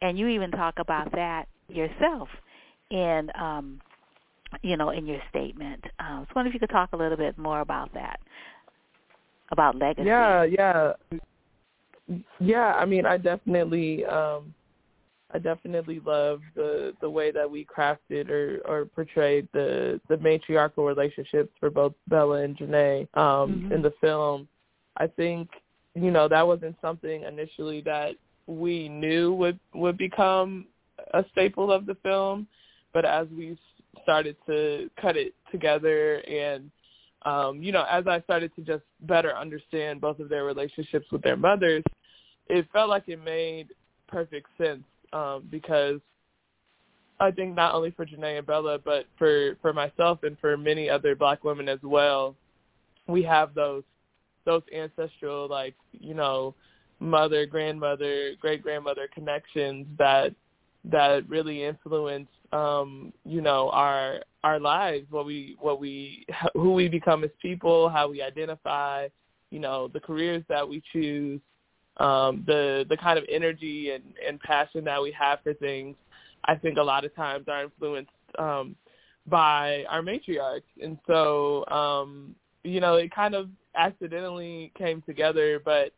And 0.00 0.18
you 0.18 0.26
even 0.28 0.50
talk 0.50 0.74
about 0.78 1.12
that 1.12 1.46
yourself 1.68 2.28
in 2.90 3.30
um, 3.40 3.80
you 4.62 4.76
know 4.76 4.90
in 4.90 5.06
your 5.06 5.20
statement. 5.30 5.84
Uh, 5.98 6.02
I 6.02 6.18
was 6.18 6.28
wondering 6.34 6.52
if 6.52 6.54
you 6.54 6.66
could 6.66 6.72
talk 6.72 6.90
a 6.92 6.96
little 6.96 7.16
bit 7.16 7.38
more 7.38 7.60
about 7.60 7.92
that, 7.94 8.20
about 9.50 9.76
legacy. 9.76 10.06
Yeah, 10.06 10.44
yeah, 10.44 10.92
yeah. 12.40 12.74
I 12.74 12.84
mean, 12.84 13.06
I 13.06 13.16
definitely, 13.16 14.04
um, 14.04 14.54
I 15.32 15.38
definitely 15.38 16.00
love 16.04 16.40
the 16.54 16.94
the 17.00 17.08
way 17.08 17.30
that 17.30 17.50
we 17.50 17.64
crafted 17.64 18.30
or 18.30 18.60
or 18.66 18.84
portrayed 18.86 19.48
the 19.52 20.00
the 20.08 20.18
matriarchal 20.18 20.84
relationships 20.84 21.50
for 21.58 21.70
both 21.70 21.94
Bella 22.08 22.42
and 22.42 22.56
Janae 22.56 23.02
um, 23.16 23.54
mm-hmm. 23.54 23.72
in 23.72 23.82
the 23.82 23.92
film. 24.00 24.48
I 24.96 25.06
think 25.06 25.48
you 25.94 26.10
know 26.10 26.28
that 26.28 26.46
wasn't 26.46 26.76
something 26.80 27.22
initially 27.22 27.80
that 27.82 28.16
we 28.46 28.88
knew 28.88 29.32
would 29.34 29.58
would 29.74 29.96
become 29.96 30.66
a 31.14 31.24
staple 31.32 31.72
of 31.72 31.86
the 31.86 31.96
film, 32.02 32.46
but 32.92 33.04
as 33.04 33.26
we 33.36 33.56
started 34.02 34.36
to 34.46 34.90
cut 35.00 35.16
it 35.16 35.34
together 35.50 36.16
and 36.28 36.70
um, 37.24 37.62
you 37.62 37.70
know, 37.70 37.84
as 37.88 38.06
I 38.06 38.20
started 38.22 38.54
to 38.56 38.62
just 38.62 38.82
better 39.02 39.36
understand 39.36 40.00
both 40.00 40.18
of 40.18 40.28
their 40.28 40.44
relationships 40.44 41.06
with 41.12 41.22
their 41.22 41.36
mothers, 41.36 41.84
it 42.48 42.66
felt 42.72 42.88
like 42.88 43.04
it 43.06 43.22
made 43.22 43.68
perfect 44.08 44.48
sense 44.58 44.82
um, 45.12 45.46
because 45.50 46.00
I 47.20 47.30
think 47.30 47.54
not 47.54 47.74
only 47.74 47.92
for 47.92 48.04
Janae 48.04 48.38
and 48.38 48.46
Bella, 48.46 48.78
but 48.84 49.06
for 49.18 49.56
for 49.62 49.72
myself 49.72 50.24
and 50.24 50.36
for 50.40 50.56
many 50.56 50.90
other 50.90 51.14
Black 51.14 51.44
women 51.44 51.68
as 51.68 51.78
well, 51.84 52.34
we 53.06 53.22
have 53.22 53.54
those 53.54 53.84
those 54.44 54.62
ancestral 54.76 55.48
like 55.48 55.76
you 55.92 56.14
know 56.14 56.54
mother, 56.98 57.46
grandmother, 57.46 58.32
great 58.40 58.62
grandmother 58.62 59.08
connections 59.12 59.86
that 59.98 60.34
that 60.84 61.28
really 61.28 61.64
influence 61.64 62.28
um 62.52 63.12
you 63.24 63.40
know 63.40 63.70
our 63.70 64.20
our 64.44 64.58
lives 64.58 65.06
what 65.10 65.24
we 65.24 65.56
what 65.60 65.80
we 65.80 66.26
who 66.54 66.72
we 66.72 66.88
become 66.88 67.24
as 67.24 67.30
people 67.40 67.88
how 67.88 68.08
we 68.08 68.20
identify 68.20 69.06
you 69.50 69.58
know 69.58 69.88
the 69.88 70.00
careers 70.00 70.42
that 70.48 70.68
we 70.68 70.82
choose 70.92 71.40
um 71.98 72.42
the 72.46 72.84
the 72.88 72.96
kind 72.96 73.18
of 73.18 73.24
energy 73.30 73.90
and 73.90 74.02
and 74.26 74.40
passion 74.40 74.84
that 74.84 75.00
we 75.00 75.12
have 75.12 75.38
for 75.42 75.54
things 75.54 75.94
i 76.46 76.54
think 76.54 76.78
a 76.78 76.82
lot 76.82 77.04
of 77.04 77.14
times 77.14 77.44
are 77.48 77.64
influenced 77.64 78.10
um 78.38 78.74
by 79.26 79.84
our 79.88 80.02
matriarchs 80.02 80.62
and 80.82 80.98
so 81.06 81.64
um 81.66 82.34
you 82.64 82.80
know 82.80 82.96
it 82.96 83.14
kind 83.14 83.34
of 83.34 83.48
accidentally 83.76 84.72
came 84.76 85.00
together 85.02 85.60
but 85.64 85.92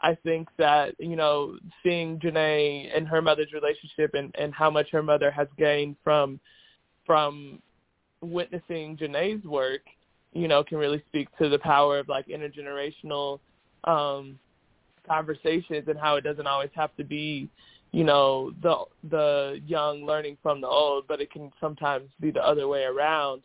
I 0.00 0.14
think 0.14 0.48
that, 0.58 0.94
you 0.98 1.16
know, 1.16 1.58
seeing 1.82 2.18
Janae 2.20 2.96
and 2.96 3.08
her 3.08 3.20
mother's 3.20 3.52
relationship 3.52 4.14
and, 4.14 4.34
and 4.38 4.54
how 4.54 4.70
much 4.70 4.90
her 4.92 5.02
mother 5.02 5.30
has 5.30 5.48
gained 5.56 5.96
from 6.04 6.38
from 7.04 7.60
witnessing 8.20 8.96
Janae's 8.96 9.44
work, 9.44 9.80
you 10.32 10.46
know, 10.46 10.62
can 10.62 10.78
really 10.78 11.02
speak 11.08 11.28
to 11.38 11.48
the 11.48 11.58
power 11.58 11.98
of 11.98 12.08
like 12.08 12.26
intergenerational 12.28 13.40
um 13.84 14.38
conversations 15.06 15.84
and 15.88 15.98
how 15.98 16.16
it 16.16 16.22
doesn't 16.22 16.46
always 16.46 16.70
have 16.74 16.94
to 16.96 17.04
be, 17.04 17.48
you 17.92 18.04
know, 18.04 18.52
the 18.62 18.76
the 19.10 19.60
young 19.66 20.04
learning 20.04 20.36
from 20.42 20.60
the 20.60 20.68
old, 20.68 21.06
but 21.08 21.20
it 21.20 21.32
can 21.32 21.50
sometimes 21.60 22.08
be 22.20 22.30
the 22.30 22.42
other 22.46 22.68
way 22.68 22.84
around. 22.84 23.42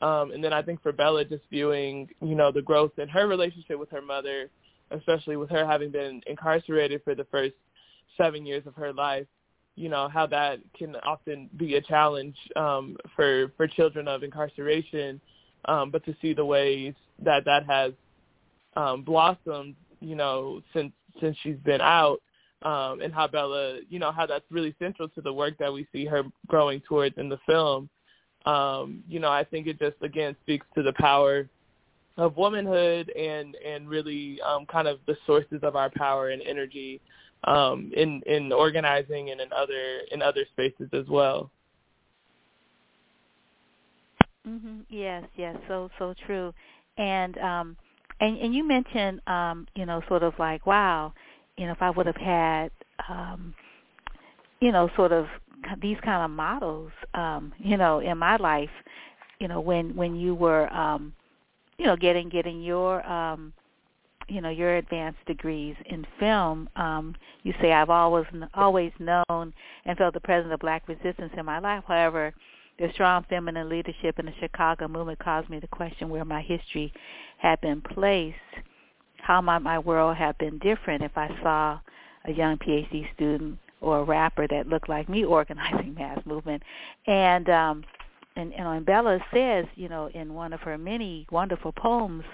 Um, 0.00 0.30
and 0.32 0.42
then 0.42 0.54
I 0.54 0.62
think 0.62 0.82
for 0.82 0.92
Bella, 0.92 1.26
just 1.26 1.42
viewing, 1.50 2.08
you 2.22 2.34
know, 2.34 2.50
the 2.50 2.62
growth 2.62 2.92
in 2.98 3.08
her 3.08 3.26
relationship 3.28 3.78
with 3.78 3.90
her 3.90 4.00
mother, 4.00 4.48
especially 4.90 5.36
with 5.36 5.50
her 5.50 5.66
having 5.66 5.90
been 5.90 6.20
incarcerated 6.26 7.02
for 7.04 7.14
the 7.14 7.26
first 7.30 7.54
seven 8.16 8.44
years 8.46 8.66
of 8.66 8.74
her 8.74 8.92
life, 8.92 9.26
you 9.76 9.88
know, 9.88 10.08
how 10.08 10.26
that 10.26 10.58
can 10.76 10.96
often 10.96 11.48
be 11.56 11.76
a 11.76 11.80
challenge 11.80 12.36
um, 12.56 12.96
for 13.16 13.52
for 13.56 13.66
children 13.66 14.08
of 14.08 14.22
incarceration. 14.22 15.20
Um, 15.66 15.90
but 15.90 16.04
to 16.06 16.16
see 16.22 16.32
the 16.32 16.44
ways 16.44 16.94
that 17.22 17.44
that 17.44 17.66
has 17.66 17.92
um, 18.76 19.02
blossomed, 19.02 19.76
you 20.00 20.16
know, 20.16 20.62
since 20.74 20.92
since 21.20 21.36
she's 21.42 21.58
been 21.64 21.80
out, 21.80 22.20
um, 22.62 23.00
and 23.00 23.12
how 23.12 23.26
Bella, 23.26 23.80
you 23.88 23.98
know, 23.98 24.12
how 24.12 24.26
that's 24.26 24.44
really 24.50 24.74
central 24.78 25.08
to 25.10 25.20
the 25.20 25.32
work 25.32 25.56
that 25.58 25.72
we 25.72 25.86
see 25.92 26.04
her 26.04 26.22
growing 26.46 26.80
towards 26.80 27.16
in 27.18 27.28
the 27.28 27.38
film. 27.46 27.88
Um, 28.46 29.02
you 29.08 29.20
know, 29.20 29.30
I 29.30 29.44
think 29.44 29.66
it 29.66 29.78
just 29.78 29.96
again 30.02 30.36
speaks 30.42 30.66
to 30.74 30.82
the 30.82 30.92
power 30.94 31.48
of 32.20 32.36
womanhood 32.36 33.10
and 33.10 33.56
and 33.56 33.88
really 33.88 34.40
um, 34.42 34.66
kind 34.66 34.88
of 34.88 34.98
the 35.06 35.16
sources 35.26 35.60
of 35.62 35.76
our 35.76 35.90
power 35.90 36.30
and 36.30 36.42
energy 36.42 37.00
um, 37.44 37.90
in 37.96 38.22
in 38.26 38.52
organizing 38.52 39.30
and 39.30 39.40
in 39.40 39.52
other 39.52 40.00
in 40.12 40.22
other 40.22 40.44
spaces 40.52 40.88
as 40.92 41.06
well. 41.08 41.50
Mm-hmm. 44.46 44.80
Yes, 44.88 45.24
yes, 45.36 45.56
so 45.68 45.90
so 45.98 46.14
true, 46.26 46.52
and 46.96 47.36
um, 47.38 47.76
and 48.20 48.38
and 48.38 48.54
you 48.54 48.66
mentioned 48.66 49.20
um, 49.26 49.66
you 49.74 49.84
know 49.86 50.00
sort 50.08 50.22
of 50.22 50.32
like 50.38 50.66
wow, 50.66 51.12
you 51.56 51.66
know 51.66 51.72
if 51.72 51.82
I 51.82 51.90
would 51.90 52.06
have 52.06 52.16
had 52.16 52.70
um, 53.08 53.54
you 54.60 54.72
know 54.72 54.88
sort 54.96 55.12
of 55.12 55.26
these 55.82 55.98
kind 56.02 56.24
of 56.24 56.30
models 56.30 56.90
um, 57.14 57.52
you 57.58 57.76
know 57.76 57.98
in 58.00 58.16
my 58.16 58.36
life, 58.36 58.70
you 59.40 59.48
know 59.48 59.60
when 59.60 59.94
when 59.94 60.16
you 60.16 60.34
were 60.34 60.72
um, 60.72 61.12
you 61.80 61.86
know 61.86 61.96
getting 61.96 62.28
getting 62.28 62.62
your 62.62 63.04
um 63.10 63.54
you 64.28 64.42
know 64.42 64.50
your 64.50 64.76
advanced 64.76 65.18
degrees 65.26 65.74
in 65.86 66.06
film 66.18 66.68
um 66.76 67.16
you 67.42 67.54
say 67.60 67.72
I've 67.72 67.88
always 67.88 68.26
always 68.52 68.92
known 68.98 69.54
and 69.86 69.96
felt 69.96 70.12
the 70.12 70.20
presence 70.20 70.52
of 70.52 70.60
black 70.60 70.86
resistance 70.86 71.32
in 71.38 71.46
my 71.46 71.58
life. 71.58 71.82
However 71.88 72.34
the 72.78 72.90
strong 72.92 73.24
feminine 73.30 73.70
leadership 73.70 74.18
in 74.18 74.26
the 74.26 74.32
Chicago 74.40 74.88
movement 74.88 75.18
caused 75.20 75.48
me 75.48 75.58
to 75.58 75.66
question 75.68 76.10
where 76.10 76.24
my 76.24 76.42
history 76.42 76.92
had 77.38 77.58
been 77.62 77.80
placed. 77.80 78.36
How 79.16 79.40
might 79.40 79.60
my 79.60 79.78
world 79.78 80.16
have 80.16 80.36
been 80.36 80.58
different 80.58 81.02
if 81.02 81.16
I 81.16 81.28
saw 81.42 81.80
a 82.26 82.32
young 82.32 82.58
PhD 82.58 83.12
student 83.14 83.58
or 83.80 84.00
a 84.00 84.04
rapper 84.04 84.46
that 84.48 84.66
looked 84.66 84.90
like 84.90 85.08
me 85.08 85.24
organizing 85.24 85.94
mass 85.98 86.20
movement? 86.26 86.62
And 87.06 87.48
um 87.48 87.84
and, 88.40 88.52
and 88.54 88.86
Bella 88.86 89.18
says, 89.32 89.66
you 89.74 89.88
know, 89.88 90.08
in 90.14 90.34
one 90.34 90.52
of 90.52 90.60
her 90.60 90.76
many 90.78 91.26
wonderful 91.30 91.72
poems, 91.72 92.24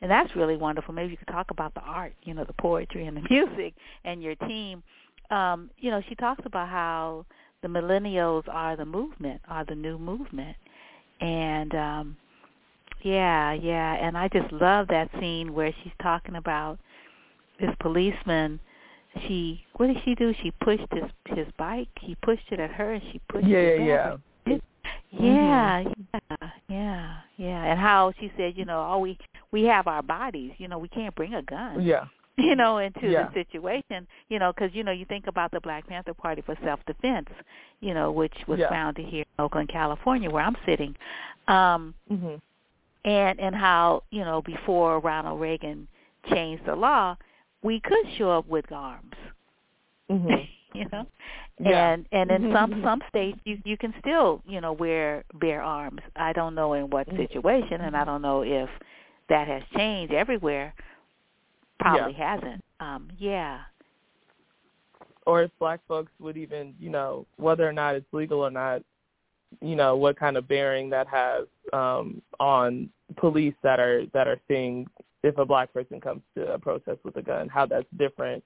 and 0.00 0.10
that's 0.10 0.34
really 0.36 0.56
wonderful. 0.56 0.94
Maybe 0.94 1.12
you 1.12 1.16
could 1.16 1.28
talk 1.28 1.50
about 1.50 1.74
the 1.74 1.80
art, 1.80 2.14
you 2.22 2.34
know, 2.34 2.44
the 2.44 2.52
poetry 2.54 3.06
and 3.06 3.16
the 3.16 3.22
music 3.30 3.74
and 4.04 4.22
your 4.22 4.34
team. 4.34 4.82
Um, 5.30 5.70
you 5.78 5.90
know, 5.90 6.02
she 6.08 6.14
talks 6.14 6.42
about 6.44 6.68
how 6.68 7.26
the 7.62 7.68
millennials 7.68 8.44
are 8.48 8.76
the 8.76 8.84
movement, 8.84 9.40
are 9.48 9.64
the 9.64 9.74
new 9.74 9.98
movement. 9.98 10.56
And 11.20 11.74
um 11.74 12.16
yeah, 13.02 13.52
yeah, 13.52 13.94
and 13.94 14.16
I 14.16 14.28
just 14.28 14.52
love 14.52 14.88
that 14.88 15.10
scene 15.20 15.52
where 15.54 15.72
she's 15.82 15.92
talking 16.00 16.36
about 16.36 16.78
this 17.60 17.70
policeman 17.80 18.60
she 19.26 19.64
what 19.76 19.86
did 19.88 19.96
she 20.04 20.14
do? 20.14 20.34
She 20.42 20.50
pushed 20.50 20.86
his 20.92 21.36
his 21.36 21.46
bike. 21.58 21.88
He 22.00 22.14
pushed 22.16 22.50
it 22.50 22.60
at 22.60 22.70
her, 22.70 22.92
and 22.92 23.02
she 23.12 23.20
pushed 23.28 23.46
yeah, 23.46 23.58
it. 23.58 23.80
Yeah, 23.80 23.86
yeah. 23.86 24.16
Yeah, 25.18 25.84
mm-hmm. 25.84 26.16
yeah, 26.30 26.50
yeah, 26.68 27.16
yeah. 27.36 27.64
And 27.64 27.78
how 27.78 28.12
she 28.20 28.32
said, 28.36 28.54
you 28.56 28.64
know, 28.64 28.86
oh, 28.90 28.98
we 28.98 29.18
we 29.52 29.64
have 29.64 29.86
our 29.86 30.02
bodies. 30.02 30.52
You 30.58 30.68
know, 30.68 30.78
we 30.78 30.88
can't 30.88 31.14
bring 31.14 31.34
a 31.34 31.42
gun. 31.42 31.82
Yeah. 31.82 32.04
You 32.38 32.54
know, 32.54 32.76
into 32.76 33.08
yeah. 33.08 33.28
the 33.28 33.32
situation. 33.32 34.06
You 34.28 34.38
know, 34.38 34.52
because 34.52 34.74
you 34.74 34.84
know, 34.84 34.92
you 34.92 35.06
think 35.06 35.26
about 35.26 35.52
the 35.52 35.60
Black 35.60 35.86
Panther 35.86 36.12
Party 36.12 36.42
for 36.42 36.54
self-defense. 36.62 37.28
You 37.80 37.94
know, 37.94 38.12
which 38.12 38.34
was 38.46 38.58
yeah. 38.58 38.68
founded 38.68 39.06
here 39.06 39.22
in 39.22 39.42
Oakland, 39.42 39.70
California, 39.70 40.30
where 40.30 40.44
I'm 40.44 40.56
sitting. 40.66 40.94
Um, 41.48 41.94
mm-hmm. 42.12 42.34
And 43.08 43.40
and 43.40 43.54
how 43.54 44.02
you 44.10 44.22
know 44.22 44.42
before 44.42 45.00
Ronald 45.00 45.40
Reagan 45.40 45.88
changed 46.28 46.66
the 46.66 46.76
law, 46.76 47.16
we 47.62 47.80
could 47.80 48.04
show 48.18 48.32
up 48.32 48.46
with 48.48 48.70
arms. 48.70 49.14
Mm-hmm. 50.10 50.28
you 50.80 50.86
know, 50.92 51.06
yeah. 51.60 51.92
and 51.92 52.06
and 52.12 52.30
in 52.30 52.52
some 52.52 52.80
some 52.84 53.00
states 53.08 53.38
you 53.44 53.58
you 53.64 53.76
can 53.76 53.94
still 54.00 54.42
you 54.46 54.60
know 54.60 54.72
wear 54.72 55.24
bear 55.34 55.62
arms 55.62 56.00
i 56.16 56.32
don't 56.32 56.54
know 56.54 56.74
in 56.74 56.90
what 56.90 57.06
Mm-hmm. 57.08 57.18
situation 57.22 57.80
and 57.82 57.96
i 57.96 58.04
don't 58.04 58.22
know 58.22 58.42
if 58.42 58.68
that 59.28 59.46
has 59.48 59.62
changed 59.76 60.12
everywhere 60.12 60.74
probably 61.78 62.14
yeah. 62.18 62.36
hasn't 62.36 62.64
um 62.80 63.08
yeah 63.18 63.60
or 65.26 65.42
if 65.42 65.50
black 65.58 65.80
folks 65.88 66.12
would 66.20 66.36
even 66.36 66.74
you 66.80 66.90
know 66.90 67.26
whether 67.36 67.68
or 67.68 67.72
not 67.72 67.94
it's 67.94 68.06
legal 68.12 68.40
or 68.40 68.50
not 68.50 68.82
you 69.60 69.76
know 69.76 69.96
what 69.96 70.18
kind 70.18 70.36
of 70.36 70.48
bearing 70.48 70.90
that 70.90 71.06
has 71.06 71.46
um 71.72 72.20
on 72.40 72.88
police 73.16 73.54
that 73.62 73.78
are 73.80 74.04
that 74.12 74.26
are 74.26 74.40
seeing 74.48 74.86
if 75.22 75.38
a 75.38 75.44
black 75.44 75.72
person 75.72 76.00
comes 76.00 76.22
to 76.34 76.52
a 76.52 76.58
protest 76.58 76.98
with 77.04 77.16
a 77.16 77.22
gun 77.22 77.48
how 77.48 77.64
that's 77.66 77.86
different 77.98 78.42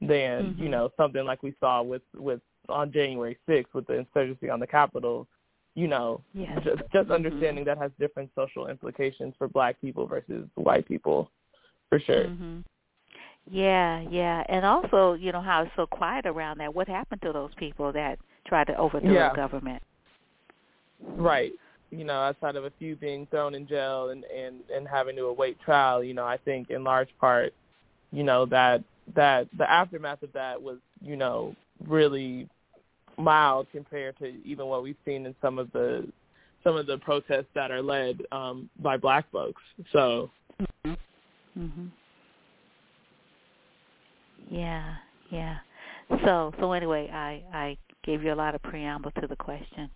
than 0.00 0.08
mm-hmm. 0.52 0.62
you 0.62 0.68
know 0.68 0.90
something 0.96 1.24
like 1.24 1.42
we 1.42 1.54
saw 1.60 1.82
with 1.82 2.02
with 2.16 2.40
on 2.68 2.92
January 2.92 3.36
6th 3.48 3.66
with 3.72 3.86
the 3.86 3.94
insurgency 3.94 4.50
on 4.50 4.60
the 4.60 4.66
Capitol. 4.66 5.26
you 5.74 5.88
know, 5.88 6.20
yes. 6.34 6.58
just, 6.64 6.82
just 6.92 7.10
understanding 7.10 7.64
mm-hmm. 7.64 7.78
that 7.78 7.78
has 7.78 7.90
different 7.98 8.30
social 8.34 8.66
implications 8.68 9.32
for 9.38 9.48
black 9.48 9.80
people 9.80 10.06
versus 10.06 10.46
white 10.56 10.86
people, 10.86 11.30
for 11.88 12.00
sure. 12.00 12.24
Mm-hmm. 12.24 12.60
Yeah, 13.50 14.02
yeah, 14.10 14.42
and 14.48 14.66
also, 14.66 15.14
you 15.14 15.32
know, 15.32 15.40
how 15.40 15.62
it's 15.62 15.70
so 15.76 15.86
quiet 15.86 16.26
around 16.26 16.58
that. 16.58 16.74
What 16.74 16.88
happened 16.88 17.22
to 17.22 17.32
those 17.32 17.50
people 17.56 17.92
that 17.92 18.18
tried 18.46 18.66
to 18.66 18.76
overthrow 18.76 19.12
yeah. 19.12 19.30
the 19.30 19.36
government? 19.36 19.82
Right. 21.00 21.52
You 21.90 22.04
know, 22.04 22.20
outside 22.20 22.56
of 22.56 22.64
a 22.64 22.72
few 22.78 22.96
being 22.96 23.26
thrown 23.30 23.54
in 23.54 23.66
jail 23.66 24.10
and 24.10 24.24
and 24.24 24.60
and 24.74 24.86
having 24.86 25.16
to 25.16 25.26
await 25.26 25.58
trial, 25.60 26.04
you 26.04 26.12
know, 26.12 26.26
I 26.26 26.36
think 26.36 26.68
in 26.70 26.84
large 26.84 27.08
part, 27.18 27.54
you 28.12 28.22
know, 28.22 28.44
that 28.46 28.82
that 29.14 29.48
the 29.56 29.70
aftermath 29.70 30.22
of 30.22 30.32
that 30.32 30.60
was, 30.60 30.78
you 31.00 31.16
know, 31.16 31.54
really 31.86 32.48
mild 33.16 33.66
compared 33.72 34.16
to 34.18 34.26
even 34.44 34.66
what 34.66 34.82
we've 34.82 34.96
seen 35.04 35.26
in 35.26 35.34
some 35.42 35.58
of 35.58 35.70
the 35.72 36.06
some 36.64 36.76
of 36.76 36.86
the 36.86 36.98
protests 36.98 37.46
that 37.54 37.70
are 37.70 37.82
led 37.82 38.20
um 38.32 38.68
by 38.80 38.96
black 38.96 39.30
folks. 39.30 39.62
So 39.92 40.30
mhm. 40.84 40.96
Mhm. 41.58 41.90
Yeah, 44.50 44.94
yeah. 45.30 45.58
So 46.24 46.52
so 46.60 46.72
anyway, 46.72 47.10
I 47.12 47.42
I 47.52 47.78
gave 48.04 48.22
you 48.22 48.32
a 48.32 48.34
lot 48.34 48.54
of 48.54 48.62
preamble 48.62 49.10
to 49.20 49.26
the 49.26 49.36
question. 49.36 49.90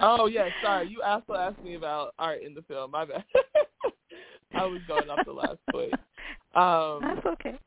oh 0.00 0.26
yeah, 0.32 0.48
sorry. 0.62 0.88
You 0.88 1.02
also 1.02 1.34
asked 1.34 1.62
me 1.62 1.74
about 1.74 2.14
art 2.18 2.42
in 2.42 2.54
the 2.54 2.62
film. 2.62 2.90
My 2.90 3.04
bad. 3.04 3.24
I 4.58 4.64
was 4.64 4.80
going 4.86 5.08
off 5.10 5.24
the 5.24 5.32
last 5.32 5.58
point. 5.70 5.94
Um, 6.54 7.00
That's 7.02 7.26
okay. 7.26 7.58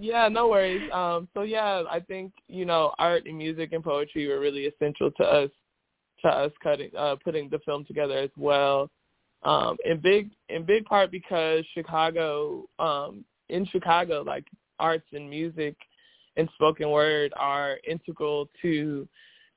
yeah, 0.00 0.28
no 0.28 0.48
worries. 0.48 0.82
Um, 0.92 1.28
so 1.34 1.42
yeah, 1.42 1.82
I 1.90 2.00
think 2.00 2.32
you 2.48 2.64
know 2.64 2.92
art 2.98 3.26
and 3.26 3.38
music 3.38 3.72
and 3.72 3.82
poetry 3.82 4.26
were 4.28 4.40
really 4.40 4.66
essential 4.66 5.10
to 5.12 5.24
us, 5.24 5.50
to 6.22 6.28
us 6.28 6.52
cutting, 6.62 6.90
uh, 6.96 7.16
putting 7.22 7.48
the 7.48 7.58
film 7.60 7.84
together 7.84 8.18
as 8.18 8.30
well. 8.36 8.90
Um, 9.42 9.78
in 9.84 9.98
big, 10.00 10.30
in 10.50 10.64
big 10.64 10.84
part 10.84 11.10
because 11.10 11.64
Chicago, 11.72 12.64
um, 12.78 13.24
in 13.48 13.64
Chicago, 13.66 14.22
like 14.26 14.44
arts 14.78 15.06
and 15.12 15.28
music 15.28 15.76
and 16.36 16.48
spoken 16.54 16.90
word 16.90 17.32
are 17.36 17.78
integral 17.88 18.48
to 18.62 19.08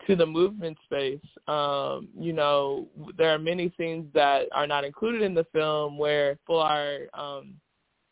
to 0.08 0.16
the 0.16 0.26
movement 0.26 0.78
space. 0.86 1.20
Um, 1.48 2.10
you 2.18 2.34
know, 2.34 2.88
there 3.18 3.34
are 3.34 3.40
many 3.40 3.74
scenes 3.78 4.06
that 4.14 4.48
are 4.54 4.68
not 4.68 4.84
included 4.84 5.22
in 5.22 5.34
the 5.34 5.46
film 5.54 5.98
where 5.98 6.36
people 6.36 6.60
are 6.60 7.00
um, 7.14 7.56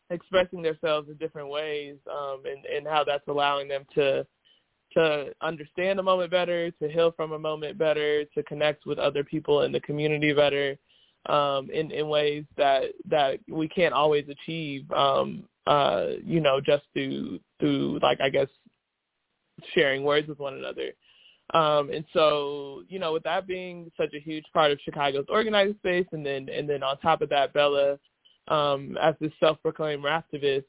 expressing 0.09 0.61
themselves 0.61 1.09
in 1.09 1.15
different 1.15 1.49
ways, 1.49 1.95
um, 2.09 2.43
and, 2.45 2.65
and 2.65 2.87
how 2.87 3.03
that's 3.03 3.27
allowing 3.27 3.67
them 3.67 3.85
to 3.95 4.25
to 4.93 5.33
understand 5.41 5.99
a 5.99 6.03
moment 6.03 6.29
better, 6.29 6.69
to 6.69 6.89
heal 6.89 7.13
from 7.15 7.31
a 7.31 7.39
moment 7.39 7.77
better, 7.77 8.25
to 8.25 8.43
connect 8.43 8.85
with 8.85 8.99
other 8.99 9.23
people 9.23 9.61
in 9.61 9.71
the 9.71 9.79
community 9.79 10.33
better, 10.33 10.77
um, 11.27 11.69
in, 11.71 11.91
in 11.91 12.09
ways 12.09 12.43
that 12.57 12.85
that 13.09 13.39
we 13.47 13.67
can't 13.67 13.93
always 13.93 14.25
achieve, 14.27 14.89
um, 14.91 15.43
uh, 15.67 16.07
you 16.25 16.39
know, 16.41 16.59
just 16.59 16.83
through 16.93 17.39
through 17.59 17.99
like 18.01 18.19
I 18.21 18.29
guess 18.29 18.47
sharing 19.73 20.03
words 20.03 20.27
with 20.27 20.39
one 20.39 20.55
another. 20.55 20.91
Um, 21.53 21.89
and 21.91 22.05
so, 22.13 22.83
you 22.87 22.97
know, 22.97 23.13
with 23.13 23.23
that 23.23 23.45
being 23.45 23.91
such 23.97 24.13
a 24.13 24.19
huge 24.19 24.45
part 24.53 24.71
of 24.71 24.79
Chicago's 24.81 25.25
organizing 25.27 25.75
space, 25.79 26.05
and 26.13 26.25
then 26.25 26.47
and 26.49 26.69
then 26.69 26.81
on 26.81 26.97
top 26.99 27.21
of 27.21 27.29
that, 27.29 27.53
Bella, 27.53 27.99
um, 28.47 28.97
as 29.01 29.15
this 29.19 29.33
self-proclaimed 29.39 30.03
activist, 30.03 30.63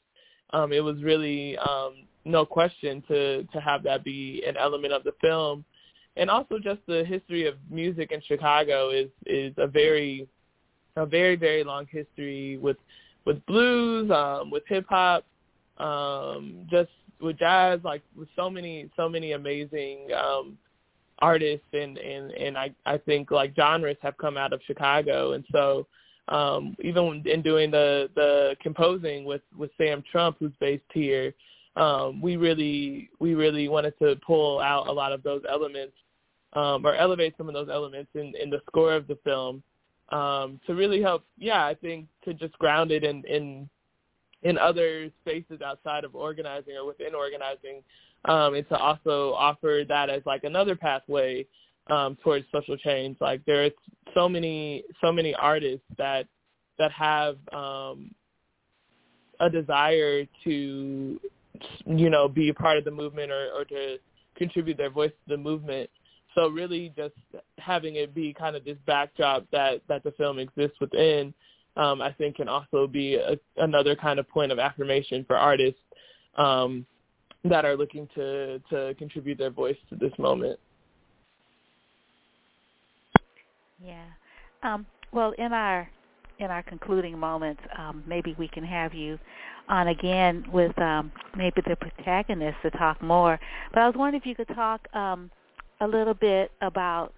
um, 0.51 0.73
it 0.73 0.81
was 0.81 1.03
really 1.03 1.57
um, 1.59 2.07
no 2.25 2.45
question 2.45 3.03
to 3.07 3.45
to 3.45 3.61
have 3.61 3.85
that 3.85 4.03
be 4.03 4.43
an 4.47 4.57
element 4.57 4.93
of 4.93 5.05
the 5.05 5.15
film, 5.21 5.65
and 6.17 6.29
also 6.29 6.59
just 6.59 6.81
the 6.89 7.05
history 7.05 7.47
of 7.47 7.55
music 7.71 8.11
in 8.11 8.21
Chicago 8.23 8.91
is 8.91 9.09
is 9.27 9.55
a 9.59 9.69
very 9.69 10.27
a 10.97 11.07
very 11.07 11.37
very 11.37 11.63
long 11.63 11.87
history 11.91 12.59
with 12.59 12.77
with 13.25 13.45
blues, 13.47 14.11
um, 14.11 14.51
with 14.51 14.65
hip 14.67 14.85
hop, 14.89 15.25
um, 15.79 16.67
just 16.69 16.91
with 17.21 17.39
jazz, 17.39 17.79
like 17.85 18.03
with 18.17 18.29
so 18.35 18.51
many 18.51 18.91
so 18.97 19.09
many 19.09 19.31
amazing 19.33 20.09
artists 21.23 21.67
and 21.73 21.97
and 21.97 22.33
and 22.33 22.59
I 22.59 22.75
I 22.85 22.99
think 22.99 23.31
like 23.31 23.55
genres 23.57 23.97
have 24.03 24.19
come 24.19 24.37
out 24.37 24.53
of 24.53 24.61
Chicago. 24.67 25.33
And 25.33 25.45
so 25.51 25.87
um 26.29 26.77
even 26.83 27.23
in 27.27 27.41
doing 27.43 27.71
the 27.71 28.11
the 28.15 28.57
composing 28.61 29.25
with 29.25 29.43
with 29.57 29.71
Sam 29.79 30.03
Trump 30.11 30.37
who's 30.39 30.53
based 30.61 30.83
here 30.93 31.33
um 31.77 32.21
we 32.21 32.37
really 32.37 33.09
we 33.21 33.35
really 33.35 33.69
wanted 33.69 33.99
to 34.01 34.17
pull 34.27 34.61
out 34.61 34.89
a 34.89 34.93
lot 34.93 35.13
of 35.13 35.23
those 35.23 35.43
elements 35.49 35.95
um 36.53 36.85
or 36.85 36.95
elevate 36.95 37.35
some 37.39 37.49
of 37.49 37.55
those 37.55 37.69
elements 37.71 38.11
in 38.15 38.35
in 38.41 38.51
the 38.51 38.61
score 38.67 38.93
of 38.93 39.07
the 39.07 39.19
film 39.25 39.63
um 40.11 40.61
to 40.67 40.75
really 40.75 41.01
help 41.01 41.25
yeah 41.39 41.65
I 41.65 41.75
think 41.75 42.07
to 42.25 42.35
just 42.35 42.59
ground 42.59 42.91
it 42.91 43.05
in 43.05 43.25
in 43.25 43.69
in 44.43 44.59
other 44.59 45.09
spaces 45.21 45.61
outside 45.63 46.05
of 46.05 46.15
organizing 46.15 46.75
or 46.77 46.85
within 46.85 47.15
organizing 47.15 47.83
um, 48.25 48.55
and 48.55 48.69
to 48.69 48.77
also 48.77 49.33
offer 49.35 49.83
that 49.89 50.11
as 50.11 50.23
like 50.25 50.45
another 50.45 50.77
pathway 50.77 51.47
um, 51.89 52.17
towards 52.23 52.47
social 52.53 52.77
change. 52.77 53.17
Like 53.21 53.45
there 53.45 53.65
are 53.65 53.71
so 54.15 54.29
many 54.29 54.85
so 55.01 55.13
many 55.13 55.35
artists 55.35 55.87
that 55.99 56.27
that 56.79 56.93
have 56.93 57.37
um, 57.53 58.15
a 59.41 59.51
desire 59.51 60.25
to 60.45 61.21
you 61.87 62.11
know 62.11 62.29
be 62.29 62.49
a 62.49 62.55
part 62.55 62.79
of 62.79 62.85
the 62.85 62.91
movement 62.91 63.31
or, 63.31 63.49
or 63.57 63.65
to 63.65 63.99
contribute 64.37 64.77
their 64.77 64.91
voice 64.91 65.11
to 65.11 65.37
the 65.37 65.43
movement. 65.43 65.91
So 66.35 66.49
really, 66.49 66.93
just 66.97 67.15
having 67.59 67.97
it 67.97 68.15
be 68.15 68.33
kind 68.33 68.57
of 68.57 68.65
this 68.65 68.79
backdrop 68.87 69.47
that 69.53 69.83
that 69.89 70.03
the 70.05 70.13
film 70.13 70.39
exists 70.39 70.79
within, 70.81 71.35
um, 71.77 72.01
I 72.01 72.13
think, 72.13 72.37
can 72.37 72.49
also 72.49 72.87
be 72.87 73.17
a, 73.17 73.39
another 73.57 73.97
kind 73.97 74.19
of 74.19 74.29
point 74.29 74.53
of 74.53 74.59
affirmation 74.59 75.25
for 75.27 75.37
artists 75.37 75.81
um, 76.37 76.87
that 77.45 77.65
are 77.65 77.77
looking 77.77 78.09
to 78.15 78.61
to 78.71 78.95
contribute 78.99 79.39
their 79.39 79.51
voice 79.51 79.77
to 79.91 79.97
this 79.97 80.13
moment. 80.19 80.59
Yeah. 83.85 84.05
Um, 84.63 84.87
well, 85.13 85.33
in 85.39 85.53
our 85.53 85.89
in 86.39 86.51
our 86.51 86.63
concluding 86.63 87.19
moments, 87.19 87.63
um, 87.79 88.03
maybe 88.07 88.35
we 88.39 88.49
can 88.49 88.65
have 88.65 88.95
you 88.95 89.19
on 89.69 89.89
again 89.89 90.45
with 90.53 90.77
um, 90.79 91.13
maybe 91.37 91.63
the 91.67 91.77
protagonist 91.77 92.59
to 92.63 92.71
talk 92.73 93.01
more. 93.03 93.39
But 93.73 93.83
I 93.83 93.87
was 93.87 93.97
wondering 93.97 94.21
if 94.21 94.27
you 94.27 94.35
could 94.35 94.55
talk 94.55 94.87
um, 94.95 95.31
a 95.81 95.87
little 95.87 96.15
bit 96.15 96.51
about 96.61 97.13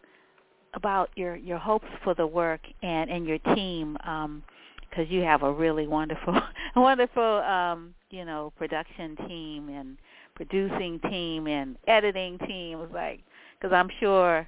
about 0.74 1.10
your 1.16 1.36
your 1.36 1.58
hopes 1.58 1.86
for 2.02 2.14
the 2.14 2.26
work 2.26 2.60
and 2.82 3.10
and 3.10 3.26
your 3.26 3.38
team 3.54 3.94
because 3.94 5.06
um, 5.06 5.06
you 5.08 5.22
have 5.22 5.42
a 5.42 5.52
really 5.52 5.86
wonderful 5.86 6.38
wonderful 6.76 7.22
um, 7.22 7.94
you 8.10 8.24
know 8.24 8.52
production 8.56 9.16
team 9.28 9.68
and 9.68 9.98
producing 10.34 11.00
team 11.10 11.46
and 11.46 11.76
editing 11.86 12.38
team. 12.46 12.78
Was 12.78 12.90
like 12.92 13.20
because 13.58 13.74
I'm 13.74 13.88
sure 14.00 14.46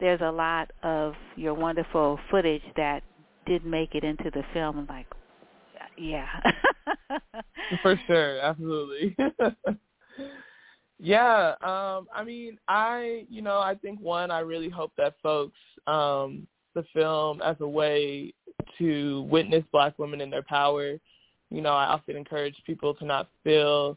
there's 0.00 0.20
a 0.22 0.30
lot 0.30 0.70
of 0.82 1.14
your 1.36 1.54
wonderful 1.54 2.18
footage 2.30 2.62
that 2.76 3.02
didn't 3.46 3.70
make 3.70 3.94
it 3.94 4.04
into 4.04 4.30
the 4.30 4.42
film 4.52 4.78
and 4.78 4.88
like 4.88 5.06
yeah. 5.96 6.28
For 7.82 8.00
sure 8.06 8.38
absolutely. 8.40 9.16
Yeah 11.02 11.54
um 11.62 12.08
i 12.14 12.22
mean 12.22 12.58
i 12.68 13.24
you 13.30 13.40
know 13.40 13.58
i 13.58 13.74
think 13.74 13.98
one 14.00 14.30
i 14.30 14.40
really 14.40 14.68
hope 14.68 14.92
that 14.98 15.14
folks 15.22 15.58
um 15.86 16.46
the 16.74 16.84
film 16.92 17.40
as 17.40 17.56
a 17.60 17.66
way 17.66 18.34
to 18.76 19.22
witness 19.22 19.64
black 19.72 19.98
women 19.98 20.20
in 20.20 20.28
their 20.28 20.42
power. 20.42 20.98
You 21.48 21.62
know 21.62 21.72
i 21.72 21.86
often 21.86 22.16
encourage 22.16 22.54
people 22.66 22.92
to 22.96 23.06
not 23.06 23.28
feel 23.42 23.96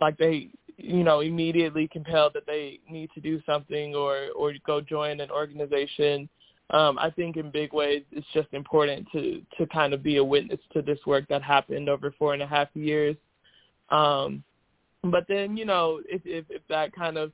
like 0.00 0.16
they 0.18 0.48
you 0.76 1.04
know 1.04 1.20
immediately 1.20 1.88
compelled 1.88 2.32
that 2.34 2.46
they 2.46 2.80
need 2.90 3.10
to 3.14 3.20
do 3.20 3.40
something 3.44 3.94
or 3.94 4.28
or 4.36 4.52
go 4.66 4.80
join 4.80 5.20
an 5.20 5.30
organization. 5.30 6.28
Um 6.70 6.98
i 6.98 7.10
think 7.10 7.36
in 7.36 7.50
big 7.50 7.72
ways 7.72 8.02
it's 8.12 8.26
just 8.32 8.48
important 8.52 9.06
to 9.12 9.42
to 9.58 9.66
kind 9.66 9.92
of 9.92 10.02
be 10.02 10.16
a 10.16 10.24
witness 10.24 10.60
to 10.72 10.82
this 10.82 10.98
work 11.06 11.26
that 11.28 11.42
happened 11.42 11.88
over 11.88 12.14
four 12.18 12.32
and 12.34 12.42
a 12.42 12.46
half 12.46 12.68
years. 12.74 13.16
Um 13.90 14.42
but 15.04 15.24
then 15.28 15.56
you 15.56 15.64
know 15.64 16.00
if 16.08 16.22
if, 16.24 16.44
if 16.48 16.62
that 16.68 16.92
kind 16.92 17.16
of 17.16 17.32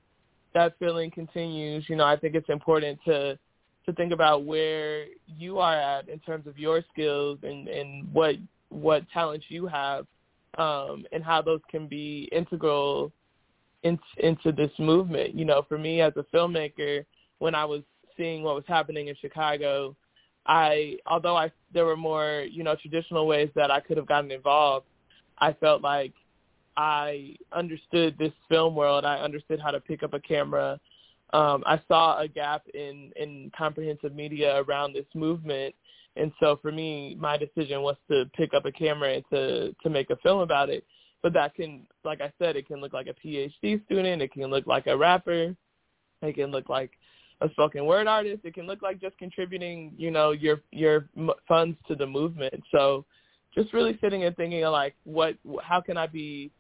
that 0.55 0.79
feeling 0.79 1.11
continues 1.11 1.85
you 1.89 1.97
know 1.97 2.05
i 2.05 2.17
think 2.17 2.35
it's 2.35 2.49
important 2.49 2.99
to 3.05 3.39
to 3.85 3.93
think 3.93 4.13
about 4.13 4.45
where 4.45 5.05
you 5.27 5.59
are 5.59 5.77
at 5.77 6.09
in 6.09 6.19
terms 6.21 6.47
of 6.47 6.59
your 6.59 6.83
skills 6.93 7.39
and 7.43 7.69
and 7.69 8.13
what 8.13 8.37
what 8.69 9.09
talents 9.13 9.47
you 9.49 9.67
have 9.67 10.07
um, 10.57 11.05
and 11.13 11.23
how 11.23 11.43
those 11.43 11.61
can 11.71 11.87
be 11.87 12.29
integral 12.33 13.13
in, 13.83 13.99
into 14.19 14.53
this 14.53 14.71
movement. 14.79 15.35
You 15.35 15.45
know, 15.45 15.63
for 15.69 15.79
me 15.79 16.01
as 16.01 16.13
a 16.17 16.25
filmmaker, 16.35 17.05
when 17.39 17.55
I 17.55 17.65
was 17.65 17.83
seeing 18.17 18.43
what 18.43 18.55
was 18.55 18.65
happening 18.67 19.09
in 19.09 19.17
Chicago, 19.21 19.95
I 20.47 20.97
although 21.07 21.37
I 21.37 21.51
there 21.75 21.85
were 21.85 21.97
more 21.97 22.47
you 22.49 22.63
know 22.63 22.77
traditional 22.77 23.27
ways 23.27 23.51
that 23.55 23.71
I 23.71 23.81
could 23.81 23.97
have 23.97 24.07
gotten 24.07 24.31
involved, 24.31 24.87
I 25.39 25.53
felt 25.55 25.83
like 25.83 26.13
I 26.77 27.37
understood 27.53 28.17
this 28.19 28.33
film 28.49 28.75
world. 28.75 29.05
I 29.05 29.17
understood 29.17 29.61
how 29.61 29.71
to 29.71 29.81
pick 29.81 30.03
up 30.03 30.15
a 30.15 30.21
camera. 30.21 30.79
um, 31.33 31.65
I 31.67 31.81
saw 31.89 32.21
a 32.21 32.29
gap 32.29 32.63
in 32.75 33.13
in 33.17 33.51
comprehensive 33.57 34.15
media 34.15 34.63
around 34.63 34.93
this 34.93 35.07
movement, 35.15 35.75
and 36.17 36.33
so 36.41 36.59
for 36.63 36.73
me, 36.73 37.17
my 37.19 37.37
decision 37.37 37.83
was 37.83 37.97
to 38.11 38.25
pick 38.35 38.55
up 38.55 38.65
a 38.65 38.73
camera 38.73 39.15
and 39.15 39.25
to 39.33 39.75
to 39.83 39.91
make 39.91 40.11
a 40.11 40.17
film 40.17 40.41
about 40.41 40.71
it. 40.71 40.85
But 41.23 41.33
that 41.35 41.55
can, 41.55 41.87
like 42.05 42.21
I 42.21 42.33
said, 42.39 42.57
it 42.57 42.67
can 42.67 42.81
look 42.81 42.93
like 42.93 43.09
a 43.09 43.27
PhD 43.27 43.85
student, 43.85 44.23
it 44.23 44.33
can 44.33 44.45
look 44.45 44.67
like 44.67 44.87
a 44.87 44.97
rapper, 44.97 45.57
it 46.23 46.35
can 46.35 46.51
look 46.51 46.69
like 46.69 46.93
a 47.41 47.51
spoken 47.51 47.85
word 47.85 48.07
artist, 48.07 48.43
it 48.45 48.55
can 48.55 48.67
look 48.67 48.83
like 48.83 49.01
just 49.01 49.19
contributing, 49.19 49.93
you 49.97 50.11
know, 50.11 50.31
your 50.31 50.61
your 50.73 51.09
funds 51.49 51.77
to 51.89 51.95
the 51.95 52.07
movement. 52.07 52.55
So, 52.71 53.05
just 53.55 53.73
really 53.73 53.99
sitting 54.01 54.25
and 54.25 54.37
thinking 54.37 54.65
of 54.65 54.73
like, 54.73 54.95
what, 55.05 55.37
how 55.63 55.81
can 55.81 55.97
I 55.97 56.07
be 56.07 56.51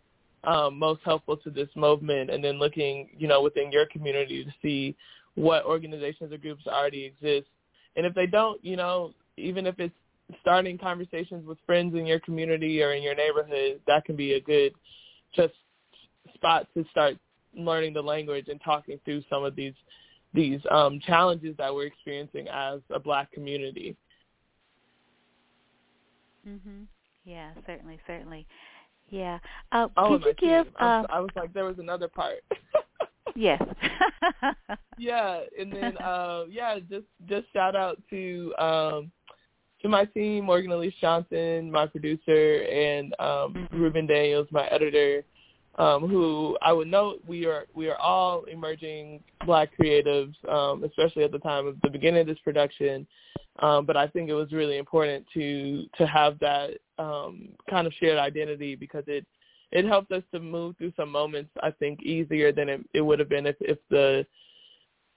um, 0.44 0.78
most 0.78 1.00
helpful 1.04 1.36
to 1.38 1.50
this 1.50 1.68
movement, 1.76 2.30
and 2.30 2.42
then 2.42 2.58
looking, 2.58 3.10
you 3.16 3.28
know, 3.28 3.42
within 3.42 3.72
your 3.72 3.86
community 3.86 4.44
to 4.44 4.50
see 4.62 4.96
what 5.34 5.64
organizations 5.64 6.32
or 6.32 6.38
groups 6.38 6.66
already 6.66 7.04
exist, 7.04 7.48
and 7.96 8.06
if 8.06 8.14
they 8.14 8.26
don't, 8.26 8.62
you 8.64 8.76
know, 8.76 9.12
even 9.36 9.66
if 9.66 9.78
it's 9.78 9.94
starting 10.40 10.78
conversations 10.78 11.46
with 11.46 11.58
friends 11.66 11.94
in 11.94 12.06
your 12.06 12.20
community 12.20 12.82
or 12.82 12.92
in 12.92 13.02
your 13.02 13.14
neighborhood, 13.14 13.80
that 13.86 14.04
can 14.04 14.16
be 14.16 14.34
a 14.34 14.40
good 14.40 14.72
just 15.34 15.54
spot 16.34 16.66
to 16.74 16.84
start 16.90 17.16
learning 17.56 17.94
the 17.94 18.02
language 18.02 18.48
and 18.48 18.60
talking 18.62 18.98
through 19.04 19.22
some 19.30 19.44
of 19.44 19.56
these 19.56 19.74
these 20.34 20.60
um, 20.70 21.00
challenges 21.06 21.56
that 21.56 21.74
we're 21.74 21.86
experiencing 21.86 22.46
as 22.48 22.80
a 22.90 22.98
black 22.98 23.32
community. 23.32 23.96
Mhm. 26.46 26.86
Yeah, 27.24 27.50
certainly, 27.66 27.98
certainly. 28.06 28.46
Yeah. 29.08 29.38
Uh, 29.72 29.88
oh, 29.96 30.18
could 30.18 30.26
you 30.26 30.34
give? 30.34 30.66
Uh, 30.78 31.04
I 31.08 31.20
was 31.20 31.30
like, 31.36 31.52
there 31.52 31.64
was 31.64 31.78
another 31.78 32.08
part. 32.08 32.38
yes. 33.34 33.62
yeah, 34.98 35.40
and 35.58 35.72
then 35.72 35.96
uh, 35.98 36.44
yeah, 36.48 36.78
just 36.90 37.06
just 37.28 37.46
shout 37.52 37.74
out 37.74 38.00
to 38.10 38.54
um, 38.58 39.10
to 39.86 39.90
my 39.90 40.04
team, 40.04 40.44
Morgan 40.44 40.72
Elise 40.72 40.94
Johnson, 41.00 41.70
my 41.70 41.86
producer, 41.86 42.62
and 42.64 43.14
um, 43.20 43.54
mm-hmm. 43.54 43.80
Ruben 43.80 44.06
Daniels, 44.06 44.48
my 44.50 44.66
editor. 44.66 45.24
Um, 45.78 46.08
who 46.08 46.56
I 46.62 46.72
would 46.72 46.88
note 46.88 47.20
we 47.26 47.44
are 47.44 47.66
we 47.74 47.88
are 47.88 47.98
all 47.98 48.44
emerging 48.44 49.22
black 49.44 49.68
creatives, 49.78 50.34
um, 50.48 50.82
especially 50.84 51.22
at 51.22 51.32
the 51.32 51.38
time 51.38 51.66
of 51.66 51.76
the 51.82 51.90
beginning 51.90 52.22
of 52.22 52.26
this 52.26 52.38
production. 52.42 53.06
Um, 53.58 53.84
but 53.84 53.94
I 53.94 54.06
think 54.06 54.30
it 54.30 54.34
was 54.34 54.52
really 54.52 54.78
important 54.78 55.26
to 55.34 55.84
to 55.98 56.06
have 56.06 56.38
that 56.38 56.78
um, 56.98 57.50
kind 57.68 57.86
of 57.86 57.92
shared 58.00 58.18
identity 58.18 58.74
because 58.74 59.04
it 59.06 59.26
it 59.70 59.84
helped 59.84 60.12
us 60.12 60.22
to 60.32 60.40
move 60.40 60.78
through 60.78 60.94
some 60.96 61.12
moments 61.12 61.50
I 61.62 61.70
think 61.72 62.02
easier 62.02 62.52
than 62.52 62.70
it, 62.70 62.80
it 62.94 63.02
would 63.02 63.18
have 63.18 63.28
been 63.28 63.46
if 63.46 63.56
if 63.60 63.78
the 63.90 64.26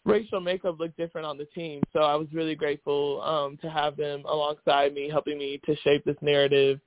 racial 0.06 0.40
makeup 0.40 0.80
looked 0.80 0.98
different 0.98 1.28
on 1.28 1.38
the 1.38 1.46
team. 1.46 1.82
So 1.94 2.00
I 2.00 2.16
was 2.16 2.28
really 2.34 2.56
grateful 2.56 3.22
um, 3.22 3.58
to 3.62 3.70
have 3.70 3.98
them 3.98 4.24
alongside 4.26 4.94
me, 4.94 5.10
helping 5.10 5.38
me 5.38 5.60
to 5.66 5.76
shape 5.78 6.04
this 6.06 6.18
narrative. 6.22 6.80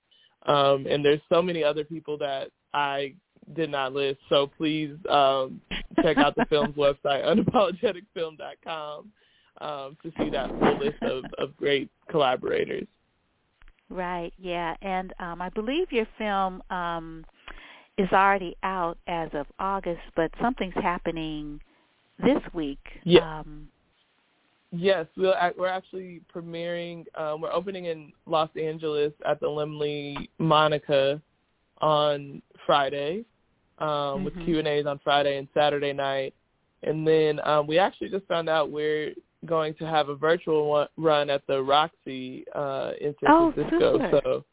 Um, 0.46 0.86
and 0.88 1.04
there's 1.04 1.20
so 1.28 1.40
many 1.40 1.62
other 1.62 1.84
people 1.84 2.18
that 2.18 2.50
I 2.74 3.14
did 3.54 3.70
not 3.70 3.92
list. 3.92 4.18
So 4.28 4.48
please 4.56 4.96
um, 5.08 5.60
check 6.02 6.16
out 6.16 6.34
the 6.34 6.46
film's 6.48 6.74
website, 6.76 7.24
unapologeticfilm.com, 7.24 9.12
um, 9.60 9.96
to 10.02 10.12
see 10.18 10.30
that 10.30 10.50
full 10.58 10.78
list 10.78 11.02
of, 11.02 11.24
of 11.38 11.56
great 11.56 11.90
collaborators. 12.10 12.86
Right. 13.88 14.32
Yeah, 14.38 14.74
and 14.80 15.12
um, 15.20 15.42
I 15.42 15.50
believe 15.50 15.92
your 15.92 16.08
film 16.16 16.62
um, 16.70 17.26
is 17.98 18.08
already 18.10 18.56
out 18.62 18.96
as 19.06 19.28
of 19.34 19.46
August, 19.58 20.00
but 20.16 20.30
something's 20.40 20.74
happening 20.74 21.60
this 22.22 22.42
week. 22.52 22.84
Yeah. 23.04 23.40
Um, 23.40 23.68
yes, 24.70 25.06
we'll, 25.16 25.34
we're 25.58 25.66
actually 25.68 26.22
premiering. 26.34 27.04
Um, 27.18 27.40
we're 27.40 27.52
opening 27.52 27.86
in 27.86 28.12
Los 28.26 28.50
Angeles 28.60 29.12
at 29.26 29.40
the 29.40 29.46
Laemmle 29.46 30.28
Monica 30.38 31.20
on 31.80 32.42
Friday, 32.64 33.24
um, 33.78 33.88
mm-hmm. 33.88 34.24
with 34.24 34.34
Q 34.44 34.58
and 34.58 34.68
A's 34.68 34.86
on 34.86 35.00
Friday 35.02 35.38
and 35.38 35.48
Saturday 35.54 35.92
night, 35.92 36.34
and 36.82 37.06
then 37.06 37.40
um, 37.46 37.66
we 37.66 37.78
actually 37.78 38.08
just 38.08 38.26
found 38.26 38.48
out 38.48 38.70
we're 38.70 39.12
going 39.46 39.74
to 39.74 39.84
have 39.84 40.08
a 40.08 40.14
virtual 40.14 40.86
run 40.96 41.28
at 41.28 41.46
the 41.48 41.60
Roxy 41.60 42.44
uh, 42.54 42.92
in 43.00 43.14
San 43.20 43.30
oh, 43.32 43.52
Francisco. 43.52 43.98
Super. 43.98 44.20
So 44.24 44.44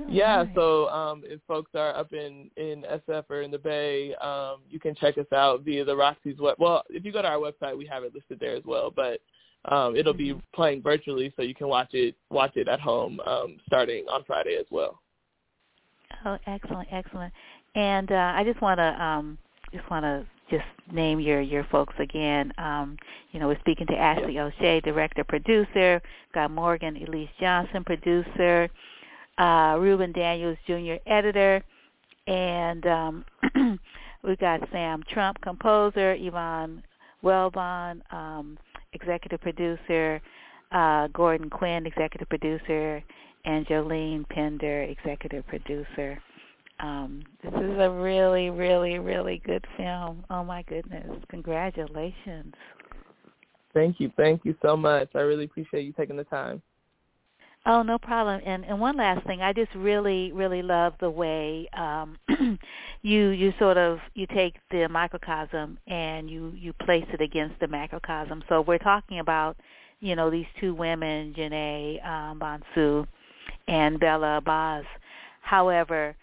oh, 0.00 0.04
yeah, 0.08 0.42
nice. 0.42 0.54
so 0.54 0.88
um, 0.88 1.22
if 1.24 1.40
folks 1.46 1.70
are 1.74 1.96
up 1.96 2.12
in 2.12 2.50
in 2.56 2.84
SF 3.08 3.24
or 3.30 3.42
in 3.42 3.50
the 3.50 3.58
Bay, 3.58 4.14
um, 4.16 4.58
you 4.68 4.80
can 4.80 4.94
check 4.94 5.18
us 5.18 5.26
out 5.32 5.62
via 5.62 5.84
the 5.84 5.96
Roxy's 5.96 6.38
web. 6.38 6.56
Well, 6.58 6.82
if 6.90 7.04
you 7.04 7.12
go 7.12 7.22
to 7.22 7.28
our 7.28 7.38
website, 7.38 7.76
we 7.76 7.86
have 7.86 8.04
it 8.04 8.14
listed 8.14 8.38
there 8.40 8.56
as 8.56 8.64
well. 8.64 8.90
But 8.94 9.20
um, 9.66 9.96
it'll 9.96 10.12
mm-hmm. 10.12 10.38
be 10.38 10.42
playing 10.54 10.82
virtually, 10.82 11.32
so 11.36 11.42
you 11.42 11.54
can 11.54 11.68
watch 11.68 11.90
it 11.92 12.16
watch 12.30 12.56
it 12.56 12.68
at 12.68 12.80
home 12.80 13.20
um, 13.26 13.58
starting 13.66 14.04
on 14.08 14.24
Friday 14.24 14.56
as 14.58 14.66
well. 14.70 15.00
Oh, 16.24 16.38
excellent, 16.46 16.88
excellent. 16.90 17.32
And 17.74 18.10
uh, 18.10 18.32
I 18.36 18.44
just 18.44 18.60
want 18.60 18.78
to 18.78 19.02
um, 19.02 19.38
just 19.72 19.88
want 19.90 20.04
to 20.04 20.26
just 20.50 20.64
name 20.92 21.20
your 21.20 21.40
your 21.40 21.64
folks 21.70 21.94
again. 21.98 22.52
Um, 22.58 22.96
you 23.32 23.40
know, 23.40 23.48
we're 23.48 23.60
speaking 23.60 23.86
to 23.86 23.96
Ashley 23.96 24.38
O'Shay, 24.38 24.80
director 24.80 25.24
producer. 25.24 26.02
Got 26.34 26.50
Morgan 26.50 26.96
Elise 26.96 27.30
Johnson, 27.40 27.84
producer. 27.84 28.68
Uh, 29.38 29.76
Ruben 29.78 30.12
Daniels, 30.12 30.58
junior 30.66 30.98
editor, 31.06 31.62
and 32.26 32.86
um, 32.86 33.24
we've 34.22 34.38
got 34.38 34.60
Sam 34.70 35.02
Trump, 35.08 35.40
composer. 35.40 36.14
Yvonne 36.18 36.82
Welbon, 37.24 38.00
um, 38.12 38.58
executive 38.92 39.40
producer. 39.40 40.20
Uh, 40.70 41.08
Gordon 41.08 41.50
Quinn, 41.50 41.86
executive 41.86 42.28
producer, 42.28 43.02
and 43.44 43.66
Jolene 43.66 44.26
Pinder, 44.30 44.82
executive 44.82 45.46
producer. 45.46 46.18
Um, 46.80 47.22
this 47.42 47.52
is 47.52 47.78
a 47.78 47.90
really, 47.90 48.50
really, 48.50 48.98
really 48.98 49.42
good 49.44 49.64
film. 49.76 50.24
Oh 50.30 50.42
my 50.42 50.62
goodness! 50.62 51.06
Congratulations. 51.28 52.54
Thank 53.74 54.00
you, 54.00 54.10
thank 54.16 54.44
you 54.44 54.54
so 54.62 54.76
much. 54.76 55.08
I 55.14 55.20
really 55.20 55.44
appreciate 55.44 55.84
you 55.84 55.92
taking 55.92 56.16
the 56.16 56.24
time. 56.24 56.62
Oh, 57.64 57.82
no 57.82 57.96
problem. 57.96 58.40
And 58.44 58.64
and 58.64 58.80
one 58.80 58.96
last 58.96 59.24
thing, 59.24 59.40
I 59.40 59.52
just 59.52 59.72
really, 59.76 60.32
really 60.32 60.62
love 60.62 60.94
the 60.98 61.10
way 61.10 61.68
um, 61.74 62.18
you 63.02 63.28
you 63.28 63.52
sort 63.58 63.76
of 63.78 64.00
you 64.14 64.26
take 64.26 64.56
the 64.72 64.88
microcosm 64.88 65.78
and 65.86 66.28
you 66.28 66.52
you 66.56 66.72
place 66.72 67.06
it 67.12 67.20
against 67.20 67.60
the 67.60 67.68
macrocosm. 67.68 68.42
So 68.48 68.62
we're 68.62 68.78
talking 68.78 69.20
about, 69.20 69.56
you 70.00 70.16
know, 70.16 70.28
these 70.28 70.46
two 70.60 70.74
women, 70.74 71.34
Janae 71.38 72.04
um, 72.04 72.40
Bonsu 72.40 73.06
and 73.68 74.00
Bella 74.00 74.42
BAHHS. 74.44 74.84
However, 75.42 76.16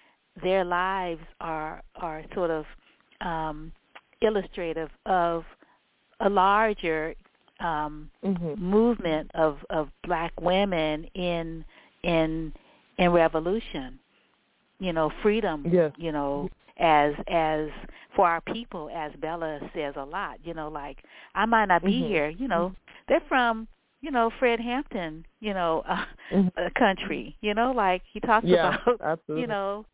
their 0.44 0.66
lives 0.66 1.22
are 1.40 1.82
are 1.96 2.24
sort 2.34 2.52
of 2.52 2.66
um, 3.22 3.72
illustrative 4.22 4.90
of 5.06 5.46
a 6.20 6.30
larger 6.30 7.16
um, 7.60 8.10
mm-hmm. 8.24 8.62
movement 8.62 9.32
of 9.34 9.58
of 9.70 9.90
black 10.04 10.34
women 10.40 11.06
in 11.16 11.64
in 12.04 12.54
in 12.98 13.12
revolution. 13.12 14.00
You 14.80 14.94
know, 14.94 15.12
freedom. 15.22 15.66
Yes. 15.70 15.92
You 15.98 16.12
know, 16.12 16.50
as 16.78 17.14
as 17.28 17.68
for 18.16 18.28
our 18.28 18.42
people, 18.42 18.90
as 18.96 19.12
Bella 19.20 19.60
says 19.76 19.94
a 19.98 20.04
lot. 20.04 20.40
You 20.44 20.54
know, 20.54 20.70
like 20.70 20.98
I 21.36 21.46
might 21.46 21.66
not 21.66 21.84
be 21.84 21.94
mm-hmm. 21.94 22.08
here. 22.08 22.30
You 22.30 22.48
know, 22.48 22.74
they're 23.08 23.24
from 23.28 23.68
you 24.02 24.12
know 24.12 24.32
Fred 24.40 24.60
Hampton. 24.60 25.26
You 25.40 25.54
know, 25.54 25.84
uh, 25.90 26.06
mm-hmm. 26.32 26.68
country. 26.78 27.36
You 27.42 27.54
know, 27.54 27.72
like 27.72 28.02
he 28.12 28.20
talks 28.20 28.46
yeah, 28.48 28.78
about. 28.82 29.02
Absolutely. 29.04 29.42
You 29.42 29.48
know, 29.48 29.86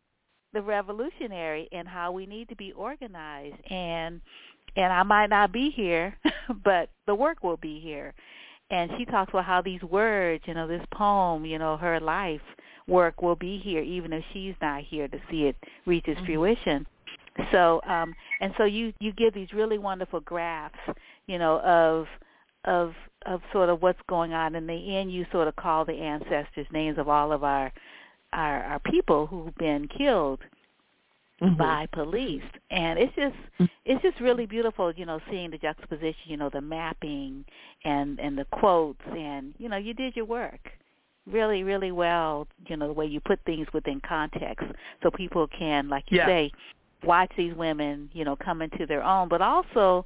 the 0.52 0.62
revolutionary 0.62 1.68
and 1.72 1.86
how 1.86 2.12
we 2.12 2.26
need 2.26 2.48
to 2.48 2.56
be 2.56 2.72
organized 2.72 3.56
and 3.70 4.20
and 4.76 4.92
I 4.92 5.02
might 5.02 5.30
not 5.30 5.52
be 5.52 5.70
here, 5.70 6.16
but 6.64 6.90
the 7.06 7.14
work 7.14 7.42
will 7.42 7.56
be 7.56 7.80
here. 7.80 8.14
And 8.70 8.90
she 8.98 9.04
talks 9.04 9.30
about 9.30 9.44
how 9.44 9.62
these 9.62 9.82
words, 9.82 10.42
you 10.46 10.54
know, 10.54 10.66
this 10.66 10.84
poem, 10.92 11.44
you 11.44 11.58
know, 11.58 11.76
her 11.76 12.00
life 12.00 12.40
work 12.88 13.22
will 13.22 13.36
be 13.36 13.58
here 13.58 13.82
even 13.82 14.12
if 14.12 14.24
she's 14.32 14.54
not 14.60 14.82
here 14.82 15.08
to 15.08 15.18
see 15.30 15.44
it 15.44 15.56
reach 15.86 16.06
its 16.06 16.18
mm-hmm. 16.18 16.26
fruition. 16.26 16.86
So, 17.52 17.80
um 17.86 18.14
and 18.40 18.52
so 18.56 18.64
you 18.64 18.92
you 19.00 19.12
give 19.12 19.34
these 19.34 19.52
really 19.52 19.78
wonderful 19.78 20.20
graphs, 20.20 20.78
you 21.26 21.38
know, 21.38 21.60
of 21.60 22.06
of 22.64 22.94
of 23.26 23.40
sort 23.52 23.68
of 23.68 23.82
what's 23.82 24.00
going 24.08 24.32
on 24.32 24.54
in 24.54 24.66
the 24.66 24.96
end 24.96 25.12
you 25.12 25.26
sort 25.32 25.48
of 25.48 25.56
call 25.56 25.84
the 25.84 25.92
ancestors 25.92 26.66
names 26.72 26.98
of 26.98 27.08
all 27.08 27.32
of 27.32 27.44
our 27.44 27.72
our, 28.32 28.64
our 28.64 28.78
people 28.80 29.26
who've 29.26 29.54
been 29.56 29.88
killed 29.96 30.40
mm-hmm. 31.42 31.56
by 31.56 31.86
police 31.92 32.42
and 32.70 32.98
it's 32.98 33.14
just 33.14 33.70
it's 33.84 34.02
just 34.02 34.20
really 34.20 34.46
beautiful 34.46 34.92
you 34.92 35.04
know 35.06 35.20
seeing 35.30 35.50
the 35.50 35.58
juxtaposition 35.58 36.22
you 36.24 36.36
know 36.36 36.50
the 36.50 36.60
mapping 36.60 37.44
and 37.84 38.18
and 38.20 38.38
the 38.38 38.44
quotes 38.46 39.00
and 39.16 39.54
you 39.58 39.68
know 39.68 39.76
you 39.76 39.94
did 39.94 40.16
your 40.16 40.24
work 40.24 40.70
really 41.30 41.62
really 41.62 41.92
well 41.92 42.46
you 42.66 42.76
know 42.76 42.86
the 42.86 42.92
way 42.92 43.06
you 43.06 43.20
put 43.20 43.38
things 43.44 43.66
within 43.74 44.00
context 44.00 44.66
so 45.02 45.10
people 45.10 45.46
can 45.48 45.88
like 45.88 46.04
you 46.08 46.18
yeah. 46.18 46.26
say 46.26 46.52
watch 47.04 47.30
these 47.36 47.54
women 47.54 48.08
you 48.12 48.24
know 48.24 48.36
come 48.36 48.62
into 48.62 48.86
their 48.86 49.02
own 49.02 49.28
but 49.28 49.42
also 49.42 50.04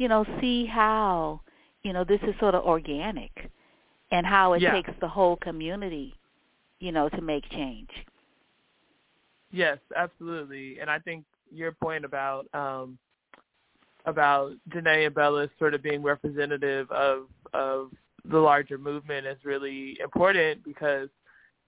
you 0.00 0.08
know, 0.08 0.24
see 0.40 0.64
how, 0.64 1.42
you 1.82 1.92
know, 1.92 2.04
this 2.04 2.20
is 2.22 2.34
sort 2.40 2.54
of 2.54 2.64
organic 2.64 3.50
and 4.10 4.26
how 4.26 4.54
it 4.54 4.62
Yeah. 4.62 4.72
takes 4.72 4.90
the 4.98 5.08
whole 5.08 5.36
community, 5.36 6.14
you 6.78 6.90
know, 6.90 7.10
to 7.10 7.20
make 7.20 7.46
change. 7.50 7.90
Yes, 9.50 9.78
absolutely. 9.96 10.78
And 10.80 10.90
I 10.90 10.98
think 10.98 11.24
your 11.52 11.72
point 11.72 12.04
about 12.04 12.46
um 12.54 12.98
about 14.06 14.52
Janae 14.70 15.06
and 15.06 15.14
Bella 15.14 15.48
sort 15.58 15.74
of 15.74 15.82
being 15.82 16.02
representative 16.02 16.90
of 16.90 17.26
of 17.52 17.90
the 18.24 18.38
larger 18.38 18.78
movement 18.78 19.26
is 19.26 19.38
really 19.44 19.98
important 20.02 20.62
because 20.64 21.08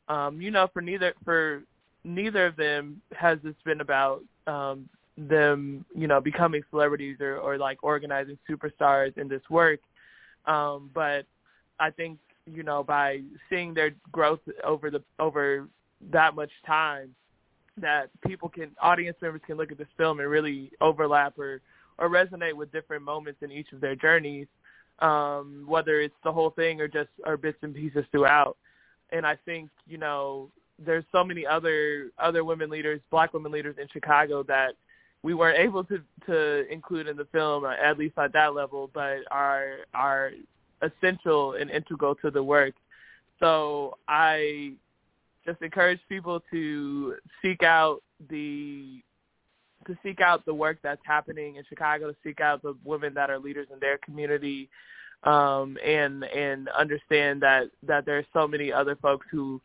um, 0.08 0.40
you 0.40 0.50
know, 0.50 0.68
for 0.72 0.82
neither 0.82 1.14
for 1.24 1.62
neither 2.04 2.46
of 2.46 2.56
them 2.56 3.00
has 3.12 3.38
this 3.42 3.54
been 3.64 3.80
about 3.80 4.22
um 4.46 4.88
them, 5.18 5.84
you 5.94 6.06
know, 6.06 6.20
becoming 6.20 6.62
celebrities 6.70 7.18
or, 7.20 7.36
or 7.36 7.58
like 7.58 7.78
organizing 7.82 8.38
superstars 8.48 9.16
in 9.18 9.28
this 9.28 9.42
work. 9.50 9.80
Um, 10.46 10.90
but 10.94 11.26
I 11.78 11.90
think, 11.90 12.18
you 12.46 12.62
know, 12.62 12.82
by 12.82 13.20
seeing 13.50 13.74
their 13.74 13.92
growth 14.10 14.40
over 14.64 14.90
the 14.90 15.02
over 15.18 15.68
that 16.10 16.34
much 16.34 16.50
time 16.66 17.14
that 17.78 18.08
people 18.26 18.48
can 18.48 18.70
audience 18.80 19.16
members 19.22 19.40
can 19.46 19.56
look 19.56 19.72
at 19.72 19.78
this 19.78 19.88
film 19.96 20.20
and 20.20 20.28
really 20.28 20.70
overlap 20.80 21.38
or 21.38 21.60
or 21.98 22.08
resonate 22.08 22.54
with 22.54 22.72
different 22.72 23.02
moments 23.02 23.40
in 23.42 23.50
each 23.50 23.72
of 23.72 23.80
their 23.80 23.96
journeys 23.96 24.46
um 25.00 25.64
whether 25.66 26.00
it's 26.00 26.14
the 26.24 26.32
whole 26.32 26.50
thing 26.50 26.80
or 26.80 26.88
just 26.88 27.08
or 27.24 27.36
bits 27.36 27.58
and 27.62 27.74
pieces 27.74 28.04
throughout. 28.10 28.56
And 29.10 29.26
i 29.26 29.36
think 29.44 29.70
you 29.86 29.98
know 29.98 30.50
there's 30.78 31.04
so 31.12 31.24
many 31.24 31.46
other 31.46 32.10
other 32.18 32.44
women 32.44 32.70
leaders 32.70 33.00
black 33.10 33.32
women 33.32 33.52
leaders 33.52 33.76
in 33.80 33.86
chicago 33.88 34.42
that 34.44 34.72
we 35.22 35.34
weren't 35.34 35.58
able 35.58 35.84
to 35.84 36.00
to 36.26 36.70
include 36.72 37.06
in 37.06 37.16
the 37.16 37.26
film 37.26 37.64
at 37.64 37.98
least 37.98 38.18
at 38.18 38.32
that 38.32 38.54
level 38.54 38.90
but 38.92 39.18
are 39.30 39.78
are 39.94 40.32
essential 40.82 41.54
and 41.54 41.70
integral 41.70 42.14
to 42.16 42.30
the 42.30 42.42
work. 42.42 42.74
So 43.40 43.98
i 44.08 44.72
just 45.44 45.60
encourage 45.62 46.00
people 46.08 46.42
to 46.50 47.16
seek 47.42 47.62
out 47.62 48.02
the 48.30 49.02
to 49.86 49.96
seek 50.02 50.20
out 50.20 50.44
the 50.46 50.54
work 50.54 50.78
that's 50.82 51.00
happening 51.04 51.56
in 51.56 51.64
Chicago, 51.68 52.10
to 52.10 52.16
seek 52.22 52.40
out 52.40 52.62
the 52.62 52.76
women 52.84 53.14
that 53.14 53.30
are 53.30 53.38
leaders 53.38 53.66
in 53.72 53.80
their 53.80 53.98
community, 53.98 54.68
um, 55.24 55.76
and 55.84 56.24
and 56.24 56.68
understand 56.68 57.42
that 57.42 57.64
that 57.82 58.06
there 58.06 58.18
are 58.18 58.26
so 58.32 58.46
many 58.46 58.72
other 58.72 58.96
folks 58.96 59.26
who 59.30 59.60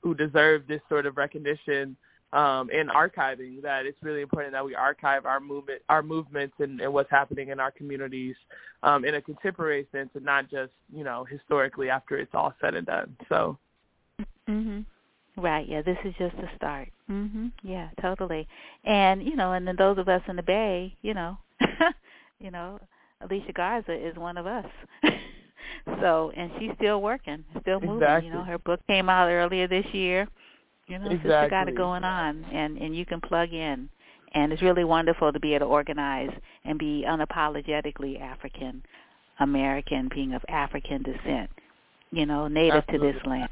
who 0.00 0.14
deserve 0.14 0.66
this 0.66 0.80
sort 0.88 1.06
of 1.06 1.16
recognition 1.16 1.96
um, 2.32 2.70
and 2.72 2.88
archiving. 2.90 3.60
That 3.62 3.84
it's 3.86 4.02
really 4.02 4.22
important 4.22 4.52
that 4.52 4.64
we 4.64 4.74
archive 4.74 5.26
our 5.26 5.40
movement, 5.40 5.82
our 5.88 6.02
movements, 6.02 6.54
and, 6.60 6.80
and 6.80 6.92
what's 6.92 7.10
happening 7.10 7.48
in 7.48 7.60
our 7.60 7.70
communities 7.70 8.36
um, 8.82 9.04
in 9.04 9.16
a 9.16 9.20
contemporary 9.20 9.86
sense, 9.92 10.10
and 10.14 10.24
not 10.24 10.50
just 10.50 10.72
you 10.94 11.04
know 11.04 11.24
historically 11.24 11.90
after 11.90 12.16
it's 12.16 12.34
all 12.34 12.54
said 12.60 12.74
and 12.74 12.86
done. 12.86 13.16
So. 13.28 13.58
Mhm. 14.48 14.86
Right. 15.38 15.68
Yeah. 15.68 15.82
This 15.82 15.98
is 16.04 16.14
just 16.18 16.36
the 16.36 16.48
start. 16.56 16.88
Mhm. 17.10 17.52
Yeah. 17.62 17.88
Totally. 18.00 18.46
And 18.84 19.22
you 19.22 19.36
know, 19.36 19.52
and 19.52 19.66
then 19.66 19.76
those 19.76 19.98
of 19.98 20.08
us 20.08 20.22
in 20.28 20.36
the 20.36 20.42
Bay, 20.42 20.94
you 21.02 21.14
know, 21.14 21.38
you 22.40 22.50
know, 22.50 22.80
Alicia 23.20 23.52
Garza 23.52 23.92
is 23.92 24.16
one 24.16 24.36
of 24.36 24.46
us. 24.46 24.66
so, 26.00 26.32
and 26.36 26.50
she's 26.58 26.70
still 26.76 27.00
working, 27.00 27.44
still 27.60 27.80
moving. 27.80 28.02
Exactly. 28.02 28.28
You 28.28 28.34
know, 28.34 28.42
her 28.42 28.58
book 28.58 28.80
came 28.86 29.08
out 29.08 29.28
earlier 29.28 29.68
this 29.68 29.86
year. 29.92 30.28
You 30.86 30.98
know, 30.98 31.10
sister 31.10 31.48
got 31.50 31.68
it 31.68 31.76
going 31.76 32.04
on, 32.04 32.44
and 32.52 32.78
and 32.78 32.96
you 32.96 33.04
can 33.06 33.20
plug 33.20 33.52
in. 33.52 33.88
And 34.32 34.52
it's 34.52 34.60
really 34.60 34.84
wonderful 34.84 35.32
to 35.32 35.40
be 35.40 35.54
able 35.54 35.66
to 35.66 35.72
organize 35.72 36.30
and 36.64 36.78
be 36.78 37.04
unapologetically 37.06 38.20
African 38.20 38.82
American, 39.40 40.08
being 40.12 40.34
of 40.34 40.42
African 40.48 41.02
descent. 41.02 41.50
You 42.10 42.26
know, 42.26 42.48
native 42.48 42.86
to 42.88 42.98
this 42.98 43.16
land 43.26 43.50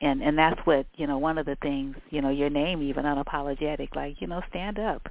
and 0.00 0.22
and 0.22 0.36
that's 0.38 0.60
what 0.64 0.86
you 0.96 1.06
know 1.06 1.18
one 1.18 1.38
of 1.38 1.46
the 1.46 1.56
things 1.62 1.94
you 2.10 2.20
know 2.22 2.30
your 2.30 2.50
name 2.50 2.82
even 2.82 3.04
unapologetic 3.04 3.94
like 3.94 4.20
you 4.20 4.26
know 4.26 4.40
stand 4.50 4.78
up 4.78 5.08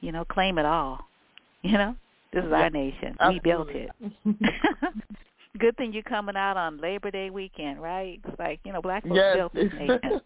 you 0.00 0.12
know 0.12 0.24
claim 0.24 0.58
it 0.58 0.66
all 0.66 1.00
you 1.62 1.72
know 1.72 1.94
this 2.32 2.44
is 2.44 2.52
our 2.52 2.70
nation 2.70 3.16
we 3.28 3.40
built 3.40 3.68
it 3.70 3.90
good 5.58 5.76
thing 5.76 5.92
you're 5.92 6.02
coming 6.02 6.36
out 6.36 6.56
on 6.56 6.78
labor 6.78 7.10
day 7.10 7.30
weekend 7.30 7.80
right 7.82 8.20
it's 8.24 8.38
like 8.38 8.60
you 8.64 8.72
know 8.72 8.82
black 8.82 9.02
folks 9.02 9.16
Yes. 9.16 9.36
built 9.36 9.54
this 9.54 9.72
nation 9.78 10.20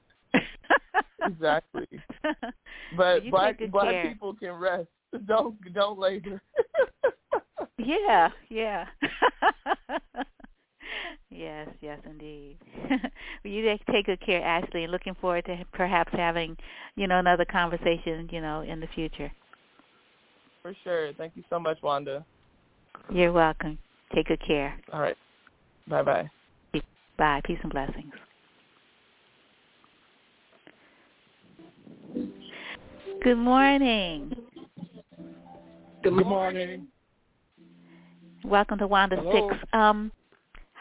exactly. 1.24 1.86
But 2.96 3.24
You 3.24 3.30
black 3.30 3.58
black 3.70 3.90
care. 3.90 4.08
people 4.10 4.34
can 4.34 4.52
rest. 4.52 4.88
Don't 5.26 5.56
don't 5.72 5.98
labor. 5.98 6.40
yeah 7.78 8.28
yeah 8.48 8.86
yes 11.30 11.68
yes 11.80 11.98
indeed 12.04 12.56
well, 12.90 12.98
you 13.44 13.62
take- 13.64 13.84
take 13.86 14.06
good 14.06 14.20
care 14.20 14.42
ashley 14.42 14.84
and 14.84 14.92
looking 14.92 15.14
forward 15.20 15.44
to 15.44 15.64
perhaps 15.72 16.12
having 16.12 16.56
you 16.96 17.06
know 17.06 17.18
another 17.18 17.44
conversation 17.44 18.28
you 18.30 18.40
know 18.40 18.60
in 18.62 18.80
the 18.80 18.86
future 18.88 19.32
For 20.62 20.74
sure. 20.84 21.12
Thank 21.14 21.32
you 21.34 21.42
so 21.50 21.58
much, 21.58 21.78
Wanda. 21.82 22.24
You're 23.12 23.32
welcome. 23.32 23.78
Take 24.14 24.28
good 24.28 24.40
care. 24.46 24.78
All 24.92 25.00
right. 25.00 25.16
Bye 25.88 26.02
bye. 26.02 26.30
Bye. 27.18 27.40
Peace 27.44 27.58
and 27.62 27.72
blessings. 27.72 28.12
Good 33.22 33.38
morning. 33.38 34.32
Good 36.02 36.12
morning. 36.12 36.86
Welcome 38.44 38.78
to 38.78 38.86
Wanda 38.86 39.16
Hello. 39.16 39.50
Six. 39.50 39.64
Um, 39.72 40.10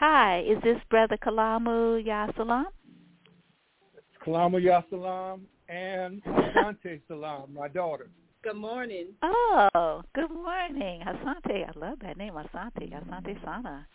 hi, 0.02 0.40
is 0.40 0.60
this 0.64 0.78
Brother 0.90 1.16
Kalamu 1.16 2.04
Ya 2.04 2.26
Salaam? 2.36 2.66
Kalama 4.24 4.58
Yasalam 4.58 5.42
and 5.68 6.20
Asante 6.24 7.00
Salaam, 7.06 7.54
my 7.54 7.68
daughter. 7.68 8.08
Good 8.42 8.56
morning. 8.56 9.14
Oh, 9.22 10.02
good 10.12 10.32
morning, 10.32 11.02
Asante. 11.06 11.68
I 11.68 11.78
love 11.78 11.98
that 12.02 12.16
name, 12.16 12.32
Asante. 12.34 12.92
Asante 12.92 13.44
Sana. 13.44 13.86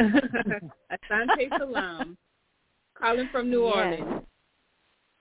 Asante 0.00 1.50
Salaam. 1.56 2.16
Calling 2.98 3.28
from 3.30 3.48
New 3.48 3.66
Yes. 3.66 3.76
Orleans. 3.76 4.22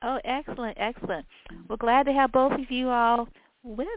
Oh, 0.01 0.19
excellent, 0.25 0.77
excellent. 0.79 1.27
Well, 1.69 1.77
glad 1.77 2.07
to 2.07 2.13
have 2.13 2.31
both 2.31 2.53
of 2.53 2.71
you 2.71 2.89
all 2.89 3.27
with 3.61 3.87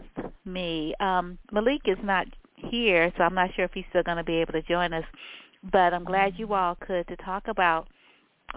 me. 0.45 0.93
Um, 0.99 1.39
Malik 1.51 1.81
is 1.85 1.97
not 2.03 2.27
here, 2.57 3.11
so 3.17 3.23
I'm 3.23 3.33
not 3.33 3.49
sure 3.55 3.65
if 3.65 3.71
he's 3.73 3.85
still 3.89 4.03
going 4.03 4.17
to 4.17 4.23
be 4.23 4.35
able 4.35 4.53
to 4.53 4.61
join 4.61 4.93
us. 4.93 5.03
But 5.71 5.93
I'm 5.93 6.03
glad 6.05 6.33
you 6.37 6.53
all 6.53 6.75
could 6.75 7.07
to 7.07 7.15
talk 7.17 7.47
about 7.47 7.87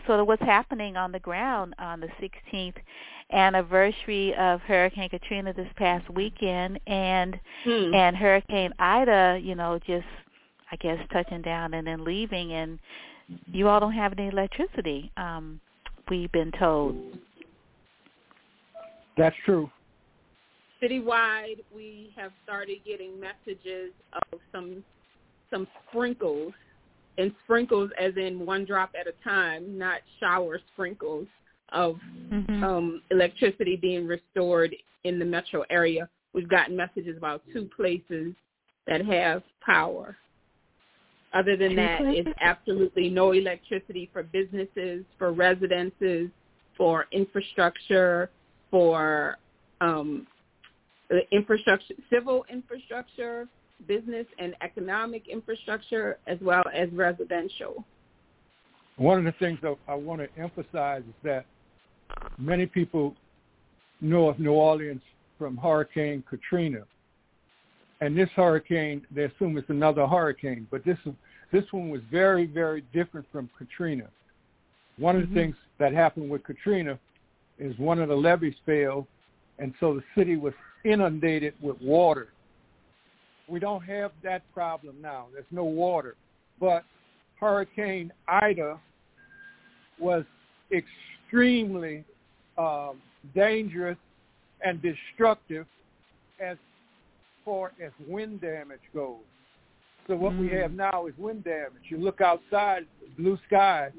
sort 0.07 0.21
of 0.21 0.27
what's 0.27 0.43
happening 0.43 0.97
on 0.97 1.13
the 1.13 1.19
ground 1.19 1.75
on 1.79 2.01
the 2.01 2.09
16th 2.21 2.77
anniversary 3.33 4.35
of 4.37 4.61
Hurricane 4.63 5.09
Katrina 5.09 5.53
this 5.53 5.69
past 5.77 6.09
weekend, 6.11 6.79
and 6.87 7.39
Hmm. 7.65 7.95
and 7.95 8.17
Hurricane 8.17 8.73
Ida, 8.79 9.41
you 9.43 9.55
know, 9.55 9.79
just 9.87 10.07
I 10.71 10.77
guess 10.77 10.99
touching 11.13 11.43
down 11.43 11.75
and 11.75 11.87
then 11.87 12.05
leaving, 12.05 12.53
and 12.53 12.79
you 13.47 13.69
all 13.69 13.81
don't 13.81 13.93
have 13.93 14.13
any 14.19 14.29
electricity. 14.29 15.11
Um, 15.17 15.61
we've 16.09 16.33
been 16.33 16.53
told. 16.53 17.19
That's 19.17 19.37
true. 19.45 19.71
Citywide, 20.83 21.63
we 21.75 22.13
have 22.17 22.33
started 22.43 22.79
getting 22.85 23.21
messages 23.21 23.93
of 24.15 24.41
some 24.51 24.83
some 25.51 25.67
sprinkles, 25.89 26.55
and 27.19 27.33
sprinkles 27.45 27.91
as 28.01 28.13
in 28.17 28.45
one 28.47 28.65
drop 28.65 28.91
at 28.99 29.07
a 29.07 29.13
time, 29.23 29.79
not 29.79 30.01
shower 30.19 30.59
sprinkles 30.73 31.27
of 31.71 32.01
Mhm. 32.31 32.63
um, 32.63 33.03
electricity 33.11 33.77
being 33.77 34.07
restored 34.07 34.75
in 35.05 35.19
the 35.19 35.25
metro 35.25 35.65
area. 35.71 36.09
We've 36.33 36.49
gotten 36.49 36.77
messages 36.77 37.17
about 37.17 37.43
two 37.53 37.65
places 37.77 38.35
that 38.87 39.05
have 39.05 39.43
power. 39.61 40.17
Other 41.33 41.57
than 41.57 41.75
that, 41.77 42.01
it's 42.03 42.29
absolutely 42.41 43.09
no 43.09 43.33
electricity 43.33 44.07
for 44.13 44.23
businesses, 44.23 45.05
for 45.19 45.33
residences, 45.33 46.31
for 46.77 47.07
infrastructure, 47.11 48.31
for 48.71 49.39
um, 49.81 50.27
the 51.09 51.23
infrastructure, 51.31 51.95
civil 52.11 52.45
infrastructure, 52.51 53.49
business 53.87 54.27
and 54.39 54.55
economic 54.63 55.29
infrastructure, 55.29 56.19
as 56.27 56.39
well 56.41 56.65
as 56.75 56.89
residential. 56.93 57.85
One 58.97 59.19
of 59.19 59.25
the 59.25 59.33
things 59.39 59.59
that 59.63 59.77
I 59.89 59.95
want 59.95 60.21
to 60.21 60.41
emphasize 60.41 61.03
is 61.03 61.15
that 61.23 61.47
many 62.39 62.67
people 62.67 63.15
know 64.01 64.29
of 64.29 64.39
New 64.39 64.53
Orleans 64.53 65.03
from 65.39 65.57
Hurricane 65.57 66.23
Katrina. 66.29 66.83
And 68.01 68.17
this 68.17 68.29
hurricane, 68.35 69.07
they 69.15 69.25
assume 69.25 69.57
it's 69.57 69.71
another 69.71 70.07
hurricane, 70.07 70.67
but 70.71 70.85
this 70.85 70.99
this 71.53 71.65
one 71.71 71.91
was 71.91 72.01
very, 72.11 72.47
very 72.47 72.81
different 72.93 73.27
from 73.31 73.49
Katrina. 73.57 74.09
One 74.97 75.17
of 75.17 75.23
the 75.23 75.29
Mhm. 75.29 75.35
things 75.35 75.57
that 75.79 75.93
happened 75.93 76.31
with 76.31 76.43
Katrina 76.45 76.99
is 77.59 77.79
one 77.79 77.99
of 77.99 78.09
the 78.09 78.17
levees 78.17 78.59
failed, 78.61 79.07
and 79.59 79.75
so 79.79 79.95
the 79.95 80.05
city 80.15 80.37
was 80.37 80.55
inundated 80.85 81.55
with 81.61 81.81
water. 81.81 82.33
We 83.49 83.59
don't 83.61 83.83
have 83.83 84.13
that 84.23 84.43
problem 84.55 84.97
now. 85.01 85.27
There's 85.33 85.45
no 85.51 85.65
water. 85.65 86.15
But 86.61 86.85
Hurricane 87.39 88.13
Ida 88.29 88.79
was 89.99 90.25
extremely 90.71 92.05
um, 92.57 93.01
dangerous 93.35 93.99
and 94.65 94.81
destructive 94.81 95.67
as 96.41 96.57
far 97.45 97.73
as 97.85 97.91
wind 98.07 98.41
damage 98.41 98.81
goes. 98.95 99.17
So 100.07 100.17
what 100.17 100.33
mm. 100.33 100.41
we 100.41 100.49
have 100.57 100.73
now 100.73 101.07
is 101.07 101.15
wind 101.19 101.45
damage. 101.45 101.83
You 101.89 101.99
look 101.99 102.21
outside, 102.21 102.87
blue 103.19 103.39
sky, 103.47 103.91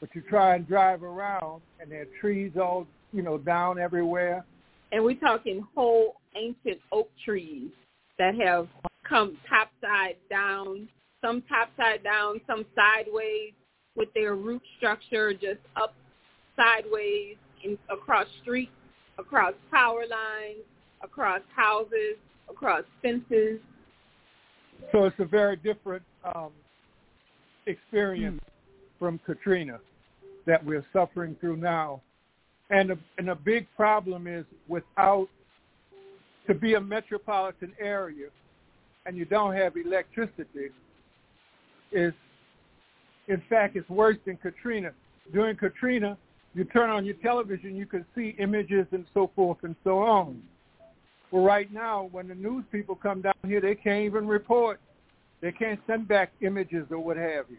but 0.00 0.08
you 0.14 0.22
try 0.22 0.54
and 0.54 0.66
drive 0.66 1.02
around, 1.02 1.62
and 1.80 1.90
there 1.90 2.02
are 2.02 2.20
trees 2.20 2.52
all 2.60 2.86
you 3.12 3.22
know 3.22 3.38
down 3.38 3.78
everywhere. 3.78 4.44
And 4.92 5.02
we're 5.04 5.18
talking 5.18 5.66
whole 5.74 6.16
ancient 6.36 6.80
oak 6.92 7.08
trees 7.24 7.70
that 8.18 8.34
have 8.36 8.68
come 9.08 9.36
topside 9.48 10.16
down, 10.30 10.88
some 11.22 11.42
topside 11.42 12.02
down, 12.02 12.40
some 12.46 12.64
sideways, 12.74 13.52
with 13.96 14.08
their 14.14 14.34
root 14.34 14.62
structure 14.76 15.32
just 15.32 15.60
up 15.76 15.94
sideways 16.56 17.36
in, 17.62 17.78
across 17.90 18.26
streets, 18.42 18.72
across 19.18 19.54
power 19.70 20.04
lines, 20.10 20.64
across 21.02 21.40
houses, 21.54 22.16
across 22.50 22.82
fences. 23.02 23.60
So 24.92 25.04
it's 25.04 25.16
a 25.18 25.24
very 25.24 25.56
different 25.56 26.02
um, 26.34 26.50
experience 27.66 28.40
mm. 28.40 28.98
from 28.98 29.20
Katrina 29.24 29.78
that 30.46 30.64
we're 30.64 30.84
suffering 30.92 31.36
through 31.40 31.56
now. 31.56 32.02
And 32.70 32.92
a, 32.92 32.98
and 33.18 33.30
a 33.30 33.34
big 33.34 33.66
problem 33.76 34.26
is 34.26 34.44
without, 34.68 35.28
to 36.46 36.54
be 36.54 36.74
a 36.74 36.80
metropolitan 36.80 37.72
area 37.80 38.28
and 39.06 39.16
you 39.16 39.24
don't 39.24 39.54
have 39.54 39.76
electricity 39.76 40.70
is, 41.92 42.12
in 43.28 43.42
fact, 43.48 43.76
it's 43.76 43.88
worse 43.88 44.16
than 44.26 44.36
Katrina. 44.36 44.92
During 45.32 45.56
Katrina, 45.56 46.16
you 46.54 46.64
turn 46.64 46.90
on 46.90 47.04
your 47.04 47.16
television, 47.16 47.76
you 47.76 47.86
can 47.86 48.04
see 48.14 48.34
images 48.38 48.86
and 48.92 49.04
so 49.12 49.30
forth 49.34 49.58
and 49.62 49.74
so 49.84 49.98
on. 49.98 50.42
Well, 51.30 51.42
right 51.42 51.72
now, 51.72 52.08
when 52.12 52.28
the 52.28 52.34
news 52.34 52.64
people 52.70 52.94
come 52.94 53.22
down 53.22 53.34
here, 53.46 53.60
they 53.60 53.74
can't 53.74 54.04
even 54.04 54.26
report. 54.26 54.80
They 55.40 55.52
can't 55.52 55.80
send 55.86 56.06
back 56.06 56.30
images 56.40 56.86
or 56.90 56.98
what 56.98 57.16
have 57.16 57.46
you. 57.50 57.58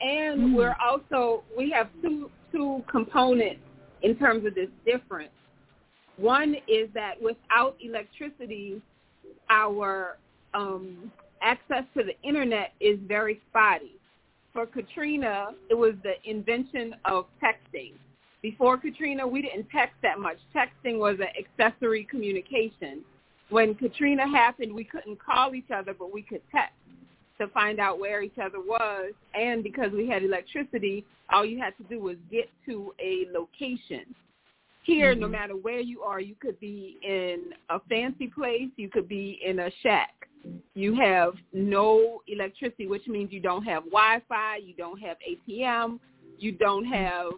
And 0.00 0.40
mm. 0.40 0.54
we're 0.54 0.76
also 0.82 1.42
we 1.56 1.70
have 1.70 1.88
two 2.02 2.30
two 2.52 2.84
components 2.90 3.60
in 4.02 4.16
terms 4.16 4.46
of 4.46 4.54
this 4.54 4.68
difference. 4.86 5.30
One 6.16 6.54
is 6.68 6.88
that 6.94 7.14
without 7.20 7.76
electricity, 7.80 8.80
our 9.50 10.16
um, 10.54 11.10
access 11.42 11.84
to 11.96 12.04
the 12.04 12.14
internet 12.26 12.72
is 12.80 12.98
very 13.06 13.40
spotty. 13.50 13.96
For 14.52 14.66
Katrina, 14.66 15.48
it 15.68 15.74
was 15.74 15.94
the 16.04 16.14
invention 16.28 16.94
of 17.04 17.26
texting. 17.42 17.92
Before 18.40 18.76
Katrina, 18.76 19.26
we 19.26 19.42
didn't 19.42 19.66
text 19.70 19.96
that 20.02 20.20
much. 20.20 20.36
Texting 20.54 20.98
was 20.98 21.16
an 21.18 21.28
accessory 21.36 22.04
communication. 22.04 23.00
When 23.50 23.74
Katrina 23.74 24.28
happened, 24.28 24.72
we 24.72 24.84
couldn't 24.84 25.18
call 25.18 25.54
each 25.54 25.70
other, 25.74 25.94
but 25.98 26.12
we 26.12 26.22
could 26.22 26.42
text 26.52 26.74
to 27.38 27.48
find 27.48 27.80
out 27.80 27.98
where 27.98 28.22
each 28.22 28.38
other 28.40 28.60
was. 28.60 29.12
And 29.34 29.64
because 29.64 29.90
we 29.92 30.08
had 30.08 30.22
electricity, 30.22 31.04
all 31.32 31.44
you 31.44 31.58
had 31.58 31.76
to 31.78 31.82
do 31.84 32.00
was 32.00 32.16
get 32.30 32.48
to 32.66 32.94
a 33.00 33.26
location. 33.32 34.14
Here, 34.84 35.12
mm-hmm. 35.12 35.20
no 35.20 35.28
matter 35.28 35.56
where 35.56 35.80
you 35.80 36.02
are, 36.02 36.20
you 36.20 36.36
could 36.40 36.58
be 36.60 36.98
in 37.02 37.52
a 37.70 37.80
fancy 37.88 38.28
place, 38.28 38.68
you 38.76 38.88
could 38.88 39.08
be 39.08 39.40
in 39.44 39.60
a 39.60 39.70
shack. 39.82 40.14
You 40.74 40.94
have 40.96 41.34
no 41.52 42.20
electricity, 42.28 42.86
which 42.86 43.06
means 43.08 43.32
you 43.32 43.40
don't 43.40 43.64
have 43.64 43.84
Wi-Fi, 43.84 44.56
you 44.56 44.74
don't 44.74 45.00
have 45.00 45.16
ATM, 45.26 45.98
you 46.38 46.52
don't 46.52 46.84
have 46.84 47.32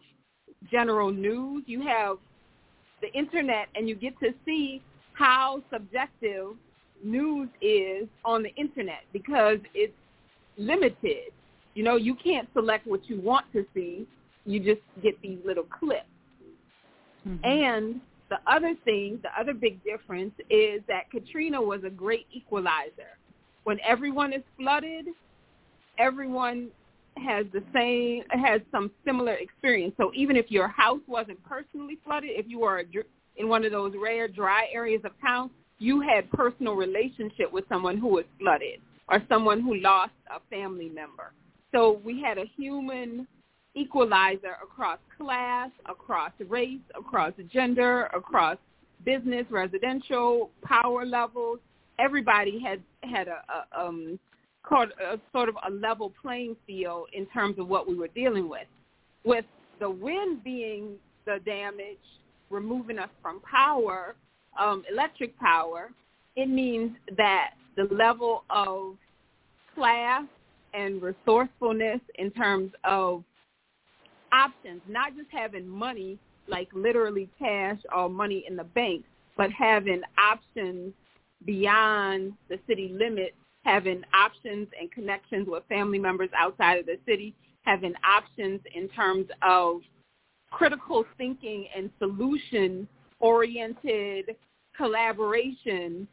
general 0.70 1.12
news. 1.12 1.64
You 1.66 1.82
have 1.82 2.16
the 3.01 3.12
internet 3.12 3.68
and 3.74 3.89
you 3.89 3.94
get 3.94 4.18
to 4.20 4.32
see 4.44 4.82
how 5.12 5.62
subjective 5.73 6.55
news 7.05 7.48
is 7.60 8.09
on 8.24 8.43
the 8.43 8.55
internet 8.56 9.05
because 9.12 9.59
it's 9.74 9.93
limited. 10.56 11.32
You 11.74 11.85
know, 11.85 11.97
you 11.97 12.14
can't 12.14 12.48
select 12.55 12.86
what 12.86 13.09
you 13.09 13.20
want 13.20 13.47
to 13.52 13.64
see. 13.74 14.06
You 14.47 14.60
just 14.60 14.81
get 15.02 15.20
these 15.20 15.39
little 15.44 15.66
clips. 15.78 16.06
Mm-hmm. 17.27 17.44
And 17.44 18.01
the 18.28 18.39
other 18.47 18.74
thing, 18.85 19.20
the 19.23 19.31
other 19.39 19.55
big 19.55 19.82
difference 19.85 20.35
is 20.51 20.81
that 20.89 21.11
Katrina 21.11 21.61
was 21.61 21.81
a 21.85 21.90
great 21.90 22.27
equalizer. 22.32 23.19
When 23.65 23.78
everyone 23.86 24.32
is 24.32 24.43
flooded, 24.57 25.07
everyone 25.98 26.69
has 27.16 27.47
the 27.53 27.62
same 27.73 28.23
has 28.31 28.61
some 28.70 28.90
similar 29.05 29.35
experience. 29.35 29.94
So 29.97 30.12
even 30.15 30.36
if 30.36 30.51
your 30.51 30.69
house 30.69 31.01
wasn't 31.07 31.43
personally 31.44 31.98
flooded, 32.05 32.31
if 32.32 32.47
you 32.48 32.61
were 32.61 32.85
in 33.36 33.48
one 33.48 33.65
of 33.65 33.73
those 33.73 33.94
rare 34.01 34.28
dry 34.28 34.66
areas 34.73 35.01
of 35.05 35.12
town, 35.20 35.51
you 35.78 36.01
had 36.01 36.31
personal 36.31 36.74
relationship 36.74 37.53
with 37.53 37.65
someone 37.69 37.98
who 37.98 38.09
was 38.09 38.24
flooded 38.39 38.81
or 39.09 39.23
someone 39.28 39.61
who 39.61 39.77
lost 39.77 40.12
a 40.35 40.40
family 40.51 40.89
member. 40.89 41.32
So 41.73 42.01
we 42.05 42.20
had 42.20 42.39
a 42.39 42.44
human 42.57 43.27
equalizer 43.77 44.57
across 44.62 44.98
class, 45.19 45.70
across 45.89 46.32
race, 46.48 46.81
across 46.98 47.32
gender, 47.53 48.07
across 48.07 48.57
business, 49.05 49.44
residential, 49.51 50.51
power 50.65 51.05
levels. 51.05 51.59
Everybody 51.98 52.59
had 52.59 52.82
had 53.03 53.28
a, 53.28 53.43
a 53.74 53.86
um, 53.86 54.19
called 54.62 54.89
a, 55.01 55.19
sort 55.32 55.48
of 55.48 55.57
a 55.66 55.70
level 55.70 56.12
playing 56.20 56.57
field 56.66 57.09
in 57.12 57.27
terms 57.27 57.59
of 57.59 57.69
what 57.69 57.89
we 57.89 57.94
were 57.94 58.09
dealing 58.09 58.48
with. 58.48 58.66
With 59.24 59.44
the 59.78 59.89
wind 59.89 60.43
being 60.43 60.94
the 61.24 61.39
damage, 61.44 61.98
removing 62.51 62.98
us 62.98 63.11
from 63.23 63.40
power, 63.40 64.15
um, 64.59 64.82
electric 64.90 65.39
power, 65.39 65.90
it 66.35 66.48
means 66.48 66.93
that 67.16 67.51
the 67.77 67.85
level 67.94 68.44
of 68.51 68.97
class 69.74 70.24
and 70.74 71.03
resourcefulness 71.03 72.01
in 72.16 72.31
terms 72.31 72.73
of 72.85 73.23
options, 74.37 74.83
not 74.89 75.17
just 75.17 75.29
having 75.31 75.67
money, 75.67 76.19
like 76.49 76.69
literally 76.75 77.29
cash 77.39 77.79
or 77.95 78.09
money 78.09 78.45
in 78.49 78.57
the 78.57 78.65
bank, 78.65 79.05
but 79.37 79.51
having 79.51 80.03
options 80.19 80.93
beyond 81.45 82.33
the 82.49 82.59
city 82.67 82.91
limits 82.93 83.35
having 83.67 84.03
options 84.15 84.69
and 84.81 84.91
connections 84.93 85.47
with 85.49 85.65
family 85.69 85.99
members 85.99 86.31
outside 86.39 86.79
of 86.79 86.87
the 86.87 86.97
city, 87.05 87.35
having 87.63 87.93
options 88.09 88.61
in 88.75 88.89
terms 88.91 89.27
of 89.43 89.81
critical 90.53 91.05
thinking 91.19 91.67
and 91.77 91.91
solution-oriented 91.99 94.37
collaboration 94.77 96.07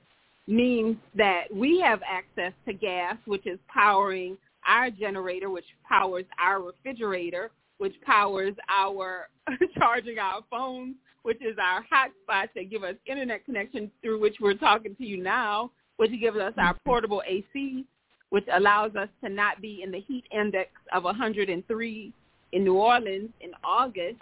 means 0.48 0.98
that 1.16 1.44
we 1.54 1.80
have 1.80 2.02
access 2.10 2.54
to 2.66 2.74
gas, 2.74 3.18
which 3.26 3.46
is 3.46 3.60
powering 3.72 4.36
our 4.68 4.90
generator, 4.90 5.52
which 5.52 5.64
powers 5.88 6.26
our 6.44 6.60
refrigerator, 6.60 7.52
which 7.78 7.94
powers 8.06 8.54
our 8.70 9.28
charging 9.78 10.20
our 10.20 10.42
phones, 10.50 10.96
which 11.24 11.42
is 11.42 11.56
our 11.62 11.82
hotspot 11.82 12.50
that 12.56 12.70
give 12.70 12.84
us 12.84 12.96
internet 13.06 13.46
connection 13.46 13.92
through 14.02 14.20
which 14.20 14.36
we're 14.40 14.54
talking 14.54 14.96
to 14.96 15.06
you 15.06 15.22
now, 15.22 15.72
which 15.98 16.12
gives 16.20 16.38
us 16.38 16.54
our 16.58 16.74
mm-hmm. 16.74 16.90
portable 16.90 17.22
AC, 17.28 17.86
which 18.30 18.46
allows 18.54 18.96
us 18.96 19.10
to 19.24 19.30
not 19.30 19.62
be 19.62 19.82
in 19.84 19.92
the 19.92 20.00
heat 20.00 20.26
index 20.32 20.70
of 20.94 21.04
103 21.04 22.14
in 22.52 22.64
New 22.64 22.76
Orleans 22.76 23.30
in 23.42 23.52
August. 23.64 24.18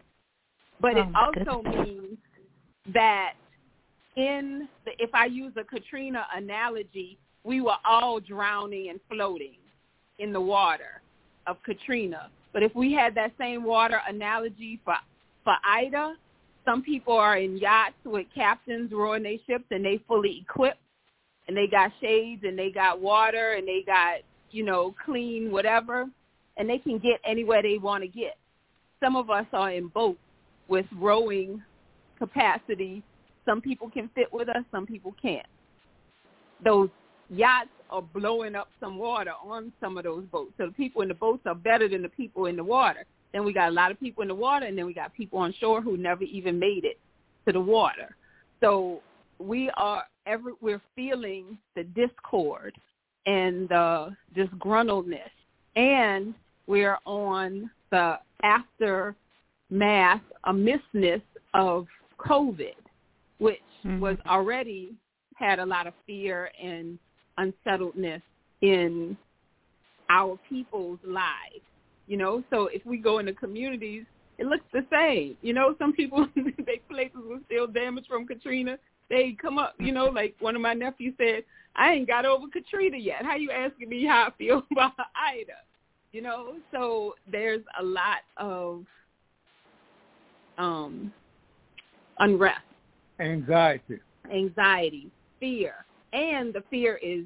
But 0.80 0.96
oh 0.96 1.02
it 1.02 1.08
also 1.16 1.62
goodness. 1.62 1.88
means 1.88 2.18
that 2.94 3.34
in 4.16 4.68
the, 4.86 4.92
if 5.00 5.12
I 5.14 5.26
use 5.26 5.54
a 5.58 5.64
Katrina 5.64 6.26
analogy, 6.36 7.18
we 7.44 7.62
were 7.62 7.78
all 7.86 8.20
drowning 8.20 8.90
and 8.90 9.00
floating 9.10 9.58
in 10.20 10.34
the 10.34 10.42
water 10.42 11.02
of 11.48 11.58
Katrina. 11.64 12.30
But 12.54 12.64
if 12.64 12.76
we 12.76 12.94
had 12.94 13.16
that 13.16 13.32
same 13.40 13.64
water 13.64 14.00
analogy 14.08 14.80
for 14.84 14.96
for 15.44 15.56
Ida, 15.66 16.16
some 16.66 16.84
people 16.84 17.14
are 17.14 17.38
in 17.38 17.58
yachts 17.58 17.96
with 18.06 18.28
captains 18.36 18.92
rowing 18.92 19.24
their 19.24 19.38
ships 19.48 19.66
and 19.72 19.84
they 19.84 20.00
fully 20.08 20.44
equipped 20.48 20.78
and 21.48 21.58
they 21.58 21.68
got 21.68 21.92
shades 22.00 22.44
and 22.44 22.58
they 22.58 22.70
got 22.70 23.02
water 23.02 23.54
and 23.54 23.68
they 23.68 23.82
got, 23.86 24.20
you 24.52 24.64
know, 24.64 24.94
clean 25.04 25.52
whatever, 25.52 26.06
and 26.58 26.70
they 26.70 26.78
can 26.78 27.00
get 27.00 27.20
anywhere 27.26 27.64
they 27.64 27.78
want 27.78 28.04
to 28.04 28.08
get. 28.08 28.38
Some 29.04 29.16
of 29.16 29.30
us 29.30 29.46
are 29.54 29.72
in 29.72 29.88
boats 29.88 30.20
with 30.68 30.86
rowing 30.96 31.62
capacity. 32.20 33.02
Some 33.46 33.62
people 33.62 33.90
can 33.90 34.10
fit 34.14 34.32
with 34.32 34.48
us, 34.50 34.64
some 34.72 34.86
people 34.86 35.16
can't. 35.20 35.48
Those 36.64 36.90
yachts 37.30 37.70
are 37.92 38.02
blowing 38.02 38.56
up 38.56 38.70
some 38.80 38.98
water 38.98 39.34
on 39.44 39.72
some 39.80 39.98
of 39.98 40.04
those 40.04 40.24
boats. 40.32 40.54
So 40.58 40.68
the 40.68 40.72
people 40.72 41.02
in 41.02 41.08
the 41.08 41.14
boats 41.14 41.44
are 41.46 41.56
better 41.56 41.88
than 41.88 42.02
the 42.02 42.10
people 42.10 42.46
in 42.46 42.56
the 42.56 42.64
water. 42.64 43.06
Then 43.34 43.46
we 43.46 43.54
got 43.54 43.70
a 43.70 43.72
lot 43.72 43.92
of 43.92 44.00
people 44.00 44.22
in 44.22 44.28
the 44.28 44.36
water, 44.36 44.66
and 44.66 44.78
then 44.78 44.86
we 44.86 44.94
got 44.94 45.14
people 45.14 45.40
on 45.40 45.54
shore 45.60 45.82
who 45.82 45.98
never 45.98 46.24
even 46.24 46.60
made 46.60 46.86
it 46.86 47.00
to 47.46 47.54
the 47.54 47.60
water. 47.60 48.16
So 48.60 49.02
we 49.40 49.70
are 49.78 50.04
every 50.26 50.54
we're 50.62 50.82
feeling 50.96 51.58
the 51.76 51.84
discord 51.84 52.76
and 53.26 53.70
the 53.70 54.16
disgruntledness, 54.36 55.20
and 55.76 56.34
we're 56.68 56.98
on 57.06 57.70
the 57.92 58.18
aftermath, 58.44 59.16
a 60.46 60.54
missness 60.54 61.22
of 61.54 61.88
COVID, 62.20 62.76
which 63.40 63.60
mm-hmm. 63.86 64.00
was 64.00 64.18
already 64.28 64.94
had 65.36 65.60
a 65.60 65.66
lot 65.66 65.88
of 65.88 65.94
fear 66.06 66.52
and 66.62 67.00
unsettledness 67.42 68.22
in 68.62 69.18
our 70.10 70.38
people's 70.50 71.00
lives. 71.04 71.66
You 72.08 72.18
know, 72.18 72.44
so 72.50 72.68
if 72.68 72.86
we 72.86 72.98
go 72.98 73.20
into 73.20 73.34
communities, 73.34 74.04
it 74.38 74.46
looks 74.46 74.66
the 74.74 74.86
same. 74.92 75.38
You 75.42 75.54
know, 75.54 75.76
some 75.80 75.94
people 75.94 76.28
they 76.36 76.82
places 76.90 77.22
were 77.26 77.40
still 77.46 77.68
damaged 77.68 78.08
from 78.08 78.28
Katrina. 78.28 78.78
They 79.10 79.36
come 79.42 79.58
up, 79.58 79.76
you 79.80 79.92
know, 79.92 80.06
like 80.06 80.36
one 80.40 80.56
of 80.56 80.62
my 80.62 80.74
nephews 80.74 81.14
said, 81.18 81.44
I 81.76 81.94
ain't 81.94 82.08
got 82.08 82.26
over 82.26 82.48
Katrina 82.52 82.98
yet. 82.98 83.24
How 83.24 83.36
you 83.36 83.52
asking 83.52 83.90
me 83.90 84.06
how 84.06 84.28
I 84.28 84.38
feel 84.38 84.64
about 84.72 84.94
Ida? 84.98 85.54
You 86.12 86.22
know, 86.22 86.56
so 86.72 87.16
there's 87.32 87.62
a 87.80 87.84
lot 87.84 88.20
of 88.38 88.84
um 90.58 91.14
unrest, 92.20 92.60
anxiety, 93.20 94.00
anxiety, 94.34 95.10
fear, 95.40 95.86
and 96.14 96.54
the 96.54 96.64
fear 96.70 97.00
is 97.02 97.26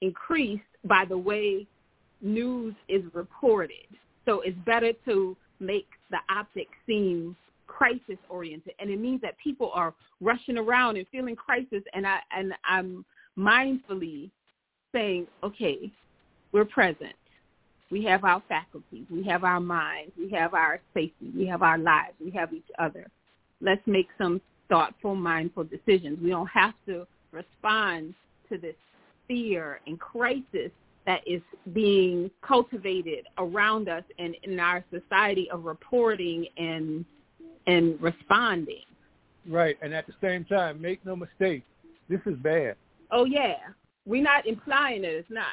increased 0.00 0.62
by 0.84 1.04
the 1.08 1.16
way 1.16 1.66
news 2.20 2.74
is 2.88 3.02
reported. 3.12 3.86
So 4.24 4.40
it's 4.40 4.58
better 4.64 4.92
to 5.06 5.36
make 5.60 5.86
the 6.10 6.18
optics 6.30 6.72
seem 6.86 7.36
crisis 7.66 8.18
oriented 8.28 8.74
and 8.78 8.90
it 8.90 9.00
means 9.00 9.20
that 9.22 9.36
people 9.42 9.70
are 9.74 9.94
rushing 10.20 10.58
around 10.58 10.96
and 10.96 11.06
feeling 11.08 11.34
crisis 11.34 11.82
and 11.92 12.06
I 12.06 12.18
and 12.30 12.52
I'm 12.64 13.04
mindfully 13.36 14.30
saying, 14.92 15.26
okay, 15.42 15.90
we're 16.52 16.64
present. 16.64 17.14
We 17.90 18.04
have 18.04 18.24
our 18.24 18.42
faculties. 18.48 19.06
We 19.10 19.24
have 19.24 19.44
our 19.44 19.60
minds. 19.60 20.12
We 20.16 20.30
have 20.30 20.54
our 20.54 20.80
safety. 20.94 21.30
We 21.36 21.46
have 21.46 21.62
our 21.62 21.78
lives. 21.78 22.14
We 22.22 22.30
have 22.32 22.52
each 22.52 22.62
other. 22.78 23.08
Let's 23.60 23.82
make 23.86 24.08
some 24.18 24.40
thoughtful, 24.68 25.14
mindful 25.14 25.64
decisions. 25.64 26.18
We 26.22 26.30
don't 26.30 26.48
have 26.48 26.74
to 26.86 27.06
respond 27.32 28.14
to 28.50 28.58
this 28.58 28.74
fear 29.28 29.80
and 29.86 29.98
crisis 29.98 30.70
that 31.06 31.20
is 31.26 31.42
being 31.72 32.30
cultivated 32.46 33.26
around 33.38 33.88
us 33.88 34.04
and 34.18 34.34
in 34.42 34.58
our 34.58 34.84
society 34.90 35.50
of 35.50 35.64
reporting 35.64 36.46
and 36.56 37.04
and 37.66 38.00
responding. 38.00 38.84
Right, 39.48 39.76
and 39.82 39.94
at 39.94 40.06
the 40.06 40.14
same 40.22 40.44
time, 40.44 40.80
make 40.80 41.04
no 41.04 41.16
mistake, 41.16 41.64
this 42.08 42.20
is 42.26 42.36
bad. 42.36 42.76
Oh 43.10 43.24
yeah, 43.24 43.56
we're 44.06 44.22
not 44.22 44.46
implying 44.46 45.02
that 45.02 45.12
it's 45.12 45.30
not. 45.30 45.46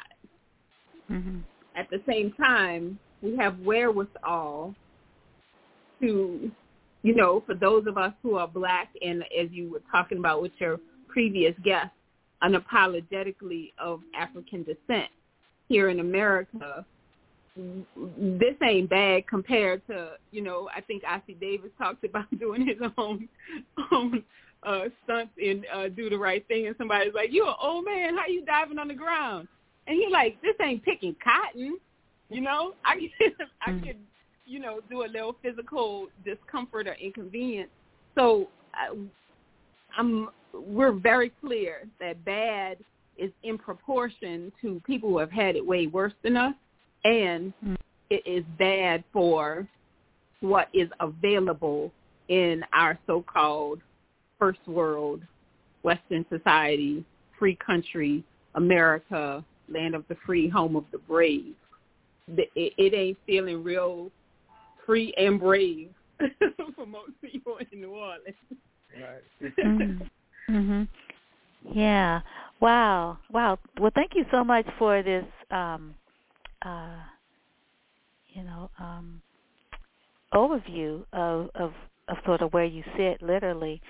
Mm-hmm. 1.10 1.40
At 1.76 1.88
the 1.90 2.02
same 2.08 2.32
time, 2.32 2.98
we 3.22 3.36
have 3.36 3.58
wherewithal 3.60 4.74
to, 6.00 6.50
you 7.02 7.14
know, 7.14 7.42
for 7.46 7.54
those 7.54 7.86
of 7.86 7.96
us 7.96 8.12
who 8.22 8.36
are 8.36 8.48
black, 8.48 8.88
and 9.00 9.22
as 9.38 9.48
you 9.50 9.70
were 9.70 9.82
talking 9.90 10.18
about 10.18 10.42
with 10.42 10.52
your 10.58 10.80
previous 11.08 11.54
guest, 11.64 11.90
unapologetically 12.42 13.72
of 13.78 14.00
African 14.16 14.62
descent 14.62 15.10
here 15.68 15.88
in 15.88 16.00
America, 16.00 16.84
this 17.56 18.54
ain't 18.62 18.88
bad 18.88 19.26
compared 19.28 19.86
to, 19.86 20.12
you 20.30 20.42
know, 20.42 20.68
I 20.74 20.80
think 20.80 21.02
Ossie 21.04 21.38
Davis 21.38 21.70
talked 21.78 22.04
about 22.04 22.26
doing 22.38 22.66
his 22.66 22.78
own 22.98 23.28
own 23.92 24.22
uh 24.62 24.84
stunts 25.04 25.32
and 25.42 25.66
uh 25.74 25.88
Do 25.88 26.08
the 26.08 26.18
Right 26.18 26.46
Thing 26.48 26.66
and 26.66 26.76
somebody's 26.78 27.14
like, 27.14 27.32
You 27.32 27.46
an 27.46 27.54
old 27.60 27.84
man, 27.84 28.16
how 28.16 28.26
you 28.26 28.44
diving 28.44 28.78
on 28.78 28.88
the 28.88 28.94
ground? 28.94 29.48
And 29.86 29.96
he 29.96 30.08
like, 30.10 30.40
This 30.40 30.54
ain't 30.60 30.84
picking 30.84 31.14
cotton 31.22 31.78
you 32.32 32.40
know? 32.40 32.74
I 32.84 32.94
could 32.96 33.46
I 33.66 33.70
mm. 33.70 33.86
could, 33.86 33.96
you 34.46 34.58
know, 34.58 34.80
do 34.90 35.04
a 35.04 35.06
little 35.06 35.36
physical 35.42 36.08
discomfort 36.24 36.88
or 36.88 36.94
inconvenience. 36.94 37.70
So 38.14 38.48
I, 38.74 38.94
I'm 39.96 40.28
we're 40.52 40.92
very 40.92 41.32
clear 41.40 41.88
that 42.00 42.24
bad 42.24 42.78
is 43.16 43.30
in 43.42 43.58
proportion 43.58 44.52
to 44.60 44.80
people 44.86 45.10
who 45.10 45.18
have 45.18 45.30
had 45.30 45.56
it 45.56 45.64
way 45.64 45.86
worse 45.86 46.14
than 46.22 46.36
us, 46.36 46.54
and 47.04 47.52
mm. 47.64 47.76
it 48.10 48.22
is 48.26 48.44
bad 48.58 49.04
for 49.12 49.66
what 50.40 50.68
is 50.72 50.88
available 51.00 51.92
in 52.28 52.64
our 52.72 52.98
so-called 53.06 53.80
first 54.38 54.66
world, 54.66 55.22
Western 55.82 56.24
society, 56.28 57.04
free 57.38 57.56
country, 57.64 58.24
America, 58.54 59.44
land 59.68 59.94
of 59.94 60.04
the 60.08 60.16
free, 60.26 60.48
home 60.48 60.76
of 60.76 60.84
the 60.92 60.98
brave. 60.98 61.54
It, 62.28 62.50
it 62.54 62.94
ain't 62.94 63.18
feeling 63.26 63.62
real 63.62 64.10
free 64.86 65.12
and 65.16 65.38
brave 65.38 65.90
for 66.76 66.86
most 66.86 67.12
people 67.20 67.58
in 67.70 67.80
New 67.80 67.90
Orleans. 67.90 68.36
Right. 69.00 70.08
Mhm. 70.52 70.88
Yeah. 71.74 72.20
Wow. 72.60 73.18
Wow. 73.30 73.58
Well, 73.80 73.90
thank 73.94 74.14
you 74.14 74.24
so 74.30 74.44
much 74.44 74.66
for 74.78 75.02
this 75.02 75.24
um 75.50 75.94
uh 76.62 76.96
you 78.34 78.42
know, 78.44 78.70
um 78.78 79.20
overview 80.34 81.04
of 81.12 81.50
of 81.54 81.72
of 82.08 82.16
sort 82.26 82.42
of 82.42 82.52
where 82.52 82.64
you 82.66 82.82
sit 82.96 83.22
literally. 83.22 83.80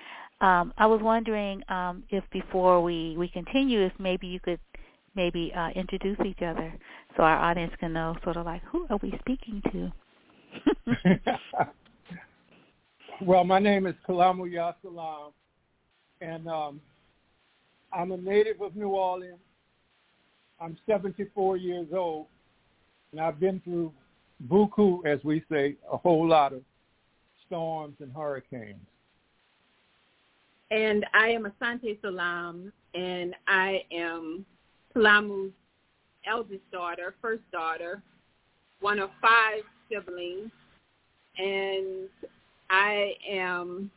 Um 0.41 0.73
I 0.77 0.85
was 0.87 1.01
wondering 1.01 1.61
um 1.69 2.03
if 2.09 2.23
before 2.31 2.81
we 2.81 3.15
we 3.17 3.27
continue 3.27 3.81
if 3.85 3.93
maybe 3.99 4.27
you 4.27 4.39
could 4.39 4.59
maybe 5.15 5.51
uh 5.55 5.69
introduce 5.75 6.17
each 6.25 6.41
other 6.41 6.73
so 7.17 7.23
our 7.23 7.37
audience 7.37 7.73
can 7.79 7.93
know 7.93 8.15
sort 8.23 8.37
of 8.37 8.45
like 8.45 8.61
who 8.71 8.87
are 8.89 8.97
we 9.03 9.13
speaking 9.19 9.61
to? 9.71 9.91
well, 13.21 13.43
my 13.43 13.59
name 13.59 13.85
is 13.87 13.95
Kalamu 14.07 14.49
Ya 14.51 14.71
Salaam 14.81 15.31
and 16.23 16.47
um, 16.47 16.81
I'm 17.91 18.11
a 18.11 18.17
native 18.17 18.61
of 18.61 18.75
New 18.75 18.89
Orleans. 18.89 19.39
I'm 20.59 20.77
74 20.87 21.57
years 21.57 21.87
old, 21.93 22.27
and 23.11 23.19
I've 23.19 23.39
been 23.39 23.59
through 23.61 23.91
buku, 24.47 25.05
as 25.05 25.19
we 25.23 25.43
say, 25.51 25.75
a 25.91 25.97
whole 25.97 26.27
lot 26.27 26.53
of 26.53 26.61
storms 27.45 27.95
and 27.99 28.11
hurricanes. 28.13 28.79
And 30.71 31.05
I 31.13 31.27
am 31.27 31.45
Asante 31.45 31.99
Salaam, 32.01 32.71
and 32.95 33.35
I 33.47 33.83
am 33.91 34.45
Kalamu's 34.95 35.51
eldest 36.25 36.71
daughter, 36.71 37.15
first 37.21 37.43
daughter, 37.51 38.01
one 38.79 38.99
of 38.99 39.09
five 39.21 39.63
siblings, 39.91 40.51
and 41.37 42.07
I 42.69 43.13
am 43.29 43.91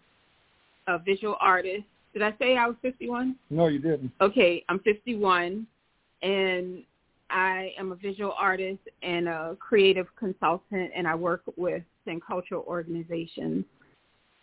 a 0.89 0.99
visual 0.99 1.37
artist 1.41 1.85
did 2.17 2.23
I 2.23 2.35
say 2.39 2.57
I 2.57 2.67
was 2.67 2.77
51? 2.81 3.37
No, 3.51 3.67
you 3.67 3.79
didn't. 3.79 4.11
Okay, 4.23 4.65
I'm 4.71 4.79
51, 4.79 5.67
and 6.23 6.83
I 7.29 7.75
am 7.79 7.93
a 7.93 7.95
visual 7.95 8.33
artist 8.39 8.79
and 9.03 9.29
a 9.29 9.55
creative 9.61 10.07
consultant, 10.19 10.93
and 10.97 11.07
I 11.07 11.15
work 11.15 11.43
with 11.57 11.83
and 12.07 12.25
cultural 12.25 12.65
organizations, 12.67 13.67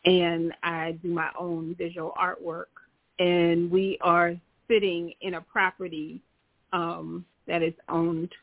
and 0.06 0.54
I 0.62 1.00
do 1.02 1.08
my 1.08 1.32
own 1.40 1.74
visual 1.76 2.14
artwork. 2.16 2.66
And 3.18 3.72
we 3.72 3.98
are 4.02 4.36
sitting 4.68 5.12
in 5.22 5.34
a 5.34 5.42
property 5.42 6.22
um, 6.74 7.26
that 7.48 7.64
is 7.64 7.74
owned 7.90 8.34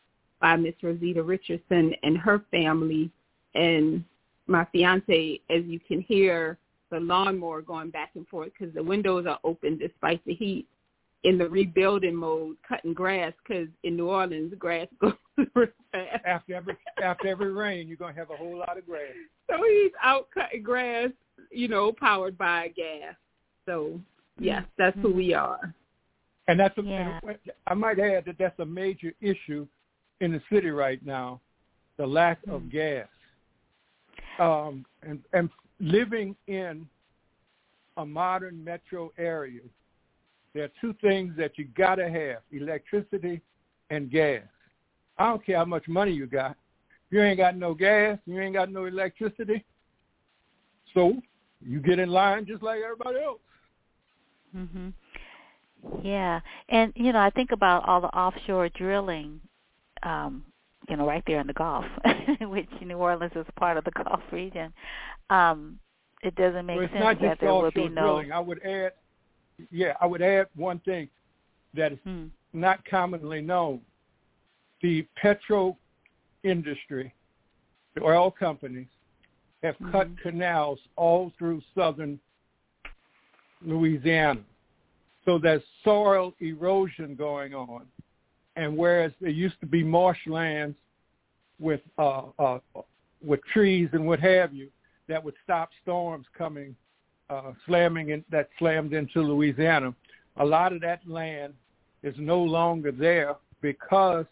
by 0.41 0.57
Miss 0.57 0.75
Rosita 0.83 1.23
Richardson 1.23 1.95
and 2.03 2.19
her 2.19 2.43
family. 2.51 3.13
And 3.55 4.03
my 4.49 4.67
fiance, 4.73 5.41
as 5.51 5.63
you 5.67 5.79
can 5.79 6.01
hear, 6.01 6.59
the 6.91 7.01
lawnmower 7.01 7.63
going 7.63 7.91
back 7.91 8.11
and 8.15 8.27
forth 8.29 8.51
because 8.59 8.75
the 8.75 8.83
windows 8.83 9.27
are 9.27 9.39
open 9.45 9.79
despite 9.79 10.25
the 10.25 10.35
heat 10.35 10.67
in 11.25 11.37
the 11.37 11.49
rebuilding 11.49 12.15
mode, 12.15 12.57
cutting 12.67 12.95
grass 12.95 13.33
because 13.47 13.69
in 13.85 13.97
New 13.97 14.09
Orleans, 14.09 14.55
grass 14.59 14.89
goes 15.01 15.13
fast. 15.93 16.25
After 16.25 16.55
every 16.55 16.77
after 17.03 17.29
every 17.29 17.53
rain, 17.53 17.89
you're 17.89 17.97
gonna 17.97 18.15
have 18.15 18.31
a 18.31 18.37
whole 18.37 18.59
lot 18.59 18.79
of 18.79 18.87
grass. 18.87 19.13
So 19.51 19.57
he's 19.63 19.93
out 20.03 20.29
cutting 20.33 20.63
grass, 20.63 21.11
you 21.51 21.69
know, 21.69 21.93
powered 21.93 22.39
by 22.39 22.69
gas. 22.69 23.15
So 23.67 24.01
yes, 24.39 24.65
that's 24.79 24.97
mm-hmm. 24.97 25.09
who 25.09 25.15
we 25.15 25.35
are. 25.35 25.75
And 26.49 26.59
that's 26.59 26.77
a, 26.79 26.83
yeah. 26.83 27.21
I 27.67 27.75
might 27.75 28.01
add 28.01 28.25
that 28.27 28.37
that's 28.39 28.59
a 28.59 28.67
major 28.67 29.13
issue 29.21 29.67
in 30.21 30.33
the 30.33 30.43
city 30.53 30.71
right 30.71 31.05
now, 31.05 31.41
the 31.97 32.07
lack 32.07 32.41
mm-hmm. 32.43 32.55
of 32.55 32.73
gas. 32.73 33.07
Um, 34.39 34.87
and 35.03 35.21
and 35.33 35.51
living 35.81 36.37
in 36.47 36.87
a 37.97 38.07
modern 38.07 38.63
metro 38.63 39.13
area, 39.19 39.63
there 40.55 40.65
are 40.65 40.71
two 40.81 40.95
things 41.01 41.35
that 41.37 41.59
you 41.59 41.67
got 41.77 41.97
to 41.97 42.11
have, 42.11 42.43
electricity 42.53 43.41
and 43.91 44.11
gas. 44.11 44.43
I 45.19 45.29
don't 45.29 45.45
care 45.45 45.59
how 45.59 45.65
much 45.65 45.87
money 45.89 46.13
you 46.13 46.27
got. 46.27 46.57
You 47.11 47.23
ain't 47.23 47.39
got 47.39 47.57
no 47.57 47.75
gas, 47.75 48.19
you 48.27 48.41
ain't 48.41 48.55
got 48.55 48.71
no 48.71 48.85
electricity, 48.85 49.65
so 50.95 51.21
you 51.61 51.81
get 51.81 51.99
in 51.99 52.09
line 52.09 52.47
just 52.47 52.63
like 52.63 52.81
everybody 52.83 53.19
else. 53.21 53.41
Mhm. 54.57 54.93
Yeah, 56.03 56.41
and 56.69 56.93
you 56.95 57.13
know, 57.13 57.21
I 57.21 57.31
think 57.31 57.53
about 57.53 57.89
all 57.89 58.01
the 58.01 58.09
offshore 58.09 58.69
drilling, 58.71 59.41
um, 60.03 60.45
you 60.91 60.97
know, 60.97 61.07
right 61.07 61.23
there 61.27 61.41
in 61.41 61.47
the 61.47 61.53
Gulf, 61.53 61.85
which 62.41 62.69
New 62.85 62.97
Orleans 62.97 63.33
is 63.37 63.47
part 63.57 63.77
of 63.77 63.85
the 63.85 63.93
Gulf 63.93 64.21
region. 64.33 64.73
Um, 65.31 65.79
it 66.23 66.35
doesn't 66.35 66.67
make 66.67 66.77
well, 66.77 66.85
it's 66.85 66.93
sense 66.93 67.01
not 67.01 67.21
that 67.21 67.39
there 67.41 67.55
would 67.55 67.73
be 67.75 67.89
no. 67.89 68.03
drilling. 68.03 68.33
I 68.33 68.41
would 68.41 68.63
add, 68.65 68.93
yeah, 69.71 69.95
I 70.01 70.07
would 70.07 70.21
add 70.21 70.49
one 70.57 70.81
thing 70.81 71.09
that 71.75 71.93
is 71.93 71.99
Hmm. 72.05 72.27
not 72.53 72.85
commonly 72.85 73.41
known. 73.41 73.81
The 74.83 75.07
petro 75.15 75.77
industry, 76.43 77.15
the 77.95 78.03
oil 78.03 78.31
companies, 78.31 78.89
have 79.63 79.77
cut 79.93 80.09
Mm-hmm. 80.09 80.29
canals 80.29 80.81
all 80.97 81.33
through 81.39 81.63
southern 81.75 82.19
Louisiana. 83.63 84.41
So 85.25 85.39
there's 85.39 85.63
soil 85.85 86.35
erosion 86.41 87.15
going 87.15 87.55
on. 87.55 87.87
And 88.61 88.77
whereas 88.77 89.11
there 89.23 89.31
used 89.31 89.59
to 89.61 89.67
be 89.67 89.83
marshlands 89.83 90.77
with 91.59 91.81
uh, 91.97 92.25
uh, 92.39 92.59
with 93.25 93.41
trees 93.55 93.89
and 93.95 94.07
what 94.07 94.21
have 94.21 94.53
you 94.53 94.69
that 95.09 95.25
would 95.25 95.35
stop 95.43 95.71
storms 95.83 96.27
coming, 96.37 96.77
uh, 97.31 97.53
slamming 97.67 98.11
in, 98.11 98.23
that 98.31 98.51
slammed 98.59 98.93
into 98.93 99.23
Louisiana, 99.23 99.95
a 100.37 100.45
lot 100.45 100.75
of 100.75 100.83
that 100.83 101.01
land 101.09 101.55
is 102.03 102.15
no 102.19 102.39
longer 102.39 102.93
there 102.93 103.35
because 103.63 104.27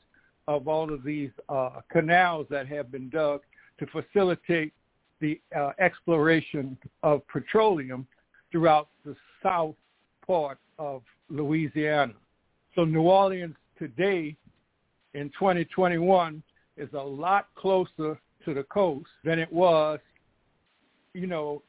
of 0.47 0.69
all 0.69 0.93
of 0.93 1.03
these 1.03 1.31
uh, 1.49 1.81
canals 1.91 2.47
that 2.51 2.67
have 2.67 2.93
been 2.93 3.09
dug 3.09 3.41
to 3.79 3.87
facilitate 3.87 4.75
the 5.21 5.41
uh, 5.57 5.71
exploration 5.79 6.77
of 7.03 7.27
petroleum 7.29 8.07
throughout 8.53 8.89
the 9.07 9.17
south 9.43 9.75
part 10.27 10.59
of 10.79 11.03
Louisiana. 11.31 12.15
So 12.75 12.85
New 12.85 13.03
Orleans 13.03 13.57
today 13.79 14.37
in 15.15 15.31
2021 15.31 16.43
is 16.77 16.89
a 16.93 16.99
lot 16.99 17.49
closer 17.57 18.19
to 18.45 18.55
the 18.55 18.63
coast 18.65 19.09
than 19.25 19.39
it 19.39 19.53
was, 19.53 19.99
you 21.15 21.27
know, 21.27 21.63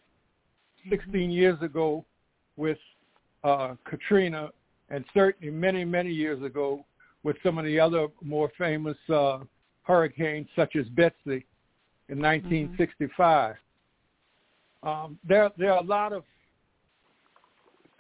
16 0.90 1.30
years 1.30 1.62
ago 1.62 2.06
with 2.56 2.78
uh, 3.44 3.76
Katrina 3.86 4.50
and 4.90 5.04
certainly 5.14 5.52
many, 5.52 5.86
many 5.86 6.12
years 6.12 6.42
ago 6.44 6.86
with 7.24 7.36
some 7.44 7.58
of 7.58 7.66
the 7.66 7.80
other 7.80 8.08
more 8.22 8.52
famous 8.58 8.98
uh, 9.14 9.40
hurricanes 9.84 10.48
such 10.56 10.76
as 10.76 10.88
Betsy 10.90 11.46
in 12.08 12.20
1965. 12.20 13.56
Um, 14.82 15.20
there, 15.28 15.52
there 15.58 15.74
are 15.74 15.80
a 15.80 15.86
lot 15.86 16.14
of 16.14 16.24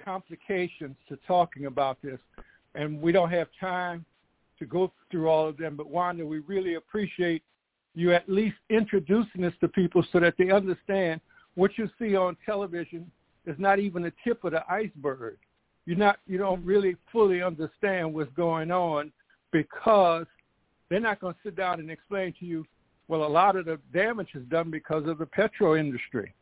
complications 0.03 0.95
to 1.09 1.17
talking 1.27 1.65
about 1.65 2.01
this, 2.01 2.19
and 2.75 3.01
we 3.01 3.11
don't 3.11 3.29
have 3.29 3.47
time 3.59 4.05
to 4.59 4.65
go 4.65 4.91
through 5.09 5.27
all 5.27 5.47
of 5.47 5.57
them. 5.57 5.75
But 5.75 5.89
Wanda, 5.89 6.25
we 6.25 6.39
really 6.39 6.75
appreciate 6.75 7.43
you 7.95 8.13
at 8.13 8.29
least 8.29 8.57
introducing 8.69 9.41
this 9.41 9.53
to 9.61 9.67
people 9.67 10.03
so 10.11 10.19
that 10.19 10.35
they 10.37 10.51
understand 10.51 11.21
what 11.55 11.77
you 11.77 11.89
see 11.99 12.15
on 12.15 12.37
television 12.45 13.09
is 13.45 13.55
not 13.57 13.79
even 13.79 14.03
the 14.03 14.13
tip 14.23 14.43
of 14.43 14.51
the 14.51 14.63
iceberg. 14.71 15.37
You're 15.85 15.97
not, 15.97 16.19
you 16.27 16.37
don't 16.37 16.63
really 16.63 16.95
fully 17.11 17.41
understand 17.41 18.13
what's 18.13 18.31
going 18.33 18.69
on 18.71 19.11
because 19.51 20.27
they're 20.89 20.99
not 20.99 21.19
going 21.19 21.33
to 21.33 21.39
sit 21.43 21.55
down 21.55 21.79
and 21.79 21.89
explain 21.89 22.33
to 22.39 22.45
you, 22.45 22.65
well, 23.07 23.23
a 23.23 23.27
lot 23.27 23.55
of 23.55 23.65
the 23.65 23.79
damage 23.91 24.29
is 24.35 24.43
done 24.49 24.69
because 24.69 25.07
of 25.07 25.17
the 25.17 25.25
petro 25.25 25.75
industry. 25.75 26.33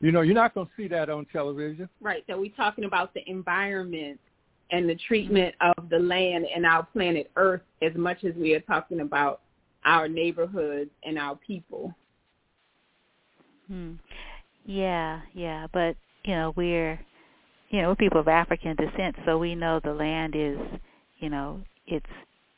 You 0.00 0.12
know, 0.12 0.20
you're 0.20 0.34
not 0.34 0.54
going 0.54 0.66
to 0.66 0.72
see 0.76 0.88
that 0.88 1.08
on 1.08 1.24
television. 1.32 1.88
Right. 2.02 2.22
So 2.28 2.38
we're 2.38 2.50
talking 2.50 2.84
about 2.84 3.14
the 3.14 3.22
environment 3.30 4.20
and 4.70 4.88
the 4.88 4.96
treatment 5.06 5.54
of 5.60 5.88
the 5.90 5.98
land 5.98 6.46
and 6.54 6.66
our 6.66 6.84
planet 6.84 7.30
Earth 7.36 7.62
as 7.82 7.94
much 7.94 8.24
as 8.24 8.34
we 8.34 8.54
are 8.54 8.60
talking 8.60 9.00
about 9.00 9.42
our 9.84 10.08
neighborhoods 10.08 10.90
and 11.04 11.18
our 11.18 11.36
people. 11.36 11.94
Hmm. 13.68 13.92
Yeah, 14.64 15.20
yeah, 15.34 15.66
but 15.72 15.96
you 16.24 16.34
know 16.34 16.52
we're 16.56 16.98
you 17.70 17.82
know 17.82 17.88
we're 17.88 17.96
people 17.96 18.20
of 18.20 18.28
African 18.28 18.76
descent, 18.76 19.16
so 19.24 19.38
we 19.38 19.54
know 19.54 19.80
the 19.82 19.92
land 19.92 20.34
is 20.36 20.58
you 21.18 21.28
know 21.28 21.60
it's 21.86 22.06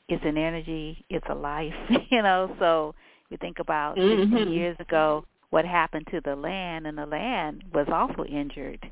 it's 0.09 0.25
an 0.25 0.39
energy, 0.39 1.05
it's 1.11 1.27
a 1.31 1.35
life, 1.35 1.75
you 2.11 2.23
know. 2.23 2.55
So 2.59 2.95
you 3.31 3.37
think 3.39 3.59
about 3.59 3.97
Mhm. 3.97 4.51
years 4.55 4.77
ago, 4.81 5.25
what 5.51 5.65
happened 5.65 6.07
to 6.11 6.21
the 6.23 6.35
land, 6.35 6.87
and 6.87 6.97
the 6.97 7.07
land 7.07 7.65
was 7.75 7.87
also 7.93 8.25
injured. 8.25 8.91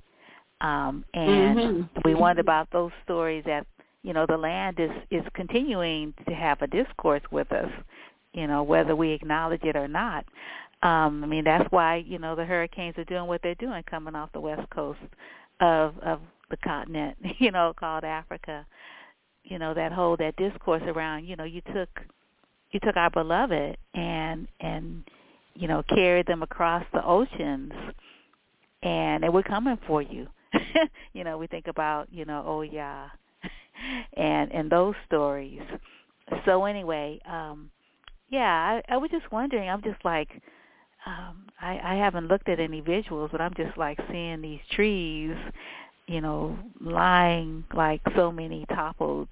Um, 0.60 1.04
and 1.14 1.58
Mhm. 1.58 1.90
we 2.04 2.14
wonder 2.14 2.40
about 2.40 2.70
those 2.70 2.92
stories 3.04 3.44
that 3.44 3.66
you 4.02 4.12
know 4.12 4.26
the 4.26 4.36
land 4.36 4.80
is 4.80 4.90
is 5.10 5.24
continuing 5.34 6.14
to 6.26 6.34
have 6.34 6.62
a 6.62 6.66
discourse 6.66 7.22
with 7.30 7.52
us, 7.52 7.70
you 8.32 8.46
know 8.46 8.62
whether 8.62 8.96
we 8.96 9.10
acknowledge 9.10 9.64
it 9.64 9.76
or 9.76 9.88
not. 9.88 10.24
Um, 10.82 11.22
I 11.22 11.26
mean 11.26 11.44
that's 11.44 11.70
why 11.70 11.96
you 11.96 12.18
know 12.18 12.34
the 12.34 12.44
hurricanes 12.44 12.96
are 12.98 13.04
doing 13.04 13.26
what 13.26 13.42
they're 13.42 13.54
doing, 13.56 13.82
coming 13.84 14.14
off 14.14 14.32
the 14.32 14.40
west 14.40 14.68
coast 14.70 15.00
of 15.60 15.98
of 15.98 16.20
the 16.50 16.56
continent, 16.58 17.16
you 17.38 17.50
know, 17.50 17.74
called 17.78 18.04
Africa. 18.04 18.66
You 19.44 19.58
know 19.58 19.74
that 19.74 19.92
whole 19.92 20.16
that 20.16 20.36
discourse 20.36 20.82
around 20.84 21.24
you 21.26 21.36
know 21.36 21.44
you 21.44 21.60
took 21.74 21.90
you 22.70 22.80
took 22.80 22.96
our 22.96 23.10
beloved 23.10 23.76
and 23.94 24.48
and 24.60 25.04
you 25.54 25.68
know 25.68 25.82
carried 25.82 26.26
them 26.26 26.42
across 26.42 26.84
the 26.92 27.04
oceans 27.04 27.72
and 28.82 29.22
they 29.22 29.28
were 29.28 29.42
coming 29.42 29.78
for 29.86 30.02
you 30.02 30.26
you 31.12 31.24
know 31.24 31.38
we 31.38 31.46
think 31.46 31.66
about 31.68 32.08
you 32.12 32.24
know 32.24 32.42
oh 32.46 32.62
yeah. 32.62 33.08
And 34.16 34.50
and 34.52 34.70
those 34.70 34.94
stories. 35.06 35.60
So 36.44 36.64
anyway 36.64 37.20
um 37.30 37.70
yeah 38.28 38.80
i 38.88 38.94
i 38.94 38.96
was 38.96 39.10
just 39.10 39.30
wondering 39.30 39.68
i'm 39.68 39.82
just 39.82 40.04
like 40.04 40.28
um 41.06 41.46
i 41.60 41.78
i 41.82 41.94
haven't 41.94 42.26
looked 42.28 42.48
at 42.48 42.58
any 42.58 42.82
visuals 42.82 43.30
but 43.30 43.40
i'm 43.40 43.54
just 43.56 43.76
like 43.76 43.98
seeing 44.10 44.42
these 44.42 44.60
trees 44.72 45.36
you 46.06 46.20
know 46.20 46.58
lying 46.80 47.64
like 47.74 48.00
so 48.16 48.32
many 48.32 48.66
toppled 48.74 49.28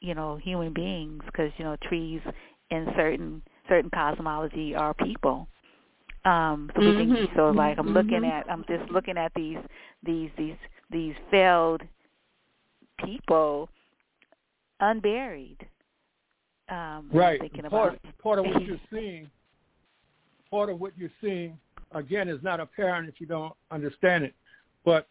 you 0.00 0.14
know 0.14 0.36
human 0.36 0.72
beings 0.72 1.22
because 1.26 1.50
you 1.56 1.64
know 1.64 1.76
trees 1.82 2.20
in 2.70 2.86
certain 2.96 3.42
certain 3.68 3.90
cosmology 3.90 4.74
are 4.74 4.94
people 4.94 5.48
um 6.24 6.70
so 6.74 6.80
we 6.80 6.92
think 6.92 7.10
Mhm. 7.10 7.36
so 7.36 7.50
like 7.50 7.78
i'm 7.78 7.92
looking 7.92 8.22
Mhm. 8.22 8.30
at 8.30 8.50
i'm 8.50 8.64
just 8.68 8.88
looking 8.90 9.18
at 9.18 9.32
these 9.34 9.58
these 10.02 10.30
these 10.36 10.56
these 10.90 11.14
failed 11.30 11.82
people 13.04 13.68
unburied 14.80 15.66
um 16.68 17.08
when 17.10 17.22
I'm 17.24 17.30
Right. 17.30 17.40
thinking 17.40 17.64
Part 17.68 17.94
about 17.94 18.18
part 18.18 18.38
of 18.38 18.46
what 18.46 18.62
you're 18.62 18.80
seeing, 18.90 19.30
part 20.50 20.68
of 20.70 20.80
what 20.80 20.96
you're 20.96 21.10
seeing 21.20 21.58
again 21.92 22.28
is 22.28 22.42
not 22.42 22.60
apparent 22.60 23.08
if 23.08 23.20
you 23.20 23.26
don't 23.26 23.54
understand 23.70 24.24
it. 24.24 24.34
But 24.84 25.08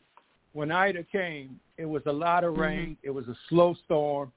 when 0.53 0.71
Ida 0.71 1.03
came, 1.03 1.59
it 1.77 1.85
was 1.85 2.03
a 2.05 2.11
lot 2.11 2.43
of 2.43 2.57
rain. 2.57 2.97
It 3.03 3.09
was 3.09 3.27
a 3.27 3.35
slow 3.49 3.73
storm, 3.85 4.31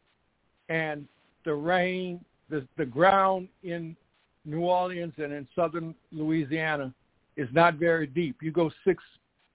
and 0.68 1.06
the 1.44 1.54
rain, 1.54 2.24
the 2.48 2.66
the 2.76 2.86
ground 2.86 3.48
in 3.62 3.96
New 4.44 4.60
Orleans 4.60 5.14
and 5.16 5.32
in 5.32 5.48
southern 5.54 5.94
Louisiana 6.12 6.92
is 7.36 7.48
not 7.52 7.74
very 7.74 8.06
deep. 8.06 8.36
You 8.42 8.52
go 8.52 8.70
six, 8.84 9.02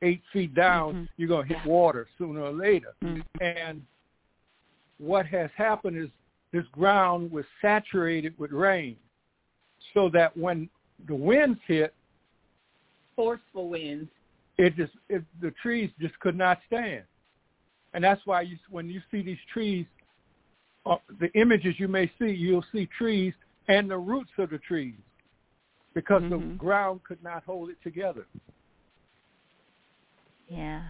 eight 0.02 0.22
feet 0.34 0.54
down, 0.56 1.08
you're 1.18 1.30
gonna 1.30 1.48
hit 1.48 1.64
water 1.66 2.08
sooner 2.18 2.42
or 2.42 2.52
later. 2.52 2.94
And 3.40 3.82
what 4.98 5.26
has 5.28 5.50
happened 5.56 5.98
is 5.98 6.10
this 6.52 6.66
ground 6.72 7.32
was 7.32 7.46
saturated 7.62 8.34
with 8.38 8.52
rain, 8.52 8.96
so 9.94 10.10
that 10.14 10.36
when 10.36 10.70
the 11.08 11.16
winds 11.16 11.60
hit, 11.68 11.94
Forceful 13.16 13.70
winds. 13.70 14.10
it 14.58 14.76
just 14.76 14.94
it, 15.10 15.24
the 15.42 15.52
trees 15.62 15.90
just 16.00 16.18
could 16.20 16.38
not 16.38 16.60
stand, 16.68 17.04
and 17.94 18.04
that's 18.04 18.22
why 18.26 18.42
you 18.42 18.58
when 18.70 18.90
you 18.90 19.02
see 19.12 19.22
these 19.22 19.38
trees, 19.52 19.86
uh, 20.86 20.96
the 21.20 21.32
images 21.34 21.76
you 21.78 21.88
may 21.88 22.12
see, 22.18 22.32
you'll 22.32 22.66
see 22.72 22.88
trees 22.98 23.34
and 23.70 23.90
the 23.90 23.98
roots 23.98 24.32
of 24.38 24.50
the 24.50 24.58
trees, 24.58 24.96
because 25.94 26.22
the 26.24 26.36
mm-hmm. 26.36 26.58
ground 26.58 27.02
could 27.08 27.24
not 27.24 27.44
hold 27.46 27.70
it 27.70 27.78
together. 27.82 28.26
Yeah, 30.50 30.82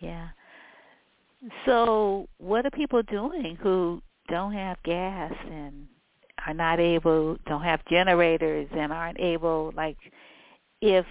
yeah. 0.00 0.28
So, 1.66 2.28
what 2.38 2.64
are 2.64 2.70
people 2.70 3.02
doing 3.02 3.58
who 3.60 4.00
don't 4.28 4.52
have 4.52 4.80
gas 4.84 5.32
and 5.50 5.88
are 6.46 6.54
not 6.54 6.78
able, 6.78 7.36
don't 7.46 7.62
have 7.62 7.84
generators 7.90 8.68
and 8.72 8.92
aren't 8.92 9.18
able, 9.18 9.72
like, 9.76 9.98
if 10.80 11.04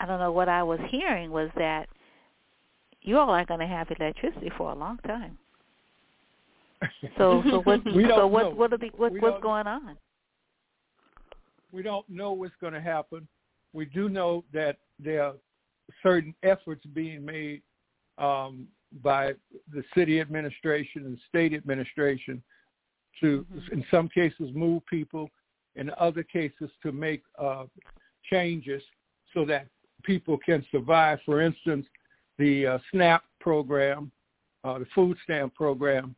I 0.00 0.06
don't 0.06 0.18
know 0.18 0.32
what 0.32 0.48
I 0.48 0.62
was 0.64 0.80
hearing 0.88 1.30
was 1.30 1.50
that 1.56 1.88
you 3.02 3.18
all 3.18 3.30
aren't 3.30 3.48
going 3.48 3.60
to 3.60 3.66
have 3.66 3.88
electricity 3.90 4.50
for 4.56 4.72
a 4.72 4.74
long 4.74 4.98
time. 5.06 5.38
So, 7.16 7.42
so 7.48 7.60
what? 7.62 7.80
So 8.08 8.26
what? 8.26 8.42
know. 8.42 8.50
What 8.50 8.72
are 8.72 8.78
the 8.78 8.90
what, 8.96 9.12
what's 9.20 9.42
going 9.42 9.66
on? 9.66 9.96
We 11.72 11.82
don't 11.82 12.08
know 12.08 12.32
what's 12.32 12.54
going 12.60 12.72
to 12.72 12.80
happen. 12.80 13.26
We 13.72 13.86
do 13.86 14.08
know 14.08 14.44
that 14.52 14.76
there 14.98 15.24
are 15.24 15.34
certain 16.02 16.34
efforts 16.42 16.84
being 16.86 17.24
made 17.24 17.62
um, 18.18 18.66
by 19.02 19.34
the 19.72 19.82
city 19.94 20.20
administration 20.20 21.06
and 21.06 21.18
state 21.28 21.54
administration 21.54 22.42
to, 23.20 23.46
mm-hmm. 23.52 23.72
in 23.72 23.84
some 23.90 24.08
cases, 24.08 24.50
move 24.54 24.84
people, 24.86 25.30
in 25.76 25.90
other 25.98 26.22
cases, 26.22 26.70
to 26.82 26.92
make 26.92 27.22
uh, 27.38 27.64
changes 28.30 28.82
so 29.34 29.44
that 29.44 29.66
people 30.02 30.38
can 30.38 30.64
survive. 30.70 31.18
For 31.24 31.40
instance, 31.40 31.86
the 32.38 32.66
uh, 32.66 32.78
SNAP 32.90 33.22
program, 33.40 34.10
uh, 34.64 34.78
the 34.78 34.86
food 34.94 35.16
stamp 35.24 35.54
program, 35.54 36.14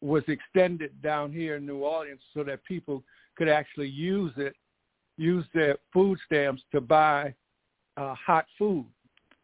was 0.00 0.22
extended 0.28 1.00
down 1.02 1.32
here 1.32 1.56
in 1.56 1.66
New 1.66 1.78
Orleans 1.78 2.20
so 2.34 2.44
that 2.44 2.64
people 2.64 3.02
could 3.36 3.48
actually 3.48 3.88
use 3.88 4.32
it, 4.36 4.54
use 5.16 5.44
their 5.54 5.76
food 5.92 6.18
stamps 6.26 6.62
to 6.72 6.80
buy 6.80 7.34
uh, 7.96 8.14
hot 8.14 8.46
food, 8.58 8.86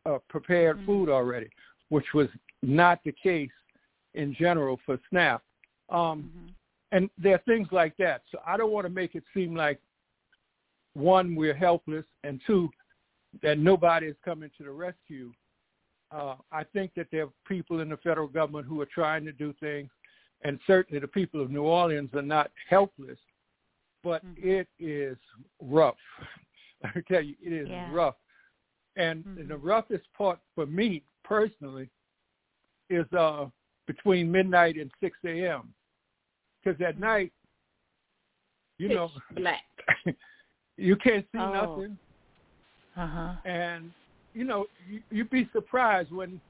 uh, 0.06 0.18
prepared 0.28 0.76
mm-hmm. 0.76 0.86
food 0.86 1.08
already, 1.08 1.48
which 1.88 2.06
was 2.14 2.28
not 2.62 3.00
the 3.04 3.12
case 3.22 3.50
in 4.14 4.34
general 4.38 4.78
for 4.84 4.98
SNAP. 5.10 5.42
Um, 5.88 5.98
mm-hmm. 5.98 6.48
And 6.92 7.08
there 7.16 7.34
are 7.34 7.42
things 7.46 7.68
like 7.72 7.96
that. 7.96 8.22
So 8.30 8.38
I 8.46 8.56
don't 8.56 8.70
want 8.70 8.86
to 8.86 8.92
make 8.92 9.14
it 9.14 9.24
seem 9.32 9.56
like 9.56 9.80
one, 10.94 11.34
we're 11.34 11.54
helpless, 11.54 12.04
and 12.22 12.40
two, 12.46 12.68
that 13.42 13.58
nobody 13.58 14.06
is 14.06 14.16
coming 14.22 14.50
to 14.58 14.64
the 14.64 14.70
rescue. 14.70 15.32
Uh, 16.10 16.34
I 16.52 16.64
think 16.64 16.92
that 16.96 17.06
there 17.10 17.24
are 17.24 17.32
people 17.48 17.80
in 17.80 17.88
the 17.88 17.96
federal 17.96 18.28
government 18.28 18.66
who 18.66 18.78
are 18.82 18.86
trying 18.86 19.24
to 19.24 19.32
do 19.32 19.54
things, 19.58 19.88
and 20.42 20.60
certainly 20.66 21.00
the 21.00 21.08
people 21.08 21.40
of 21.40 21.50
New 21.50 21.62
Orleans 21.62 22.10
are 22.12 22.20
not 22.20 22.50
helpless, 22.68 23.18
but 24.02 24.24
mm-hmm. 24.24 24.48
it 24.48 24.68
is 24.78 25.16
rough. 25.60 25.96
I 26.84 27.00
tell 27.08 27.22
you, 27.22 27.34
it 27.42 27.52
is 27.52 27.68
yeah. 27.68 27.88
rough. 27.92 28.16
And 28.96 29.24
mm-hmm. 29.24 29.48
the 29.48 29.56
roughest 29.56 30.04
part 30.16 30.38
for 30.54 30.66
me 30.66 31.02
personally 31.24 31.88
is 32.90 33.06
uh, 33.16 33.46
between 33.86 34.30
midnight 34.30 34.76
and 34.76 34.90
6 35.00 35.16
a.m. 35.24 35.72
Because 36.62 36.80
at 36.80 36.94
mm-hmm. 36.94 37.04
night, 37.04 37.32
you 38.78 38.88
Pitch 38.88 38.96
know, 38.96 39.10
black. 39.36 39.62
you 40.76 40.96
can't 40.96 41.24
see 41.32 41.38
oh. 41.38 41.52
nothing. 41.52 41.98
Uh-huh. 42.96 43.34
And 43.44 43.90
you 44.34 44.44
know, 44.44 44.66
you, 44.88 45.00
you'd 45.10 45.30
be 45.30 45.48
surprised 45.52 46.10
when, 46.10 46.40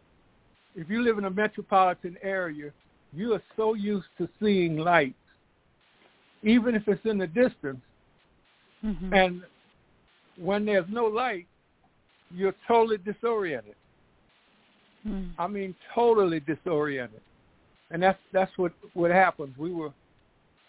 if 0.75 0.89
you 0.89 1.03
live 1.03 1.19
in 1.19 1.25
a 1.25 1.31
metropolitan 1.31 2.17
area, 2.23 2.71
you 3.13 3.35
are 3.35 3.43
so 3.57 3.75
used 3.75 4.07
to 4.19 4.29
seeing 4.41 4.77
lights, 4.77 5.15
even 6.43 6.75
if 6.75 6.87
it's 6.87 7.05
in 7.05 7.19
the 7.19 7.27
distance. 7.27 7.81
Mm-hmm. 8.85 9.15
And 9.15 9.43
when 10.37 10.65
there's 10.65 10.87
no 10.91 11.05
light, 11.05 11.47
you're 12.35 12.55
totally 12.67 12.99
disoriented. 12.99 13.75
Mm. 15.07 15.31
I 15.39 15.47
mean, 15.47 15.75
totally 15.95 16.41
disoriented. 16.41 17.21
And 17.91 18.03
that's 18.03 18.19
that's 18.33 18.51
what 18.57 18.73
what 18.95 19.11
happens. 19.11 19.57
We 19.59 19.73
were 19.73 19.93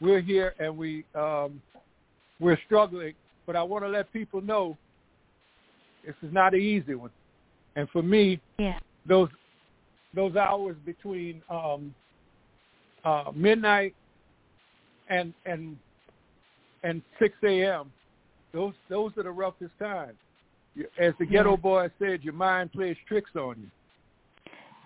we're 0.02 0.22
here 0.22 0.56
and 0.60 0.76
we 0.76 1.06
um, 1.16 1.62
we're 2.40 2.60
struggling, 2.66 3.14
but 3.46 3.56
I 3.56 3.64
want 3.64 3.84
to 3.86 3.90
let 3.90 4.12
people 4.12 4.42
know 4.42 4.78
this 6.06 6.16
is 6.22 6.34
not 6.34 6.54
an 6.54 6.60
easy 6.60 6.96
one. 6.96 7.12
And 7.76 7.90
for 7.90 8.04
me, 8.04 8.42
yeah. 8.60 8.80
those 9.08 9.30
those 10.14 10.36
hours 10.36 10.76
between 10.86 11.42
um, 11.50 11.94
uh, 13.06 13.32
midnight 13.34 13.96
and 15.10 15.34
and 15.46 15.78
and 16.84 17.02
6 17.20 17.34
a.m. 17.44 17.92
Those 18.54 18.74
those 18.90 19.12
are 19.18 19.24
the 19.24 19.32
roughest 19.32 19.74
times. 19.80 20.18
As 21.00 21.14
the 21.20 21.26
ghetto 21.26 21.52
yeah. 21.52 21.56
boy 21.56 21.88
said, 22.00 22.24
your 22.24 22.34
mind 22.34 22.72
plays 22.72 22.98
tricks 23.08 23.32
on 23.36 23.56
you. 23.60 23.70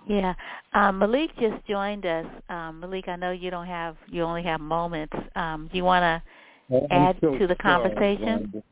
Yeah, 0.09 0.33
um, 0.73 0.99
Malik 0.99 1.31
just 1.39 1.65
joined 1.67 2.05
us. 2.05 2.25
Um, 2.49 2.79
Malik, 2.79 3.09
I 3.09 3.17
know 3.17 3.31
you 3.31 3.51
don't 3.51 3.67
have 3.67 3.97
you 4.07 4.23
only 4.23 4.43
have 4.43 4.61
moments. 4.61 5.13
Um, 5.35 5.69
do 5.71 5.77
you 5.77 5.83
want 5.83 6.03
to 6.69 6.87
add 6.91 7.17
so 7.19 7.37
to 7.37 7.47
the 7.47 7.55
sorry, 7.61 7.89
conversation? 7.89 8.63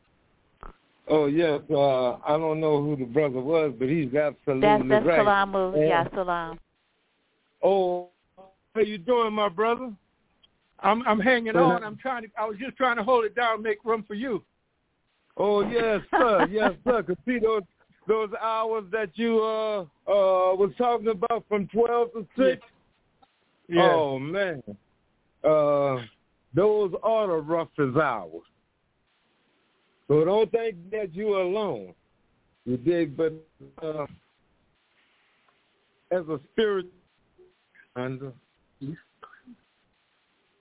Oh 1.07 1.27
yes, 1.27 1.61
uh, 1.69 2.13
I 2.13 2.37
don't 2.37 2.59
know 2.59 2.81
who 2.81 2.95
the 2.95 3.05
brother 3.05 3.39
was, 3.39 3.73
but 3.77 3.89
he's 3.89 4.13
absolutely 4.15 4.61
that's, 4.61 4.83
that's 4.89 5.05
right. 5.05 5.19
Salam. 5.19 5.55
And, 5.55 5.87
yeah, 5.87 6.07
Salam. 6.15 6.59
Oh, 7.61 8.09
how 8.73 8.81
you 8.81 8.97
doing, 8.97 9.33
my 9.33 9.49
brother? 9.49 9.91
I'm 10.85 11.05
I'm 11.07 11.19
hanging 11.19 11.55
on. 11.55 11.83
I'm 11.83 11.97
trying 11.97 12.23
to. 12.23 12.29
I 12.37 12.45
was 12.45 12.57
just 12.57 12.77
trying 12.77 12.97
to 12.97 13.03
hold 13.03 13.25
it 13.25 13.35
down, 13.35 13.63
make 13.63 13.83
room 13.83 14.03
for 14.07 14.13
you. 14.13 14.43
Oh 15.35 15.67
yes, 15.67 16.01
sir. 16.11 16.47
yes, 16.49 16.73
sir. 16.85 17.01
Cause 17.01 17.15
see 17.25 17.39
those 17.39 17.63
those 18.07 18.29
hours 18.39 18.85
that 18.91 19.09
you 19.15 19.41
uh 19.41 19.81
uh 19.81 20.55
was 20.55 20.71
talking 20.77 21.07
about 21.07 21.43
from 21.49 21.67
twelve 21.67 22.13
to 22.13 22.27
six. 22.37 22.61
Yeah. 23.67 23.93
Oh 23.93 24.19
man, 24.19 24.61
uh, 25.43 25.97
those 26.53 26.93
are 27.01 27.27
the 27.27 27.37
roughest 27.37 27.97
hours. 27.97 28.43
So 30.07 30.23
don't 30.23 30.51
think 30.51 30.91
that 30.91 31.15
you're 31.15 31.41
alone. 31.41 31.95
You 32.65 32.77
dig? 32.77 33.17
But 33.17 33.33
uh, 33.81 34.05
as 36.11 36.27
a 36.27 36.39
spirit, 36.53 36.85
under 37.95 38.33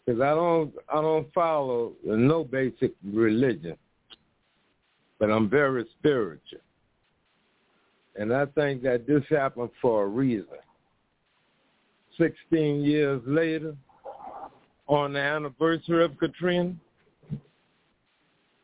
because 0.05 0.21
I 0.21 0.31
don't 0.31 0.75
I 0.89 1.01
don't 1.01 1.33
follow 1.33 1.93
no 2.05 2.45
basic 2.45 2.93
religion 3.05 3.77
but 5.19 5.31
I'm 5.31 5.49
very 5.49 5.87
spiritual. 5.99 6.61
And 8.17 8.33
I 8.33 8.47
think 8.47 8.83
that 8.83 9.07
this 9.07 9.23
happened 9.31 9.71
for 9.81 10.05
a 10.05 10.07
reason. 10.07 10.47
16 12.19 12.83
years 12.83 13.23
later, 13.27 13.75
on 14.87 15.15
the 15.15 15.21
anniversary 15.21 16.05
of 16.05 16.17
Katrina, 16.19 16.75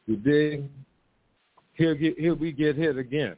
dig? 0.06 0.64
Here, 1.74 1.94
here 1.94 2.34
we 2.34 2.52
get 2.52 2.76
hit 2.76 2.98
again. 2.98 3.36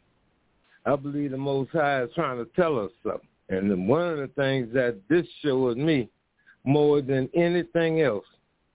I 0.85 0.97
believe 0.97 1.31
the 1.31 1.37
Most 1.37 1.71
High 1.71 2.03
is 2.03 2.11
trying 2.15 2.39
to 2.39 2.51
tell 2.57 2.79
us 2.79 2.91
something. 3.05 3.29
And 3.51 3.87
one 3.87 4.09
of 4.09 4.19
the 4.19 4.31
things 4.35 4.73
that 4.75 4.99
this 5.09 5.27
shows 5.43 5.77
me 5.77 6.09
more 6.65 7.01
than 7.01 7.29
anything 7.35 8.01
else 8.01 8.27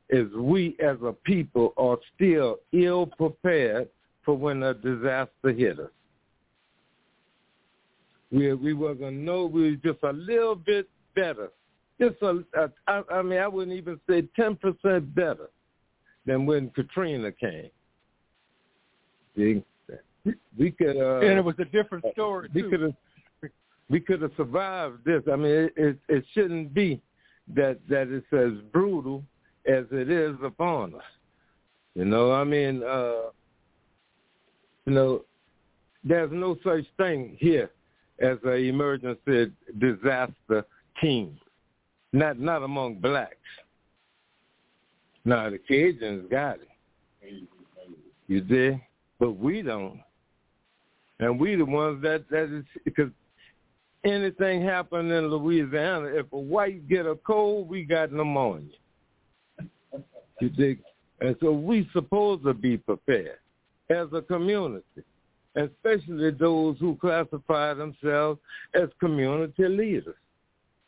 is 0.09 0.31
we 0.33 0.75
as 0.83 0.97
a 1.03 1.13
people 1.23 1.73
are 1.77 1.97
still 2.15 2.57
ill 2.71 3.07
prepared 3.17 3.89
for 4.23 4.37
when 4.37 4.63
a 4.63 4.73
disaster 4.73 5.51
hit 5.51 5.79
us. 5.79 5.89
We 8.31 8.53
we 8.53 8.73
were 8.73 8.93
gonna 8.93 9.11
know 9.11 9.45
we 9.45 9.71
were 9.71 9.93
just 9.93 10.03
a 10.03 10.11
little 10.11 10.55
bit 10.55 10.89
better, 11.15 11.49
just 11.99 12.21
a, 12.21 12.43
a 12.55 12.71
I, 12.87 13.01
I 13.11 13.21
mean 13.21 13.39
I 13.39 13.47
wouldn't 13.47 13.77
even 13.77 13.99
say 14.09 14.27
ten 14.35 14.55
percent 14.55 15.13
better 15.15 15.49
than 16.25 16.45
when 16.45 16.69
Katrina 16.71 17.31
came. 17.31 17.69
See, 19.35 19.63
we 20.57 20.71
could 20.71 20.97
uh, 20.97 21.19
and 21.19 21.37
it 21.37 21.43
was 21.43 21.55
a 21.59 21.65
different 21.65 22.03
story. 22.11 22.49
We 22.53 22.63
could 22.63 22.81
have 22.81 22.93
we 23.89 24.01
could 24.01 24.21
have 24.21 24.31
survived 24.35 25.05
this. 25.05 25.23
I 25.31 25.37
mean, 25.37 25.51
it, 25.51 25.73
it 25.77 25.97
it 26.09 26.25
shouldn't 26.33 26.73
be 26.73 27.01
that 27.55 27.79
that 27.89 28.07
it's 28.09 28.25
as 28.33 28.61
brutal 28.71 29.23
as 29.67 29.85
it 29.91 30.09
is 30.09 30.35
upon 30.43 30.95
us. 30.95 31.01
You 31.95 32.05
know, 32.05 32.31
I 32.31 32.43
mean, 32.43 32.83
uh, 32.83 33.29
you 34.85 34.93
know, 34.93 35.25
there's 36.03 36.31
no 36.31 36.57
such 36.63 36.85
thing 36.97 37.37
here 37.39 37.71
as 38.19 38.37
an 38.43 38.53
emergency 38.53 39.51
disaster 39.79 40.65
team. 41.01 41.37
Not 42.13 42.39
not 42.39 42.63
among 42.63 42.95
blacks. 42.95 43.35
Now 45.25 45.49
the 45.49 45.59
Cajuns 45.59 46.29
got 46.29 46.59
it. 46.59 47.43
You 48.27 48.41
did, 48.41 48.79
but 49.19 49.31
we 49.31 49.61
don't. 49.61 49.99
And 51.19 51.39
we 51.39 51.55
the 51.55 51.65
ones 51.65 52.01
that 52.03 52.29
that 52.29 52.55
is 52.55 52.63
because 52.85 53.09
anything 54.03 54.61
happen 54.61 55.11
in 55.11 55.27
Louisiana, 55.27 56.05
if 56.05 56.31
a 56.31 56.37
white 56.37 56.87
get 56.87 57.05
a 57.05 57.15
cold, 57.15 57.67
we 57.69 57.83
got 57.83 58.11
pneumonia. 58.11 58.75
You 60.39 60.49
dig? 60.49 60.79
And 61.19 61.35
so 61.41 61.51
we 61.51 61.89
supposed 61.93 62.43
to 62.43 62.53
be 62.53 62.77
prepared 62.77 63.39
as 63.89 64.07
a 64.13 64.21
community, 64.21 65.03
especially 65.55 66.29
those 66.31 66.77
who 66.79 66.95
classify 66.95 67.73
themselves 67.73 68.39
as 68.75 68.89
community 68.99 69.67
leaders, 69.67 70.15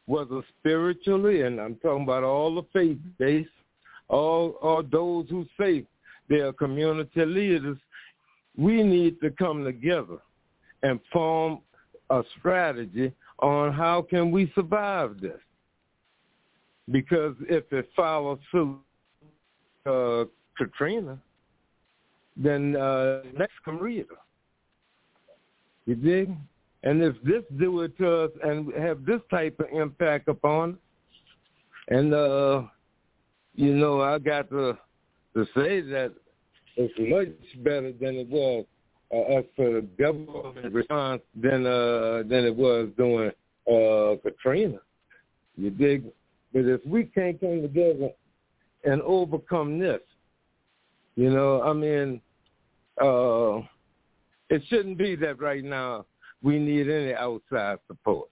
whether 0.05 0.41
spiritually, 0.59 1.41
and 1.41 1.59
I'm 1.59 1.75
talking 1.77 2.03
about 2.03 2.23
all 2.23 2.53
the 2.53 2.63
faith-based, 2.73 3.49
mm-hmm. 3.49 4.15
all, 4.15 4.51
all 4.61 4.83
those 4.83 5.27
who 5.29 5.45
say 5.59 5.83
they 6.29 6.41
are 6.41 6.53
community 6.53 7.25
leaders, 7.25 7.77
we 8.55 8.83
need 8.83 9.19
to 9.21 9.31
come 9.31 9.63
together 9.63 10.17
and 10.83 10.99
form 11.11 11.59
a 12.09 12.23
strategy 12.37 13.11
on 13.39 13.73
how 13.73 14.01
can 14.01 14.31
we 14.31 14.51
survive 14.55 15.19
this. 15.21 15.39
Because 16.91 17.35
if 17.41 17.71
it 17.71 17.89
follows 17.95 18.39
suit 18.51 18.77
uh, 19.85 20.25
Katrina, 20.57 21.19
then 22.35 22.75
uh, 22.75 23.21
next 23.37 23.53
come 23.63 23.79
Rita. 23.79 24.15
You 25.85 25.95
dig? 25.95 26.35
And 26.83 27.01
if 27.01 27.15
this 27.23 27.43
do 27.57 27.81
it 27.81 27.97
to 27.97 28.23
us 28.23 28.31
and 28.43 28.73
have 28.73 29.05
this 29.05 29.19
type 29.29 29.59
of 29.59 29.67
impact 29.71 30.29
upon, 30.29 30.71
us, 30.71 30.77
and 31.89 32.13
uh, 32.13 32.63
you 33.55 33.75
know, 33.75 34.01
I 34.01 34.17
got 34.19 34.49
to 34.51 34.77
to 35.35 35.45
say 35.55 35.81
that 35.81 36.13
it's 36.75 36.93
much 36.97 37.63
better 37.63 37.91
than 37.91 38.15
it 38.15 38.29
was 38.29 38.65
uh, 39.13 39.37
as 39.37 39.43
for 39.55 39.69
the 39.69 39.87
government 39.97 40.73
response 40.73 41.21
than 41.35 41.65
uh 41.65 42.23
than 42.27 42.45
it 42.45 42.55
was 42.55 42.89
during 42.97 43.31
uh 43.67 44.15
Katrina. 44.21 44.79
You 45.57 45.71
dig? 45.71 46.05
But 46.53 46.65
if 46.65 46.85
we 46.85 47.05
can't 47.05 47.39
come 47.39 47.61
together 47.61 48.09
and 48.83 49.01
overcome 49.01 49.77
this, 49.79 50.01
you 51.15 51.29
know, 51.29 51.61
I 51.61 51.73
mean, 51.73 52.21
uh 53.01 53.61
it 54.49 54.63
shouldn't 54.67 54.97
be 54.97 55.15
that 55.17 55.39
right 55.39 55.63
now 55.63 56.05
we 56.41 56.57
need 56.59 56.89
any 56.89 57.13
outside 57.13 57.79
support. 57.87 58.29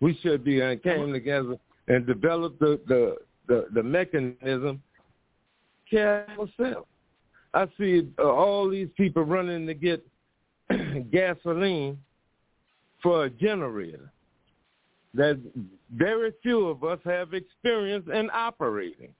We 0.00 0.18
should 0.22 0.44
be 0.44 0.60
and 0.60 0.82
came 0.82 1.12
together 1.12 1.56
and 1.88 2.06
developed 2.06 2.58
the 2.60 2.80
the 2.86 3.16
the, 3.48 3.66
the 3.74 3.82
mechanism 3.82 4.82
care 5.90 6.26
ourselves. 6.30 6.86
I 7.54 7.66
see 7.78 8.08
uh, 8.18 8.22
all 8.22 8.68
these 8.68 8.88
people 8.96 9.24
running 9.24 9.66
to 9.66 9.74
get 9.74 10.04
gasoline 11.12 11.98
for 13.02 13.24
a 13.24 13.30
generator 13.30 14.10
that 15.14 15.38
very 15.94 16.32
few 16.42 16.68
of 16.68 16.84
us 16.84 16.98
have 17.04 17.34
experience 17.34 18.06
in 18.12 18.30
operating. 18.32 19.10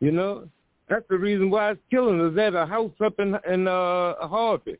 You 0.00 0.12
know, 0.12 0.48
that's 0.88 1.06
the 1.08 1.16
reason 1.16 1.50
why 1.50 1.70
it's 1.70 1.80
killing 1.90 2.20
us. 2.20 2.38
At 2.38 2.54
a 2.54 2.66
house 2.66 2.92
up 3.02 3.18
in 3.18 3.36
in 3.50 3.66
uh, 3.66 4.14
Harvey, 4.28 4.76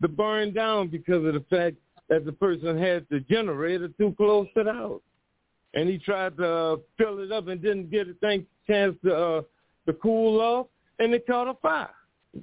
the 0.00 0.08
burned 0.08 0.54
down 0.54 0.88
because 0.88 1.24
of 1.24 1.34
the 1.34 1.44
fact 1.50 1.76
that 2.08 2.24
the 2.24 2.32
person 2.32 2.78
had 2.78 3.06
the 3.10 3.20
generator 3.20 3.88
too 3.98 4.14
close 4.16 4.46
to 4.56 4.62
the 4.62 4.72
house, 4.72 5.00
and 5.74 5.88
he 5.88 5.98
tried 5.98 6.36
to 6.36 6.48
uh, 6.48 6.76
fill 6.96 7.18
it 7.18 7.32
up 7.32 7.48
and 7.48 7.60
didn't 7.60 7.90
get 7.90 8.06
a 8.06 8.14
chance 8.68 8.96
to 9.04 9.14
uh, 9.14 9.42
to 9.86 9.92
cool 9.94 10.40
off, 10.40 10.66
and 10.98 11.14
it 11.14 11.26
caught 11.26 11.48
a 11.48 11.54
fire. 11.54 11.90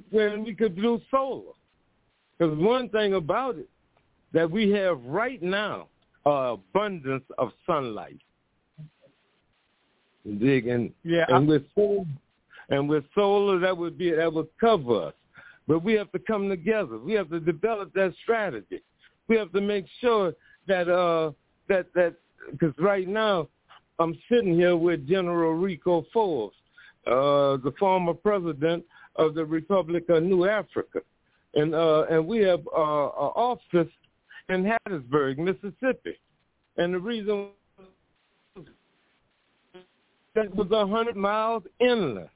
When 0.09 0.43
we 0.43 0.55
could 0.55 0.75
do 0.75 0.99
solar, 1.11 1.53
because 2.37 2.57
one 2.57 2.89
thing 2.89 3.13
about 3.13 3.57
it 3.57 3.69
that 4.33 4.49
we 4.49 4.69
have 4.71 5.01
right 5.05 5.41
now, 5.41 5.87
uh, 6.25 6.55
abundance 6.57 7.23
of 7.37 7.51
sunlight. 7.65 8.19
Dig 10.39 10.67
and 10.67 10.91
yeah, 11.03 11.25
and 11.29 11.47
with 11.47 11.63
solar, 11.75 12.05
and 12.69 12.89
with 12.89 13.03
solar 13.13 13.59
that 13.59 13.77
would 13.77 13.97
be 13.97 14.11
that 14.11 14.31
would 14.33 14.47
cover 14.59 15.07
us. 15.07 15.13
But 15.67 15.83
we 15.83 15.93
have 15.93 16.11
to 16.13 16.19
come 16.19 16.49
together. 16.49 16.97
We 16.97 17.13
have 17.13 17.29
to 17.29 17.39
develop 17.39 17.93
that 17.93 18.13
strategy. 18.23 18.81
We 19.27 19.37
have 19.37 19.51
to 19.53 19.61
make 19.61 19.85
sure 20.01 20.33
that 20.67 20.89
uh 20.89 21.31
that 21.69 21.87
that 21.93 22.15
because 22.51 22.73
right 22.79 23.07
now 23.07 23.47
I'm 23.99 24.17
sitting 24.29 24.55
here 24.55 24.75
with 24.75 25.07
General 25.07 25.53
Rico 25.53 26.05
Forbes, 26.11 26.55
uh, 27.07 27.57
the 27.57 27.73
former 27.77 28.13
president 28.13 28.83
of 29.15 29.35
the 29.35 29.45
Republic 29.45 30.09
of 30.09 30.23
New 30.23 30.45
Africa, 30.45 30.99
and 31.53 31.73
uh, 31.73 32.05
and 32.09 32.25
we 32.25 32.39
have 32.39 32.61
uh, 32.67 33.05
an 33.05 33.31
office 33.35 33.91
in 34.49 34.63
Hattiesburg, 34.63 35.37
Mississippi, 35.37 36.17
and 36.77 36.93
the 36.93 36.99
reason 36.99 37.49
that 40.35 40.53
was 40.53 40.69
a 40.71 40.85
hundred 40.85 41.15
miles 41.15 41.63
inland. 41.79 42.29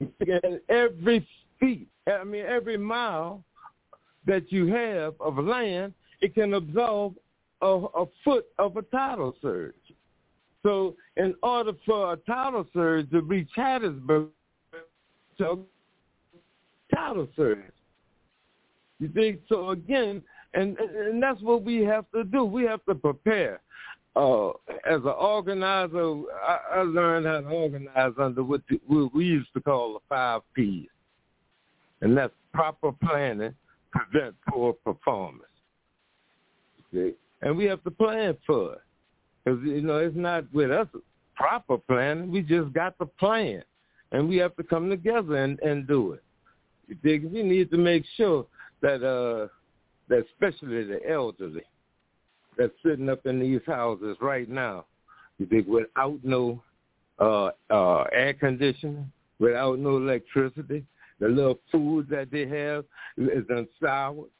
And 0.00 0.60
every 0.68 1.26
feet, 1.58 1.88
I 2.06 2.24
mean 2.24 2.44
every 2.46 2.76
mile 2.76 3.42
that 4.26 4.52
you 4.52 4.66
have 4.66 5.14
of 5.20 5.38
land, 5.38 5.94
it 6.20 6.34
can 6.34 6.54
absorb 6.54 7.14
a, 7.60 7.66
a 7.66 8.06
foot 8.24 8.46
of 8.58 8.76
a 8.76 8.82
tidal 8.82 9.34
surge. 9.42 9.74
So 10.68 10.96
in 11.16 11.34
order 11.42 11.72
for 11.86 12.12
a 12.12 12.16
tidal 12.18 12.66
surge 12.74 13.10
to 13.12 13.22
reach 13.22 13.48
Hattiesburg, 13.56 14.28
so 15.38 15.60
tidal 16.94 17.26
surge. 17.34 17.72
You 18.98 19.08
think 19.08 19.40
so 19.48 19.70
again, 19.70 20.22
and 20.52 20.76
and 20.76 21.22
that's 21.22 21.40
what 21.40 21.62
we 21.62 21.82
have 21.84 22.04
to 22.14 22.22
do. 22.22 22.44
We 22.44 22.64
have 22.64 22.84
to 22.84 22.94
prepare. 22.94 23.60
Uh, 24.14 24.48
as 24.84 25.00
an 25.04 25.14
organizer, 25.18 26.22
I, 26.46 26.58
I 26.74 26.82
learned 26.82 27.24
how 27.24 27.40
to 27.40 27.46
organize 27.46 28.12
under 28.20 28.42
what, 28.42 28.60
the, 28.68 28.78
what 28.86 29.14
we 29.14 29.24
used 29.24 29.52
to 29.54 29.62
call 29.62 29.94
the 29.94 30.00
five 30.06 30.42
P's, 30.54 30.88
and 32.02 32.14
that's 32.14 32.34
proper 32.52 32.92
planning, 32.92 33.54
prevent 33.90 34.34
poor 34.50 34.74
performance. 34.74 35.44
See? 36.92 37.14
And 37.40 37.56
we 37.56 37.64
have 37.66 37.82
to 37.84 37.90
plan 37.90 38.36
for 38.46 38.74
it. 38.74 38.82
Because, 39.48 39.64
you 39.64 39.80
know, 39.80 39.98
it's 39.98 40.16
not 40.16 40.44
with 40.52 40.70
us 40.70 40.86
proper 41.34 41.78
planning. 41.78 42.30
We 42.30 42.42
just 42.42 42.72
got 42.72 42.98
to 42.98 43.06
plan. 43.06 43.62
And 44.12 44.28
we 44.28 44.36
have 44.36 44.56
to 44.56 44.62
come 44.62 44.88
together 44.90 45.36
and, 45.36 45.58
and 45.60 45.86
do 45.86 46.12
it. 46.12 46.22
You 46.86 46.96
dig? 47.02 47.30
We 47.30 47.42
need 47.42 47.70
to 47.70 47.78
make 47.78 48.04
sure 48.16 48.46
that, 48.80 49.04
uh, 49.04 49.48
that 50.08 50.24
especially 50.32 50.84
the 50.84 51.00
elderly 51.08 51.62
that's 52.56 52.72
sitting 52.84 53.08
up 53.08 53.24
in 53.26 53.40
these 53.40 53.60
houses 53.66 54.16
right 54.20 54.48
now, 54.48 54.86
you 55.38 55.46
dig, 55.46 55.68
without 55.68 56.18
no 56.22 56.62
uh, 57.18 57.50
uh, 57.70 58.04
air 58.12 58.34
conditioning, 58.34 59.10
without 59.38 59.78
no 59.78 59.96
electricity, 59.96 60.84
the 61.20 61.28
little 61.28 61.58
food 61.70 62.08
that 62.10 62.30
they 62.30 62.46
have 62.46 62.84
is 63.16 63.44
unsoured, 63.48 64.30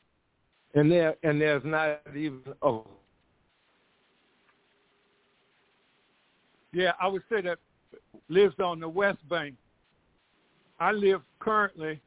and 0.75 0.91
there 0.91 1.15
and 1.23 1.41
there's 1.41 1.63
not 1.65 2.01
even 2.15 2.41
a 2.63 2.81
Yeah, 6.73 6.93
I 7.01 7.09
would 7.09 7.23
say 7.31 7.41
that 7.43 7.59
lives 8.29 8.55
on 8.63 8.81
the 8.81 8.89
West 8.89 9.27
Bank. 9.29 9.55
I 10.81 10.93
live 10.93 11.23
currently 11.41 12.01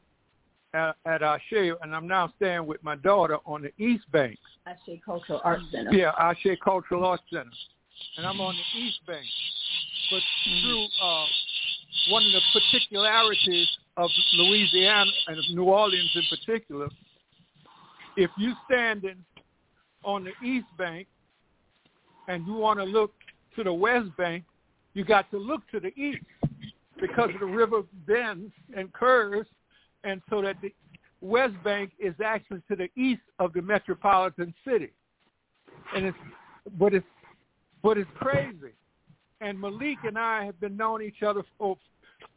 at, 0.73 0.95
at 1.05 1.21
Ashe, 1.21 1.73
and 1.81 1.95
I'm 1.95 2.07
now 2.07 2.31
staying 2.38 2.65
with 2.65 2.83
my 2.83 2.95
daughter 2.95 3.38
on 3.45 3.61
the 3.63 3.71
East 3.83 4.09
Bank. 4.11 4.38
Ashe 4.65 4.99
Cultural 5.03 5.41
Arts 5.43 5.63
Center. 5.71 5.91
Yeah, 5.93 6.11
Ashe 6.17 6.57
Cultural 6.63 7.05
Arts 7.05 7.23
Center, 7.31 7.49
and 8.17 8.25
I'm 8.25 8.39
on 8.39 8.55
the 8.55 8.79
East 8.79 8.99
Bank. 9.07 9.25
But 10.11 10.21
through 10.43 10.85
uh, 11.01 11.25
one 12.09 12.23
of 12.23 12.31
the 12.31 12.41
particularities 12.53 13.67
of 13.97 14.09
Louisiana 14.35 15.11
and 15.27 15.38
of 15.38 15.43
New 15.53 15.63
Orleans 15.63 16.11
in 16.15 16.23
particular, 16.29 16.89
if 18.15 18.29
you're 18.38 18.57
standing 18.65 19.23
on 20.03 20.23
the 20.23 20.47
East 20.47 20.67
Bank 20.77 21.07
and 22.27 22.45
you 22.45 22.53
want 22.53 22.79
to 22.79 22.85
look 22.85 23.13
to 23.55 23.63
the 23.63 23.73
West 23.73 24.15
Bank, 24.17 24.43
you 24.93 25.03
got 25.03 25.30
to 25.31 25.38
look 25.38 25.61
to 25.72 25.80
the 25.80 25.93
east 25.99 26.23
because 26.99 27.30
of 27.34 27.39
the 27.39 27.45
river 27.45 27.81
bends 28.05 28.51
and 28.76 28.91
curves, 28.93 29.47
and 30.03 30.22
so 30.30 30.41
that 30.41 30.57
the 30.61 30.73
West 31.22 31.53
Bank 31.63 31.91
is 31.99 32.13
actually 32.23 32.61
to 32.69 32.76
the 32.76 32.89
east 32.95 33.22
of 33.39 33.53
the 33.53 33.61
metropolitan 33.61 34.53
city. 34.65 34.91
And 35.95 36.05
it's, 36.05 36.18
but 36.77 36.93
it's, 36.93 37.05
but 37.84 37.97
it's 37.97 38.09
crazy. 38.15 38.73
And 39.39 39.59
Malik 39.59 39.97
and 40.03 40.18
I 40.18 40.45
have 40.45 40.59
been 40.59 40.77
knowing 40.77 41.05
each 41.05 41.23
other 41.23 41.43
for. 41.57 41.77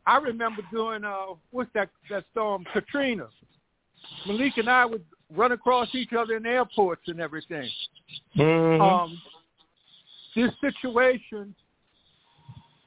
I 0.06 0.16
remember 0.16 0.62
doing 0.72 1.05
uh, 1.05 1.35
what's 1.51 1.70
that 1.74 1.90
that 2.10 2.24
storm 2.32 2.64
Katrina. 2.72 3.28
Malik 4.26 4.56
and 4.56 4.68
I 4.68 4.86
would 4.86 5.05
run 5.35 5.52
across 5.52 5.89
each 5.94 6.12
other 6.12 6.36
in 6.36 6.47
airports 6.47 7.02
and 7.06 7.20
everything. 7.20 7.68
Mm-hmm. 8.36 8.81
Um, 8.81 9.20
this 10.35 10.51
situation 10.60 11.55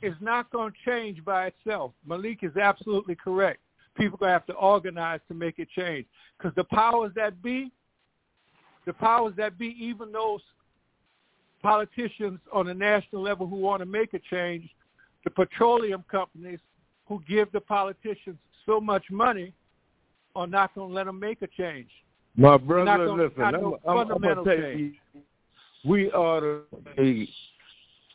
is 0.01 0.13
not 0.21 0.51
going 0.51 0.71
to 0.71 0.77
change 0.85 1.23
by 1.25 1.47
itself. 1.47 1.91
Malik 2.05 2.39
is 2.43 2.55
absolutely 2.57 3.15
correct. 3.15 3.59
People 3.95 4.17
are 4.17 4.19
going 4.19 4.29
to 4.29 4.33
have 4.33 4.45
to 4.45 4.53
organize 4.53 5.19
to 5.27 5.33
make 5.33 5.57
it 5.57 5.67
change 5.75 6.05
because 6.37 6.53
the 6.55 6.63
powers 6.65 7.11
that 7.15 7.41
be, 7.41 7.71
the 8.85 8.93
powers 8.93 9.33
that 9.37 9.57
be, 9.57 9.75
even 9.79 10.11
those 10.11 10.41
politicians 11.61 12.39
on 12.53 12.67
a 12.67 12.73
national 12.73 13.21
level 13.21 13.47
who 13.47 13.55
want 13.55 13.81
to 13.81 13.85
make 13.85 14.13
a 14.13 14.19
change, 14.29 14.69
the 15.23 15.31
petroleum 15.31 16.03
companies 16.09 16.59
who 17.07 17.21
give 17.27 17.51
the 17.51 17.59
politicians 17.59 18.37
so 18.65 18.79
much 18.79 19.03
money 19.09 19.51
are 20.35 20.47
not 20.47 20.73
going 20.75 20.89
to 20.89 20.93
let 20.93 21.07
them 21.07 21.19
make 21.19 21.41
a 21.41 21.47
change. 21.47 21.89
My 22.35 22.57
brother, 22.57 23.07
gonna, 23.07 23.23
listen, 23.23 23.41
I'm, 23.41 23.55
I'm, 23.55 23.73
I'm 23.87 24.07
fundamental 24.07 24.43
gonna 24.45 24.57
tell 24.57 24.71
change. 24.71 24.95
you, 25.13 25.21
we 25.89 26.11
ought 26.11 26.41
to 26.41 26.61
be, 26.95 27.33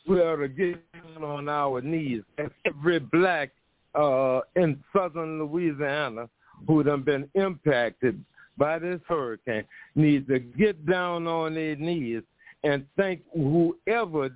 we 0.07 0.19
ought 0.19 0.37
to 0.37 0.47
get 0.47 0.83
on 1.21 1.49
our 1.49 1.81
knees. 1.81 2.23
And 2.37 2.51
every 2.65 2.99
black 2.99 3.51
uh, 3.95 4.41
in 4.55 4.83
southern 4.95 5.39
Louisiana 5.43 6.29
who 6.67 6.83
done 6.83 7.03
been 7.03 7.29
impacted 7.35 8.23
by 8.57 8.79
this 8.79 8.99
hurricane 9.07 9.65
needs 9.95 10.27
to 10.27 10.39
get 10.39 10.85
down 10.85 11.27
on 11.27 11.55
their 11.55 11.75
knees 11.75 12.21
and 12.63 12.85
thank 12.95 13.21
whoever 13.33 14.29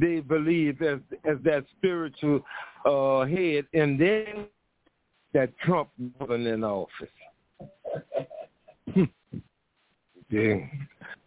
they 0.00 0.20
believe 0.20 0.80
as 0.82 1.00
as 1.24 1.36
that 1.44 1.64
spiritual 1.78 2.40
uh, 2.86 3.24
head 3.24 3.66
and 3.74 4.00
then 4.00 4.46
that 5.32 5.56
Trump 5.58 5.88
wasn't 6.20 6.46
in 6.46 6.64
office. 6.64 7.08
Yeah, 10.32 10.60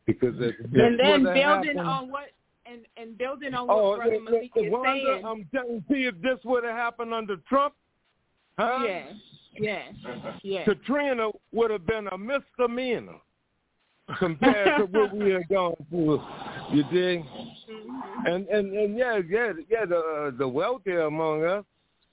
because 0.07 0.33
it, 0.39 0.55
and 0.59 0.99
then 0.99 1.23
building 1.23 1.43
happened. 1.43 1.79
on 1.79 2.09
what 2.09 2.29
and 2.65 2.81
and 2.97 3.17
building 3.17 3.53
on 3.53 3.67
what 3.67 3.77
Oh, 3.77 3.95
Brother 3.97 4.11
the- 4.11 4.19
Malik 4.31 4.51
is 4.55 4.71
Wanda, 4.71 5.01
saying. 5.05 5.25
I'm 5.25 5.45
telling 5.53 5.83
you, 5.89 6.09
if 6.09 6.21
this 6.21 6.39
would 6.43 6.63
have 6.63 6.75
happened 6.75 7.13
under 7.13 7.37
Trump, 7.47 7.73
huh? 8.57 8.83
yeah, 8.85 9.03
yeah, 9.57 9.81
yeah. 10.43 10.63
Katrina 10.65 11.29
would 11.51 11.71
have 11.71 11.85
been 11.85 12.07
a 12.07 12.17
misdemeanor 12.17 13.15
compared 14.19 14.77
to 14.77 14.85
what 14.85 15.15
we 15.15 15.31
had 15.31 15.47
gone 15.49 15.75
through. 15.89 16.21
You 16.71 16.83
dig? 16.91 17.23
Mm-hmm. 17.23 18.27
And 18.27 18.47
and 18.47 18.73
and 18.75 18.97
yeah, 18.97 19.19
yeah, 19.29 19.53
yeah. 19.69 19.85
The 19.85 19.97
uh, 19.97 20.31
the 20.37 20.47
wealthy 20.47 20.95
among 20.95 21.43
us, 21.45 21.63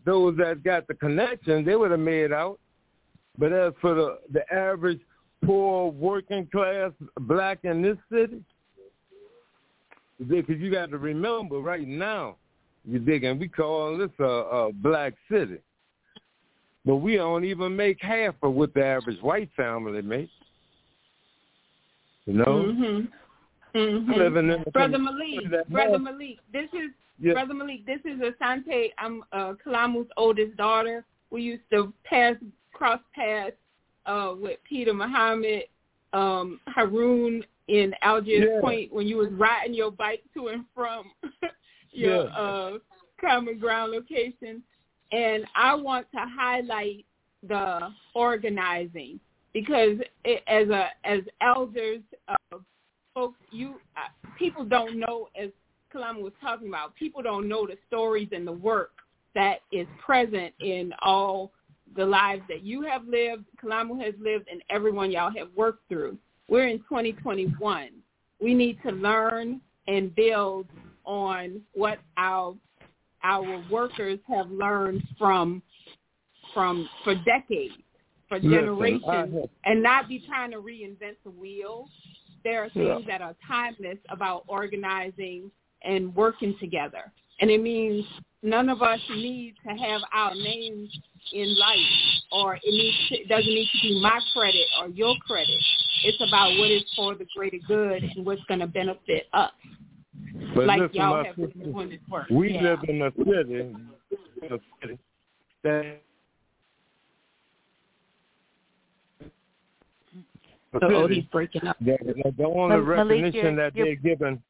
those 0.04 0.36
that 0.38 0.62
got 0.62 0.86
the 0.86 0.94
connection, 0.94 1.64
they 1.64 1.76
would 1.76 1.90
have 1.90 2.00
made 2.00 2.32
out. 2.32 2.58
But 3.38 3.52
as 3.52 3.72
for 3.80 3.94
the 3.94 4.18
the 4.32 4.52
average 4.52 5.00
poor 5.44 5.90
working 5.90 6.46
class 6.52 6.92
black 7.20 7.58
in 7.64 7.82
this 7.82 7.96
city, 8.10 8.42
because 10.28 10.60
you 10.60 10.70
got 10.70 10.90
to 10.90 10.98
remember 10.98 11.58
right 11.58 11.86
now, 11.86 12.36
you 12.84 12.98
dig, 12.98 13.24
and 13.24 13.38
we 13.38 13.48
call 13.48 13.96
this 13.96 14.10
a, 14.18 14.24
a 14.24 14.72
black 14.72 15.14
city. 15.30 15.58
But 16.84 16.96
we 16.96 17.16
don't 17.16 17.44
even 17.44 17.76
make 17.76 17.98
half 18.00 18.34
of 18.42 18.54
what 18.54 18.74
the 18.74 18.84
average 18.84 19.20
white 19.20 19.50
family 19.56 20.02
makes. 20.02 20.32
You 22.26 22.34
know, 22.34 22.44
Mhm. 22.44 23.08
Mhm. 23.74 24.16
living 24.16 24.50
in 24.50 24.64
Brother 24.72 24.98
Malik, 24.98 25.68
Brother 25.68 25.98
Malik, 25.98 26.38
this 26.52 26.68
is 26.72 26.90
Yeah. 27.18 27.34
Brother 27.34 27.54
Malik. 27.54 27.86
This 27.86 28.00
is 28.04 28.20
Asante. 28.20 28.92
I'm 28.98 29.22
uh, 29.32 29.54
Kalamu's 29.54 30.10
oldest 30.16 30.56
daughter. 30.56 31.04
We 31.30 31.42
used 31.42 31.68
to 31.70 31.92
pass 32.04 32.36
cross 32.72 33.00
paths 33.14 33.56
uh, 34.06 34.34
with 34.38 34.58
Peter 34.64 34.92
Muhammad, 34.92 35.64
um, 36.12 36.60
Haroon 36.66 37.44
in 37.72 37.94
Algiers 38.02 38.48
Yeah. 38.52 38.60
Point 38.60 38.92
when 38.92 39.08
you 39.08 39.16
was 39.16 39.30
riding 39.32 39.72
your 39.74 39.90
bike 39.90 40.22
to 40.34 40.48
and 40.48 40.64
from 40.74 41.10
your 41.90 42.24
Yeah. 42.26 42.36
uh, 42.36 42.78
common 43.18 43.58
ground 43.58 43.92
location. 43.92 44.62
And 45.10 45.46
I 45.54 45.74
want 45.74 46.06
to 46.12 46.20
highlight 46.20 47.06
the 47.42 47.90
organizing 48.14 49.18
because 49.54 49.98
it, 50.24 50.42
as 50.46 50.68
a 50.68 50.90
as 51.04 51.20
elders, 51.40 52.02
uh, 52.28 52.58
folks, 53.14 53.38
you 53.50 53.80
uh, 53.96 54.28
people 54.38 54.64
don't 54.64 54.98
know 54.98 55.28
as 55.34 55.50
Kalamu 55.92 56.22
was 56.22 56.32
talking 56.40 56.68
about. 56.68 56.94
People 56.94 57.22
don't 57.22 57.48
know 57.48 57.66
the 57.66 57.76
stories 57.88 58.28
and 58.32 58.46
the 58.46 58.52
work 58.52 58.92
that 59.34 59.60
is 59.70 59.86
present 60.04 60.52
in 60.60 60.92
all 61.02 61.52
the 61.96 62.04
lives 62.04 62.42
that 62.48 62.62
you 62.62 62.82
have 62.82 63.06
lived, 63.06 63.44
Kalamu 63.62 64.02
has 64.02 64.14
lived, 64.18 64.48
and 64.50 64.62
everyone 64.70 65.10
y'all 65.10 65.32
have 65.36 65.48
worked 65.56 65.86
through. 65.88 66.16
We're 66.52 66.66
in 66.66 66.80
2021. 66.80 67.88
We 68.38 68.52
need 68.52 68.76
to 68.82 68.92
learn 68.92 69.62
and 69.88 70.14
build 70.14 70.66
on 71.06 71.62
what 71.72 71.98
our 72.18 72.54
our 73.24 73.64
workers 73.70 74.18
have 74.28 74.50
learned 74.50 75.02
from 75.18 75.62
from 76.52 76.86
for 77.04 77.14
decades, 77.14 77.72
for 78.28 78.38
generations, 78.38 79.02
have- 79.06 79.48
and 79.64 79.82
not 79.82 80.08
be 80.08 80.18
trying 80.28 80.50
to 80.50 80.58
reinvent 80.58 81.16
the 81.24 81.30
wheel. 81.30 81.88
There 82.44 82.64
are 82.64 82.70
Yeah. 82.74 82.96
things 82.96 83.06
that 83.06 83.22
are 83.22 83.34
timeless 83.48 83.98
about 84.10 84.44
organizing 84.46 85.50
and 85.80 86.14
working 86.14 86.54
together. 86.58 87.10
And 87.42 87.50
it 87.50 87.60
means 87.60 88.06
none 88.44 88.68
of 88.68 88.82
us 88.82 89.00
need 89.10 89.56
to 89.66 89.70
have 89.74 90.00
our 90.14 90.32
names 90.32 90.96
in 91.32 91.58
light 91.58 91.86
or 92.30 92.54
it 92.54 92.60
needs 92.64 92.96
to, 93.08 93.14
it 93.16 93.28
doesn't 93.28 93.52
need 93.52 93.68
to 93.72 93.78
be 93.82 94.00
my 94.00 94.20
credit 94.32 94.66
or 94.80 94.88
your 94.90 95.16
credit. 95.26 95.48
It's 96.04 96.18
about 96.28 96.56
what 96.56 96.70
is 96.70 96.84
for 96.94 97.16
the 97.16 97.26
greater 97.36 97.58
good 97.66 98.04
and 98.04 98.24
what's 98.24 98.42
going 98.44 98.60
to 98.60 98.68
benefit 98.68 99.24
us. 99.32 99.50
But 100.54 100.66
like 100.66 100.80
listen, 100.82 100.94
y'all 100.96 101.10
my 101.22 101.26
have 101.26 101.36
been 101.36 101.46
sister, 101.52 101.64
doing 101.72 101.88
this 101.90 101.98
work. 102.08 102.26
We 102.30 102.52
Yeah. 102.52 102.62
live 102.62 102.78
in 102.88 103.02
a 103.02 103.10
city, 103.10 103.54
in 103.60 104.52
a 104.52 104.58
city 104.80 104.98
that 105.64 106.00
a 110.74 110.78
Oh, 110.80 111.06
he's 111.08 111.24
breaking 111.24 111.66
up. 111.66 111.76
that- 111.80 111.98
that 112.06 112.36
the 112.36 112.44
only 112.44 112.76
Mal- 112.76 112.82
Malik, 112.84 112.86
recognition 113.08 113.34
you're- 113.34 113.56
that 113.56 113.74
you're- 113.76 113.94
they're 113.94 114.16
given. 114.16 114.42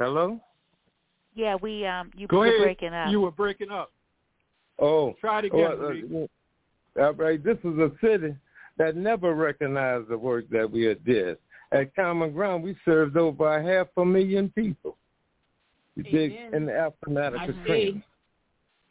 Hello. 0.00 0.40
Yeah, 1.36 1.54
we 1.54 1.86
um 1.86 2.10
you 2.16 2.26
Go 2.26 2.38
were 2.38 2.46
ahead. 2.46 2.62
breaking 2.62 2.94
up. 2.94 3.10
You 3.10 3.20
were 3.20 3.30
breaking 3.30 3.70
up. 3.70 3.92
Oh, 4.78 5.14
Try 5.20 5.42
to 5.42 5.48
get 5.48 5.78
well, 5.78 6.28
uh, 6.98 7.02
all 7.02 7.12
right. 7.12 7.42
This 7.42 7.58
is 7.62 7.78
a 7.78 7.92
city 8.02 8.34
that 8.78 8.96
never 8.96 9.34
recognized 9.34 10.08
the 10.08 10.18
work 10.18 10.48
that 10.50 10.68
we 10.70 10.84
had 10.84 11.04
did. 11.04 11.38
At 11.72 11.94
Common 11.94 12.32
Ground, 12.32 12.64
we 12.64 12.76
served 12.84 13.16
over 13.16 13.54
a 13.56 13.62
half 13.62 13.88
a 13.96 14.04
million 14.04 14.50
people. 14.50 14.96
You 15.94 16.02
dig? 16.04 16.32
Amen. 16.32 16.54
In 16.54 16.66
the 16.66 16.74
aftermath 16.74 17.34
of 17.34 17.54
Katrina. 17.56 18.02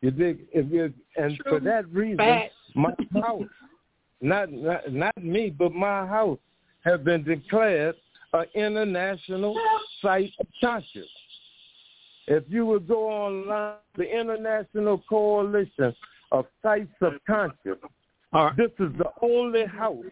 You 0.01 0.11
dig? 0.11 0.39
If 0.51 0.71
you, 0.71 0.93
and 1.17 1.37
True. 1.37 1.51
for 1.51 1.59
that 1.61 1.87
reason, 1.91 2.17
Facts. 2.17 2.53
my 2.75 2.93
house, 3.21 3.43
not, 4.21 4.51
not 4.51 4.91
not 4.91 5.23
me, 5.23 5.49
but 5.51 5.71
my 5.73 6.05
house, 6.05 6.39
have 6.83 7.03
been 7.03 7.23
declared 7.23 7.95
an 8.33 8.45
international 8.55 9.55
site 10.01 10.31
of 10.39 10.47
conscience. 10.59 11.07
If 12.27 12.43
you 12.47 12.65
would 12.65 12.87
go 12.87 13.07
online, 13.07 13.75
the 13.97 14.03
International 14.03 15.01
Coalition 15.07 15.93
of 16.31 16.45
Sites 16.63 16.89
of 17.01 17.13
Conscience, 17.27 17.81
this 18.57 18.71
is 18.79 18.91
the 18.97 19.11
only 19.21 19.65
house 19.65 20.03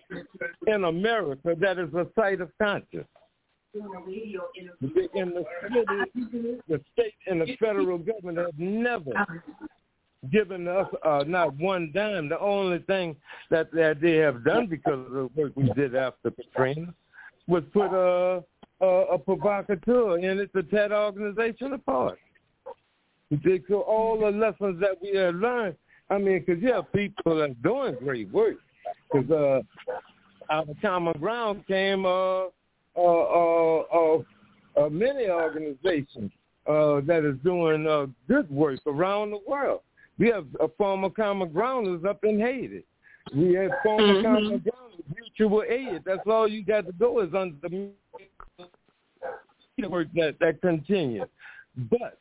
in 0.68 0.84
America 0.86 1.56
that 1.60 1.80
is 1.80 1.94
a 1.94 2.08
site 2.16 2.40
of 2.42 2.50
conscience. 2.62 3.08
In 3.74 3.82
the 5.32 5.46
city, 5.62 6.62
the 6.68 6.80
state, 6.94 7.14
and 7.28 7.42
the 7.42 7.58
federal 7.60 7.98
government 7.98 8.38
have 8.38 8.58
never 8.58 9.12
given 10.32 10.68
us 10.68 10.88
uh, 11.04 11.24
not 11.28 11.56
one 11.58 11.92
dime. 11.94 12.30
The 12.30 12.40
only 12.40 12.80
thing 12.80 13.16
that, 13.50 13.72
that 13.74 14.00
they 14.00 14.18
have 14.18 14.46
done 14.46 14.68
because 14.68 15.06
of 15.08 15.12
the 15.12 15.30
work 15.36 15.54
we 15.56 15.70
did 15.74 15.96
after 15.96 16.32
Katrina 16.32 16.94
was 17.48 17.64
put 17.74 17.92
a, 17.92 18.44
a, 18.84 19.14
a 19.14 19.18
provocateur 19.18 20.18
and 20.18 20.40
it 20.40 20.52
to 20.54 20.64
tear 20.64 20.94
organization 20.94 21.74
apart. 21.74 22.20
So 23.70 23.82
all 23.82 24.20
the 24.20 24.30
lessons 24.30 24.80
that 24.82 24.98
we 25.02 25.18
have 25.18 25.36
learned, 25.36 25.76
I 26.10 26.18
mean, 26.18 26.44
because 26.46 26.62
you 26.62 26.72
have 26.74 26.92
people 26.94 27.42
are 27.42 27.50
doing 27.50 27.96
great 28.04 28.30
work. 28.32 28.58
Because 29.12 29.32
uh, 29.32 30.54
out 30.54 30.70
of 30.70 30.76
common 30.82 31.14
ground 31.20 31.66
came 31.68 32.06
uh, 32.06 32.44
uh, 32.44 32.50
uh, 32.98 33.80
uh, 33.80 34.18
uh, 34.78 34.90
many 34.90 35.30
organizations 35.30 36.32
uh, 36.68 37.02
that 37.02 37.28
is 37.28 37.36
doing 37.44 37.88
uh, 37.88 38.06
good 38.28 38.50
work 38.52 38.80
around 38.86 39.32
the 39.32 39.40
world. 39.48 39.82
We 40.20 40.28
have 40.30 40.46
a 40.60 40.68
former 40.78 41.10
common 41.10 41.52
grounders 41.52 42.04
up 42.08 42.24
in 42.24 42.40
Haiti. 42.40 42.84
We 43.32 43.56
former 43.84 44.14
Mhm. 44.16 44.24
common 44.24 44.60
grounders, 44.60 45.06
mutual 45.16 45.64
aid. 45.64 46.04
That's 46.04 46.28
all 46.28 46.48
you 46.48 46.64
got 46.64 46.86
to 46.86 46.92
go 46.92 47.20
is 47.22 47.34
under 47.34 47.56
the 47.68 47.94
work 49.88 50.08
that 50.14 50.38
that 50.40 50.62
continues. 50.62 51.28
But 51.76 52.20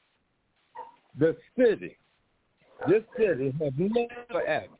the 1.18 1.36
city, 1.56 1.98
this 2.88 3.04
city 3.16 3.50
has 3.60 3.72
never 3.76 4.46
asked, 4.46 4.70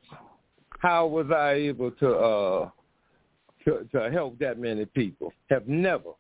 how 0.79 1.07
was 1.07 1.31
I 1.31 1.53
able 1.53 1.91
to 1.93 2.17
uh 2.17 2.71
to, 3.65 3.89
to 3.93 4.11
help 4.11 4.39
that 4.39 4.59
many 4.59 4.87
people? 4.87 5.33
Have 5.51 5.69
never. 5.69 6.13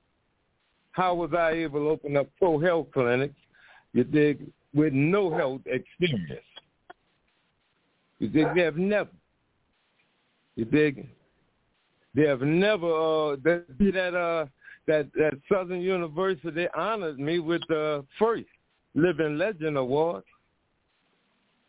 How 0.93 1.15
was 1.15 1.33
I 1.33 1.53
able 1.53 1.81
to 1.81 1.89
open 1.89 2.16
up 2.16 2.29
pro 2.39 2.59
health 2.59 2.89
clinics? 2.93 3.35
You 3.95 4.05
dig 4.05 4.47
with 4.74 4.93
no 4.93 5.31
health 5.31 5.62
experience. 5.66 6.45
You 8.19 8.29
dig 8.29 8.55
they 8.55 8.62
have 8.62 8.77
never. 8.77 9.11
You 10.57 10.65
dig 10.65 11.09
they 12.15 12.27
have 12.27 12.43
never 12.43 12.87
uh 12.87 13.37
that 13.45 13.65
that 13.79 14.15
uh 14.15 14.47
that 14.87 15.09
that 15.15 15.35
Southern 15.51 15.81
University 15.81 16.66
honored 16.77 17.19
me 17.19 17.39
with 17.39 17.62
the 17.69 18.05
first 18.19 18.45
Living 18.95 19.39
Legend 19.39 19.77
Award 19.77 20.24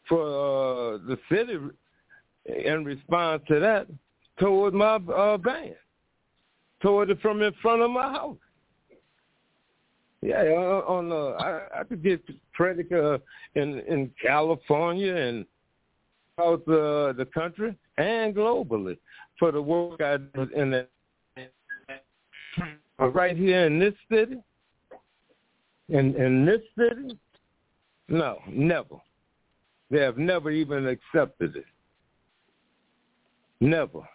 for 0.09 0.21
uh, 0.21 0.97
the 1.07 1.17
city 1.31 1.57
in 2.65 2.83
response 2.83 3.41
to 3.47 3.59
that 3.59 3.87
toward 4.39 4.73
my 4.73 4.95
uh, 4.95 5.37
band, 5.37 5.75
toward 6.81 7.09
it 7.09 7.21
from 7.21 7.41
in 7.41 7.53
front 7.61 7.81
of 7.81 7.91
my 7.91 8.11
house. 8.11 8.37
Yeah, 10.21 10.41
uh, 10.41 10.83
on 10.87 11.11
uh, 11.11 11.41
I, 11.41 11.81
I 11.81 11.83
could 11.83 12.03
get 12.03 12.21
credit 12.53 12.91
uh, 12.91 13.19
in 13.55 13.79
in 13.87 14.11
California 14.21 15.15
and 15.15 15.45
out 16.39 16.61
uh, 16.67 17.13
the 17.13 17.27
country 17.33 17.75
and 17.97 18.35
globally 18.35 18.97
for 19.37 19.51
the 19.51 19.61
work 19.61 20.01
I 20.01 20.17
did 20.17 20.51
in 20.53 20.71
the 20.71 20.87
but 22.99 23.09
right 23.15 23.35
here 23.35 23.65
in 23.65 23.79
this 23.79 23.95
city, 24.09 24.37
in 25.89 26.15
in 26.15 26.45
this 26.45 26.61
city, 26.77 27.17
no, 28.07 28.37
never. 28.47 28.97
They 29.89 29.99
have 29.99 30.17
never 30.17 30.51
even 30.51 30.87
accepted 30.87 31.55
it. 31.55 31.65
Never. 33.59 34.07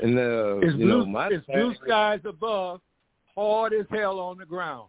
And 0.00 0.16
uh, 0.18 0.58
it's 0.58 0.76
you 0.76 0.86
blue, 0.86 0.98
know, 1.00 1.06
my 1.06 1.28
it's 1.28 1.46
blue 1.46 1.74
skies 1.84 2.20
above, 2.24 2.80
hard 3.36 3.72
as 3.72 3.86
hell 3.90 4.20
on 4.20 4.38
the 4.38 4.46
ground. 4.46 4.88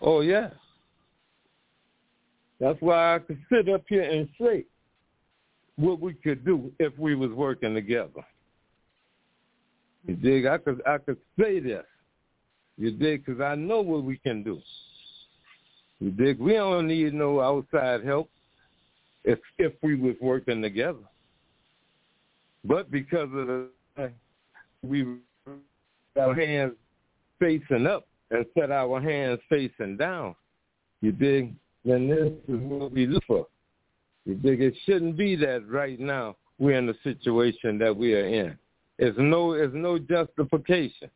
Oh 0.00 0.20
yeah. 0.20 0.50
That's 2.60 2.80
why 2.80 3.16
I 3.16 3.18
could 3.18 3.38
sit 3.52 3.68
up 3.68 3.82
here 3.88 4.02
and 4.02 4.28
say 4.40 4.64
what 5.76 6.00
we 6.00 6.14
could 6.14 6.44
do 6.44 6.72
if 6.78 6.96
we 6.98 7.14
was 7.14 7.30
working 7.30 7.74
together. 7.74 8.24
You 10.06 10.14
hmm. 10.14 10.22
dig? 10.22 10.46
I 10.46 10.58
could 10.58 10.82
I 10.86 10.98
could 10.98 11.18
say 11.38 11.60
this. 11.60 11.84
You 12.76 12.90
dig? 12.90 13.24
Because 13.24 13.40
I 13.40 13.54
know 13.54 13.80
what 13.80 14.04
we 14.04 14.18
can 14.18 14.42
do. 14.42 14.60
You 16.00 16.10
dig? 16.10 16.38
We 16.38 16.54
don't 16.54 16.88
need 16.88 17.14
no 17.14 17.40
outside 17.40 18.04
help 18.04 18.30
if 19.24 19.38
if 19.58 19.72
we 19.82 19.96
was 19.96 20.16
working 20.20 20.62
together. 20.62 20.98
But 22.64 22.90
because 22.90 23.28
of 23.34 23.46
the 23.46 23.68
we 24.82 25.06
our 26.18 26.34
hands 26.34 26.74
facing 27.40 27.86
up 27.86 28.06
and 28.30 28.44
set 28.58 28.70
our 28.70 29.00
hands 29.00 29.40
facing 29.48 29.96
down, 29.96 30.34
you 31.00 31.12
dig? 31.12 31.54
Then 31.84 32.08
this 32.08 32.32
is 32.48 32.62
what 32.62 32.92
we 32.92 33.06
look 33.06 33.24
for. 33.26 33.46
You 34.24 34.34
dig? 34.34 34.62
It 34.62 34.74
shouldn't 34.86 35.16
be 35.16 35.36
that 35.36 35.68
right 35.68 36.00
now 36.00 36.36
we're 36.58 36.78
in 36.78 36.86
the 36.86 36.96
situation 37.02 37.78
that 37.78 37.94
we 37.94 38.14
are 38.14 38.26
in. 38.26 38.58
It's 38.98 39.16
no 39.18 39.52
it's 39.52 39.74
no 39.74 39.98
justification. 39.98 41.10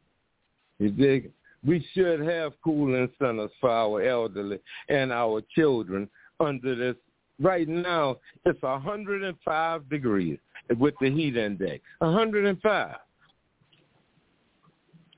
You 0.78 0.90
dig? 0.90 1.30
We 1.66 1.86
should 1.92 2.20
have 2.20 2.52
cooling 2.62 3.08
centers 3.18 3.50
for 3.60 3.70
our 3.70 4.02
elderly 4.02 4.60
and 4.88 5.12
our 5.12 5.42
children 5.54 6.08
under 6.38 6.74
this. 6.74 6.96
Right 7.40 7.68
now, 7.68 8.16
it's 8.44 8.60
105 8.62 9.88
degrees 9.88 10.38
with 10.78 10.94
the 11.00 11.10
heat 11.10 11.36
index. 11.36 11.82
105. 11.98 12.96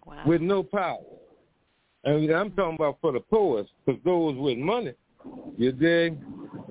Wow. 0.06 0.22
With 0.26 0.40
no 0.40 0.62
power. 0.62 0.98
And 2.04 2.30
I'm 2.30 2.50
talking 2.52 2.76
about 2.76 2.98
for 3.00 3.12
the 3.12 3.20
poorest, 3.20 3.70
because 3.84 4.00
those 4.04 4.36
with 4.36 4.58
money, 4.58 4.92
you 5.56 5.72
dig? 5.72 6.18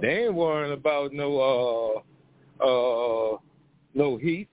They 0.01 0.25
ain't 0.25 0.33
worrying 0.33 0.73
about 0.73 1.13
no 1.13 2.03
uh 2.61 2.63
uh 2.63 3.37
no 3.93 4.17
heat. 4.17 4.47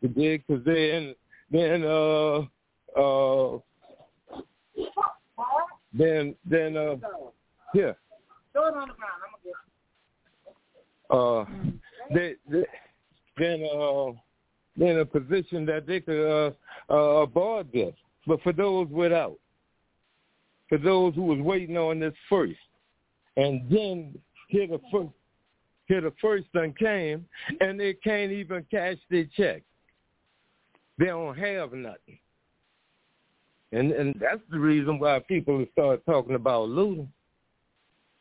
You 0.00 0.08
dig? 0.08 0.44
Because 0.46 0.64
they 0.64 0.90
then 0.90 1.14
then 1.50 1.84
uh 1.84 2.40
uh 2.98 3.58
then 5.92 6.34
then 6.48 6.76
uh 6.76 6.96
yeah 7.74 7.92
uh 11.10 11.44
they, 12.12 12.34
they 12.50 12.64
then 13.38 13.68
uh 13.74 14.12
then 14.76 14.98
a 14.98 15.04
position 15.04 15.64
that 15.66 15.86
they 15.86 16.00
could 16.00 16.26
uh 16.26 16.50
uh 16.90 17.22
abroad 17.22 17.68
this. 17.72 17.94
But 18.26 18.42
for 18.42 18.52
those 18.52 18.88
without, 18.88 19.38
for 20.68 20.78
those 20.78 21.14
who 21.14 21.22
was 21.22 21.38
waiting 21.38 21.76
on 21.76 22.00
this 22.00 22.14
first, 22.28 22.58
and 23.36 23.68
then 23.70 24.18
here 24.48 24.66
the 24.66 24.80
first 24.90 25.10
here 25.86 26.00
the 26.00 26.12
first 26.20 26.46
one 26.52 26.72
came 26.72 27.24
and 27.60 27.78
they 27.78 27.94
can't 27.94 28.32
even 28.32 28.66
cash 28.70 28.96
their 29.08 29.26
check. 29.36 29.62
They 30.98 31.06
don't 31.06 31.36
have 31.36 31.72
nothing. 31.72 32.18
And 33.72 33.92
and 33.92 34.14
that's 34.20 34.40
the 34.50 34.58
reason 34.58 34.98
why 34.98 35.20
people 35.20 35.64
start 35.72 36.04
talking 36.06 36.34
about 36.34 36.68
looting. 36.68 37.10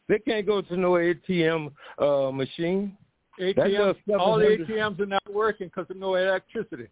They 0.07 0.19
can't 0.19 0.45
go 0.45 0.61
to 0.61 0.77
no 0.77 0.91
ATM 0.91 1.71
uh, 1.97 2.31
machine. 2.31 2.95
That 3.39 3.55
ATM, 3.55 3.95
all 4.19 4.37
the 4.37 4.45
ATMs 4.45 4.99
are 4.99 5.05
not 5.05 5.33
working 5.33 5.67
because 5.67 5.89
of 5.89 5.97
no 5.97 6.15
electricity. 6.15 6.87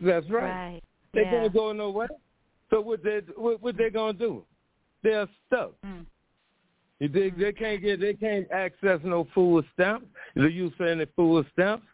That's 0.00 0.28
right. 0.28 0.72
Right. 0.72 0.80
They 1.14 1.22
yeah. 1.22 1.30
can't 1.30 1.54
go 1.54 1.72
nowhere. 1.72 2.08
So 2.70 2.80
what 2.80 3.02
they 3.02 3.20
what, 3.36 3.62
what 3.62 3.76
they 3.76 3.90
gonna 3.90 4.12
do? 4.12 4.44
They're 5.02 5.28
stuck. 5.46 5.72
Mm. 5.84 6.06
You 7.00 7.08
dig? 7.08 7.38
They 7.38 7.52
can't 7.52 7.82
get 7.82 7.98
they 8.00 8.14
can't 8.14 8.50
access 8.52 9.00
no 9.02 9.26
food 9.34 9.64
stamps. 9.74 10.06
The 10.36 10.50
use 10.50 10.72
of 10.78 10.86
any 10.86 11.06
food 11.16 11.46
stamps. 11.54 11.86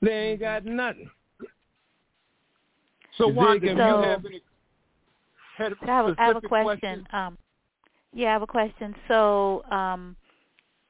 They 0.00 0.12
ain't 0.12 0.40
got 0.40 0.64
nothing. 0.64 1.10
So 3.18 3.28
Wanda, 3.28 3.60
do 3.60 3.76
So- 3.76 4.02
you 4.02 4.08
have 4.08 4.24
any 4.24 4.42
I 5.58 5.64
have, 5.64 5.72
I 5.82 5.86
have 5.92 6.06
a 6.06 6.14
specific 6.14 6.48
question. 6.48 7.06
Um, 7.12 7.36
yeah, 8.14 8.30
I 8.30 8.32
have 8.32 8.42
a 8.42 8.46
question. 8.46 8.94
So, 9.08 9.62
um, 9.70 10.16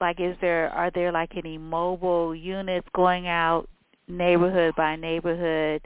like, 0.01 0.21
is 0.21 0.37
there 0.41 0.71
are 0.71 0.91
there 0.93 1.11
like 1.11 1.37
any 1.37 1.59
mobile 1.59 2.35
units 2.35 2.87
going 2.95 3.27
out 3.27 3.69
neighborhood 4.07 4.75
by 4.77 4.97
neighborhood? 4.97 5.83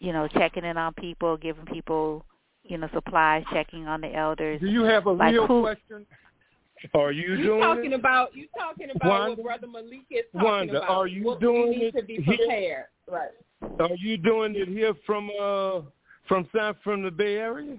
You 0.00 0.12
know, 0.12 0.28
checking 0.28 0.64
in 0.64 0.76
on 0.76 0.92
people, 0.94 1.36
giving 1.38 1.64
people, 1.64 2.26
you 2.64 2.78
know, 2.78 2.88
supplies, 2.94 3.44
checking 3.52 3.86
on 3.86 4.00
the 4.00 4.14
elders. 4.14 4.60
Do 4.60 4.66
you 4.68 4.82
have 4.84 5.06
a 5.06 5.12
like 5.12 5.32
real 5.32 5.46
who- 5.46 5.62
question? 5.62 6.06
Are 6.92 7.12
you 7.12 7.34
You 7.36 7.42
doing 7.44 7.60
talking 7.62 7.92
it? 7.92 7.94
about 7.94 8.34
you 8.36 8.46
talking 8.58 8.88
about 8.94 9.08
Wanda? 9.08 9.42
what 9.42 9.60
Brother 9.60 9.66
Malik 9.68 10.00
is 10.10 10.24
talking 10.34 10.44
Wanda, 10.48 10.76
about. 10.78 10.90
are 10.90 11.06
you 11.06 11.24
what 11.24 11.40
doing 11.40 11.70
we 11.70 11.76
need 11.76 11.94
it 11.94 12.00
to 12.00 12.02
be 12.02 12.16
here? 12.16 12.36
prepared. 12.36 12.84
Right. 13.10 13.80
Are 13.80 13.94
you 13.96 14.18
doing 14.18 14.54
it 14.54 14.68
here 14.68 14.92
from 15.06 15.30
uh 15.40 15.80
from 16.28 16.46
San 16.54 16.74
from 16.84 17.02
the 17.02 17.10
Bay 17.10 17.36
Area? 17.36 17.78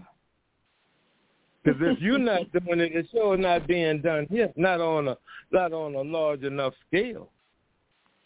Because 1.64 1.80
if 1.84 1.99
you're 2.02 2.18
not 2.18 2.52
doing 2.66 2.80
it, 2.80 2.91
it's 2.95 3.10
sure 3.12 3.38
not 3.38 3.68
being 3.68 4.02
done 4.02 4.28
here, 4.30 4.52
not 4.56 4.82
on 4.82 5.07
a 5.10 5.18
not 5.52 5.72
on 5.74 5.94
a 5.95 6.02
large 6.02 6.44
enough 6.44 6.74
scale. 6.88 7.30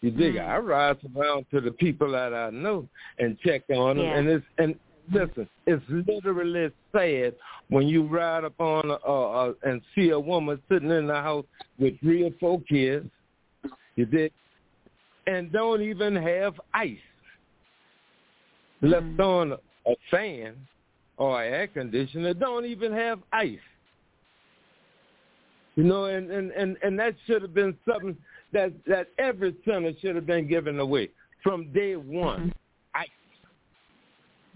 You 0.01 0.11
dig? 0.11 0.35
Mm. 0.35 0.47
I 0.47 0.57
ride 0.59 0.97
around 1.17 1.45
to 1.51 1.59
the 1.59 1.71
people 1.71 2.11
that 2.13 2.33
I 2.33 2.51
know 2.51 2.87
and 3.17 3.37
check 3.39 3.63
on 3.69 3.97
them, 3.97 4.05
Yeah. 4.05 4.17
and 4.17 4.29
it's 4.29 4.45
and 4.57 4.75
listen, 5.11 5.47
it's 5.65 5.83
literally 5.89 6.71
sad 6.91 7.35
when 7.69 7.87
you 7.87 8.05
ride 8.07 8.43
up 8.43 8.59
on 8.59 8.89
a, 8.89 9.09
a, 9.09 9.49
a 9.49 9.53
and 9.63 9.81
see 9.95 10.09
a 10.09 10.19
woman 10.19 10.61
sitting 10.69 10.91
in 10.91 11.07
the 11.07 11.15
house 11.15 11.45
with 11.77 11.99
three 11.99 12.23
or 12.23 12.31
four 12.39 12.61
kids. 12.61 13.07
You 13.95 14.05
did, 14.05 14.31
And 15.27 15.51
don't 15.51 15.81
even 15.81 16.15
have 16.15 16.59
ice 16.73 16.97
left 18.81 19.05
Mm. 19.05 19.19
on 19.19 19.59
a 19.87 19.95
fan 20.09 20.55
or 21.17 21.43
an 21.43 21.53
air 21.53 21.67
conditioner 21.67 22.33
don't 22.33 22.65
even 22.65 22.93
have 22.93 23.19
ice. 23.33 23.59
You 25.75 25.83
know, 25.83 26.05
and 26.05 26.29
and 26.31 26.51
and, 26.51 26.77
and 26.81 26.97
that 26.99 27.15
should 27.25 27.41
have 27.41 27.53
been 27.53 27.77
something 27.87 28.17
that 28.53 28.73
that 28.85 29.07
every 29.17 29.55
center 29.65 29.91
should 30.01 30.15
have 30.15 30.25
been 30.25 30.47
given 30.47 30.79
away 30.79 31.09
from 31.43 31.71
day 31.73 31.95
one. 31.95 32.47
Ice. 32.47 32.53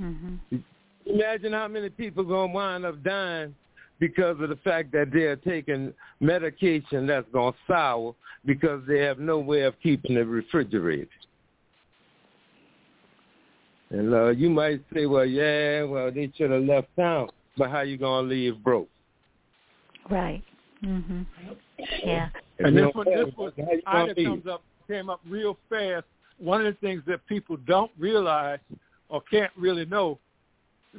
Mm-hmm. 0.02 0.58
Imagine 1.06 1.54
how 1.54 1.68
many 1.68 1.90
people 1.90 2.24
gonna 2.24 2.54
wind 2.54 2.86
up 2.86 3.04
dying 3.04 3.54
because 4.00 4.40
of 4.40 4.50
the 4.50 4.58
fact 4.64 4.92
that 4.94 5.12
they're 5.12 5.36
taking 5.36 5.94
medication 6.20 7.06
that's 7.08 7.28
gonna 7.32 7.56
sour 7.68 8.16
because 8.46 8.82
they 8.88 9.00
have 9.00 9.20
no 9.20 9.40
way 9.40 9.62
of 9.62 9.74
keeping 9.82 10.16
it 10.16 10.28
refrigerated. 10.28 11.10
And 13.90 14.14
uh, 14.14 14.30
you 14.30 14.50
might 14.50 14.82
say, 14.94 15.06
well, 15.06 15.26
yeah, 15.26 15.84
well, 15.84 16.12
they 16.12 16.32
should 16.36 16.52
have 16.52 16.64
left 16.64 16.88
town, 16.98 17.30
but 17.58 17.70
how 17.70 17.82
you 17.82 17.98
gonna 17.98 18.28
leave 18.28 18.64
broke? 18.64 18.90
Right. 20.10 20.44
Mhm. 20.84 21.26
Yeah. 22.04 22.30
And 22.60 22.76
this 22.76 22.84
don't 22.84 22.96
one, 22.96 23.08
have 23.08 23.28
this 23.28 23.36
was 23.38 23.54
it, 23.58 23.84
how 23.86 24.04
Ida 24.04 24.16
comes 24.16 24.48
up, 24.48 24.64
came 24.88 25.10
up 25.10 25.22
real 25.28 25.58
fast. 25.70 26.06
One 26.40 26.66
of 26.66 26.74
the 26.74 26.80
things 26.80 27.04
that 27.08 27.26
people 27.28 27.58
don't 27.68 27.92
realize 27.98 28.60
or 29.14 29.22
can't 29.22 29.52
really 29.56 29.86
know, 29.86 30.18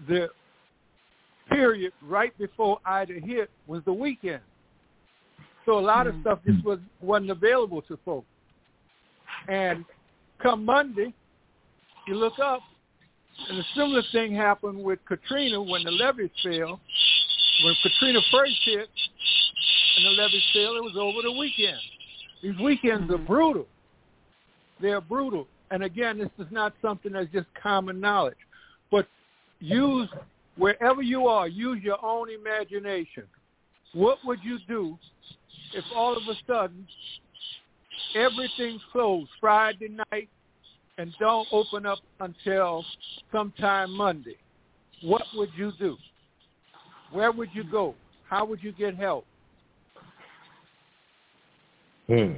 the 0.09 0.29
period 1.51 1.93
right 2.01 2.37
before 2.39 2.79
Ida 2.87 3.15
hit 3.15 3.51
was 3.67 3.83
the 3.85 3.93
weekend. 3.93 4.41
So 5.67 5.79
a 5.79 5.81
lot 5.81 6.07
of 6.07 6.15
mm-hmm. 6.15 6.23
stuff 6.23 6.39
just 6.47 6.65
was 6.65 6.79
wasn't 7.01 7.33
available 7.33 7.83
to 7.83 7.99
folks. 8.05 8.29
And 9.49 9.85
come 10.41 10.65
Monday, 10.65 11.13
you 12.07 12.15
look 12.15 12.39
up, 12.39 12.61
and 13.49 13.59
a 13.59 13.65
similar 13.75 14.03
thing 14.13 14.33
happened 14.33 14.79
with 14.79 15.01
Katrina 15.07 15.61
when 15.61 15.83
the 15.83 15.91
levees 15.91 16.31
fell. 16.43 16.79
When 17.65 17.75
Katrina 17.83 18.21
first 18.31 18.55
hit 18.65 18.89
and 19.97 20.07
the 20.07 20.23
levees 20.23 20.45
fell, 20.53 20.77
it 20.77 20.85
was 20.85 20.97
over 20.97 21.21
the 21.21 21.33
weekend. 21.33 21.81
These 22.45 22.59
weekends 22.63 23.11
are 23.11 23.17
mm-hmm. 23.17 23.27
brutal. 23.27 23.67
They're 24.81 25.01
brutal. 25.01 25.49
And 25.71 25.83
again, 25.83 26.19
this 26.19 26.31
is 26.39 26.51
not 26.51 26.75
something 26.83 27.13
that's 27.13 27.31
just 27.33 27.47
common 27.61 28.01
knowledge. 28.01 28.37
But 28.91 29.07
use, 29.61 30.09
wherever 30.57 31.03
you 31.03 31.27
are, 31.27 31.49
use 31.49 31.83
your 31.83 32.05
own 32.05 32.29
imagination. 32.31 33.25
What 33.93 34.19
would 34.25 34.41
you 34.43 34.59
do 34.69 34.99
if 35.73 35.85
all 35.95 36.17
of 36.17 36.23
a 36.29 36.35
sudden 36.47 36.87
everything's 38.15 38.83
closed 38.93 39.31
Friday 39.41 39.97
night 40.11 40.29
and 40.99 41.13
don't 41.19 41.49
open 41.53 41.87
up 41.87 41.99
until 42.21 42.85
sometime 43.33 43.91
Monday? 43.93 44.37
What 45.03 45.23
would 45.35 45.51
you 45.57 45.73
do? 45.79 45.97
Where 47.13 47.33
would 47.33 47.51
you 47.53 47.65
go? 47.65 47.95
How 48.29 48.45
would 48.45 48.63
you 48.63 48.73
get 48.73 48.97
help? 48.97 49.25
Hmm. 52.07 52.35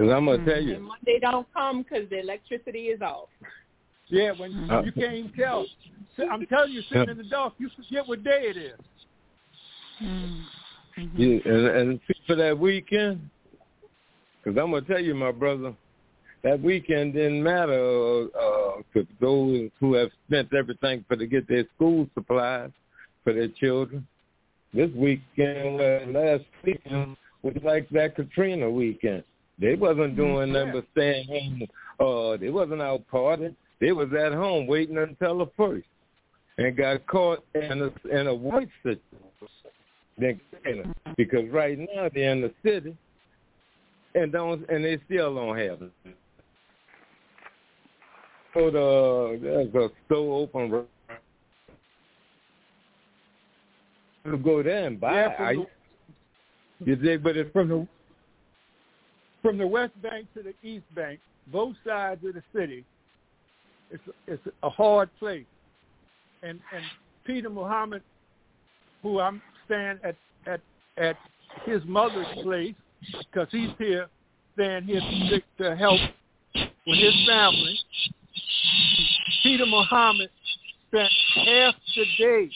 Because 0.00 0.14
I'm 0.14 0.24
gonna 0.24 0.44
tell 0.46 0.56
And 0.56 0.66
you, 0.66 0.78
Monday 0.78 1.18
don't 1.20 1.46
come 1.52 1.82
because 1.82 2.08
the 2.08 2.20
electricity 2.20 2.84
is 2.84 3.02
off. 3.02 3.28
Yeah, 4.08 4.32
when 4.32 4.70
Uh, 4.70 4.80
you 4.82 4.92
can't 4.92 5.12
even 5.12 5.32
tell. 5.32 5.66
I'm 6.30 6.46
telling 6.46 6.72
you, 6.72 6.82
sitting 6.88 7.10
in 7.10 7.18
the 7.18 7.24
dark, 7.24 7.52
you 7.58 7.68
forget 7.76 8.08
what 8.08 8.24
day 8.24 8.44
it 8.44 8.56
is. 8.56 8.78
Mm-hmm. 10.02 10.42
Yeah, 11.16 11.38
and, 11.44 11.66
and 11.66 12.00
for 12.26 12.34
that 12.34 12.58
weekend, 12.58 13.28
because 14.42 14.58
I'm 14.58 14.70
gonna 14.70 14.80
tell 14.86 15.00
you, 15.00 15.14
my 15.14 15.32
brother, 15.32 15.74
that 16.44 16.62
weekend 16.62 17.12
didn't 17.12 17.42
matter 17.42 18.24
uh, 18.24 18.76
to 18.94 19.06
those 19.20 19.68
who 19.80 19.92
have 19.94 20.08
spent 20.26 20.54
everything 20.54 21.04
for 21.08 21.16
to 21.16 21.26
get 21.26 21.46
their 21.46 21.66
school 21.74 22.08
supplies 22.14 22.70
for 23.22 23.34
their 23.34 23.48
children. 23.48 24.06
This 24.72 24.90
weekend, 24.94 25.78
uh, 25.78 26.18
last 26.18 26.44
weekend, 26.64 27.18
was 27.42 27.56
like 27.62 27.86
that 27.90 28.16
Katrina 28.16 28.70
weekend. 28.70 29.24
They 29.60 29.74
wasn't 29.74 30.16
doing 30.16 30.52
nothing 30.52 30.72
but 30.72 30.84
staying 30.92 31.26
home. 31.26 31.66
Uh, 32.00 32.36
they 32.38 32.48
wasn't 32.48 32.80
out 32.80 33.02
partying. 33.12 33.54
They 33.80 33.92
was 33.92 34.08
at 34.12 34.32
home 34.32 34.66
waiting 34.66 34.98
until 34.98 35.38
the 35.38 35.50
first, 35.56 35.86
and 36.58 36.76
got 36.76 37.06
caught 37.06 37.44
in 37.54 37.82
a 37.82 38.18
in 38.18 38.26
a 38.26 38.34
worse 38.34 38.66
situation 38.82 39.00
than 40.18 40.40
because 41.16 41.48
right 41.50 41.78
now 41.78 42.08
they're 42.12 42.32
in 42.32 42.40
the 42.42 42.52
city 42.64 42.96
and 44.14 44.32
don't 44.32 44.68
and 44.68 44.84
they 44.84 44.98
still 45.06 45.34
don't 45.34 45.56
have 45.56 45.82
it. 45.82 45.92
So 48.54 48.70
the 48.70 49.38
there's 49.42 49.74
a 49.74 49.88
store 50.06 50.42
open. 50.42 50.86
To 54.26 54.36
go 54.36 54.62
there 54.62 54.86
and 54.86 55.00
buy 55.00 55.22
Yeah. 55.22 55.52
You 56.84 56.96
dig? 56.96 57.22
But 57.22 57.36
it's 57.36 57.50
from 57.52 57.68
the 57.68 57.88
from 59.42 59.58
the 59.58 59.66
west 59.66 60.00
bank 60.02 60.26
to 60.34 60.42
the 60.42 60.54
east 60.66 60.84
bank, 60.94 61.20
both 61.48 61.74
sides 61.86 62.24
of 62.24 62.34
the 62.34 62.42
city, 62.54 62.84
it's 63.90 64.02
it's 64.26 64.42
a 64.62 64.70
hard 64.70 65.10
place. 65.18 65.46
And 66.42 66.60
and 66.74 66.84
Peter 67.24 67.50
Muhammad, 67.50 68.02
who 69.02 69.20
I'm 69.20 69.42
staying 69.66 69.98
at 70.04 70.16
at 70.46 70.60
at 70.96 71.16
his 71.64 71.82
mother's 71.84 72.26
place, 72.42 72.74
because 73.18 73.48
he's 73.50 73.70
here, 73.78 74.06
staying 74.54 74.84
here 74.84 75.00
to, 75.00 75.64
to 75.64 75.76
help 75.76 76.00
with 76.54 76.98
his 76.98 77.14
family. 77.26 77.78
Peter 79.42 79.66
Muhammad 79.66 80.30
spent 80.88 81.10
half 81.34 81.74
the 81.96 82.04
day. 82.18 82.50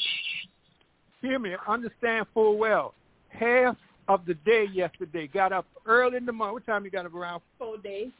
Hear 1.23 1.39
me, 1.39 1.57
understand 1.67 2.27
full 2.35 2.59
well. 2.59 2.95
Half 3.31 3.77
of 4.09 4.25
the 4.27 4.35
day 4.35 4.67
yesterday. 4.73 5.27
Got 5.27 5.53
up 5.53 5.67
early 5.87 6.17
in 6.17 6.27
the 6.27 6.33
morning. 6.33 6.55
What 6.55 6.67
time 6.67 6.85
you 6.85 6.91
got 6.91 7.07
up 7.07 7.15
around? 7.15 7.43
Full 7.59 7.79
day. 7.79 8.11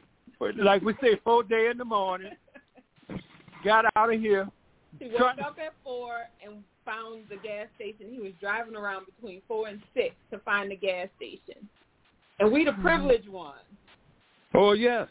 Like 0.57 0.81
we 0.81 0.93
say, 1.01 1.19
full 1.23 1.43
day 1.43 1.69
in 1.71 1.77
the 1.77 1.85
morning. 1.85 2.31
Got 3.63 3.85
out 3.95 4.13
of 4.13 4.19
here. 4.19 4.47
He 4.99 5.05
woke 5.07 5.17
Try- 5.17 5.31
up 5.45 5.57
at 5.59 5.73
four 5.83 6.17
and 6.45 6.63
found 6.85 7.23
the 7.29 7.37
gas 7.37 7.67
station. 7.75 8.07
He 8.11 8.19
was 8.19 8.31
driving 8.39 8.75
around 8.75 9.05
between 9.05 9.41
four 9.47 9.67
and 9.67 9.81
six 9.93 10.13
to 10.31 10.39
find 10.39 10.69
the 10.69 10.75
gas 10.75 11.07
station. 11.17 11.67
And 12.39 12.51
we 12.51 12.63
the 12.65 12.73
privileged 12.73 13.27
ones. 13.29 13.57
Oh 14.53 14.73
yes, 14.73 15.07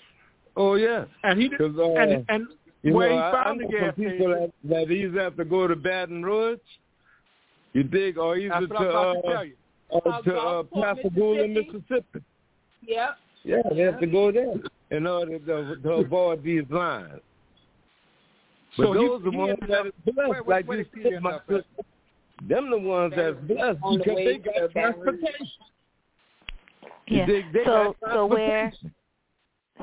oh 0.56 0.74
yes. 0.74 1.06
And 1.22 1.40
he 1.40 1.48
'Cause, 1.48 1.74
uh, 1.78 1.94
and 1.94 2.24
and 2.28 2.46
you 2.82 2.94
where 2.94 3.08
know, 3.10 3.16
he 3.16 3.20
I, 3.20 3.30
I 3.30 3.44
found 3.44 3.60
the 3.60 3.64
gas 3.66 3.94
some 3.96 4.04
people 4.04 4.26
station. 4.26 4.52
that, 4.64 4.86
that 4.88 4.92
either 4.92 5.22
have 5.22 5.36
to 5.36 5.44
go 5.44 5.66
to 5.66 5.74
Baton 5.76 6.22
Rouge, 6.22 6.58
you 7.72 7.82
dig, 7.82 8.18
or 8.18 8.36
either 8.36 8.50
That's 8.60 8.70
what 8.70 8.78
I'm 8.78 8.84
to 8.84 8.90
about 8.90 9.12
to 9.14 9.18
uh, 9.28 9.32
tell 9.32 9.44
you. 9.44 9.54
Uh, 9.92 9.96
Uh, 9.98 10.22
to 10.22 10.36
uh, 10.36 10.62
Gulfport, 10.62 10.96
Pascagoula, 10.96 11.48
Mississippi. 11.48 11.72
Mississippi. 11.90 12.20
Yep. 12.86 13.16
Yeah, 13.44 13.62
they 13.70 13.80
have 13.82 14.00
to 14.00 14.06
go 14.06 14.32
there 14.32 14.54
in 14.90 15.06
order 15.06 15.38
to, 15.38 15.76
to 15.82 15.90
avoid 15.92 16.42
these 16.42 16.64
lines. 16.70 17.20
But 18.76 18.86
So 18.86 18.94
those 18.94 19.20
are 19.20 19.24
the 19.24 19.30
he 19.30 19.36
ones 19.36 19.50
ended 19.62 19.70
that 19.70 19.86
up- 19.86 19.94
blessed, 20.04 20.16
where- 20.16 20.42
where- 20.42 20.42
like 20.56 20.66
where 20.68 20.78
you 20.78 20.84
did 20.84 21.04
he 21.04 21.10
said, 21.12 21.22
my 21.22 21.32
up 21.32 21.44
at? 21.48 21.56
sister. 21.56 21.82
Them 22.48 22.70
the 22.70 22.78
ones 22.78 23.12
that's 23.16 23.36
blessed 23.42 23.78
On 23.82 23.98
because 23.98 24.14
way 24.16 24.24
they 24.24 24.38
got 24.38 24.70
transportation. 24.72 25.46
Yeah. 27.06 27.26
They, 27.26 27.42
they 27.52 27.64
so 27.64 27.94
got 28.00 28.12
so 28.12 28.26
where 28.26 28.72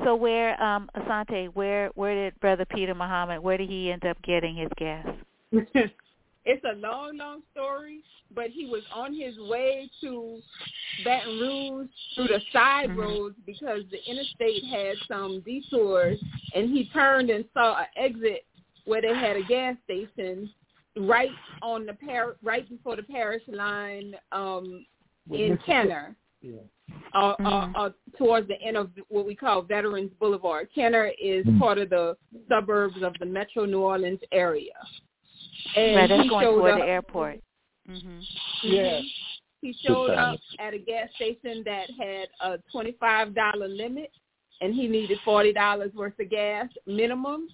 so 0.04 0.14
where 0.16 0.60
um 0.62 0.90
Asante, 0.96 1.48
where 1.54 1.88
where 1.94 2.14
did 2.14 2.38
Brother 2.40 2.64
Peter 2.66 2.94
Muhammad 2.94 3.40
where 3.42 3.56
did 3.56 3.68
he 3.70 3.90
end 3.90 4.04
up 4.04 4.20
getting 4.22 4.54
his 4.56 4.68
gas? 4.76 5.06
it's 6.44 6.64
a 6.64 6.76
long, 6.76 7.16
long 7.18 7.42
story, 7.52 8.00
but 8.34 8.50
he 8.50 8.66
was 8.66 8.82
on 8.92 9.14
his 9.14 9.38
way 9.38 9.90
to 10.00 10.40
Baton 11.04 11.38
Rouge 11.38 11.88
through 12.14 12.28
the 12.28 12.40
side 12.52 12.90
Mhm. 12.90 12.96
roads 12.96 13.36
because 13.46 13.88
the 13.90 14.04
interstate 14.10 14.64
had 14.64 14.96
some 15.08 15.40
detours, 15.40 16.20
and 16.54 16.70
he 16.70 16.86
turned 16.86 17.30
and 17.30 17.44
saw 17.52 17.78
an 17.78 17.86
exit 17.96 18.44
where 18.84 19.00
they 19.00 19.14
had 19.14 19.36
a 19.36 19.42
gas 19.42 19.76
station 19.84 20.52
right 20.96 21.30
on 21.62 21.86
the 21.86 21.94
par- 21.94 22.36
right 22.42 22.68
before 22.68 22.96
the 22.96 23.02
parish 23.04 23.42
line 23.48 24.18
um, 24.32 24.84
in 25.30 25.56
Kenner. 25.58 26.16
Yeah. 26.40 26.60
uh, 27.14 27.36
Mhm. 27.36 27.74
uh, 27.74 27.78
uh, 27.78 27.90
towards 28.16 28.48
the 28.48 28.60
end 28.60 28.76
of 28.76 28.90
what 29.08 29.24
we 29.26 29.34
call 29.34 29.62
Veterans 29.62 30.12
Boulevard. 30.14 30.68
Kenner 30.74 31.12
is 31.20 31.44
Mhm. 31.44 31.58
part 31.58 31.78
of 31.78 31.90
the 31.90 32.16
suburbs 32.48 33.02
of 33.02 33.14
the 33.18 33.26
Metro 33.26 33.64
New 33.66 33.80
Orleans 33.80 34.20
area. 34.32 34.74
And 35.76 35.96
right, 35.96 36.08
that's 36.08 36.22
he 36.22 36.28
going 36.28 36.44
showed 36.44 36.58
toward 36.58 36.72
up, 36.74 36.80
the 36.80 36.86
airport. 36.86 37.40
Mhm. 37.88 38.26
Yeah. 38.62 39.00
He 39.60 39.72
showed 39.86 40.10
up 40.10 40.38
at 40.58 40.74
a 40.74 40.78
gas 40.78 41.08
station 41.14 41.62
that 41.64 41.88
had 41.98 42.28
a 42.40 42.58
twenty-five 42.72 43.34
dollar 43.34 43.68
limit, 43.68 44.10
and 44.60 44.74
he 44.74 44.88
needed 44.88 45.18
forty 45.24 45.52
dollars 45.52 45.92
worth 45.94 46.18
of 46.18 46.28
gas 46.30 46.68
minimum. 46.86 47.48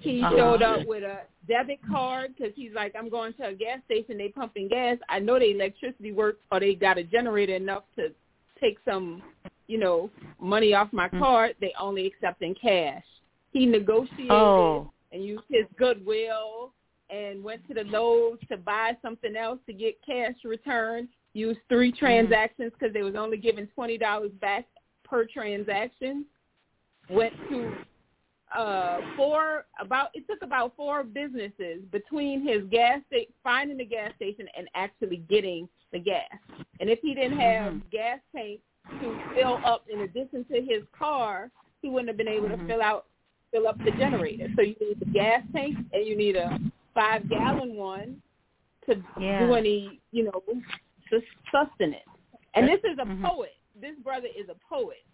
He 0.00 0.22
Uh-huh. 0.22 0.36
showed 0.36 0.62
up 0.62 0.86
with 0.86 1.02
a 1.02 1.22
debit 1.46 1.80
card 1.90 2.34
because 2.36 2.54
he's 2.54 2.72
like, 2.72 2.94
I'm 2.94 3.08
going 3.08 3.32
to 3.34 3.48
a 3.48 3.54
gas 3.54 3.80
station. 3.84 4.18
They 4.18 4.28
pumping 4.28 4.68
gas. 4.68 4.98
I 5.08 5.18
know 5.18 5.38
the 5.38 5.50
electricity 5.50 6.12
works, 6.12 6.42
or 6.50 6.60
they 6.60 6.74
got 6.74 6.98
a 6.98 7.04
generator 7.04 7.54
enough 7.54 7.84
to 7.96 8.12
take 8.60 8.78
some, 8.84 9.22
you 9.66 9.78
know, 9.78 10.10
money 10.38 10.74
off 10.74 10.92
my 10.92 11.08
Mm. 11.08 11.18
card. 11.20 11.56
They 11.60 11.72
only 11.78 12.06
accepting 12.06 12.54
cash. 12.54 13.04
He 13.52 13.66
negotiated 13.66 14.30
Oh. 14.30 14.90
and 15.12 15.24
used 15.24 15.44
his 15.50 15.66
goodwill 15.76 16.72
and 17.14 17.42
went 17.44 17.66
to 17.68 17.74
the 17.74 17.84
Lowe's 17.84 18.38
to 18.48 18.56
buy 18.56 18.96
something 19.02 19.36
else 19.36 19.58
to 19.66 19.72
get 19.72 19.94
cash 20.04 20.34
returned. 20.44 21.08
Used 21.32 21.60
three 21.68 21.90
Mm-hmm. 21.90 21.98
transactions 21.98 22.72
because 22.78 22.94
they 22.94 23.02
was 23.02 23.14
only 23.16 23.36
giving 23.36 23.66
twenty 23.68 23.98
dollars 23.98 24.30
back 24.40 24.66
per 25.04 25.26
transaction. 25.26 26.24
Went 27.10 27.34
to 27.50 27.72
uh 28.56 29.00
four 29.16 29.66
about 29.80 30.10
it 30.14 30.24
took 30.28 30.42
about 30.42 30.76
four 30.76 31.02
businesses 31.02 31.80
between 31.90 32.46
his 32.46 32.62
gas 32.70 33.00
sta- 33.08 33.32
finding 33.42 33.78
the 33.78 33.84
gas 33.84 34.12
station 34.16 34.46
and 34.56 34.68
actually 34.74 35.18
getting 35.28 35.68
the 35.92 35.98
gas. 35.98 36.30
And 36.80 36.88
if 36.88 37.00
he 37.00 37.14
didn't 37.14 37.38
have 37.40 37.72
Mhm. 37.74 37.90
gas 37.90 38.20
tank 38.34 38.60
to 39.00 39.20
fill 39.34 39.60
up 39.64 39.84
in 39.88 40.02
addition 40.02 40.44
to 40.44 40.62
his 40.62 40.84
car, 40.96 41.50
he 41.82 41.88
wouldn't 41.88 42.08
have 42.08 42.16
been 42.16 42.28
able 42.28 42.48
Mhm. 42.48 42.60
to 42.60 42.66
fill 42.66 42.82
out 42.82 43.06
fill 43.50 43.66
up 43.68 43.78
the 43.84 43.90
generator. 43.92 44.48
So 44.56 44.62
you 44.62 44.76
need 44.80 44.98
the 45.00 45.06
gas 45.06 45.42
tank 45.52 45.76
and 45.92 46.06
you 46.06 46.16
need 46.16 46.36
a 46.36 46.60
five 46.94 47.28
gallon 47.28 47.74
one 47.74 48.22
to 48.86 49.02
Yeah. 49.20 49.46
do 49.46 49.54
any, 49.54 50.00
you 50.12 50.24
know, 50.24 50.42
sustenance. 51.50 52.02
And 52.54 52.68
this 52.68 52.80
is 52.84 52.98
a 52.98 53.06
Mhm. 53.06 53.22
poet. 53.22 53.56
This 53.74 53.96
brother 53.98 54.28
is 54.28 54.48
a 54.48 54.54
poet, 54.68 55.04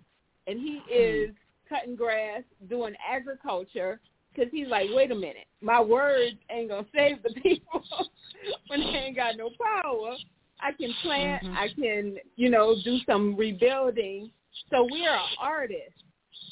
and 0.47 0.61
he 0.61 0.79
is 0.91 1.35
cutting 1.69 1.97
grass, 1.97 2.43
doing 2.69 2.95
agriculture. 3.07 4.01
Because 4.33 4.51
he's 4.53 4.69
like, 4.69 4.89
wait 4.93 5.11
a 5.11 5.15
minute, 5.15 5.49
my 5.61 5.81
words 5.81 6.37
ain't 6.51 6.69
gonna 6.69 6.87
save 6.95 7.23
the 7.23 7.31
people 7.31 7.85
when 8.69 8.81
they 8.81 8.99
ain't 8.99 9.17
got 9.17 9.37
no 9.37 9.51
power. 9.51 10.17
I 10.61 10.73
can 10.73 10.95
plant, 11.03 11.43
Mhm. 11.45 11.57
I 11.57 11.69
can, 11.69 12.19
you 12.37 12.51
know, 12.51 12.77
do 12.85 12.99
some 13.07 13.35
rebuilding. 13.35 14.31
So 14.71 14.85
we 14.85 15.07
are 15.07 15.21
artists. 15.39 15.95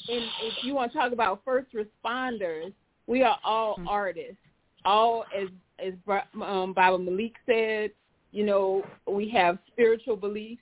And 0.09 0.23
if 0.41 0.63
you 0.63 0.73
want 0.73 0.91
to 0.91 0.97
talk 0.97 1.13
about 1.13 1.43
first 1.45 1.71
responders, 1.73 2.73
we 3.07 3.21
are 3.23 3.39
all 3.43 3.77
Mhm. 3.77 3.87
artists. 3.87 4.41
All 4.85 5.25
as 5.35 5.49
as 5.79 5.93
um, 6.41 6.73
Baba 6.73 6.97
Malik 6.97 7.33
said, 7.45 7.91
you 8.31 8.45
know, 8.45 8.83
we 9.07 9.29
have 9.29 9.57
spiritual 9.71 10.15
beliefs, 10.15 10.61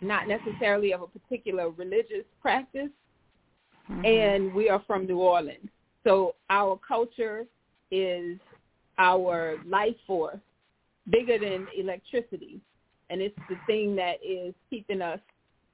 not 0.00 0.26
necessarily 0.26 0.92
of 0.92 1.02
a 1.02 1.06
particular 1.06 1.70
religious 1.70 2.24
practice, 2.40 2.90
Mhm. 3.90 4.04
and 4.04 4.54
we 4.54 4.68
are 4.68 4.80
from 4.86 5.06
New 5.06 5.20
Orleans. 5.20 5.68
So 6.04 6.34
our 6.50 6.78
culture 6.78 7.46
is 7.90 8.38
our 8.98 9.56
life 9.66 9.96
force, 10.06 10.40
bigger 11.10 11.38
than 11.38 11.66
electricity, 11.76 12.60
and 13.10 13.20
it's 13.20 13.38
the 13.48 13.56
thing 13.66 13.94
that 13.96 14.18
is 14.24 14.54
keeping 14.70 15.02
us 15.02 15.20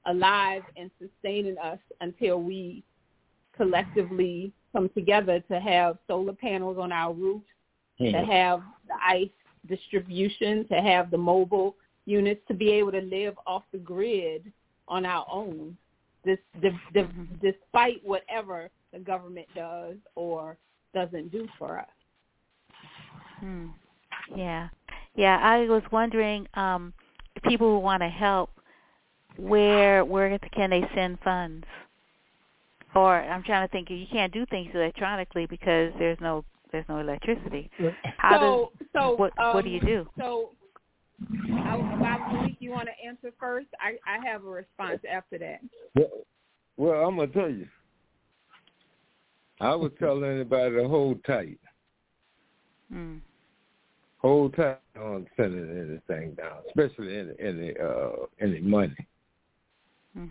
alive 0.06 0.62
and 0.76 0.90
sustaining 0.98 1.58
us 1.58 1.78
until 2.00 2.42
we 2.42 2.82
collectively 3.52 4.52
come 4.72 4.90
together 4.94 5.40
to 5.50 5.60
have 5.60 5.98
solar 6.06 6.32
panels 6.32 6.78
on 6.78 6.92
our 6.92 7.12
roofs, 7.12 7.46
to 7.98 8.12
have 8.12 8.60
the 8.86 8.94
ice 9.04 9.28
distribution, 9.68 10.66
to 10.68 10.80
have 10.80 11.10
the 11.10 11.18
mobile 11.18 11.74
units, 12.06 12.40
to 12.48 12.54
be 12.54 12.70
able 12.70 12.92
to 12.92 13.00
live 13.00 13.34
off 13.46 13.64
the 13.72 13.78
grid 13.78 14.52
on 14.86 15.04
our 15.04 15.26
own, 15.30 15.76
this, 16.24 16.38
the, 16.62 16.70
the, 16.94 17.08
despite 17.42 18.04
whatever 18.04 18.70
the 18.92 18.98
government 18.98 19.46
does 19.54 19.96
or 20.14 20.56
doesn't 20.94 21.30
do 21.30 21.46
for 21.58 21.78
us. 21.78 21.86
Hmm. 23.40 23.66
Yeah. 24.34 24.68
Yeah, 25.14 25.38
I 25.42 25.60
was 25.66 25.82
wondering 25.90 26.46
um 26.54 26.92
people 27.44 27.68
who 27.68 27.78
want 27.78 28.02
to 28.02 28.08
help 28.08 28.50
where 29.36 30.04
where 30.04 30.38
can 30.52 30.70
they 30.70 30.82
send 30.94 31.18
funds? 31.20 31.66
Or 32.94 33.20
I'm 33.20 33.42
trying 33.42 33.66
to 33.66 33.70
think 33.70 33.90
you 33.90 34.06
can't 34.10 34.32
do 34.32 34.46
things 34.46 34.70
electronically 34.74 35.46
because 35.46 35.92
there's 35.98 36.18
no 36.20 36.44
there's 36.72 36.86
no 36.88 36.98
electricity. 36.98 37.70
How 38.18 38.38
so, 38.38 38.72
does 38.78 38.88
so 38.92 39.16
what 39.16 39.38
um, 39.38 39.54
what 39.54 39.64
do 39.64 39.70
you 39.70 39.80
do? 39.80 40.08
So, 40.18 40.50
I, 41.64 41.76
Baba 41.76 42.32
Malik, 42.32 42.56
you 42.60 42.70
want 42.70 42.88
to 42.88 43.06
answer 43.06 43.30
first? 43.38 43.68
I 43.80 43.98
I 44.10 44.24
have 44.26 44.44
a 44.44 44.48
response 44.48 45.00
after 45.10 45.38
that. 45.38 45.60
Well, 45.94 46.10
well, 46.76 47.06
I'm 47.06 47.16
gonna 47.16 47.28
tell 47.28 47.50
you. 47.50 47.66
I 49.60 49.74
would 49.74 49.98
tell 49.98 50.24
anybody 50.24 50.76
to 50.76 50.88
hold 50.88 51.24
tight. 51.24 51.58
Mm. 52.92 53.20
Hold 54.18 54.54
tight 54.56 54.78
on 55.00 55.26
sending 55.36 55.70
anything 55.70 56.34
down, 56.34 56.62
especially 56.68 57.18
any 57.18 57.32
any 57.40 57.74
uh 57.78 58.26
any 58.40 58.60
money. 58.60 58.96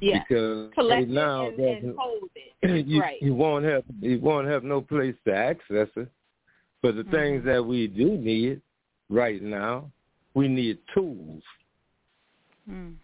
Yeah. 0.01 0.23
Because 0.27 0.71
Collect 0.73 1.01
right 1.01 1.09
now 1.09 1.47
it 1.47 1.59
and, 1.59 1.89
and 1.89 1.95
hold 1.97 2.29
it. 2.35 2.85
you, 2.87 3.01
right. 3.01 3.21
you 3.21 3.33
won't 3.33 3.65
have 3.65 3.83
you 4.01 4.19
won't 4.19 4.47
have 4.47 4.63
no 4.63 4.81
place 4.81 5.15
to 5.25 5.33
access 5.33 5.87
it. 5.95 6.09
But 6.81 6.95
the 6.95 7.03
Mm-hmm. 7.03 7.11
things 7.11 7.45
that 7.45 7.65
we 7.65 7.87
do 7.87 8.17
need 8.17 8.61
right 9.09 9.41
now, 9.41 9.89
we 10.33 10.47
need 10.47 10.77
tools. 10.93 11.41
Mm. 12.69 12.95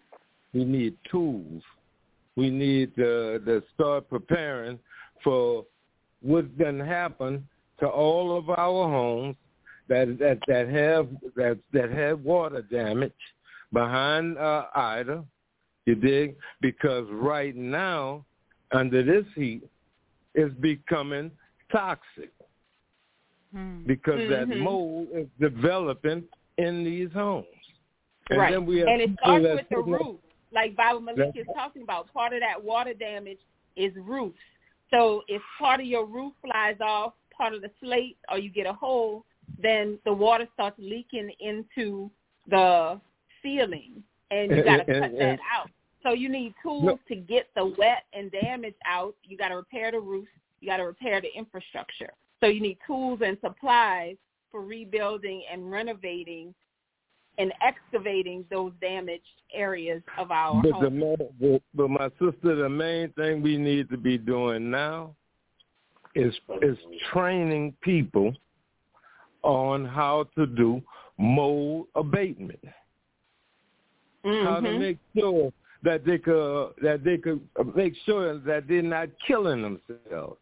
We 0.52 0.64
need 0.64 0.96
tools. 1.10 1.62
We 2.36 2.50
need 2.50 2.92
uh, 2.98 3.38
to 3.44 3.62
start 3.74 4.08
preparing 4.08 4.78
for 5.22 5.64
what's 6.20 6.48
going 6.58 6.78
to 6.78 6.84
happen 6.84 7.46
to 7.80 7.86
all 7.86 8.36
of 8.36 8.50
our 8.50 8.88
homes 8.88 9.36
that 9.88 10.16
that 10.18 10.38
that 10.46 10.68
have 10.68 11.08
that 11.36 11.58
that 11.72 11.90
have 11.90 12.20
water 12.20 12.62
damage 12.62 13.12
behind 13.72 14.38
uh, 14.38 14.66
Ida. 14.74 15.24
You 15.86 15.94
dig? 15.94 16.36
Because 16.60 17.06
right 17.10 17.54
now, 17.54 18.24
under 18.72 19.02
this 19.02 19.26
heat, 19.34 19.62
it's 20.34 20.54
becoming 20.56 21.30
toxic 21.70 22.32
Mm. 23.54 23.86
because 23.86 24.28
that 24.30 24.48
Mhm. 24.48 24.60
mold 24.60 25.08
is 25.12 25.28
developing 25.38 26.26
in 26.58 26.84
these 26.84 27.12
homes. 27.12 27.46
And 28.30 28.38
right. 28.38 28.50
then 28.50 28.66
we 28.66 28.78
have 28.78 28.88
and 28.88 29.02
it 29.02 29.10
starts 29.20 29.44
with 29.44 29.68
the 29.68 29.78
roof. 29.78 30.20
Like 30.50 30.74
Baba 30.74 31.00
Malik 31.00 31.36
is 31.36 31.46
talking 31.54 31.82
about, 31.82 32.12
part 32.12 32.32
of 32.32 32.40
that 32.40 32.62
water 32.62 32.94
damage 32.94 33.38
is 33.76 33.94
roofs. 33.96 34.38
So 34.90 35.22
if 35.28 35.42
part 35.58 35.80
of 35.80 35.86
your 35.86 36.06
roof 36.06 36.32
flies 36.40 36.80
off, 36.80 37.14
part 37.30 37.54
of 37.54 37.62
the 37.62 37.70
slate, 37.80 38.16
or 38.30 38.38
you 38.38 38.50
get 38.50 38.66
a 38.66 38.72
hole, 38.72 39.24
then 39.58 39.98
the 40.04 40.12
water 40.12 40.48
starts 40.54 40.78
leaking 40.78 41.30
into 41.40 42.10
the 42.48 43.00
ceiling, 43.42 44.02
and 44.30 44.50
you 44.50 44.62
got 44.64 44.78
to 44.78 44.84
cut 44.84 45.10
and- 45.10 45.18
that 45.18 45.40
out. 45.52 45.70
So 46.04 46.12
you 46.12 46.28
need 46.28 46.54
tools 46.62 46.84
No. 46.84 46.98
to 47.08 47.16
get 47.16 47.48
the 47.56 47.64
wet 47.78 48.04
and 48.12 48.30
damage 48.30 48.74
out. 48.86 49.14
You 49.24 49.36
got 49.36 49.48
to 49.48 49.56
repair 49.56 49.90
the 49.90 50.00
roof. 50.00 50.28
You 50.60 50.68
got 50.68 50.76
to 50.76 50.84
repair 50.84 51.20
the 51.20 51.34
infrastructure. 51.36 52.12
So 52.40 52.46
you 52.46 52.60
need 52.60 52.78
tools 52.86 53.20
and 53.24 53.38
supplies 53.40 54.16
for 54.52 54.60
rebuilding 54.60 55.42
and 55.50 55.70
renovating 55.70 56.54
and 57.38 57.52
excavating 57.66 58.44
those 58.50 58.72
damaged 58.80 59.24
areas 59.52 60.02
of 60.18 60.30
our 60.30 60.62
But 60.62 60.72
home. 60.72 60.98
ma- 61.00 61.16
but, 61.40 61.62
but 61.74 61.88
my 61.90 62.08
sister, 62.20 62.54
the 62.54 62.68
main 62.68 63.10
thing 63.14 63.42
we 63.42 63.56
need 63.56 63.88
to 63.90 63.96
be 63.96 64.18
doing 64.18 64.70
now 64.70 65.16
is 66.14 66.32
is 66.62 66.78
training 67.12 67.74
people 67.80 68.32
on 69.42 69.84
how 69.84 70.28
to 70.36 70.46
do 70.46 70.80
mold 71.18 71.88
abatement. 71.96 72.60
How 74.22 74.60
to 74.60 74.68
Mhm. 74.68 74.78
make 74.78 74.98
sure 75.18 75.52
that 75.84 76.04
they 76.04 76.18
could 76.18 76.70
that 76.82 77.04
they 77.04 77.18
could 77.18 77.40
make 77.76 77.94
sure 78.04 78.38
that 78.38 78.66
they're 78.66 78.82
not 78.82 79.08
killing 79.26 79.62
themselves. 79.62 80.38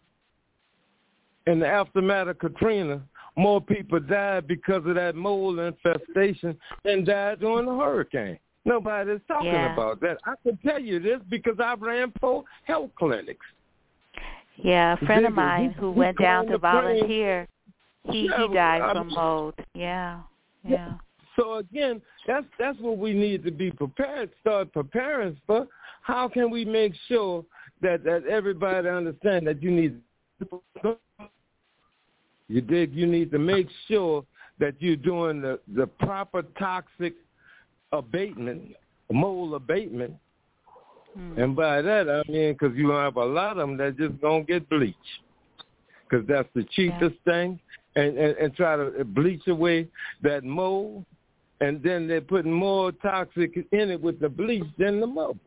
In 1.47 1.59
the 1.59 1.67
aftermath 1.67 2.29
of 2.29 2.39
Katrina, 2.39 3.03
more 3.37 3.61
people 3.61 3.99
died 3.99 4.47
because 4.47 4.87
of 4.87 4.95
that 4.95 5.17
mold 5.17 5.59
infestation 5.59 6.57
than 6.85 7.05
died 7.05 7.41
during 7.41 7.67
the 7.67 7.73
hurricane. 7.75 8.39
Nobody's 8.65 9.21
talking 9.27 9.49
Yeah. 9.49 9.73
about 9.73 10.01
that. 10.01 10.19
I 10.25 10.35
can 10.45 10.57
tell 10.59 10.79
you 10.79 11.01
this 11.01 11.21
because 11.29 11.59
I 11.59 11.75
ran 11.75 12.13
four 12.21 12.45
health 12.65 12.91
clinics. 12.95 13.45
Yeah, 14.57 14.93
a 14.93 15.07
friend 15.07 15.27
of 15.27 15.33
mine 15.33 15.73
who 15.73 15.91
went 15.91 16.19
down 16.19 16.47
to 16.47 16.59
volunteer, 16.59 17.49
he 18.05 18.29
he 18.29 18.49
died 18.55 18.93
from 18.93 19.09
mold. 19.09 19.55
Yeah. 19.75 20.21
Yeah. 20.63 20.93
So 21.37 21.55
again, 21.57 22.03
that's 22.27 22.47
that's 22.59 22.79
what 22.79 22.99
we 22.99 23.13
need 23.15 23.45
to 23.45 23.51
be 23.51 23.71
prepared. 23.71 24.31
Start 24.41 24.73
preparing 24.73 25.37
for. 25.47 25.67
How 26.03 26.29
can 26.29 26.51
we 26.51 26.65
make 26.65 26.93
sure 27.09 27.45
that 27.81 28.05
that 28.05 28.27
everybody 28.27 28.89
understand 28.89 29.47
that 29.47 29.63
you 29.63 29.71
need 29.71 30.01
you 32.49 32.61
dig? 32.61 32.93
You 32.95 33.07
need 33.07 33.31
to 33.31 33.39
make 33.39 33.69
sure 33.89 34.25
that 34.59 34.75
you're 34.79 34.97
doing 34.97 35.41
the 35.41 35.59
the 35.75 35.87
proper 35.87 36.43
toxic 36.59 37.15
abatement, 37.93 38.75
mold 39.11 39.55
abatement. 39.55 40.15
Hmm. 41.15 41.39
And 41.41 41.57
by 41.57 41.81
that 41.83 42.11
I 42.11 42.31
mean 42.31 42.53
because 42.53 42.77
you 42.77 42.91
have 42.91 43.17
a 43.17 43.25
lot 43.25 43.53
of 43.53 43.57
them 43.59 43.77
that 43.79 43.97
just 43.97 44.21
gonna 44.21 44.45
get 44.45 44.69
bleached, 44.69 44.97
because 46.09 46.27
that's 46.27 46.49
the 46.55 46.65
cheapest 46.73 47.17
thing, 47.25 47.59
and, 47.97 48.19
and 48.19 48.37
and 48.37 48.55
try 48.55 48.77
to 48.77 49.05
bleach 49.05 49.47
away 49.47 49.89
that 50.23 50.45
mold, 50.45 51.05
and 51.63 51.81
then 51.81 52.09
they're 52.09 52.21
putting 52.21 52.53
more 52.53 52.91
toxic 52.91 53.57
in 53.71 53.91
it 53.91 54.01
with 54.01 54.19
the 54.19 54.29
bleach 54.29 54.65
than 54.79 55.01
the 55.01 55.07
mold. 55.07 55.39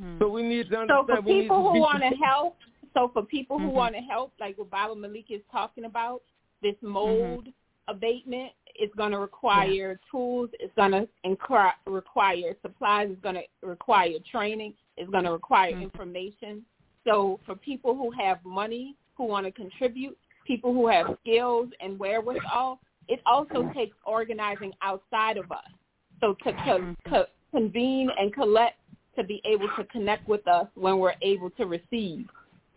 Hmm. 0.00 0.18
So 0.18 0.28
we 0.28 0.42
need 0.42 0.70
to 0.70 0.78
understand. 0.78 0.88
So 0.88 1.00
understand. 1.00 1.24
for 1.24 1.28
we 1.28 1.34
need 1.34 1.42
people 1.42 1.56
to 1.56 1.70
who 1.70 1.80
want 1.80 2.02
to 2.02 2.16
help, 2.24 2.56
so 2.94 3.10
for 3.12 3.22
people 3.22 3.58
who 3.58 3.68
Mhm. 3.68 3.72
want 3.72 3.94
to 3.94 4.00
help, 4.00 4.32
like 4.40 4.58
what 4.58 4.70
Baba 4.70 4.96
Malik 4.96 5.30
is 5.30 5.42
talking 5.52 5.84
about, 5.84 6.22
this 6.62 6.74
mm-hmm. 6.76 6.88
mold 6.88 7.48
abatement 7.86 8.52
is 8.74 8.90
going 8.96 9.12
to 9.12 9.18
require 9.18 10.00
tools. 10.10 10.50
It's 10.58 10.74
going 10.74 10.92
to 10.92 11.08
incri- 11.24 11.72
require 11.86 12.56
supplies. 12.62 13.10
It's 13.10 13.20
going 13.20 13.36
to 13.36 13.46
require 13.62 14.18
training. 14.30 14.74
It's 14.96 15.10
going 15.10 15.24
to 15.24 15.32
require 15.32 15.72
mm-hmm. 15.72 15.82
information. 15.82 16.64
So 17.04 17.38
for 17.46 17.54
people 17.54 17.94
who 17.94 18.10
have 18.10 18.44
money, 18.44 18.96
who 19.14 19.24
want 19.24 19.46
to 19.46 19.52
contribute, 19.52 20.18
people 20.46 20.72
who 20.72 20.88
have 20.88 21.16
skills 21.20 21.68
and 21.80 21.98
wherewithal, 21.98 22.80
it 23.10 23.20
also 23.26 23.70
takes 23.74 23.96
organizing 24.06 24.72
outside 24.82 25.36
of 25.36 25.50
us. 25.50 25.58
So 26.20 26.34
to 26.44 26.52
co- 26.64 26.94
co- 27.08 27.26
convene 27.50 28.08
and 28.18 28.32
collect 28.32 28.76
to 29.16 29.24
be 29.24 29.42
able 29.44 29.68
to 29.76 29.84
connect 29.84 30.28
with 30.28 30.46
us 30.46 30.66
when 30.74 30.98
we're 30.98 31.14
able 31.20 31.50
to 31.50 31.66
receive 31.66 32.26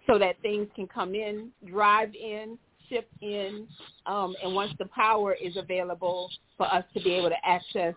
so 0.08 0.18
that 0.18 0.42
things 0.42 0.68
can 0.76 0.88
come 0.88 1.14
in, 1.14 1.52
drive 1.68 2.14
in, 2.16 2.58
ship 2.90 3.10
in, 3.22 3.68
um, 4.06 4.36
and 4.44 4.54
once 4.54 4.74
the 4.80 4.86
power 4.86 5.34
is 5.34 5.56
available 5.56 6.30
for 6.58 6.66
us 6.74 6.84
to 6.94 7.02
be 7.04 7.14
able 7.14 7.30
to 7.30 7.46
access 7.46 7.94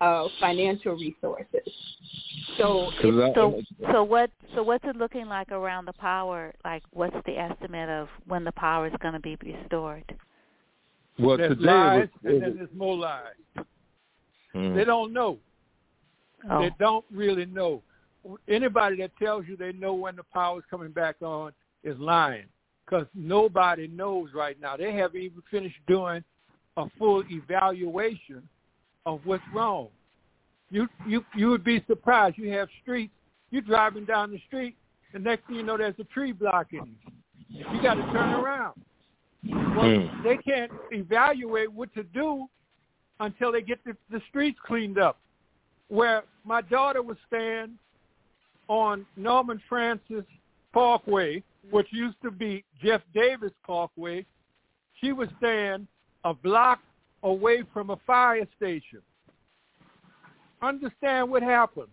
uh, 0.00 0.26
financial 0.40 0.94
resources. 0.94 1.72
So 2.58 2.90
it's, 2.98 3.34
So 3.34 3.62
so 3.92 4.02
what 4.02 4.30
so 4.54 4.62
what's 4.62 4.84
it 4.84 4.96
looking 4.96 5.26
like 5.26 5.52
around 5.52 5.84
the 5.86 5.92
power? 5.94 6.52
Like 6.64 6.82
what's 6.92 7.16
the 7.26 7.38
estimate 7.38 7.88
of 7.88 8.08
when 8.26 8.44
the 8.44 8.52
power 8.52 8.86
is 8.86 8.92
going 9.00 9.14
to 9.14 9.20
be 9.20 9.36
restored? 9.42 10.04
Well, 11.18 11.36
There's 11.36 11.56
today 11.56 11.66
lies 11.66 12.08
was, 12.22 12.32
and 12.32 12.42
then 12.42 12.56
there's 12.56 12.68
more 12.76 12.96
lies. 12.96 13.64
Mm. 14.54 14.74
They 14.74 14.84
don't 14.84 15.12
know. 15.12 15.38
Oh. 16.50 16.60
They 16.60 16.70
don't 16.78 17.04
really 17.10 17.46
know. 17.46 17.82
Anybody 18.48 18.96
that 18.98 19.16
tells 19.18 19.46
you 19.46 19.56
they 19.56 19.72
know 19.72 19.94
when 19.94 20.16
the 20.16 20.24
power 20.24 20.58
is 20.58 20.64
coming 20.70 20.90
back 20.90 21.16
on 21.22 21.52
is 21.84 21.96
lying 21.98 22.46
because 22.84 23.06
nobody 23.14 23.88
knows 23.88 24.30
right 24.34 24.60
now. 24.60 24.76
They 24.76 24.92
haven't 24.92 25.20
even 25.20 25.42
finished 25.50 25.76
doing 25.86 26.24
a 26.76 26.86
full 26.98 27.22
evaluation 27.30 28.42
of 29.06 29.20
what's 29.24 29.42
wrong. 29.54 29.88
You 30.70 30.88
you 31.06 31.24
you 31.36 31.48
would 31.48 31.64
be 31.64 31.82
surprised. 31.86 32.36
You 32.38 32.50
have 32.52 32.68
streets. 32.82 33.12
You're 33.50 33.62
driving 33.62 34.04
down 34.04 34.32
the 34.32 34.40
street. 34.48 34.76
The 35.12 35.20
next 35.20 35.46
thing 35.46 35.56
you 35.56 35.62
know, 35.62 35.78
there's 35.78 35.94
a 36.00 36.04
tree 36.04 36.32
blocking 36.32 36.96
you. 37.48 37.64
You 37.72 37.82
got 37.82 37.94
to 37.94 38.02
turn 38.12 38.34
around. 38.34 38.80
Well, 39.52 39.84
Mm. 39.84 40.22
they 40.22 40.36
can't 40.38 40.72
evaluate 40.90 41.70
what 41.70 41.92
to 41.94 42.02
do 42.02 42.48
until 43.20 43.52
they 43.52 43.62
get 43.62 43.82
the, 43.84 43.96
the 44.10 44.20
streets 44.28 44.58
cleaned 44.64 44.98
up. 44.98 45.18
Where 45.88 46.24
my 46.44 46.62
daughter 46.62 47.02
was 47.02 47.16
staying 47.26 47.78
on 48.68 49.06
Norman 49.16 49.60
Francis 49.68 50.24
Parkway, 50.72 51.42
which 51.70 51.86
used 51.92 52.20
to 52.22 52.30
be 52.30 52.64
Jeff 52.82 53.02
Davis 53.14 53.52
Parkway, 53.64 54.26
she 55.00 55.12
was 55.12 55.28
staying 55.38 55.86
a 56.24 56.34
block 56.34 56.80
away 57.22 57.62
from 57.72 57.90
a 57.90 57.96
fire 58.06 58.46
station. 58.56 59.00
Understand 60.62 61.30
what 61.30 61.42
happened. 61.42 61.88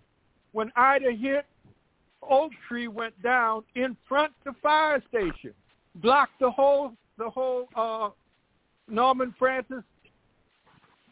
When 0.53 0.71
Ida 0.75 1.11
hit, 1.11 1.45
Oak 2.21 2.51
Tree 2.67 2.87
went 2.87 3.21
down 3.21 3.63
in 3.75 3.97
front 4.07 4.33
of 4.45 4.53
the 4.53 4.59
fire 4.61 5.03
station, 5.09 5.53
blocked 5.95 6.39
the 6.39 6.49
whole 6.49 6.93
the 7.17 7.29
whole 7.29 7.67
uh, 7.75 8.09
Norman 8.87 9.33
Francis 9.37 9.83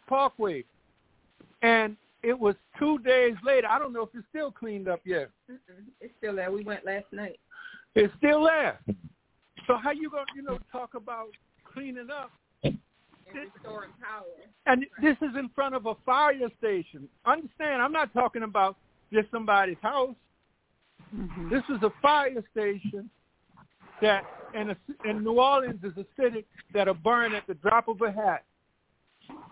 Parkway, 0.08 0.64
and 1.62 1.96
it 2.24 2.38
was 2.38 2.56
two 2.78 3.00
days 3.00 3.36
later. 3.44 3.68
I 3.70 3.80
don't 3.80 3.94
know 3.94 4.04
if 4.04 4.10
it's 4.14 4.26
still 4.30 4.52
cleaned 4.52 4.88
up 4.88 5.02
yet. 5.06 5.30
Mm-mm. 5.50 5.86
It's 6.00 6.14
still 6.18 6.36
there. 6.36 6.52
We 6.52 6.64
went 6.64 6.86
last 6.86 7.06
night. 7.12 7.40
It's 7.96 8.14
still 8.18 8.44
there. 8.44 8.80
So 9.68 9.78
how 9.78 9.92
you 9.92 10.10
gonna 10.10 10.26
you 10.36 10.42
know 10.42 10.60
talk 10.72 10.96
about 10.96 11.30
cleaning 11.74 12.10
up? 12.12 12.32
And 12.64 12.80
restoring 13.56 13.92
power. 14.02 14.26
And 14.66 14.86
this 15.02 15.16
is 15.22 15.36
in 15.38 15.50
front 15.56 15.74
of 15.76 15.86
a 15.86 15.96
fire 16.06 16.50
station. 16.58 17.08
Understand? 17.26 17.82
I'm 17.82 17.94
not 17.94 18.14
talking 18.14 18.44
about 18.44 18.76
just 19.14 19.32
somebody's 19.32 19.78
house. 19.82 20.16
Mm-hmm. 21.16 21.50
This 21.50 21.64
is 21.70 21.82
a 21.84 21.92
fire 22.02 22.44
station 22.52 23.10
that 24.02 24.24
in, 24.54 24.72
a, 24.72 24.78
in 25.06 25.24
New 25.24 25.40
Orleans 25.40 25.84
is 25.84 25.94
a 25.98 26.06
city 26.22 26.46
that'll 26.74 26.94
burn 26.94 27.34
at 27.34 27.48
the 27.48 27.54
drop 27.56 27.88
of 27.88 28.02
a 28.02 28.12
hat. 28.12 28.44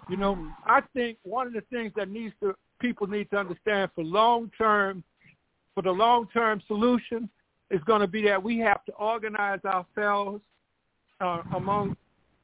You 0.10 0.18
know, 0.18 0.48
I 0.66 0.82
think 0.94 1.18
one 1.24 1.48
of 1.48 1.54
the 1.54 1.64
things 1.72 1.94
that 1.96 2.10
needs 2.10 2.34
to 2.42 2.56
people 2.80 3.08
need 3.08 3.30
to 3.32 3.38
understand 3.38 3.92
for 3.94 4.04
long 4.04 4.52
term, 4.58 5.04
for 5.76 5.84
the 5.84 5.92
long 5.92 6.28
term 6.34 6.62
solution, 6.68 7.30
is 7.70 7.82
going 7.86 8.02
to 8.02 8.08
be 8.08 8.24
that 8.24 8.42
we 8.42 8.58
have 8.60 8.84
to 8.86 8.92
organize 8.94 9.60
ourselves 9.66 10.42
uh, 11.22 11.42
among 11.56 11.96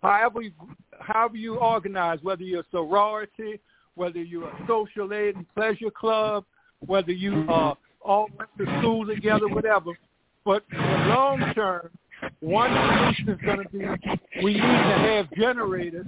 however 0.02 0.42
you, 0.42 0.52
however 1.00 1.36
you 1.36 1.56
organize, 1.56 2.20
whether 2.22 2.44
you're 2.44 2.62
a 2.62 2.66
sorority, 2.72 3.60
whether 3.96 4.22
you're 4.22 4.48
a 4.48 4.66
social 4.68 5.14
aid 5.14 5.36
and 5.36 5.46
pleasure 5.56 5.90
club, 5.90 6.46
whether 6.86 7.12
you 7.12 7.46
uh, 7.50 7.74
all 8.02 8.28
went 8.38 8.50
to 8.58 8.80
school 8.80 9.06
together, 9.06 9.48
whatever. 9.48 9.92
But 10.46 10.64
long 10.72 11.54
term, 11.56 11.90
one 12.40 12.70
solution 12.72 13.30
is 13.30 13.42
going 13.44 13.64
to 13.64 13.70
be 13.70 14.44
we 14.44 14.54
need 14.54 14.62
to 14.62 14.98
have 15.10 15.32
generators 15.34 16.06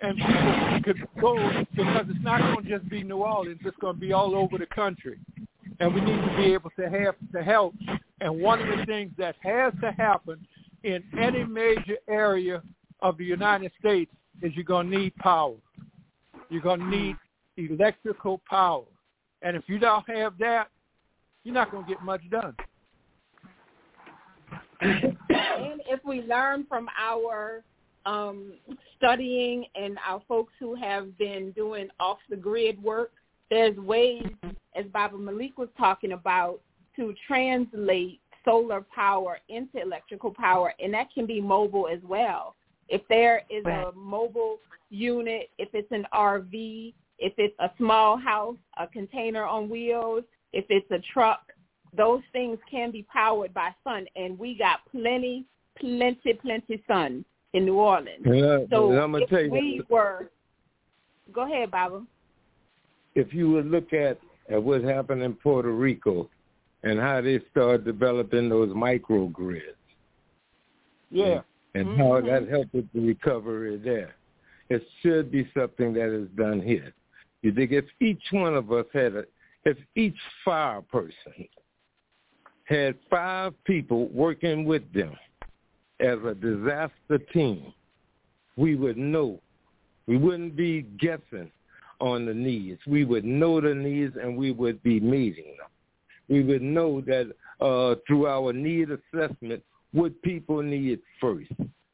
and 0.00 0.16
people 0.16 0.80
could 0.84 1.20
go 1.20 1.64
because 1.74 2.06
it's 2.08 2.24
not 2.24 2.40
going 2.40 2.64
to 2.64 2.78
just 2.78 2.88
be 2.88 3.02
New 3.02 3.18
Orleans; 3.18 3.60
it's 3.64 3.76
going 3.78 3.96
to 3.96 4.00
be 4.00 4.12
all 4.12 4.34
over 4.34 4.56
the 4.56 4.66
country, 4.66 5.18
and 5.80 5.94
we 5.94 6.00
need 6.00 6.20
to 6.20 6.36
be 6.36 6.52
able 6.52 6.70
to 6.78 6.88
have 6.88 7.14
to 7.34 7.42
help. 7.42 7.74
And 8.20 8.40
one 8.40 8.60
of 8.60 8.78
the 8.78 8.84
things 8.86 9.12
that 9.18 9.36
has 9.42 9.72
to 9.80 9.92
happen 9.92 10.46
in 10.84 11.02
any 11.18 11.44
major 11.44 11.96
area 12.08 12.62
of 13.00 13.18
the 13.18 13.24
United 13.24 13.72
States 13.80 14.12
is 14.42 14.52
you're 14.54 14.64
going 14.64 14.90
to 14.90 14.98
need 14.98 15.16
power. 15.16 15.54
You're 16.50 16.62
going 16.62 16.80
to 16.80 16.86
need 16.86 17.16
electrical 17.56 18.40
power, 18.48 18.84
and 19.42 19.56
if 19.56 19.64
you 19.66 19.78
don't 19.78 20.08
have 20.08 20.38
that, 20.38 20.68
you're 21.44 21.54
not 21.54 21.70
going 21.70 21.84
to 21.84 21.88
get 21.88 22.02
much 22.02 22.22
done. 22.30 22.54
and 24.80 25.80
if 25.88 26.00
we 26.04 26.22
learn 26.22 26.66
from 26.68 26.88
our 27.00 27.62
um, 28.06 28.54
studying 28.96 29.64
and 29.74 29.98
our 30.06 30.22
folks 30.28 30.52
who 30.58 30.74
have 30.74 31.16
been 31.18 31.52
doing 31.52 31.88
off 32.00 32.18
the 32.28 32.36
grid 32.36 32.82
work, 32.82 33.12
there's 33.50 33.76
ways, 33.76 34.26
as 34.74 34.86
Baba 34.92 35.18
Malik 35.18 35.58
was 35.58 35.68
talking 35.76 36.12
about, 36.12 36.60
to 36.96 37.14
translate 37.26 38.20
solar 38.44 38.84
power 38.94 39.38
into 39.48 39.80
electrical 39.80 40.32
power, 40.32 40.74
and 40.82 40.92
that 40.94 41.08
can 41.12 41.26
be 41.26 41.40
mobile 41.40 41.88
as 41.88 42.00
well. 42.02 42.54
If 42.88 43.02
there 43.08 43.42
is 43.48 43.64
a 43.64 43.92
mobile 43.94 44.58
unit, 44.90 45.50
if 45.58 45.68
it's 45.72 45.90
an 45.92 46.06
RV, 46.12 46.92
if 47.18 47.32
it's 47.38 47.54
a 47.60 47.70
small 47.78 48.16
house, 48.16 48.56
a 48.78 48.86
container 48.86 49.44
on 49.44 49.68
wheels, 49.68 50.24
if 50.52 50.64
it's 50.68 50.90
a 50.90 50.98
truck, 51.12 51.40
those 51.96 52.22
things 52.32 52.58
can 52.70 52.90
be 52.90 53.04
powered 53.12 53.52
by 53.52 53.70
sun, 53.84 54.06
and 54.16 54.38
we 54.38 54.54
got 54.56 54.80
plenty, 54.90 55.44
plenty, 55.78 56.34
plenty 56.34 56.82
sun 56.86 57.24
in 57.52 57.64
New 57.64 57.74
Orleans. 57.76 58.22
Yeah, 58.24 58.58
so 58.70 58.92
I'm 58.92 59.12
gonna 59.12 59.24
if 59.24 59.30
tell 59.30 59.42
you, 59.42 59.50
we 59.50 59.82
were, 59.90 60.30
go 61.32 61.42
ahead, 61.44 61.70
Baba. 61.70 62.02
if 63.14 63.34
you 63.34 63.50
would 63.50 63.66
look 63.66 63.92
at, 63.92 64.18
at 64.50 64.62
what 64.62 64.82
happened 64.82 65.22
in 65.22 65.34
Puerto 65.34 65.70
Rico 65.70 66.30
and 66.82 66.98
how 66.98 67.20
they 67.20 67.40
started 67.50 67.84
developing 67.84 68.48
those 68.48 68.70
microgrids 68.70 69.60
Yeah. 71.10 71.42
and 71.74 71.86
Mm-hmm. 71.86 72.00
how 72.00 72.20
that 72.22 72.48
helped 72.48 72.74
with 72.74 72.90
the 72.92 73.00
recovery 73.00 73.76
there, 73.76 74.14
it 74.70 74.82
should 75.02 75.30
be 75.30 75.48
something 75.54 75.92
that 75.92 76.08
is 76.08 76.28
done 76.36 76.60
here. 76.62 76.92
You 77.42 77.52
think 77.52 77.72
if 77.72 77.84
each 78.00 78.22
one 78.30 78.54
of 78.54 78.72
us 78.72 78.86
had 78.92 79.14
a, 79.14 79.24
if 79.64 79.76
each 79.94 80.16
fire 80.44 80.80
person 80.80 81.46
had 82.64 82.96
five 83.10 83.52
people 83.64 84.08
working 84.08 84.64
with 84.64 84.82
them 84.92 85.16
as 86.00 86.18
a 86.26 86.34
disaster 86.34 87.18
team, 87.32 87.72
we 88.56 88.74
would 88.74 88.96
know. 88.96 89.40
We 90.06 90.16
wouldn't 90.16 90.56
be 90.56 90.82
guessing 90.98 91.50
on 92.00 92.26
the 92.26 92.34
needs. 92.34 92.80
We 92.86 93.04
would 93.04 93.24
know 93.24 93.60
the 93.60 93.74
needs 93.74 94.16
and 94.20 94.36
we 94.36 94.50
would 94.50 94.82
be 94.82 94.98
meeting 95.00 95.56
them. 95.58 95.68
We 96.28 96.42
would 96.42 96.62
know 96.62 97.00
that 97.02 97.32
uh, 97.60 97.96
through 98.06 98.26
our 98.26 98.52
need 98.52 98.88
assessment 98.90 99.62
what 99.92 100.20
people 100.22 100.62
need 100.62 101.00
first, 101.20 101.52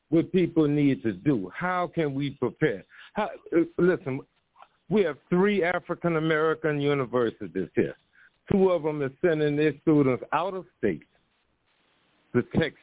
what 0.08 0.32
people 0.32 0.66
need 0.66 1.02
to 1.02 1.12
do. 1.12 1.50
How 1.54 1.90
can 1.92 2.14
we 2.14 2.30
prepare? 2.30 2.84
How, 3.14 3.30
uh, 3.54 3.60
listen, 3.76 4.20
we 4.88 5.02
have 5.02 5.16
three 5.28 5.62
African 5.62 6.16
American 6.16 6.80
universities 6.80 7.68
here. 7.74 7.96
Two 8.50 8.70
of 8.70 8.82
them 8.82 9.02
are 9.02 9.12
sending 9.22 9.56
their 9.56 9.74
students 9.82 10.22
out 10.32 10.54
of 10.54 10.64
state 10.78 11.02
to 12.34 12.42
Texas 12.58 12.78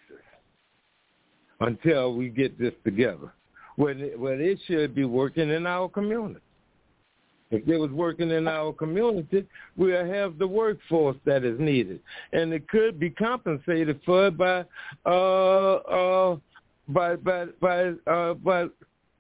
until 1.60 2.14
we 2.14 2.30
get 2.30 2.60
this 2.60 2.74
together. 2.84 3.34
When 3.76 4.00
they, 4.00 4.16
where 4.16 4.38
they 4.38 4.58
should 4.68 4.96
be 4.96 5.06
working 5.06 5.50
in 5.50 5.66
our 5.68 5.90
community. 5.90 6.40
If 7.52 7.66
they 7.66 7.78
was 7.78 7.92
working 7.92 8.32
in 8.32 8.48
our 8.48 8.74
community, 8.74 9.46
we'll 9.78 10.06
have 10.06 10.38
the 10.40 10.48
workforce 10.48 11.18
that 11.26 11.44
is 11.44 11.60
needed, 11.60 12.00
and 12.34 12.52
it 12.52 12.68
could 12.68 13.00
be 13.00 13.12
compensated 13.12 14.00
for 14.04 14.32
by 14.32 14.66
uh, 15.06 15.76
uh, 15.76 16.38
by 16.90 17.16
by 17.18 17.46
by 17.62 17.94
uh, 18.08 18.34
by 18.34 18.66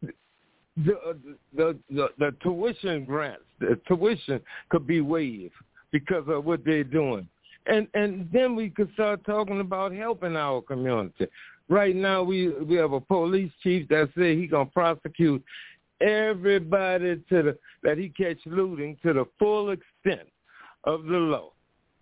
the, 0.02 1.18
the 1.56 1.78
the 1.92 2.10
the 2.18 2.36
tuition 2.42 3.06
grants. 3.06 3.44
The 3.60 3.80
tuition 3.88 4.42
could 4.70 4.88
be 4.88 5.02
waived 5.02 5.54
because 5.96 6.26
of 6.28 6.44
what 6.44 6.66
they're 6.66 6.84
doing, 6.84 7.26
and 7.68 7.88
and 7.94 8.28
then 8.34 8.54
we 8.54 8.70
could 8.70 8.92
start 8.96 9.24
talking 9.26 9.62
about 9.62 9.94
helping 9.94 10.36
our 10.36 10.62
community. 10.62 11.26
Right 11.70 11.96
now, 11.96 12.22
we 12.22 12.50
we 12.50 12.76
have 12.76 12.92
a 12.92 13.00
police 13.00 13.52
chief 13.64 13.88
that 13.88 14.10
said 14.14 14.38
he 14.38 14.46
gonna 14.46 14.66
prosecute 14.66 15.42
everybody 16.02 17.16
to 17.30 17.44
the 17.44 17.58
that 17.84 17.98
he 17.98 18.10
catch 18.10 18.40
looting 18.46 18.98
to 19.04 19.14
the 19.14 19.26
full 19.40 19.70
extent 19.70 20.28
of 20.84 21.06
the 21.06 21.18
law. 21.18 21.54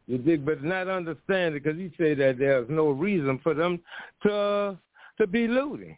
You 0.07 0.17
dig, 0.17 0.43
but 0.43 0.63
not 0.63 0.87
understand 0.87 1.53
it 1.53 1.63
because 1.63 1.77
he 1.77 1.91
said 1.95 2.17
that 2.17 2.39
there's 2.39 2.67
no 2.69 2.89
reason 2.89 3.39
for 3.43 3.53
them 3.53 3.79
to 4.23 4.75
to 5.19 5.27
be 5.27 5.47
looting. 5.47 5.95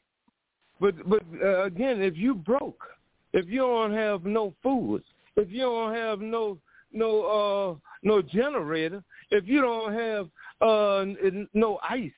But 0.82 0.96
but 1.08 1.24
uh, 1.42 1.64
again, 1.64 2.02
if 2.02 2.18
you 2.18 2.36
broke, 2.36 2.84
if 3.32 3.48
you 3.48 3.60
don't 3.60 3.94
have 3.94 4.26
no 4.26 4.54
food, 4.62 5.02
if 5.38 5.50
you 5.50 5.62
don't 5.62 5.96
have 5.96 6.20
no 6.20 6.58
no 6.96 7.24
uh 7.24 7.76
no 8.04 8.22
generator, 8.22 9.04
if 9.32 9.48
you 9.48 9.62
don't 9.62 9.94
have 9.94 10.30
uh 10.62 11.06
no 11.54 11.80
ice, 11.88 12.12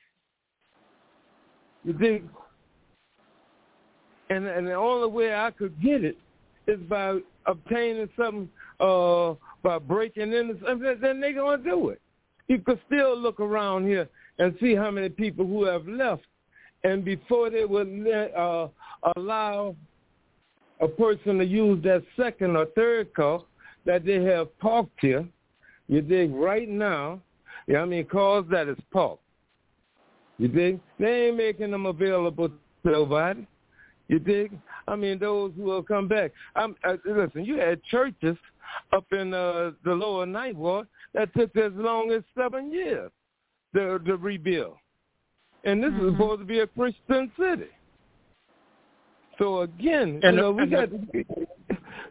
you 1.84 1.92
dig. 1.92 2.24
And 4.30 4.46
and 4.46 4.66
the 4.66 4.74
only 4.74 5.08
way 5.08 5.34
I 5.34 5.50
could 5.50 5.80
get 5.82 6.04
it 6.04 6.16
is 6.66 6.78
by 6.88 7.18
obtaining 7.46 8.08
something 8.16 8.48
uh 8.80 9.34
by 9.62 9.78
breaking 9.78 10.32
in. 10.32 10.58
Then 10.64 10.98
then 11.00 11.20
they 11.20 11.32
gonna 11.32 11.62
do 11.62 11.88
it. 11.90 12.00
You 12.46 12.58
could 12.60 12.80
still 12.86 13.18
look 13.18 13.40
around 13.40 13.86
here 13.86 14.08
and 14.38 14.54
see 14.60 14.74
how 14.74 14.90
many 14.90 15.08
people 15.08 15.46
who 15.46 15.64
have 15.64 15.86
left, 15.88 16.22
and 16.84 17.04
before 17.04 17.50
they 17.50 17.64
would 17.64 17.88
let, 17.88 18.34
uh, 18.34 18.68
allow 19.16 19.74
a 20.80 20.86
person 20.88 21.38
to 21.38 21.44
use 21.44 21.82
that 21.82 22.04
second 22.16 22.56
or 22.56 22.66
third 22.66 23.12
car 23.14 23.42
that 23.84 24.04
they 24.04 24.22
have 24.24 24.56
parked 24.58 24.98
here, 25.00 25.26
you 25.88 26.02
dig 26.02 26.32
right 26.34 26.68
now. 26.68 27.20
Yeah, 27.66 27.80
I 27.80 27.84
mean 27.84 28.04
cars 28.06 28.44
that 28.50 28.68
is 28.68 28.78
parked. 28.92 29.22
You 30.38 30.48
dig? 30.48 30.80
They 30.98 31.26
ain't 31.28 31.36
making 31.36 31.70
them 31.70 31.86
available 31.86 32.48
to 32.48 32.54
nobody. 32.84 33.46
You 34.08 34.18
dig? 34.18 34.52
I 34.86 34.96
mean, 34.96 35.18
those 35.18 35.52
who 35.56 35.64
will 35.64 35.82
come 35.82 36.08
back. 36.08 36.30
I'm, 36.56 36.74
uh, 36.84 36.96
listen, 37.04 37.44
you 37.44 37.58
had 37.58 37.82
churches 37.84 38.36
up 38.92 39.04
in 39.12 39.34
uh, 39.34 39.72
the 39.84 39.92
lower 39.92 40.24
ninth 40.26 40.56
ward 40.56 40.86
that 41.12 41.34
took 41.34 41.54
as 41.56 41.72
long 41.74 42.10
as 42.12 42.22
seven 42.36 42.72
years 42.72 43.10
to, 43.74 43.98
to 43.98 44.16
rebuild. 44.16 44.76
And 45.64 45.82
this 45.82 45.90
Mm-hmm. 45.90 46.06
is 46.08 46.12
supposed 46.14 46.40
to 46.40 46.44
be 46.46 46.60
a 46.60 46.66
Christian 46.68 47.30
city. 47.38 47.66
So 49.38 49.60
again, 49.62 50.20
And 50.22 50.36
you 50.36 50.42
know, 50.42 50.52
we 50.52 50.62
and 50.62 50.70
got 50.70 50.90
the- 50.90 51.46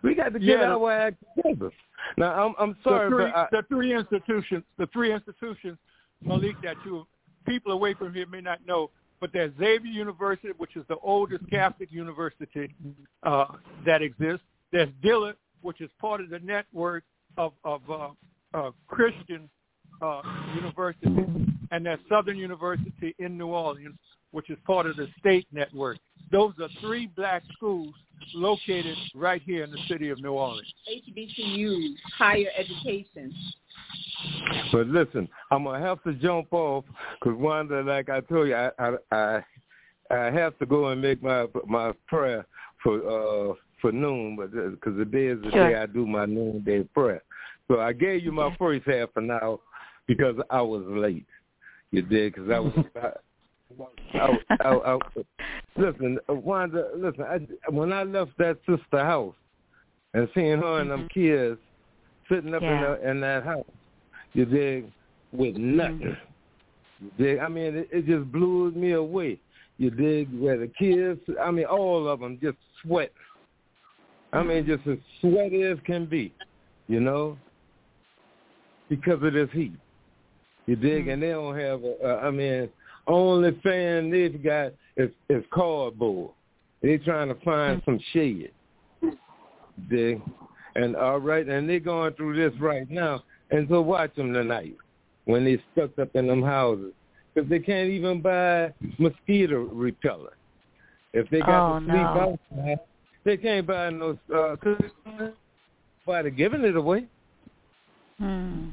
we 0.03 0.15
got 0.15 0.33
to 0.33 0.39
get 0.39 0.43
Yeah, 0.43 0.57
the- 0.69 0.77
our 0.77 0.91
act 0.91 1.23
together. 1.35 1.71
Now, 2.17 2.45
I'm 2.47 2.55
I'm 2.59 2.77
sorry, 2.83 3.09
the 3.09 3.15
three, 3.15 3.25
but 3.25 3.35
I, 3.35 3.47
the 3.51 3.63
three 3.67 3.93
institutions, 3.93 4.63
the 4.77 4.87
three 4.87 5.11
institutions, 5.13 5.77
Malik, 6.23 6.55
that 6.63 6.75
you 6.85 7.05
people 7.45 7.71
away 7.71 7.93
from 7.93 8.13
here 8.13 8.25
may 8.27 8.41
not 8.41 8.65
know. 8.65 8.89
but 9.19 9.31
there's 9.33 9.51
Xavier 9.57 9.91
University, 9.91 10.49
which 10.57 10.75
is 10.75 10.83
the 10.87 10.97
oldest 10.97 11.49
Catholic 11.49 11.91
university 11.91 12.73
uh, 13.23 13.45
that 13.85 14.01
exists. 14.01 14.45
There's 14.71 14.89
Dillard, 15.01 15.37
which 15.61 15.81
is 15.81 15.89
part 15.99 16.21
of 16.21 16.29
the 16.29 16.39
network 16.39 17.03
of, 17.37 17.53
of 17.63 17.81
uh, 17.89 18.09
uh, 18.53 18.71
Christian 18.87 19.49
uh, 20.01 20.21
university, 20.55 21.07
and 21.71 21.85
there's 21.85 21.99
Southern 22.09 22.37
University 22.37 23.15
in 23.17 23.37
New 23.37 23.47
Orleans, 23.47 23.97
which 24.37 24.51
is 24.51 24.57
part 24.67 24.85
of 24.85 24.95
the 24.97 25.07
state 25.17 25.47
network. 25.51 25.97
Those 26.31 26.53
are 26.61 26.69
three 26.79 27.07
black 27.07 27.41
schools 27.53 27.91
located 28.35 28.95
right 29.15 29.41
here 29.43 29.63
in 29.63 29.71
the 29.71 29.79
city 29.87 30.11
of 30.11 30.21
New 30.21 30.33
Orleans. 30.33 30.71
HBCU, 30.87 31.95
higher 32.15 32.45
education. 32.55 33.33
But 34.71 34.89
listen, 34.89 35.27
I'm 35.49 35.63
gonna 35.63 35.83
have 35.83 36.03
to 36.03 36.13
jump 36.13 36.53
off 36.53 36.85
because 37.19 37.35
Wanda, 37.35 37.81
like 37.81 38.09
I 38.09 38.19
told 38.21 38.49
you, 38.49 38.53
I 38.53 38.69
I 38.77 38.93
I, 39.11 39.43
I 40.11 40.25
have 40.29 40.55
to 40.59 40.67
go 40.67 40.89
and 40.89 41.01
make 41.01 41.23
my 41.23 41.47
my 41.65 41.91
prayer 42.05 42.45
for 42.83 42.97
uh 42.97 43.55
for 43.81 43.91
noon, 43.91 44.35
but 44.35 44.51
because 44.51 44.93
uh, 44.93 45.03
today 45.03 45.27
is 45.27 45.41
the 45.41 45.49
sure. 45.49 45.71
day 45.71 45.79
I 45.79 45.87
do 45.87 46.05
my 46.05 46.27
noonday 46.27 46.83
prayer. 46.83 47.23
So 47.67 47.79
I 47.79 47.91
gave 47.91 48.23
you 48.23 48.31
my 48.31 48.55
first 48.59 48.85
half 48.85 49.09
an 49.15 49.31
hour 49.31 49.57
because 50.05 50.35
I 50.51 50.61
was 50.61 50.83
late. 50.87 51.25
You 51.89 52.03
did 52.03 52.35
because 52.35 52.51
I 52.51 52.59
was. 52.59 52.85
I, 54.13 54.37
I, 54.61 54.69
I, 54.69 54.97
listen, 55.75 56.19
uh, 56.29 56.33
Wanda. 56.33 56.89
Listen, 56.95 57.23
I, 57.23 57.71
when 57.71 57.93
I 57.93 58.03
left 58.03 58.31
that 58.37 58.57
sister 58.65 59.03
house 59.03 59.35
and 60.13 60.27
seeing 60.33 60.59
her 60.59 60.79
and 60.81 60.89
them 60.89 61.07
mm-hmm. 61.07 61.19
kids 61.19 61.59
sitting 62.29 62.53
up 62.53 62.61
Yeah. 62.61 62.75
in 62.75 62.81
the, 62.81 63.09
in 63.11 63.21
that 63.21 63.43
house, 63.43 63.65
you 64.33 64.45
dig, 64.45 64.91
with 65.31 65.55
mm-hmm. 65.55 65.75
nothing. 65.77 66.17
You 66.99 67.11
dig? 67.17 67.39
I 67.39 67.47
mean, 67.47 67.75
it, 67.75 67.89
it 67.91 68.05
just 68.07 68.31
blew 68.31 68.71
me 68.71 68.93
away. 68.93 69.39
You 69.77 69.91
dig? 69.91 70.29
Where 70.39 70.57
the 70.57 70.67
kids, 70.67 71.19
I 71.41 71.51
mean, 71.51 71.65
all 71.65 72.07
of 72.07 72.19
them 72.19 72.39
just 72.41 72.57
sweat. 72.81 73.11
I 74.33 74.43
mean, 74.43 74.65
just 74.65 74.85
as 74.87 74.97
sweaty 75.21 75.63
as 75.63 75.77
can 75.85 76.05
be, 76.05 76.33
you 76.87 76.99
know, 76.99 77.37
because 78.89 79.21
of 79.23 79.33
this 79.33 79.49
heat. 79.51 79.73
You 80.65 80.75
dig? 80.75 81.03
Mm-hmm. 81.03 81.09
And 81.11 81.23
they 81.23 81.29
don't 81.29 81.57
have, 81.57 81.83
a, 81.83 81.95
uh, 82.03 82.27
I 82.27 82.31
mean, 82.31 82.69
only 83.07 83.59
fan 83.63 84.09
they've 84.09 84.43
got 84.43 84.73
is, 84.97 85.09
is 85.29 85.43
cardboard. 85.53 86.31
They're 86.81 86.97
trying 86.99 87.29
to 87.29 87.35
find 87.41 87.81
some 87.85 87.99
shade. 88.13 88.51
Dig? 89.89 90.21
And 90.75 90.95
all 90.95 91.19
right, 91.19 91.47
and 91.47 91.67
they're 91.67 91.79
going 91.79 92.13
through 92.13 92.35
this 92.35 92.59
right 92.61 92.89
now. 92.89 93.23
And 93.49 93.67
so 93.69 93.81
watch 93.81 94.13
them 94.15 94.33
tonight 94.33 94.75
when 95.25 95.43
they 95.43 95.61
stuck 95.71 95.97
up 95.99 96.09
in 96.15 96.27
them 96.27 96.43
houses 96.43 96.93
because 97.33 97.49
they 97.49 97.59
can't 97.59 97.89
even 97.89 98.21
buy 98.21 98.73
mosquito 98.99 99.61
repellent. 99.71 100.33
If 101.13 101.29
they 101.29 101.39
got 101.41 101.63
Oh, 101.63 101.79
to 101.79 101.85
sleep 101.85 101.93
no. 101.93 102.37
outside, 102.51 102.79
they 103.23 103.37
can't 103.37 103.65
buy 103.65 103.89
no. 103.89 104.17
Uh, 104.33 104.55
nobody 106.05 106.31
giving 106.31 106.63
it 106.63 106.75
away. 106.75 107.07
Hmm. 108.19 108.69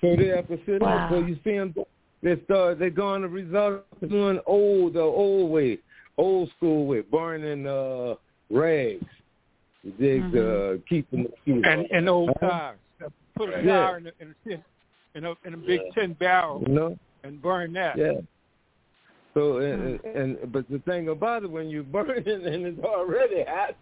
So 0.00 0.16
they 0.16 0.28
have 0.28 0.48
to 0.48 0.58
sit 0.66 0.82
Wow. 0.82 1.04
out. 1.04 1.10
So 1.10 1.18
you 1.18 1.36
see 1.44 1.56
them, 1.56 1.74
they 2.22 2.40
start, 2.44 2.78
they're 2.78 2.90
going 2.90 3.22
to 3.22 3.28
resort 3.28 3.84
to 4.00 4.06
doing 4.06 4.40
old, 4.46 4.94
the 4.94 5.00
old 5.00 5.50
way, 5.50 5.78
old 6.16 6.50
school 6.56 6.86
way, 6.86 7.00
burning 7.00 7.66
uh, 7.66 8.14
rags. 8.50 9.04
You 9.82 9.92
dig 9.92 10.22
Mhm. 10.22 10.78
uh, 10.78 10.82
keep 10.88 11.10
the 11.10 11.18
mosquitoes. 11.18 11.64
And 11.66 11.86
and 11.90 12.08
old 12.08 12.30
Uh-huh. 12.30 12.46
tires. 12.48 12.78
Put 13.34 13.48
a 13.48 13.62
Yeah. 13.62 13.72
tire 13.72 13.96
in 13.98 14.06
a, 14.06 14.12
in 14.20 14.30
a 14.30 14.48
tin, 14.48 14.64
in 15.14 15.24
a 15.24 15.34
in 15.44 15.54
a 15.54 15.56
big 15.56 15.80
tin 15.94 16.12
barrel 16.14 16.62
You 16.66 16.68
know? 16.74 16.98
and 17.24 17.42
burn 17.42 17.72
that. 17.72 17.98
Yeah. 17.98 18.20
So 19.34 19.58
and, 19.58 19.98
and 20.04 20.52
but 20.52 20.68
the 20.68 20.78
thing 20.80 21.08
about 21.08 21.42
it, 21.42 21.50
when 21.50 21.68
you 21.68 21.82
burn 21.82 22.10
it 22.26 22.42
and 22.42 22.66
it's 22.66 22.78
already 22.84 23.44
hot, 23.46 23.76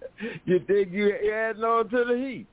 you 0.46 0.60
think 0.60 0.92
you 0.92 1.08
you 1.22 1.32
adding 1.32 1.64
on 1.64 1.88
to 1.90 2.04
the 2.04 2.16
heat. 2.16 2.46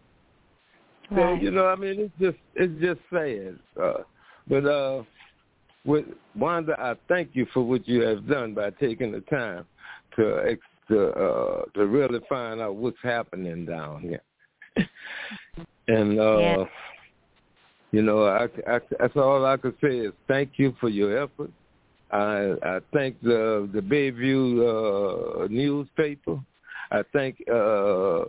So 1.15 1.15
Right. 1.15 1.41
you 1.41 1.51
know, 1.51 1.67
I 1.67 1.75
mean, 1.75 1.99
it's 1.99 2.13
just 2.19 2.37
it's 2.55 2.81
just 2.81 2.99
sad. 3.13 3.57
Uh, 3.81 4.03
but 4.49 4.65
uh, 4.65 5.03
with 5.87 6.05
Wanda, 6.35 6.75
I 6.79 6.95
thank 7.07 7.29
you 7.33 7.47
for 7.53 7.63
what 7.63 7.87
you 7.87 8.01
have 8.01 8.27
done 8.27 8.53
by 8.53 8.69
taking 8.71 9.11
the 9.11 9.21
time 9.21 9.65
to 10.17 10.43
ex- 10.47 10.61
to 10.89 11.07
uh, 11.09 11.61
to 11.73 11.87
really 11.87 12.19
find 12.29 12.61
out 12.61 12.75
what's 12.75 12.97
happening 13.01 13.65
down 13.65 14.01
here. 14.01 14.21
and 15.87 16.19
uh, 16.19 16.37
Yeah. 16.37 16.65
you 17.91 18.01
know, 18.03 18.25
I, 18.25 18.45
I, 18.69 18.79
that's 18.99 19.15
all 19.15 19.45
I 19.45 19.57
could 19.57 19.75
say 19.81 19.97
is 19.97 20.13
thank 20.27 20.51
you 20.57 20.75
for 20.79 20.89
your 20.89 21.23
effort. 21.23 21.51
I 22.11 22.53
I 22.63 22.79
thank 22.93 23.19
the 23.21 23.69
the 23.73 23.81
Bayview 23.81 25.45
uh, 25.45 25.47
newspaper. 25.49 26.39
I 26.91 27.03
thank 27.13 27.41
uh, 27.49 28.25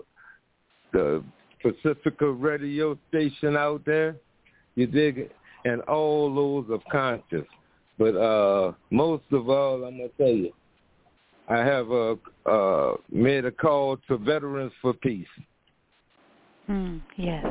the 0.93 1.23
Pacifica 1.63 2.31
radio 2.31 2.97
station 3.09 3.57
out 3.57 3.85
there. 3.85 4.17
You 4.75 4.87
dig 4.87 5.19
it? 5.19 5.33
And 5.69 5.83
all 5.83 6.35
those 6.35 6.71
of 6.71 6.81
conscience. 6.91 7.47
But 7.99 8.17
uh, 8.17 8.73
most 8.91 9.25
of 9.33 9.51
all, 9.51 9.85
I'm 9.85 9.99
gonna 9.99 10.09
tell 10.17 10.29
you, 10.29 10.53
I 11.49 11.59
have 11.59 11.91
uh, 11.91 12.15
uh, 12.47 12.97
made 13.11 13.45
a 13.45 13.51
call 13.51 13.99
to 14.09 14.17
Veterans 14.17 14.73
for 14.81 14.95
Peace. 14.95 15.27
Hmm. 16.67 16.99
Yes. 17.17 17.45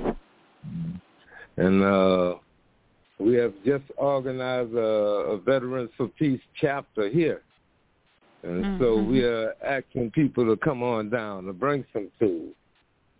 And 1.57 1.83
uh, 1.83 2.35
we 3.19 3.33
have 3.35 3.53
just 3.65 3.85
organized 3.97 4.73
a, 4.73 4.79
a 5.35 5.37
Veterans 5.37 5.91
for 5.97 6.07
Peace 6.07 6.41
chapter 6.55 7.09
here. 7.09 7.41
And 8.43 8.79
so 8.79 8.97
Mhm. 8.97 9.07
we 9.11 9.23
are 9.23 9.53
asking 9.65 10.11
people 10.11 10.45
to 10.45 10.55
come 10.57 10.81
on 10.81 11.09
down 11.09 11.45
to 11.45 11.53
bring 11.53 11.85
some 11.93 12.09
tools. 12.19 12.53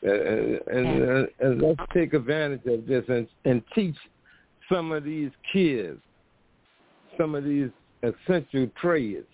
Uh, 0.06 0.12
and, 0.12 0.88
and, 0.88 1.28
and 1.40 1.62
let's 1.62 1.82
take 1.94 2.14
advantage 2.14 2.66
of 2.68 2.86
this 2.86 3.04
and, 3.10 3.28
and 3.46 3.64
teach 3.74 3.98
some 4.70 4.92
of 4.92 5.04
these 5.04 5.32
kids 5.52 6.00
some 7.18 7.36
of 7.36 7.44
these 7.44 7.70
essential 8.04 8.70
trades. 8.80 9.26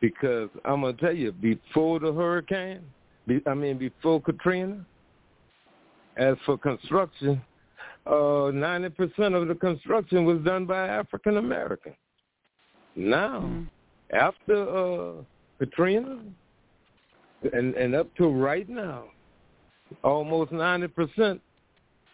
Because 0.00 0.50
I'm 0.64 0.82
going 0.82 0.96
to 0.96 1.00
tell 1.02 1.14
you, 1.14 1.32
before 1.32 1.98
the 1.98 2.12
hurricane, 2.12 2.80
be, 3.26 3.40
I 3.46 3.54
mean, 3.54 3.78
before 3.78 4.20
Katrina, 4.20 4.84
as 6.16 6.36
for 6.44 6.58
construction, 6.58 7.40
uh, 8.06 8.10
90% 8.52 9.40
of 9.40 9.48
the 9.48 9.54
construction 9.54 10.26
was 10.26 10.40
done 10.44 10.66
by 10.66 10.88
African 10.88 11.38
Americans. 11.38 11.96
Now, 12.96 13.40
Mm. 13.40 13.66
after 14.12 14.68
uh, 14.68 15.12
Katrina, 15.58 16.18
and, 17.52 17.74
and 17.74 17.94
up 17.94 18.14
to 18.16 18.28
right 18.28 18.68
now, 18.68 19.04
almost 20.02 20.52
90% 20.52 21.40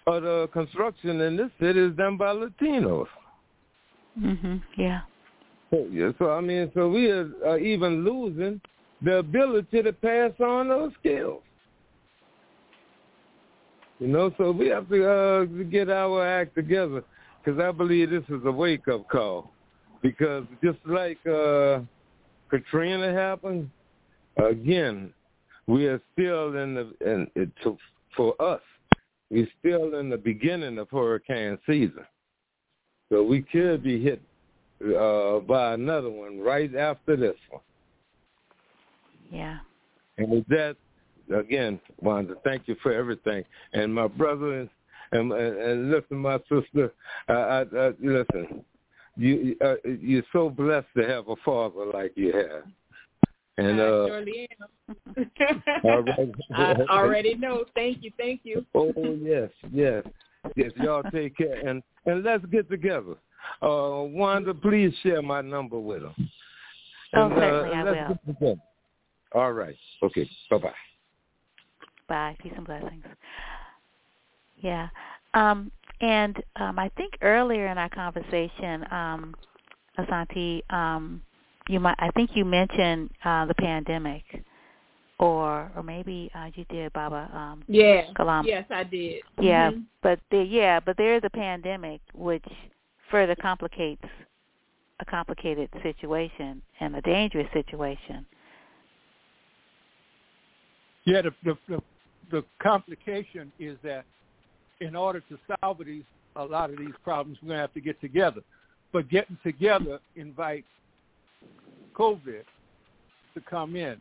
of 0.07 0.23
the 0.23 0.49
construction 0.53 1.21
in 1.21 1.37
this 1.37 1.51
city 1.61 1.81
is 1.81 1.97
done 1.97 2.17
by 2.17 2.33
Latinos. 2.33 3.07
Mhm. 4.19 4.63
Yeah. 4.77 5.01
So, 5.71 5.87
yeah, 5.91 6.11
so 6.19 6.31
I 6.31 6.41
mean, 6.41 6.71
so 6.75 6.89
we 6.89 7.11
are 7.11 7.31
uh, 7.47 7.57
even 7.59 8.05
losing 8.05 8.61
the 9.03 9.19
ability 9.19 9.83
to 9.83 9.93
pass 9.93 10.33
on 10.41 10.69
those 10.69 10.93
skills. 10.99 11.43
You 14.01 14.09
know, 14.09 14.33
so 14.37 14.51
we 14.51 14.69
have 14.69 14.89
to 14.89 15.09
uh, 15.09 15.45
get 15.71 15.91
our 15.91 16.27
act 16.27 16.55
together 16.55 17.05
because 17.45 17.61
I 17.61 17.71
believe 17.71 18.11
this 18.11 18.25
is 18.29 18.41
a 18.45 18.51
wake-up 18.51 19.09
call. 19.09 19.51
Because 20.03 20.45
just 20.65 20.79
like 20.87 21.19
uh, 21.27 21.81
Katrina 22.49 23.13
happened, 23.13 23.71
again, 24.43 25.13
we 25.67 25.87
are 25.87 26.01
still 26.15 26.57
in 26.57 26.75
the 26.75 26.93
in 27.05 27.27
it 27.37 27.51
to, 27.63 27.77
for 28.17 28.41
us. 28.43 28.61
We're 29.31 29.49
still 29.61 29.99
in 29.99 30.11
the 30.11 30.17
beginning 30.17 30.79
of 30.79 30.91
hurricane 30.91 31.59
season, 31.67 32.05
so 33.11 33.23
we 33.23 33.43
could 33.43 33.83
be 33.83 34.03
hit 34.03 34.21
uh, 34.99 35.39
by 35.41 35.75
another 35.75 36.11
one 36.11 36.41
right 36.41 36.75
after 36.75 37.17
this 37.17 37.37
one. 37.51 37.63
Yeah. 39.31 39.59
And 40.19 40.31
with 40.31 40.47
that, 40.49 40.77
again, 41.35 41.81
Wanda, 42.01 42.35
thank 42.45 42.67
you 42.67 42.77
for 42.83 42.93
everything. 42.93 43.45
And 43.73 43.95
my 43.95 44.09
brother 44.09 44.61
and 44.61 44.71
and, 45.13 45.33
and 45.33 45.91
listen, 45.91 46.19
my 46.19 46.39
sister, 46.49 46.93
I, 47.29 47.33
I, 47.33 47.61
I, 47.63 47.93
listen, 48.01 48.65
you 49.17 49.57
uh, 49.65 49.75
you're 49.85 50.23
so 50.33 50.51
blessed 50.51 50.87
to 50.97 51.07
have 51.07 51.29
a 51.29 51.37
father 51.45 51.87
like 51.93 52.13
you 52.17 52.33
have. 52.33 52.65
And 53.59 53.81
I 53.81 53.85
uh, 53.85 54.07
surely 54.07 54.49
am. 54.61 55.31
all 55.85 56.03
right. 56.03 56.31
I 56.55 56.75
already 56.91 57.35
know. 57.35 57.65
Thank 57.75 58.03
you. 58.03 58.11
Thank 58.17 58.41
you. 58.45 58.65
Oh 58.75 58.93
yes, 59.21 59.51
yes, 59.73 60.05
yes. 60.57 60.71
Y'all 60.77 61.03
take 61.13 61.37
care 61.37 61.67
and 61.67 61.83
and 62.07 62.23
let's 62.25 62.45
get 62.47 62.71
together. 62.71 63.17
Uh, 63.63 64.05
Wanda, 64.05 64.55
please 64.55 64.95
share 65.03 65.23
my 65.23 65.41
number 65.41 65.79
with 65.79 66.03
them. 66.03 66.15
Oh, 67.15 67.27
And, 67.27 67.35
certainly 67.35 67.77
I 67.77 68.15
will. 68.41 68.59
All 69.35 69.53
right. 69.53 69.77
Okay. 70.03 70.29
Bye 70.51 70.59
bye. 70.59 70.73
Bye. 72.09 72.37
Peace 72.41 72.53
and 72.57 72.67
blessings. 72.67 73.05
Yeah. 74.59 74.89
Um, 75.35 75.71
and 76.01 76.43
um, 76.57 76.79
I 76.79 76.91
think 76.97 77.15
earlier 77.23 77.67
in 77.69 77.79
our 77.79 77.89
conversation, 77.89 78.85
um, 78.91 79.35
Asante, 79.99 80.63
um, 80.73 81.23
you 81.71 81.81
might 81.81 81.97
I 81.99 82.11
think 82.11 82.31
you 82.35 82.45
mentioned 82.45 83.11
uh, 83.25 83.47
the 83.47 83.55
pandemic, 83.55 84.25
or 85.19 85.71
or 85.77 85.83
maybe 85.83 86.31
uh, 86.35 86.49
you 86.55 86.65
did, 86.69 86.93
Baba. 86.93 87.31
Um, 87.33 87.63
yeah. 87.69 88.03
Kalam. 88.19 88.45
Yes, 88.45 88.65
I 88.71 88.85
did. 88.85 89.23
Yeah, 89.41 89.71
mm-hmm. 89.71 89.81
but 90.03 90.19
the, 90.31 90.43
yeah, 90.43 90.81
but 90.81 90.97
there 90.97 91.15
is 91.17 91.23
a 91.25 91.31
pandemic 91.31 92.01
which 92.13 92.45
further 93.11 93.37
complicates 93.37 94.03
a 94.99 95.05
complicated 95.05 95.71
situation 95.83 96.61
and 96.81 96.97
a 96.97 97.01
dangerous 97.03 97.49
situation. 97.53 98.27
Yeah, 101.05 101.23
the 101.23 101.31
the 101.45 101.59
the, 101.69 101.83
the 102.31 102.45
complication 102.61 103.53
is 103.59 103.79
that 103.85 104.05
in 104.81 104.97
order 104.97 105.21
to 105.21 105.39
solve 105.63 105.79
these 105.87 106.03
a 106.37 106.45
lot 106.45 106.71
of 106.71 106.79
these 106.79 106.95
problems, 107.05 107.39
we're 107.43 107.51
gonna 107.51 107.61
have 107.61 107.75
to 107.75 107.81
get 107.81 108.01
together. 108.01 108.41
But 108.93 109.09
getting 109.09 109.39
together 109.45 110.01
invites 110.17 110.67
COVID 111.95 112.43
to 113.35 113.41
come 113.49 113.77
in, 113.77 113.97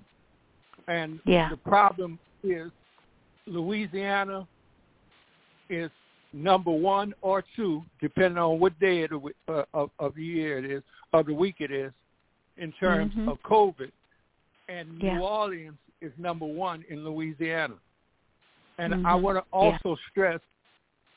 and 0.88 1.19
yeah. 1.26 1.50
the 1.50 1.58
problem 1.58 2.18
is 2.43 2.72
Louisiana 3.45 4.48
is 5.69 5.92
number 6.34 6.72
one 6.72 7.14
or 7.22 7.43
two, 7.56 7.84
depending 8.01 8.38
on 8.38 8.59
what 8.59 8.80
day 8.80 9.03
of 9.03 9.09
the, 9.09 9.53
uh, 9.53 9.66
of, 9.74 9.90
of 10.00 10.16
the 10.16 10.24
year 10.24 10.59
it 10.59 10.66
is, 10.69 10.84
of 11.14 11.26
the 11.26 11.34
week 11.34 11.56
it 11.59 11.72
is, 11.72 11.92
in 12.58 12.72
terms 12.74 13.14
mm-hmm. 13.14 13.30
of 13.30 13.42
COVID. 13.43 13.92
And 14.68 15.01
yeah. 15.01 15.16
New 15.16 15.22
Orleans 15.22 15.77
is 16.01 16.11
number 16.18 16.45
one 16.45 16.84
in 16.90 17.03
Louisiana. 17.03 17.76
And 18.77 18.93
mm-hmm. 18.93 19.06
I 19.06 19.16
want 19.16 19.38
to 19.38 19.43
also 19.51 19.80
yeah. 19.85 19.95
stress 20.11 20.40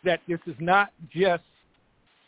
that 0.05 0.20
this 0.26 0.41
is 0.47 0.57
not 0.59 0.91
just 1.15 1.42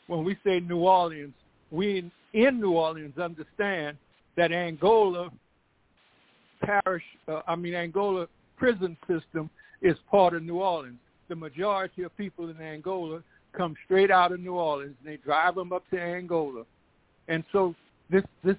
when 0.07 0.25
we 0.25 0.37
say 0.45 0.61
New 0.61 0.81
Orleans, 0.81 1.33
we 1.71 2.11
in 2.35 2.61
New 2.61 2.73
Orleans 2.73 3.19
understand 3.19 3.97
that 4.37 4.53
Angola 4.53 5.31
parish, 6.63 7.05
uh, 7.29 7.41
I 7.47 7.57
mean 7.57 7.75
Angola 7.75 8.27
prison 8.57 8.97
system 9.09 9.51
is 9.83 9.97
part 10.11 10.35
of 10.35 10.43
New 10.43 10.57
Orleans. 10.61 10.99
The 11.29 11.37
majority 11.37 12.03
of 12.03 12.17
people 12.17 12.49
in 12.51 12.61
Angola 12.61 13.23
come 13.57 13.75
straight 13.85 14.11
out 14.11 14.33
of 14.33 14.41
New 14.41 14.55
Orleans 14.55 14.95
and 15.05 15.13
they 15.13 15.17
drive 15.19 15.55
them 15.55 15.73
up 15.73 15.89
to 15.91 16.01
Angola. 16.01 16.65
And 17.29 17.45
so 17.53 17.75
this 18.11 18.25
this 18.43 18.57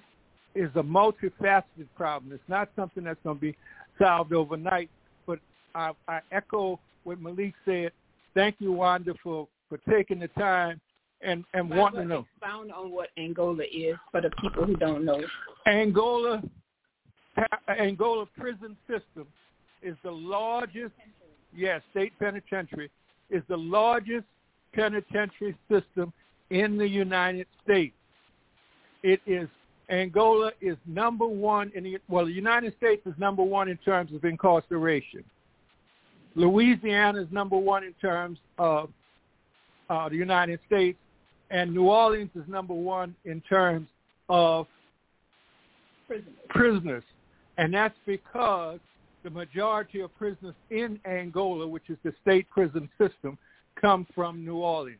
is 0.54 0.70
a 0.74 0.82
multifaceted 0.82 1.86
problem. 1.96 2.32
It's 2.32 2.42
not 2.48 2.70
something 2.74 3.04
that's 3.04 3.20
going 3.22 3.36
to 3.36 3.40
be 3.40 3.56
solved 3.98 4.32
overnight. 4.32 4.90
But 5.26 5.38
I, 5.74 5.92
I 6.08 6.20
echo 6.32 6.80
what 7.04 7.20
Malik 7.20 7.54
said. 7.64 7.92
Thank 8.34 8.56
you, 8.58 8.72
Wanda, 8.72 9.14
for, 9.22 9.46
for 9.68 9.78
taking 9.88 10.18
the 10.18 10.28
time 10.28 10.80
and, 11.22 11.44
and 11.54 11.68
Might 11.68 11.76
well 11.76 11.90
to 11.92 12.04
know. 12.04 12.26
Expound 12.36 12.72
on 12.72 12.90
what 12.90 13.08
Angola 13.18 13.64
is 13.64 13.96
for 14.10 14.20
the 14.20 14.30
people 14.40 14.64
who 14.64 14.76
don't 14.76 15.04
know. 15.04 15.22
Angola 15.66 16.42
Angola 17.68 18.26
prison 18.38 18.76
system 18.88 19.26
is 19.82 19.96
the 20.02 20.10
largest, 20.10 20.92
yes, 21.54 21.82
state 21.90 22.12
penitentiary 22.18 22.90
is 23.30 23.42
the 23.48 23.56
largest 23.56 24.24
penitentiary 24.72 25.56
system 25.70 26.12
in 26.50 26.78
the 26.78 26.88
United 26.88 27.46
States. 27.62 27.94
It 29.02 29.20
is 29.26 29.48
Angola 29.88 30.50
is 30.60 30.76
number 30.86 31.26
one 31.26 31.70
in 31.74 31.84
the 31.84 31.98
well, 32.08 32.24
the 32.24 32.32
United 32.32 32.74
States 32.76 33.02
is 33.06 33.14
number 33.18 33.42
one 33.42 33.68
in 33.68 33.76
terms 33.78 34.12
of 34.12 34.24
incarceration. 34.24 35.22
Louisiana 36.34 37.22
is 37.22 37.28
number 37.30 37.56
one 37.56 37.84
in 37.84 37.94
terms 37.94 38.38
of 38.58 38.90
uh, 39.88 40.08
the 40.08 40.16
United 40.16 40.58
States, 40.66 40.98
and 41.50 41.72
New 41.72 41.88
Orleans 41.88 42.30
is 42.34 42.44
number 42.48 42.74
one 42.74 43.14
in 43.24 43.40
terms 43.42 43.88
of 44.28 44.66
prisoners. 46.06 46.34
prisoners. 46.48 47.04
And 47.58 47.72
that's 47.72 47.96
because 48.04 48.80
the 49.24 49.30
majority 49.30 50.00
of 50.00 50.16
prisoners 50.16 50.54
in 50.70 51.00
Angola, 51.06 51.66
which 51.66 51.88
is 51.88 51.96
the 52.04 52.12
state 52.22 52.48
prison 52.50 52.88
system, 52.98 53.38
come 53.80 54.06
from 54.14 54.44
New 54.44 54.56
Orleans. 54.56 54.98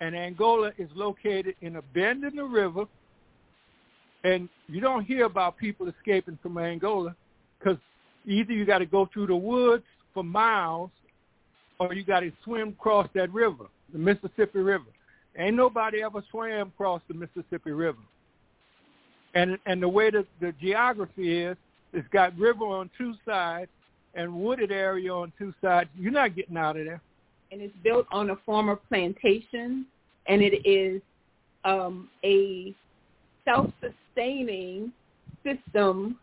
And 0.00 0.16
Angola 0.16 0.72
is 0.78 0.88
located 0.94 1.54
in 1.60 1.76
a 1.76 1.82
bend 1.82 2.24
in 2.24 2.36
the 2.36 2.44
river. 2.44 2.84
And 4.24 4.48
you 4.68 4.80
don't 4.80 5.04
hear 5.04 5.26
about 5.26 5.56
people 5.56 5.88
escaping 5.88 6.38
from 6.42 6.58
Angola 6.58 7.14
because 7.58 7.78
either 8.26 8.52
you 8.52 8.64
got 8.64 8.78
to 8.78 8.86
go 8.86 9.08
through 9.12 9.26
the 9.26 9.36
woods 9.36 9.84
for 10.12 10.24
miles 10.24 10.90
or 11.78 11.92
you 11.94 12.04
got 12.04 12.20
to 12.20 12.32
swim 12.42 12.68
across 12.68 13.08
that 13.14 13.32
river, 13.32 13.66
the 13.92 13.98
Mississippi 13.98 14.60
River. 14.60 14.84
Ain't 15.36 15.56
nobody 15.56 16.02
ever 16.02 16.22
swam 16.30 16.68
across 16.68 17.02
the 17.08 17.14
Mississippi 17.14 17.72
River. 17.72 17.98
And 19.34 19.58
and 19.66 19.82
the 19.82 19.88
way 19.88 20.10
that 20.10 20.26
the 20.40 20.52
geography 20.60 21.42
is, 21.42 21.56
it's 21.92 22.06
got 22.08 22.38
river 22.38 22.64
on 22.64 22.90
two 22.96 23.14
sides 23.24 23.70
and 24.14 24.32
wooded 24.32 24.70
area 24.70 25.12
on 25.12 25.32
two 25.38 25.52
sides. 25.60 25.90
You're 25.98 26.12
not 26.12 26.36
getting 26.36 26.56
out 26.56 26.76
of 26.76 26.84
there. 26.84 27.00
And 27.50 27.60
it's 27.60 27.74
built 27.82 28.06
on 28.12 28.30
a 28.30 28.36
former 28.46 28.76
plantation, 28.76 29.86
and 30.26 30.40
it 30.42 30.66
is 30.68 31.02
um, 31.64 32.08
a 32.24 32.74
self-sustaining 33.44 34.92
system, 35.44 36.18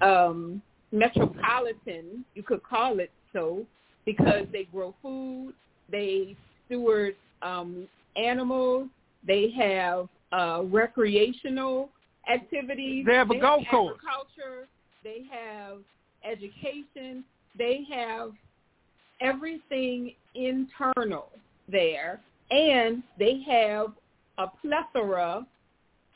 um, 0.00 0.62
metropolitan, 0.92 2.24
you 2.34 2.42
could 2.42 2.62
call 2.62 3.00
it 3.00 3.10
so, 3.32 3.66
because 4.04 4.46
they 4.52 4.64
grow 4.64 4.94
food, 5.02 5.54
they 5.90 6.36
steward 6.66 7.16
um, 7.42 7.88
animals, 8.16 8.88
they 9.26 9.50
have 9.50 10.08
uh, 10.32 10.62
recreational 10.64 11.90
activities. 12.32 13.04
They 13.06 13.14
have 13.14 13.30
a 13.30 13.34
they 13.34 13.40
golf 13.40 13.62
have 13.62 13.70
course. 13.70 13.98
Agriculture. 13.98 14.68
They 15.02 15.24
have 15.30 15.78
education. 16.24 17.24
They 17.56 17.86
have 17.90 18.32
everything 19.20 20.14
internal 20.34 21.28
there, 21.70 22.20
and 22.50 23.02
they 23.18 23.42
have 23.46 23.88
a 24.38 24.46
plethora, 24.60 25.46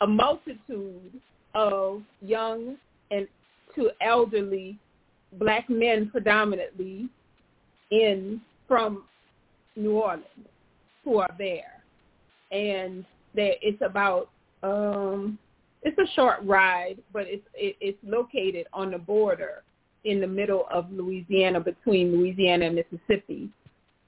a 0.00 0.06
multitude 0.06 1.20
of 1.54 2.02
young 2.20 2.76
and 3.10 3.26
to 3.74 3.90
elderly 4.00 4.78
black 5.38 5.68
men 5.68 6.08
predominantly 6.10 7.08
in 7.90 8.40
from 8.66 9.04
New 9.76 9.92
Orleans 9.92 10.24
who 11.04 11.18
are 11.18 11.30
there, 11.38 11.77
and 12.50 13.04
that 13.34 13.52
it's 13.62 13.80
about 13.82 14.30
um, 14.62 15.38
it's 15.82 15.98
a 15.98 16.14
short 16.14 16.38
ride, 16.44 16.98
but 17.12 17.26
it's 17.26 17.46
it, 17.54 17.76
it's 17.80 17.98
located 18.02 18.66
on 18.72 18.90
the 18.90 18.98
border 18.98 19.62
in 20.04 20.20
the 20.20 20.26
middle 20.26 20.66
of 20.70 20.90
Louisiana 20.90 21.60
between 21.60 22.12
Louisiana 22.12 22.66
and 22.66 22.74
Mississippi. 22.76 23.48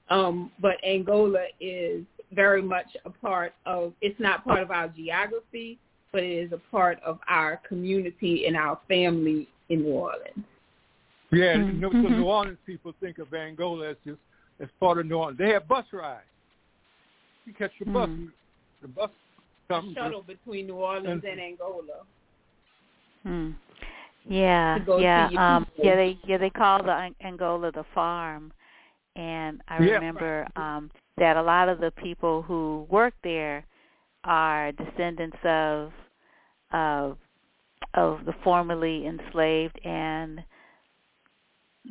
Um, 0.09 0.51
but 0.59 0.75
Angola 0.85 1.45
is 1.59 2.03
very 2.33 2.61
much 2.61 2.87
a 3.05 3.09
part 3.09 3.53
of. 3.65 3.93
It's 4.01 4.19
not 4.19 4.43
part 4.43 4.61
of 4.61 4.71
our 4.71 4.89
geography, 4.89 5.79
but 6.11 6.23
it 6.23 6.45
is 6.45 6.51
a 6.51 6.61
part 6.71 6.99
of 7.05 7.19
our 7.29 7.61
community 7.67 8.45
and 8.45 8.57
our 8.57 8.79
family 8.87 9.47
in 9.69 9.83
New 9.83 9.93
Orleans. 9.93 10.45
Yeah, 11.31 11.55
Mm-hmm. 11.55 12.03
the 12.03 12.09
New 12.09 12.25
Orleans 12.25 12.57
people 12.65 12.93
think 12.99 13.17
of 13.17 13.33
Angola 13.33 13.91
as 13.91 13.95
just 14.05 14.19
as 14.59 14.67
part 14.81 14.97
of 14.99 15.05
New 15.05 15.15
Orleans. 15.15 15.37
They 15.37 15.49
have 15.51 15.65
bus 15.67 15.85
rides. 15.93 16.25
You 17.45 17.53
catch 17.53 17.71
your 17.79 17.93
bus. 17.93 18.09
Mhm. 18.09 18.31
The 18.81 18.87
bus 18.87 19.11
comes. 19.67 19.95
Shuttle 19.95 20.21
between 20.21 20.67
New 20.67 20.75
Orleans 20.75 21.23
and 21.23 21.39
Angola. 21.39 22.05
Hmm. 23.23 23.51
Yeah, 24.25 24.77
yeah, 24.99 25.29
um, 25.37 25.65
people. 25.65 25.85
yeah. 25.85 25.95
They 25.95 26.17
yeah 26.25 26.37
they 26.37 26.49
call 26.51 26.83
the 26.83 27.11
Angola 27.21 27.71
the 27.71 27.83
farm, 27.95 28.53
and 29.15 29.61
I 29.67 29.79
Yeah. 29.79 29.95
remember 29.95 30.47
um, 30.55 30.91
that 31.17 31.37
a 31.37 31.41
lot 31.41 31.69
of 31.69 31.79
the 31.79 31.91
people 31.91 32.43
who 32.43 32.85
work 32.89 33.13
there 33.23 33.65
are 34.23 34.71
descendants 34.73 35.37
of 35.43 35.91
of 36.71 37.17
of 37.95 38.25
the 38.25 38.33
formerly 38.43 39.07
enslaved 39.07 39.79
and 39.83 40.43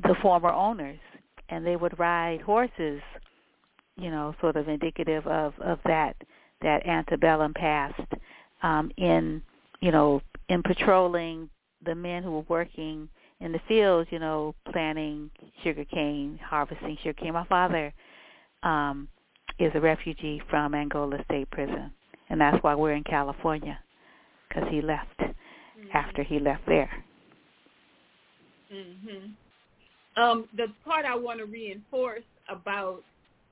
the 0.03 0.15
former 0.23 0.51
owners, 0.51 1.01
and 1.49 1.67
they 1.67 1.77
would 1.77 1.99
ride 1.99 2.41
horses, 2.41 3.03
you 4.01 4.11
know, 4.11 4.35
sort 4.41 4.57
of 4.57 4.69
indicative 4.69 5.27
of 5.27 5.55
of 5.61 5.79
that 5.87 6.17
that 6.62 6.87
antebellum 6.87 7.55
past 7.55 8.01
um, 8.62 8.91
in 8.97 9.43
you 9.81 9.93
know 9.93 10.20
in 10.49 10.62
patrolling 10.62 11.49
the 11.85 11.95
men 11.95 12.23
who 12.23 12.33
were 12.33 12.45
working 12.49 13.09
in 13.41 13.53
the 13.53 13.61
fields, 13.69 14.09
you 14.12 14.19
know, 14.19 14.55
planting 14.70 15.31
sugar 15.62 15.85
cane, 15.87 16.39
harvesting 16.45 16.97
sugar 17.03 17.15
cane. 17.15 17.33
My 17.33 17.47
father 17.47 17.93
um, 18.62 19.09
is 19.59 19.73
a 19.75 19.81
refugee 19.81 20.43
from 20.51 20.75
Angola 20.75 21.23
State 21.25 21.51
Prison, 21.51 21.91
and 22.29 22.41
that's 22.41 22.62
why 22.62 22.75
we're 22.75 22.93
in 22.95 23.05
California, 23.05 23.79
because 24.49 24.65
he 24.70 24.83
left 24.83 25.20
after 25.95 26.23
he 26.23 26.39
left 26.39 26.62
there. 26.67 26.91
hmm 28.70 29.27
Um, 30.17 30.49
the 30.57 30.67
part 30.85 31.05
I 31.05 31.15
want 31.15 31.39
to 31.39 31.47
reinforce 31.47 32.23
about 32.49 33.03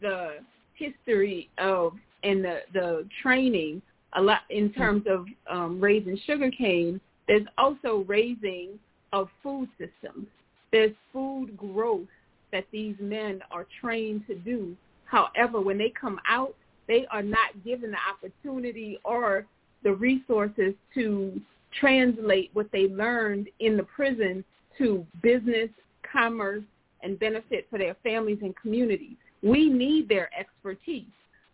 the 0.01 0.37
history 0.75 1.49
of 1.59 1.93
and 2.23 2.45
the 2.45 2.61
the 2.73 3.07
training 3.23 3.83
a 4.15 4.23
lot 4.23 4.41
in 4.51 4.73
terms 4.73 5.05
of 5.09 5.27
um, 5.51 5.81
raising 5.81 6.19
sugarcane. 6.27 7.01
There's 7.27 7.47
also 7.59 8.05
raising 8.09 8.79
of 9.13 9.29
food 9.43 9.69
systems. 9.79 10.27
There's 10.73 10.93
food 11.13 11.57
growth 11.57 12.09
that 12.53 12.65
these 12.73 12.97
men 13.01 13.41
are 13.51 13.67
trained 13.81 14.27
to 14.27 14.35
do. 14.35 14.75
However, 15.05 15.61
when 15.61 15.79
they 15.79 15.93
come 15.99 16.19
out, 16.27 16.55
they 16.87 17.07
are 17.11 17.23
not 17.23 17.51
given 17.65 17.91
the 17.91 17.99
opportunity 18.11 18.99
or 19.05 19.47
the 19.83 19.93
resources 19.93 20.75
to 20.95 21.41
translate 21.79 22.51
what 22.55 22.71
they 22.73 22.89
learned 22.89 23.49
in 23.61 23.77
the 23.77 23.83
prison 23.83 24.43
to 24.79 25.07
business, 25.23 25.69
commerce, 26.11 26.65
and 27.03 27.19
benefit 27.19 27.67
for 27.71 27.79
their 27.79 27.95
families 28.03 28.39
and 28.43 28.57
communities. 28.57 29.17
We 29.43 29.69
need 29.69 30.09
their 30.09 30.31
expertise. 30.39 31.05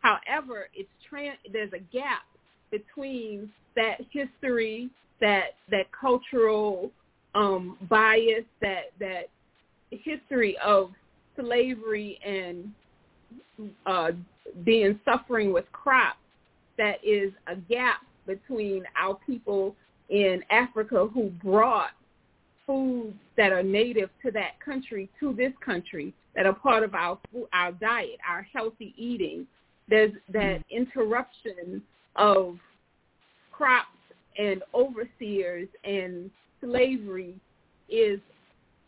However, 0.00 0.68
it's 0.74 0.88
trans- 1.08 1.38
there's 1.52 1.72
a 1.72 1.78
gap 1.78 2.22
between 2.70 3.50
that 3.76 3.98
history, 4.10 4.90
that 5.20 5.54
that 5.70 5.86
cultural 5.92 6.90
um, 7.34 7.76
bias, 7.88 8.44
that 8.60 8.92
that 9.00 9.28
history 9.90 10.56
of 10.64 10.90
slavery 11.36 12.18
and 12.24 12.72
uh, 13.86 14.10
being 14.64 14.98
suffering 15.04 15.52
with 15.52 15.70
crops. 15.72 16.18
That 16.76 16.96
is 17.04 17.32
a 17.46 17.56
gap 17.56 18.00
between 18.26 18.84
our 19.00 19.16
people 19.26 19.76
in 20.08 20.42
Africa 20.50 21.08
who 21.12 21.30
brought 21.42 21.90
foods 22.66 23.14
that 23.36 23.52
are 23.52 23.62
native 23.62 24.10
to 24.24 24.30
that 24.32 24.60
country 24.64 25.08
to 25.20 25.32
this 25.32 25.52
country 25.64 26.14
that 26.34 26.46
are 26.46 26.54
part 26.54 26.82
of 26.82 26.94
our 26.94 27.18
our 27.52 27.72
diet, 27.72 28.18
our 28.28 28.42
healthy 28.52 28.94
eating. 28.96 29.46
There's 29.88 30.12
that 30.32 30.60
mm-hmm. 30.60 30.76
interruption 30.76 31.82
of 32.16 32.56
crops 33.52 33.88
and 34.38 34.62
overseers 34.74 35.68
and 35.84 36.30
slavery 36.60 37.34
is 37.88 38.20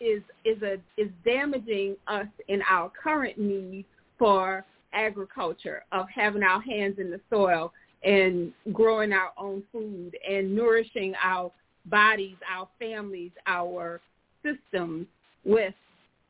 is 0.01 0.23
is 0.45 0.61
a 0.63 0.75
is 1.01 1.09
damaging 1.25 1.97
us 2.07 2.27
in 2.49 2.63
our 2.69 2.91
current 2.91 3.39
need 3.39 3.85
for 4.19 4.65
agriculture 4.93 5.85
of 5.93 6.07
having 6.15 6.43
our 6.43 6.61
hands 6.61 6.97
in 6.99 7.11
the 7.11 7.21
soil 7.31 7.73
and 8.03 8.53
growing 8.73 9.13
our 9.13 9.33
own 9.39 9.63
food 9.73 10.17
and 10.29 10.55
nourishing 10.55 11.15
our 11.23 11.51
bodies, 11.87 12.37
our 12.53 12.69
families, 12.79 13.31
our 13.47 14.01
systems 14.43 15.07
with 15.45 15.75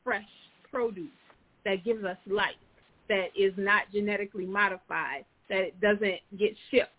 fresh 0.03 0.23
produce 0.71 1.09
that 1.65 1.83
gives 1.83 2.03
us 2.03 2.17
life, 2.27 2.55
that 3.09 3.27
is 3.37 3.53
not 3.57 3.83
genetically 3.93 4.45
modified, 4.45 5.25
that 5.49 5.59
it 5.59 5.81
doesn't 5.81 6.19
get 6.37 6.55
shipped 6.71 6.91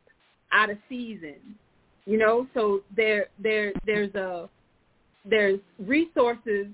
out 0.53 0.71
of 0.71 0.79
season. 0.89 1.37
You 2.07 2.19
know, 2.19 2.47
so 2.55 2.81
there 2.97 3.27
there 3.39 3.73
there's 3.85 4.15
a 4.15 4.49
there's 5.25 5.61
resources 5.79 6.67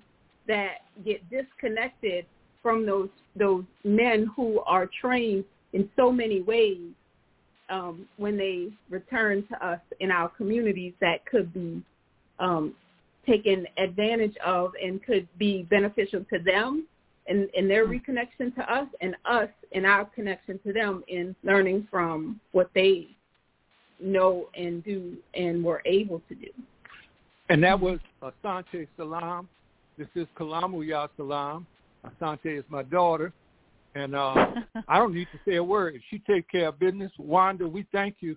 that 0.46 0.78
get 1.04 1.22
disconnected 1.30 2.26
from 2.62 2.86
those 2.86 3.08
those 3.36 3.64
men 3.82 4.30
who 4.36 4.60
are 4.60 4.88
trained 5.00 5.44
in 5.72 5.88
so 5.96 6.12
many 6.12 6.40
ways 6.42 6.92
um, 7.70 8.06
when 8.16 8.36
they 8.36 8.68
return 8.90 9.46
to 9.48 9.66
us 9.66 9.80
in 10.00 10.10
our 10.10 10.28
communities 10.28 10.92
that 11.00 11.24
could 11.26 11.52
be 11.52 11.82
um, 12.38 12.74
taken 13.26 13.66
advantage 13.78 14.36
of 14.44 14.72
and 14.82 15.02
could 15.02 15.26
be 15.38 15.62
beneficial 15.70 16.24
to 16.32 16.38
them 16.40 16.86
in, 17.26 17.48
in 17.54 17.68
their 17.68 17.86
reconnection 17.86 18.54
to 18.54 18.72
us 18.72 18.86
and 19.00 19.16
us 19.24 19.48
in 19.72 19.84
our 19.84 20.04
connection 20.04 20.58
to 20.66 20.72
them 20.72 21.02
in 21.08 21.34
learning 21.42 21.86
from 21.90 22.38
what 22.52 22.70
they 22.74 23.08
know 24.00 24.48
and 24.56 24.84
do 24.84 25.16
and 25.34 25.64
were 25.64 25.82
able 25.86 26.20
to 26.28 26.34
do. 26.34 26.48
And 27.48 27.62
that 27.62 27.78
was 27.78 27.98
Asante 28.22 28.86
Salaam. 28.96 29.48
This 29.96 30.08
is 30.14 30.26
Kalamu 30.38 30.86
Ya 30.86 31.08
Salaam. 31.16 31.66
Asante 32.04 32.58
is 32.58 32.64
my 32.68 32.82
daughter. 32.82 33.32
And 33.94 34.14
uh, 34.14 34.46
I 34.88 34.98
don't 34.98 35.14
need 35.14 35.28
to 35.32 35.38
say 35.48 35.56
a 35.56 35.64
word. 35.64 35.94
If 35.94 36.02
She 36.10 36.18
takes 36.20 36.50
care 36.50 36.68
of 36.68 36.78
business. 36.78 37.12
Wanda, 37.18 37.68
we 37.68 37.86
thank 37.92 38.16
you 38.20 38.36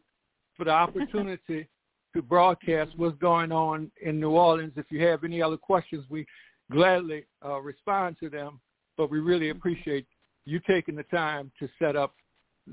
for 0.56 0.66
the 0.66 0.72
opportunity 0.72 1.68
to 2.14 2.22
broadcast 2.22 2.92
what's 2.98 3.18
going 3.18 3.52
on 3.52 3.92
in 4.02 4.20
New 4.20 4.32
Orleans. 4.32 4.74
If 4.76 4.86
you 4.90 5.06
have 5.06 5.24
any 5.24 5.42
other 5.42 5.58
questions, 5.58 6.06
we 6.10 6.26
gladly 6.72 7.26
uh, 7.46 7.60
respond 7.60 8.18
to 8.20 8.30
them. 8.30 8.60
But 8.98 9.12
we 9.12 9.20
really 9.20 9.50
appreciate 9.50 10.08
you 10.46 10.60
taking 10.68 10.96
the 10.96 11.04
time 11.04 11.52
to 11.60 11.68
set 11.78 11.96
up 11.96 12.14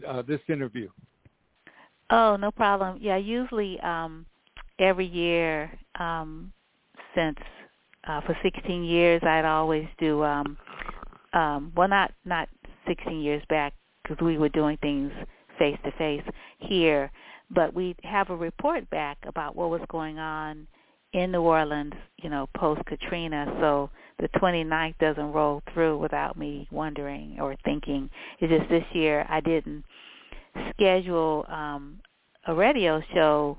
uh, 0.06 0.22
this 0.22 0.40
interview. 0.48 0.88
Oh, 2.10 2.36
no 2.36 2.50
problem. 2.50 2.98
Yeah, 3.00 3.16
usually 3.16 3.80
um, 3.80 4.26
every 4.78 5.06
year 5.06 5.70
um, 5.98 6.52
since 7.14 7.38
uh, 8.06 8.20
for 8.22 8.36
16 8.42 8.84
years, 8.84 9.22
I'd 9.22 9.44
always 9.44 9.86
do 9.98 10.22
um, 10.22 10.56
um, 11.34 11.72
well, 11.76 11.88
not 11.88 12.12
not 12.24 12.48
16 12.86 13.20
years 13.20 13.42
back 13.48 13.74
because 14.02 14.22
we 14.24 14.38
were 14.38 14.48
doing 14.50 14.76
things 14.78 15.12
face 15.58 15.78
to 15.84 15.92
face 15.92 16.22
here, 16.58 17.10
but 17.50 17.72
we 17.74 17.94
have 18.02 18.30
a 18.30 18.36
report 18.36 18.88
back 18.90 19.18
about 19.26 19.56
what 19.56 19.70
was 19.70 19.80
going 19.88 20.18
on 20.18 20.66
in 21.12 21.30
New 21.30 21.42
Orleans, 21.42 21.94
you 22.18 22.28
know, 22.28 22.48
post 22.56 22.84
Katrina. 22.86 23.46
So 23.60 23.90
the 24.18 24.28
29th 24.40 24.98
doesn't 24.98 25.32
roll 25.32 25.62
through 25.72 25.98
without 25.98 26.36
me 26.36 26.68
wondering 26.70 27.38
or 27.40 27.56
thinking. 27.64 28.10
It's 28.40 28.52
just 28.52 28.68
this 28.68 28.84
year 28.92 29.24
I 29.28 29.40
didn't 29.40 29.84
schedule 30.70 31.46
um, 31.48 32.00
a 32.46 32.54
radio 32.54 33.02
show 33.12 33.58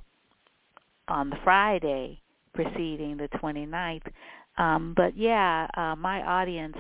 on 1.08 1.30
the 1.30 1.38
Friday 1.44 2.20
preceding 2.54 3.18
the 3.18 3.30
29th. 3.40 4.06
Um, 4.58 4.94
but 4.95 5.18
yeah, 5.18 5.68
uh, 5.76 5.95
my 5.95 6.22
audience 6.24 6.78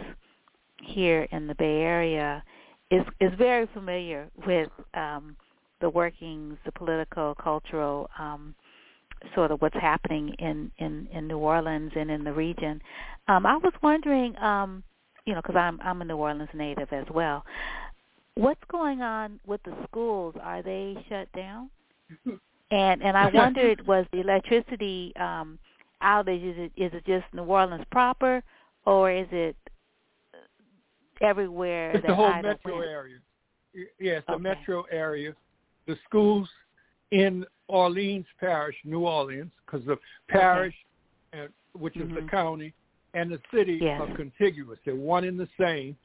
here 0.83 1.27
in 1.31 1.47
the 1.47 1.55
Bay 1.55 1.81
Area 1.81 2.43
is 2.91 3.03
is 3.19 3.31
very 3.37 3.67
familiar 3.73 4.29
with 4.45 4.69
um, 4.93 5.35
the 5.81 5.89
workings, 5.89 6.57
the 6.65 6.71
political, 6.71 7.35
cultural, 7.35 8.09
um, 8.17 8.55
sort 9.33 9.51
of 9.51 9.61
what's 9.61 9.75
happening 9.75 10.29
in, 10.39 10.71
in, 10.77 11.07
in 11.11 11.27
New 11.27 11.37
Orleans 11.37 11.91
and 11.95 12.09
in 12.11 12.23
the 12.23 12.33
region. 12.33 12.81
Um, 13.27 13.45
I 13.45 13.57
was 13.57 13.73
wondering, 13.81 14.37
um, 14.37 14.83
you 15.25 15.33
know, 15.33 15.41
because 15.41 15.55
I'm 15.55 15.79
I'm 15.81 16.01
a 16.01 16.05
New 16.05 16.17
Orleans 16.17 16.49
native 16.53 16.91
as 16.93 17.05
well. 17.11 17.43
What's 18.35 18.61
going 18.69 19.01
on 19.01 19.39
with 19.45 19.63
the 19.63 19.75
schools? 19.87 20.35
Are 20.41 20.61
they 20.61 20.95
shut 21.09 21.31
down? 21.33 21.69
And 22.71 23.01
and 23.01 23.17
I 23.17 23.31
wondered, 23.33 23.85
was 23.87 24.05
the 24.11 24.19
electricity 24.19 25.13
um, 25.19 25.57
outage 26.03 26.43
is 26.51 26.55
it 26.57 26.71
is 26.81 26.91
it 26.93 27.05
just 27.05 27.25
New 27.33 27.43
Orleans 27.43 27.85
proper, 27.91 28.43
or 28.85 29.11
is 29.11 29.27
it 29.31 29.55
everywhere. 31.21 31.91
It's 31.91 32.05
the 32.05 32.15
whole 32.15 32.33
metro 32.41 32.79
went. 32.79 32.89
area. 32.89 33.17
Yes, 33.99 34.23
the 34.27 34.33
okay. 34.33 34.43
metro 34.43 34.83
area. 34.91 35.33
The 35.87 35.97
schools 36.07 36.49
in 37.11 37.45
Orleans 37.67 38.25
Parish, 38.39 38.75
New 38.83 39.01
Orleans, 39.01 39.51
because 39.65 39.85
the 39.85 39.97
parish, 40.29 40.75
okay. 41.33 41.43
and, 41.43 41.81
which 41.81 41.93
mm-hmm. 41.95 42.17
is 42.17 42.23
the 42.23 42.29
county, 42.29 42.73
and 43.13 43.31
the 43.31 43.39
city 43.53 43.79
yes. 43.81 44.01
are 44.01 44.15
contiguous. 44.15 44.79
They're 44.85 44.95
one 44.95 45.23
and 45.23 45.39
the 45.39 45.47
same. 45.59 45.95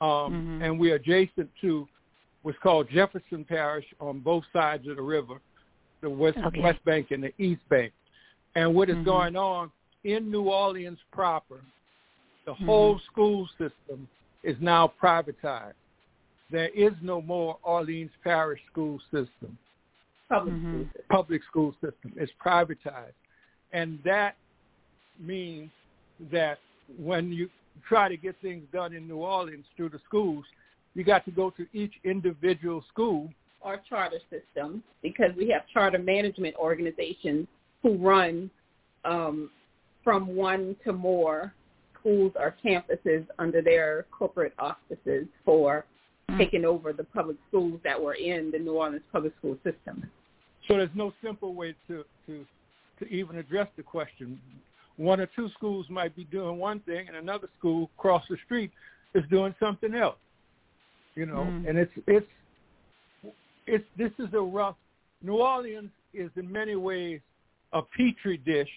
Um, 0.00 0.08
mm-hmm. 0.08 0.62
And 0.62 0.78
we're 0.78 0.96
adjacent 0.96 1.48
to 1.62 1.88
what's 2.42 2.58
called 2.62 2.88
Jefferson 2.92 3.44
Parish 3.44 3.86
on 4.00 4.20
both 4.20 4.44
sides 4.52 4.86
of 4.88 4.96
the 4.96 5.02
river, 5.02 5.40
the 6.02 6.10
West, 6.10 6.38
okay. 6.44 6.60
West 6.60 6.84
Bank 6.84 7.08
and 7.10 7.22
the 7.22 7.32
East 7.42 7.62
Bank. 7.70 7.92
And 8.54 8.74
what 8.74 8.88
is 8.90 8.96
mm-hmm. 8.96 9.04
going 9.04 9.36
on 9.36 9.70
in 10.04 10.30
New 10.30 10.44
Orleans 10.44 10.98
proper, 11.12 11.60
the 12.44 12.52
Mm-hmm. 12.52 12.66
whole 12.66 13.00
school 13.10 13.48
system 13.52 14.06
is 14.44 14.56
now 14.60 14.92
privatized. 15.02 15.72
There 16.50 16.68
is 16.68 16.92
no 17.02 17.20
more 17.22 17.58
Orleans 17.62 18.10
Parish 18.22 18.60
school 18.70 19.00
system. 19.04 19.58
Public 20.28 20.54
mm-hmm. 20.54 20.68
school 20.70 20.84
system. 20.84 21.02
Public 21.10 21.42
school 21.50 21.72
system. 21.74 22.12
It's 22.16 22.32
privatized. 22.44 23.12
And 23.72 23.98
that 24.04 24.36
means 25.18 25.70
that 26.30 26.58
when 26.98 27.32
you 27.32 27.48
try 27.88 28.08
to 28.08 28.16
get 28.16 28.36
things 28.40 28.64
done 28.72 28.92
in 28.92 29.08
New 29.08 29.16
Orleans 29.16 29.64
through 29.76 29.88
the 29.88 30.00
schools, 30.06 30.44
you 30.94 31.02
got 31.02 31.24
to 31.24 31.30
go 31.30 31.50
to 31.50 31.66
each 31.72 31.92
individual 32.04 32.84
school 32.92 33.30
or 33.60 33.80
charter 33.88 34.20
system 34.30 34.82
because 35.02 35.30
we 35.36 35.48
have 35.48 35.62
charter 35.72 35.98
management 35.98 36.54
organizations 36.56 37.48
who 37.82 37.96
run 37.96 38.50
um, 39.04 39.50
from 40.04 40.36
one 40.36 40.76
to 40.84 40.92
more 40.92 41.52
schools 42.04 42.32
or 42.36 42.54
campuses 42.64 43.26
under 43.38 43.62
their 43.62 44.06
corporate 44.10 44.52
auspices 44.58 45.26
for 45.44 45.84
mm-hmm. 46.28 46.38
taking 46.38 46.64
over 46.64 46.92
the 46.92 47.04
public 47.04 47.36
schools 47.48 47.80
that 47.84 48.00
were 48.00 48.14
in 48.14 48.50
the 48.50 48.58
New 48.58 48.74
Orleans 48.74 49.02
public 49.10 49.32
school 49.38 49.56
system. 49.64 50.04
So 50.68 50.76
there's 50.76 50.90
no 50.94 51.12
simple 51.22 51.54
way 51.54 51.74
to, 51.88 52.04
to, 52.26 52.44
to 53.00 53.08
even 53.08 53.36
address 53.36 53.68
the 53.76 53.82
question. 53.82 54.38
One 54.96 55.20
or 55.20 55.28
two 55.34 55.48
schools 55.56 55.86
might 55.88 56.14
be 56.14 56.24
doing 56.24 56.58
one 56.58 56.80
thing 56.80 57.08
and 57.08 57.16
another 57.16 57.48
school 57.58 57.90
across 57.98 58.24
the 58.28 58.36
street 58.44 58.70
is 59.14 59.24
doing 59.30 59.54
something 59.58 59.94
else. 59.94 60.16
You 61.14 61.26
know, 61.26 61.46
mm. 61.48 61.68
and 61.68 61.78
it's 61.78 61.92
it's 62.08 62.26
it's 63.66 63.84
this 63.96 64.10
is 64.18 64.34
a 64.34 64.40
rough 64.40 64.74
New 65.22 65.36
Orleans 65.36 65.90
is 66.12 66.30
in 66.36 66.50
many 66.50 66.74
ways 66.74 67.20
a 67.72 67.82
petri 67.82 68.36
dish 68.38 68.68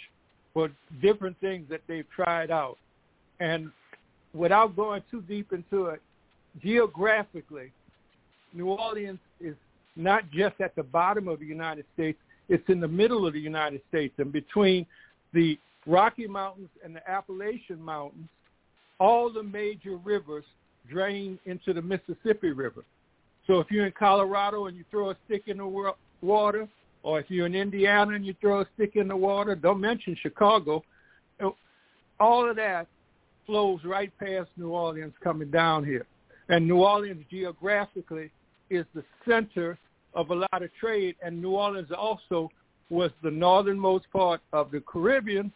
for 0.53 0.71
different 1.01 1.39
things 1.39 1.67
that 1.69 1.81
they've 1.87 2.09
tried 2.15 2.51
out. 2.51 2.77
And 3.39 3.71
without 4.33 4.75
going 4.75 5.03
too 5.09 5.21
deep 5.21 5.53
into 5.53 5.85
it, 5.87 6.01
geographically, 6.61 7.71
New 8.53 8.69
Orleans 8.69 9.19
is 9.39 9.55
not 9.95 10.29
just 10.31 10.59
at 10.59 10.75
the 10.75 10.83
bottom 10.83 11.27
of 11.27 11.39
the 11.39 11.45
United 11.45 11.85
States, 11.93 12.17
it's 12.49 12.67
in 12.69 12.79
the 12.79 12.87
middle 12.87 13.27
of 13.27 13.33
the 13.33 13.39
United 13.39 13.81
States. 13.89 14.13
And 14.17 14.31
between 14.31 14.85
the 15.33 15.59
Rocky 15.85 16.27
Mountains 16.27 16.69
and 16.83 16.95
the 16.95 17.09
Appalachian 17.09 17.81
Mountains, 17.81 18.29
all 18.99 19.31
the 19.31 19.43
major 19.43 19.97
rivers 19.97 20.45
drain 20.89 21.37
into 21.45 21.73
the 21.73 21.81
Mississippi 21.81 22.51
River. 22.51 22.83
So 23.45 23.59
if 23.59 23.69
you're 23.69 23.85
in 23.85 23.93
Colorado 23.97 24.65
and 24.65 24.75
you 24.75 24.83
throw 24.89 25.11
a 25.11 25.17
stick 25.25 25.43
in 25.47 25.57
the 25.57 25.93
water, 26.21 26.67
or 27.03 27.19
if 27.19 27.29
you're 27.29 27.45
in 27.45 27.55
Indiana 27.55 28.13
and 28.13 28.25
you 28.25 28.33
throw 28.41 28.61
a 28.61 28.65
stick 28.75 28.95
in 28.95 29.07
the 29.07 29.15
water, 29.15 29.55
don't 29.55 29.79
mention 29.79 30.17
Chicago, 30.21 30.83
all 32.19 32.49
of 32.49 32.55
that 32.55 32.87
flows 33.47 33.79
right 33.83 34.11
past 34.19 34.49
New 34.57 34.69
Orleans 34.69 35.13
coming 35.23 35.49
down 35.49 35.83
here. 35.83 36.05
And 36.49 36.67
New 36.67 36.83
Orleans 36.83 37.25
geographically 37.31 38.29
is 38.69 38.85
the 38.93 39.03
center 39.27 39.79
of 40.13 40.29
a 40.29 40.35
lot 40.35 40.61
of 40.61 40.69
trade, 40.79 41.15
and 41.23 41.41
New 41.41 41.51
Orleans 41.51 41.89
also 41.97 42.49
was 42.89 43.11
the 43.23 43.31
northernmost 43.31 44.05
part 44.11 44.41
of 44.53 44.71
the 44.71 44.81
Caribbean, 44.81 45.51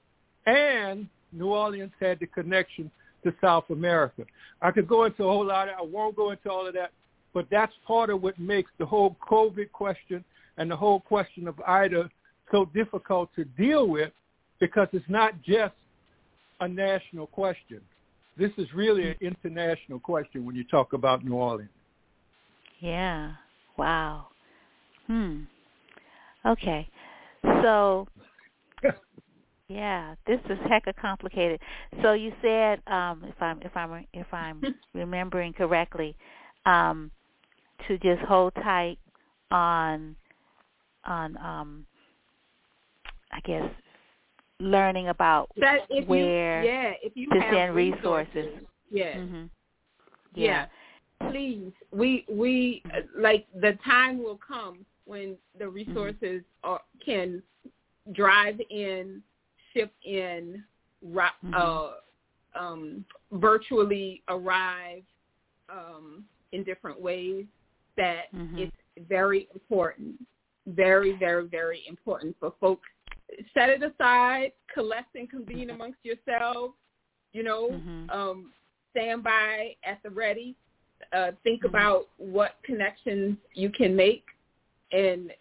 and 0.45 1.07
New 1.31 1.47
Orleans 1.47 1.91
had 1.99 2.19
the 2.19 2.27
connection 2.27 2.89
to 3.23 3.33
South 3.41 3.69
America. 3.69 4.23
I 4.61 4.71
could 4.71 4.87
go 4.87 5.05
into 5.05 5.23
a 5.23 5.27
whole 5.27 5.45
lot 5.45 5.69
of, 5.69 5.75
I 5.77 5.83
won't 5.83 6.15
go 6.15 6.31
into 6.31 6.49
all 6.49 6.67
of 6.67 6.73
that, 6.73 6.91
but 7.33 7.47
that's 7.51 7.73
part 7.85 8.09
of 8.09 8.21
what 8.21 8.37
makes 8.39 8.71
the 8.79 8.85
whole 8.85 9.15
COVID 9.29 9.71
question 9.71 10.23
and 10.57 10.69
the 10.69 10.75
whole 10.75 10.99
question 10.99 11.47
of 11.47 11.59
Ida 11.65 12.09
so 12.51 12.65
difficult 12.73 13.29
to 13.35 13.45
deal 13.45 13.87
with 13.87 14.11
because 14.59 14.87
it's 14.91 15.05
not 15.07 15.41
just 15.41 15.73
a 16.61 16.67
national 16.67 17.27
question. 17.27 17.81
This 18.37 18.51
is 18.57 18.67
really 18.73 19.09
an 19.09 19.15
international 19.19 19.99
question 19.99 20.45
when 20.45 20.55
you 20.55 20.63
talk 20.63 20.93
about 20.93 21.25
New 21.25 21.33
Orleans. 21.33 21.69
Yeah. 22.79 23.33
Wow. 23.77 24.27
Hmm. 25.07 25.41
Okay. 26.45 26.87
So 27.61 28.07
yeah, 29.67 30.15
this 30.27 30.39
is 30.49 30.57
hecka 30.69 30.95
complicated. 30.99 31.59
So 32.01 32.13
you 32.13 32.33
said, 32.41 32.81
um, 32.87 33.23
if 33.25 33.41
I'm 33.41 33.61
if 33.61 33.75
I'm 33.75 34.05
if 34.13 34.33
I'm 34.33 34.61
remembering 34.93 35.53
correctly, 35.53 36.15
um, 36.65 37.11
to 37.87 37.97
just 37.97 38.21
hold 38.23 38.53
tight 38.55 38.97
on 39.49 40.15
on 41.05 41.37
um, 41.37 41.85
I 43.31 43.39
guess 43.41 43.69
learning 44.61 45.09
about 45.09 45.49
that 45.59 45.81
if 45.89 46.07
where 46.07 46.63
you, 46.63 46.69
yeah, 46.69 46.93
if 47.01 47.13
you 47.15 47.27
to 47.29 47.39
send 47.51 47.75
resources. 47.75 48.35
resources. 48.35 48.67
Yeah. 48.89 49.17
Mm-hmm. 49.17 49.43
yeah. 50.35 50.65
Please, 51.29 51.71
we 51.91 52.25
we 52.29 52.83
like 53.17 53.47
the 53.59 53.77
time 53.85 54.23
will 54.23 54.39
come 54.45 54.85
when 55.05 55.35
the 55.57 55.67
resources 55.67 56.41
are, 56.63 56.81
can 57.05 57.41
drive 58.13 58.59
in, 58.69 59.21
ship 59.73 59.91
in, 60.05 60.63
Mm-hmm. 61.03 61.53
uh, 61.55 61.89
um, 62.59 63.03
virtually 63.31 64.21
arrive 64.27 65.03
um, 65.69 66.23
in 66.51 66.63
different 66.63 67.01
ways. 67.01 67.45
That 67.97 68.31
Mhm. 68.33 68.59
it's 68.59 69.07
very 69.07 69.47
important, 69.53 70.15
very 70.67 71.13
very 71.13 71.47
very 71.47 71.81
important 71.87 72.35
for 72.39 72.51
folks. 72.59 72.87
Set 73.53 73.69
it 73.69 73.81
aside, 73.83 74.51
collect 74.73 75.15
and 75.15 75.29
convene 75.29 75.69
amongst 75.69 75.99
yourselves. 76.03 76.73
You 77.33 77.43
know, 77.43 77.69
Mhm. 77.69 78.11
um, 78.11 78.53
stand 78.91 79.23
by 79.23 79.75
at 79.83 80.01
the 80.03 80.09
ready. 80.09 80.55
Uh, 81.13 81.31
think 81.43 81.61
Mm-hmm. 81.63 81.75
about 81.75 82.09
what 82.17 82.61
connections 82.63 83.37
you 83.53 83.69
can 83.69 83.95
make, 83.95 84.25
and 84.91 85.33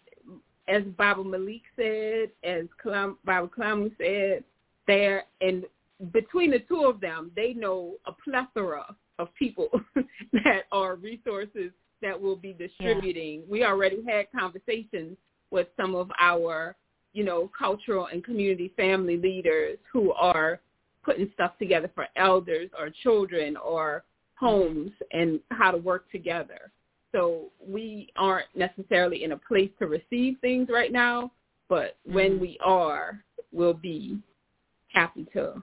as 0.67 0.83
Baba 0.97 1.23
Malik 1.23 1.61
said, 1.75 2.31
as 2.43 2.65
Kalam, 2.83 3.17
Baba 3.25 3.47
Kalamu 3.47 3.95
said, 3.97 4.43
there 4.87 5.25
and 5.41 5.65
between 6.11 6.49
the 6.51 6.59
two 6.59 6.85
of 6.85 6.99
them, 6.99 7.31
they 7.35 7.53
know 7.53 7.97
a 8.05 8.11
plethora 8.11 8.95
of 9.19 9.33
people 9.35 9.69
that 10.33 10.63
are 10.71 10.95
resources 10.95 11.71
that 12.01 12.19
will 12.19 12.35
be 12.35 12.53
distributing. 12.53 13.43
We 13.47 13.63
already 13.63 14.03
had 14.03 14.31
conversations 14.31 15.17
with 15.51 15.67
some 15.77 15.93
of 15.93 16.09
our, 16.19 16.75
you 17.13 17.23
know, 17.23 17.49
cultural 17.57 18.07
and 18.07 18.23
community 18.23 18.73
family 18.77 19.17
leaders 19.17 19.77
who 19.91 20.11
are 20.13 20.59
putting 21.03 21.29
stuff 21.33 21.57
together 21.57 21.89
for 21.93 22.07
elders 22.15 22.69
or 22.77 22.89
children 23.03 23.57
or 23.57 24.03
homes 24.35 24.91
and 25.11 25.39
how 25.51 25.71
to 25.71 25.77
work 25.77 26.09
together. 26.11 26.71
So 27.11 27.51
we 27.65 28.09
aren't 28.15 28.47
necessarily 28.55 29.23
in 29.23 29.33
a 29.33 29.37
place 29.37 29.69
to 29.79 29.87
receive 29.87 30.37
things 30.39 30.69
right 30.69 30.91
now, 30.91 31.31
but 31.67 31.97
when 32.05 32.37
Mhm. 32.37 32.39
we 32.39 32.57
are, 32.59 33.23
we'll 33.51 33.73
be 33.73 34.21
happy 34.87 35.25
to 35.33 35.61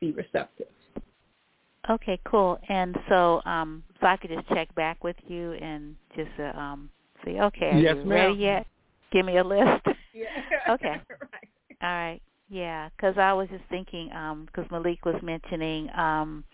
be 0.00 0.12
receptive. 0.12 0.68
Okay, 1.88 2.18
cool. 2.24 2.58
And 2.68 3.00
so, 3.08 3.40
um, 3.46 3.82
so 4.00 4.06
I 4.06 4.16
could 4.18 4.30
just 4.30 4.46
check 4.48 4.72
back 4.74 5.02
with 5.02 5.16
you 5.26 5.52
and 5.52 5.96
just 6.14 6.30
uh, 6.38 6.52
um, 6.58 6.90
say, 7.24 7.40
okay, 7.40 7.70
are 7.70 7.80
Yes, 7.80 7.96
you 7.96 8.04
ma'am. 8.04 8.08
ready 8.10 8.34
yet? 8.34 8.66
Give 9.10 9.24
me 9.24 9.38
a 9.38 9.44
list. 9.44 9.86
Yeah. 10.18 10.74
Okay. 10.74 11.00
All 11.82 11.88
right. 11.88 12.20
Yeah, 12.50 12.88
because 12.96 13.18
I 13.18 13.32
was 13.34 13.48
just 13.50 13.64
thinking, 13.68 14.08
because 14.46 14.70
Malik 14.70 15.04
was 15.04 15.20
mentioning, 15.22 15.90
um, 15.94 16.44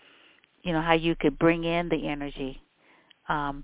you 0.61 0.73
know, 0.73 0.81
how 0.81 0.93
you 0.93 1.15
could 1.15 1.39
bring 1.39 1.63
in 1.63 1.87
the 1.87 2.07
energy, 2.07 2.61
um, 3.29 3.63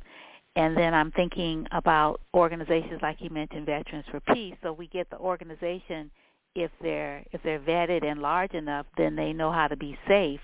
and 0.55 0.75
then 0.77 0.93
I'm 0.93 1.11
thinking 1.11 1.67
about 1.71 2.21
organizations 2.33 2.99
like 3.01 3.17
you 3.19 3.29
mentioned, 3.29 3.65
Veterans 3.65 4.05
for 4.11 4.19
Peace. 4.33 4.55
So 4.63 4.73
we 4.73 4.87
get 4.87 5.09
the 5.09 5.17
organization 5.17 6.09
if 6.55 6.71
they're 6.81 7.23
if 7.31 7.41
they're 7.43 7.59
vetted 7.59 8.05
and 8.05 8.21
large 8.21 8.53
enough, 8.53 8.85
then 8.97 9.15
they 9.15 9.33
know 9.33 9.51
how 9.51 9.67
to 9.67 9.77
be 9.77 9.97
safe, 10.07 10.41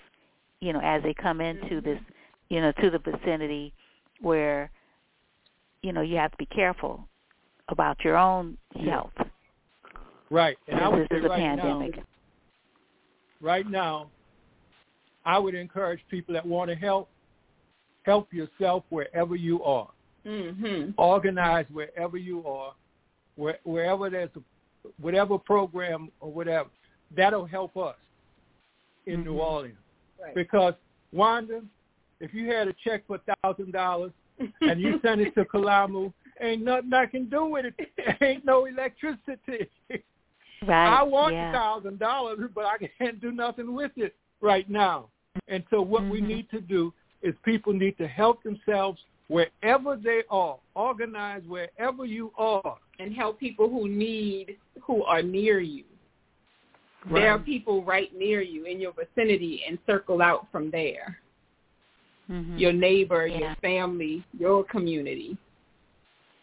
you 0.62 0.74
know, 0.74 0.80
as 0.82 1.04
they 1.04 1.14
come 1.14 1.42
into 1.42 1.82
this, 1.82 2.00
you 2.50 2.62
know, 2.62 2.72
to 2.82 2.90
the 2.90 3.00
vicinity 3.00 3.74
where, 4.22 4.72
you 5.82 5.92
know, 5.92 6.02
you 6.02 6.18
have 6.18 6.32
to 6.32 6.38
be 6.38 6.46
careful 6.46 7.08
about 7.70 8.04
your 8.04 8.18
own 8.18 8.58
health. 8.86 9.12
Right. 10.30 10.58
And 10.68 10.80
I 10.80 10.90
would 10.90 11.08
this 11.10 11.20
is 11.20 11.26
a 11.26 11.30
right 11.30 11.40
pandemic. 11.40 11.98
now, 11.98 12.04
right 13.42 13.70
now, 13.70 14.10
I 15.26 15.38
would 15.38 15.56
encourage 15.56 16.00
people 16.10 16.34
that 16.34 16.46
want 16.46 16.70
to 16.70 16.76
help, 16.76 17.10
help 18.04 18.34
yourself 18.34 18.84
wherever 18.90 19.36
you 19.36 19.64
are. 19.64 19.90
Mm-hmm. 20.26 20.92
Organize 20.98 21.66
wherever 21.72 22.18
you 22.18 22.46
are, 22.46 22.74
where, 23.36 23.60
wherever 23.64 24.10
there's 24.10 24.30
a, 24.36 24.90
whatever 25.00 25.38
program 25.38 26.10
or 26.20 26.32
whatever. 26.32 26.70
That'll 27.16 27.46
help 27.46 27.78
us 27.78 27.96
in 29.06 29.24
New 29.24 29.36
Orleans. 29.36 29.76
Right. 30.22 30.36
Because 30.36 30.74
Wanda, 31.14 31.62
if 32.20 32.34
you 32.34 32.52
had 32.52 32.68
a 32.68 32.74
check 32.84 33.04
for 33.08 33.20
thousand 33.44 33.72
dollars 33.72 34.12
and 34.62 34.82
you 34.82 35.00
send 35.02 35.22
it 35.22 35.34
to 35.36 35.46
Kalamu, 35.54 36.12
ain't 36.42 36.64
nothing 36.64 36.94
I 36.94 37.06
can 37.06 37.30
do 37.30 37.46
with 37.46 37.66
it. 37.66 38.18
ain't 38.22 38.46
no 38.46 38.66
electricity. 38.66 39.70
Right. 40.66 41.00
I 41.00 41.04
want 41.04 41.34
the 41.36 41.58
thousand 41.58 42.00
dollars, 42.00 42.40
but 42.54 42.66
I 42.66 42.78
can't 42.98 43.22
do 43.22 43.32
nothing 43.32 43.74
with 43.74 43.92
it 43.96 44.16
right 44.42 44.68
now. 44.70 45.10
And 45.48 45.64
so 45.70 45.82
what 45.82 46.04
we 46.04 46.22
Mhm. 46.22 46.28
need 46.28 46.50
to 46.50 46.62
do 46.62 46.94
is 47.22 47.36
people 47.44 47.74
need 47.74 47.98
to 47.98 48.08
help 48.08 48.42
themselves 48.44 49.04
wherever 49.28 49.96
they 49.96 50.24
are. 50.30 50.58
Organize 50.74 51.44
wherever 51.48 52.06
you 52.06 52.32
are. 52.38 52.78
and 53.00 53.14
help 53.14 53.40
people 53.40 53.70
who 53.70 53.88
need 53.88 54.58
who 54.82 55.04
are 55.04 55.22
near 55.22 55.60
you. 55.60 55.84
There 57.12 57.30
are 57.32 57.38
people 57.38 57.84
right 57.84 58.12
near 58.16 58.42
you 58.42 58.66
in 58.66 58.80
your 58.80 58.92
vicinity 58.92 59.64
and 59.68 59.78
circle 59.86 60.20
out 60.20 60.48
from 60.52 60.72
there. 60.72 61.20
Mhm. 62.28 62.60
Your 62.60 62.74
neighbor, 62.74 63.28
Yeah. 63.28 63.38
your 63.38 63.56
family, 63.58 64.24
your 64.38 64.64
community. 64.64 65.38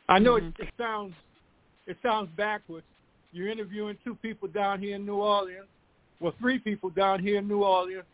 I 0.08 0.20
know 0.20 0.34
Mhm. 0.34 0.58
it, 0.60 0.68
it 0.68 0.74
sounds 0.78 1.14
it 1.86 1.98
sounds 2.02 2.30
backwards. 2.36 2.86
You're 3.34 3.48
interviewing 3.48 3.98
two 4.04 4.14
people 4.14 4.46
down 4.46 4.80
here 4.80 4.94
in 4.94 5.04
New 5.04 5.16
Orleans, 5.16 5.66
well, 6.20 6.32
three 6.40 6.60
people 6.60 6.88
down 6.88 7.20
here 7.20 7.38
in 7.38 7.48
New 7.48 7.64
Orleans, 7.64 8.04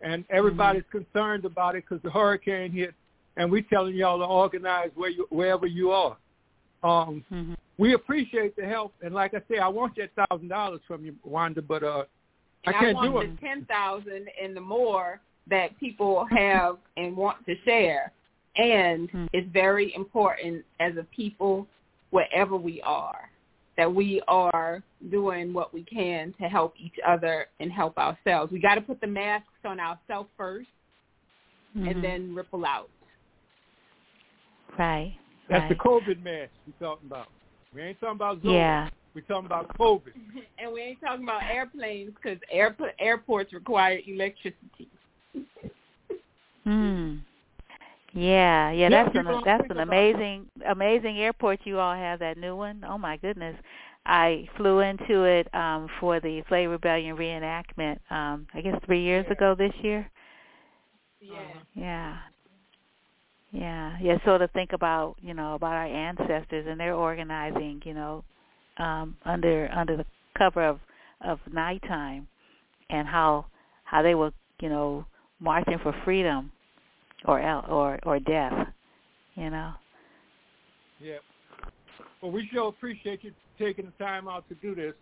and 0.00 0.24
everybody's 0.30 0.84
concerned 0.90 1.44
about 1.44 1.76
it 1.76 1.84
because 1.86 2.02
the 2.02 2.10
hurricane 2.10 2.72
hit, 2.72 2.94
and 3.36 3.52
we're 3.52 3.62
telling 3.68 3.94
y'all 3.94 4.18
to 4.18 4.24
organize 4.24 4.88
where 4.94 5.10
you, 5.10 5.26
wherever 5.28 5.66
you 5.66 5.90
are. 5.90 6.16
Um, 6.82 7.22
Mhm. 7.30 7.56
we 7.76 7.92
appreciate 7.92 8.56
the 8.56 8.64
help, 8.64 8.94
and 9.02 9.14
like 9.14 9.34
I 9.34 9.42
say, 9.50 9.58
I 9.58 9.68
want 9.68 9.96
that 9.96 10.12
thousand 10.14 10.48
dollars 10.48 10.80
from 10.86 11.04
you, 11.04 11.14
Wanda, 11.24 11.60
but 11.60 11.82
uh, 11.82 12.06
I 12.66 12.72
can't 12.72 12.94
want 12.94 13.12
do 13.12 13.18
it. 13.20 13.36
the 13.36 13.46
ten 13.46 13.66
thousand 13.66 14.30
and 14.40 14.56
the 14.56 14.62
more 14.62 15.20
that 15.46 15.78
people 15.78 16.24
have 16.24 16.78
and 16.96 17.14
want 17.14 17.44
to 17.44 17.54
share. 17.64 18.12
And 18.56 19.10
Mhm. 19.12 19.28
it's 19.34 19.48
very 19.48 19.94
important 19.94 20.64
as 20.80 20.96
a 20.96 21.04
people 21.04 21.66
wherever 22.10 22.56
we 22.56 22.80
are 22.82 23.29
that 23.80 23.94
we 23.94 24.20
are 24.28 24.82
doing 25.10 25.54
what 25.54 25.72
we 25.72 25.82
can 25.84 26.34
to 26.38 26.48
help 26.48 26.74
each 26.78 26.96
other 27.08 27.46
and 27.60 27.72
help 27.72 27.96
ourselves. 27.96 28.52
We 28.52 28.58
got 28.60 28.74
to 28.74 28.82
put 28.82 29.00
the 29.00 29.06
masks 29.06 29.46
on 29.64 29.80
ourselves 29.80 30.28
1st 30.38 30.66
mm-hmm. 31.74 31.88
and 31.88 32.04
then 32.04 32.34
ripple 32.34 32.66
out. 32.66 32.90
Right. 34.78 35.14
That's 35.48 35.62
right. 35.62 35.68
the 35.70 35.76
COVID 35.76 36.22
mask 36.22 36.50
we're 36.66 36.88
talking 36.88 37.06
about. 37.06 37.28
We 37.74 37.80
ain't 37.80 37.98
talking 38.00 38.16
about 38.16 38.42
Zoom. 38.42 38.52
Yeah. 38.52 38.90
We're 39.14 39.22
talking 39.22 39.46
about 39.46 39.74
COVID. 39.78 40.12
and 40.58 40.72
we 40.74 40.82
ain't 40.82 41.00
talking 41.00 41.24
about 41.24 41.42
airplanes 41.50 42.12
because 42.22 42.38
air, 42.52 42.76
airports 42.98 43.54
require 43.54 43.98
electricity. 44.06 44.90
Hmm. 46.64 47.14
Yeah, 48.12 48.70
yeah, 48.72 48.90
that's 48.90 49.14
an 49.16 49.40
that's 49.44 49.64
an 49.70 49.78
amazing 49.80 50.48
amazing 50.66 51.18
airport 51.18 51.60
you 51.64 51.78
all 51.78 51.94
have 51.94 52.18
that 52.20 52.36
new 52.38 52.56
one. 52.56 52.84
Oh 52.86 52.98
my 52.98 53.16
goodness. 53.16 53.56
I 54.06 54.48
flew 54.56 54.80
into 54.80 55.24
it 55.24 55.52
um 55.54 55.88
for 56.00 56.20
the 56.20 56.42
Slave 56.48 56.70
Rebellion 56.70 57.16
reenactment 57.16 57.98
um 58.10 58.46
I 58.54 58.60
guess 58.62 58.76
3 58.86 59.00
years 59.02 59.26
yeah. 59.26 59.32
ago 59.32 59.54
this 59.54 59.72
year. 59.82 60.10
Yeah. 61.20 61.62
Yeah. 61.74 62.18
Yeah. 63.50 63.96
Yeah, 64.00 64.16
so 64.24 64.38
to 64.38 64.48
think 64.48 64.72
about, 64.72 65.16
you 65.20 65.34
know, 65.34 65.54
about 65.54 65.72
our 65.74 65.86
ancestors 65.86 66.66
and 66.68 66.78
their 66.80 66.94
organizing, 66.94 67.82
you 67.84 67.94
know, 67.94 68.24
um 68.78 69.16
under 69.24 69.68
under 69.72 69.96
the 69.96 70.06
cover 70.36 70.64
of 70.64 70.80
of 71.20 71.38
nighttime 71.52 72.28
and 72.90 73.06
how 73.08 73.46
how 73.84 74.02
they 74.02 74.14
were, 74.14 74.32
you 74.60 74.68
know, 74.68 75.06
marching 75.40 75.78
for 75.82 75.92
freedom 76.04 76.52
or 77.24 77.40
or 77.68 77.98
or 78.04 78.18
death, 78.18 78.68
you 79.34 79.50
know. 79.50 79.72
Yeah. 81.00 81.18
Well, 82.22 82.32
we 82.32 82.48
sure 82.52 82.68
appreciate 82.68 83.24
you 83.24 83.32
taking 83.58 83.86
the 83.86 84.04
time 84.04 84.28
out 84.28 84.48
to 84.48 84.54
do 84.56 84.74
this, 84.74 84.94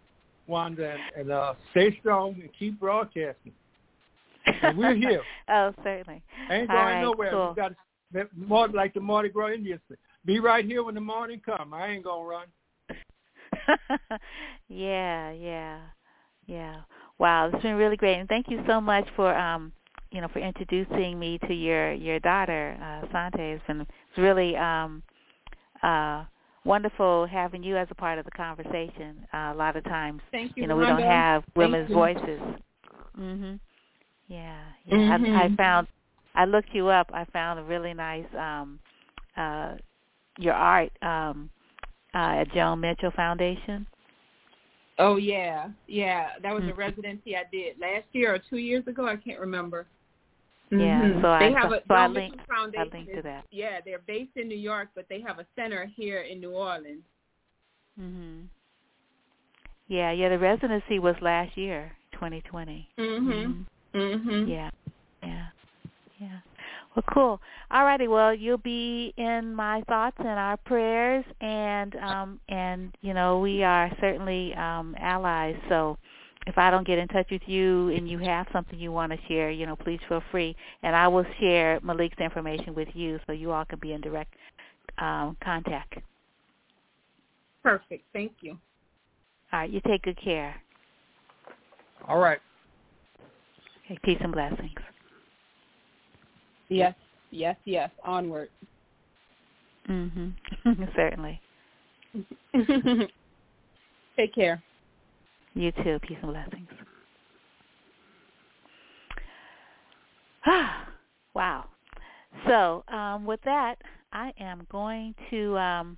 Wanda, 0.46 0.92
and, 0.92 1.00
and 1.16 1.30
uh, 1.32 1.54
stay 1.72 1.96
strong 2.00 2.34
and 2.40 2.48
keep 2.58 2.78
broadcasting. 2.78 3.52
And 4.62 4.78
we're 4.78 4.94
here. 4.94 5.22
oh, 5.48 5.72
certainly. 5.82 6.22
Ain't 6.50 6.68
going 6.68 6.78
right, 6.78 7.02
nowhere. 7.02 7.30
Cool. 7.30 7.48
We 7.50 7.54
got 7.54 7.72
to, 8.14 8.28
more 8.36 8.68
like 8.68 8.94
the 8.94 9.00
Mardi 9.00 9.28
Gras 9.28 9.52
Indians. 9.52 9.80
Be 10.24 10.40
right 10.40 10.64
here 10.64 10.82
when 10.82 10.94
the 10.94 11.00
morning 11.00 11.40
come. 11.44 11.74
I 11.74 11.88
ain't 11.88 12.04
gonna 12.04 12.24
run. 12.24 12.46
yeah, 14.68 15.30
yeah, 15.32 15.80
yeah. 16.46 16.76
Wow, 17.18 17.50
it's 17.52 17.62
been 17.62 17.74
really 17.74 17.96
great, 17.96 18.18
and 18.18 18.28
thank 18.28 18.48
you 18.48 18.62
so 18.66 18.80
much 18.80 19.06
for 19.16 19.34
um 19.34 19.72
you 20.10 20.20
know, 20.20 20.28
for 20.28 20.38
introducing 20.40 21.18
me 21.18 21.38
to 21.46 21.54
your 21.54 21.92
your 21.92 22.18
daughter, 22.20 22.76
uh, 22.82 23.06
Sante. 23.12 23.38
It's 23.52 23.66
been 23.66 23.80
it's 23.82 24.18
really 24.18 24.56
um, 24.56 25.02
uh, 25.82 26.24
wonderful 26.64 27.26
having 27.26 27.62
you 27.62 27.76
as 27.76 27.88
a 27.90 27.94
part 27.94 28.18
of 28.18 28.24
the 28.24 28.30
conversation. 28.32 29.26
Uh, 29.32 29.52
a 29.52 29.54
lot 29.54 29.76
of 29.76 29.84
times, 29.84 30.20
Thank 30.30 30.56
you, 30.56 30.62
you 30.62 30.68
know, 30.68 30.76
Rhonda. 30.76 30.80
we 30.80 30.86
don't 30.86 31.02
have 31.02 31.44
women's 31.56 31.90
voices. 31.92 32.40
Mhm. 33.18 33.58
Yeah, 34.28 34.58
yeah. 34.86 34.94
Mm-hmm. 34.96 35.36
I, 35.36 35.44
I 35.44 35.56
found 35.56 35.86
I 36.34 36.44
looked 36.44 36.68
you 36.72 36.88
up. 36.88 37.10
I 37.12 37.24
found 37.26 37.58
a 37.58 37.62
really 37.62 37.94
nice 37.94 38.26
um, 38.38 38.78
uh, 39.36 39.74
your 40.38 40.54
art 40.54 40.90
um, 41.02 41.50
uh, 42.14 42.40
at 42.42 42.52
Joan 42.52 42.80
Mitchell 42.80 43.10
Foundation. 43.16 43.86
Oh 44.98 45.16
yeah, 45.16 45.68
yeah. 45.86 46.30
That 46.42 46.52
was 46.54 46.64
a 46.64 46.66
Mm-hmm. 46.66 46.78
residency 46.78 47.36
I 47.36 47.44
did 47.52 47.78
last 47.80 48.04
year 48.12 48.34
or 48.34 48.38
two 48.50 48.58
years 48.58 48.86
ago. 48.86 49.06
I 49.06 49.16
can't 49.16 49.40
remember. 49.40 49.86
Yeah, 50.70 51.00
Mhm. 51.00 51.22
so 51.22 51.28
they 51.38 51.54
I 51.54 51.60
have 51.60 51.72
a 51.72 51.82
so 51.88 51.94
I 51.94 52.08
Mitchell 52.08 52.36
I 52.76 52.84
linked 52.84 53.14
to 53.14 53.22
that. 53.22 53.46
Yeah, 53.50 53.80
they're 53.80 54.00
based 54.00 54.36
in 54.36 54.48
New 54.48 54.58
York, 54.58 54.90
but 54.94 55.08
they 55.08 55.20
have 55.20 55.38
a 55.38 55.46
center 55.56 55.86
here 55.86 56.22
in 56.22 56.40
New 56.40 56.52
Orleans. 56.52 57.04
Mhm. 57.98 58.48
Yeah, 59.88 60.10
yeah. 60.10 60.28
The 60.28 60.38
residency 60.38 60.98
was 60.98 61.16
last 61.22 61.56
year, 61.56 61.96
2020. 62.12 62.88
Mhm. 62.98 63.64
Mhm. 63.94 64.48
Yeah, 64.48 64.70
yeah, 65.22 65.46
yeah. 66.18 66.40
Well, 66.94 67.04
cool. 67.14 67.40
All 67.70 67.84
righty. 67.84 68.08
Well, 68.08 68.34
you'll 68.34 68.58
be 68.58 69.14
in 69.16 69.54
my 69.54 69.82
thoughts 69.82 70.16
and 70.18 70.28
our 70.28 70.58
prayers, 70.58 71.24
and 71.40 71.96
um, 71.96 72.40
and 72.48 72.94
you 73.00 73.14
know 73.14 73.38
we 73.38 73.62
are 73.62 73.90
certainly 74.00 74.54
um, 74.54 74.94
allies. 74.98 75.56
So 75.68 75.96
if 76.48 76.56
I 76.56 76.70
don't 76.70 76.86
get 76.86 76.98
in 76.98 77.06
touch 77.08 77.26
with 77.30 77.42
you 77.44 77.90
and 77.90 78.08
you 78.08 78.18
have 78.20 78.46
something 78.54 78.78
you 78.78 78.90
want 78.90 79.12
to 79.12 79.18
share, 79.28 79.50
you 79.50 79.66
know, 79.66 79.76
please 79.76 80.00
feel 80.08 80.22
free, 80.30 80.56
and 80.82 80.96
I 80.96 81.06
will 81.06 81.26
share 81.38 81.78
Malik's 81.82 82.18
information 82.18 82.74
with 82.74 82.88
you, 82.94 83.20
so 83.26 83.32
you 83.32 83.52
all 83.52 83.66
can 83.66 83.78
be 83.80 83.92
in 83.92 84.00
direct 84.00 84.32
um, 84.96 85.36
contact. 85.44 85.98
Perfect. 87.62 88.02
Thank 88.14 88.32
you. 88.40 88.58
All 89.52 89.60
right. 89.60 89.70
You 89.70 89.82
take 89.86 90.02
good 90.02 90.18
care. 90.18 90.56
All 92.08 92.18
right. 92.18 92.38
Okay, 93.84 93.98
peace 94.02 94.18
and 94.20 94.32
blessings. 94.32 94.70
Yes. 96.70 96.94
Yes. 97.30 97.56
Yes. 97.66 97.90
Onward. 98.04 98.48
Mhm. 99.86 100.32
Certainly. 100.96 101.40
Take 104.16 104.34
care. 104.34 104.62
You 105.54 105.72
too. 105.72 105.98
Peace 106.02 106.18
and 106.22 106.32
blessings. 106.32 106.68
wow. 111.34 111.64
So 112.46 112.84
um, 112.88 113.24
with 113.24 113.40
that, 113.44 113.76
I 114.12 114.32
am 114.38 114.66
going 114.70 115.14
to 115.30 115.58
um, 115.58 115.96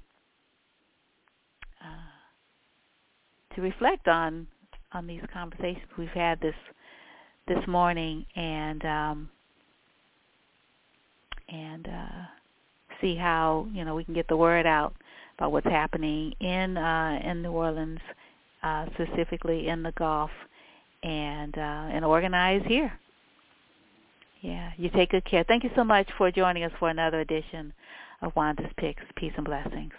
uh, 1.82 3.54
to 3.54 3.62
reflect 3.62 4.08
on 4.08 4.46
on 4.92 5.06
these 5.06 5.22
conversations 5.32 5.86
we've 5.96 6.08
had 6.08 6.40
this 6.40 6.54
this 7.46 7.66
morning 7.66 8.24
and 8.36 8.84
um, 8.84 9.28
and 11.48 11.86
uh, 11.86 12.22
see 13.00 13.16
how 13.16 13.66
you 13.72 13.84
know 13.84 13.94
we 13.94 14.04
can 14.04 14.14
get 14.14 14.28
the 14.28 14.36
word 14.36 14.66
out 14.66 14.94
about 15.38 15.52
what's 15.52 15.66
happening 15.66 16.32
in 16.40 16.76
uh, 16.76 17.20
in 17.24 17.42
New 17.42 17.52
Orleans, 17.52 18.00
uh, 18.62 18.86
specifically 18.94 19.68
in 19.68 19.82
the 19.82 19.92
Gulf, 19.92 20.30
and 21.02 21.56
uh, 21.56 21.88
and 21.92 22.04
organize 22.04 22.62
here. 22.66 22.92
Yeah, 24.42 24.70
you 24.76 24.88
take 24.90 25.10
good 25.10 25.24
care. 25.24 25.44
Thank 25.46 25.64
you 25.64 25.70
so 25.76 25.84
much 25.84 26.08
for 26.16 26.30
joining 26.30 26.64
us 26.64 26.72
for 26.78 26.88
another 26.88 27.20
edition 27.20 27.72
of 28.22 28.34
Wanda's 28.36 28.70
Picks. 28.78 29.02
Peace 29.16 29.32
and 29.36 29.44
blessings. 29.44 29.92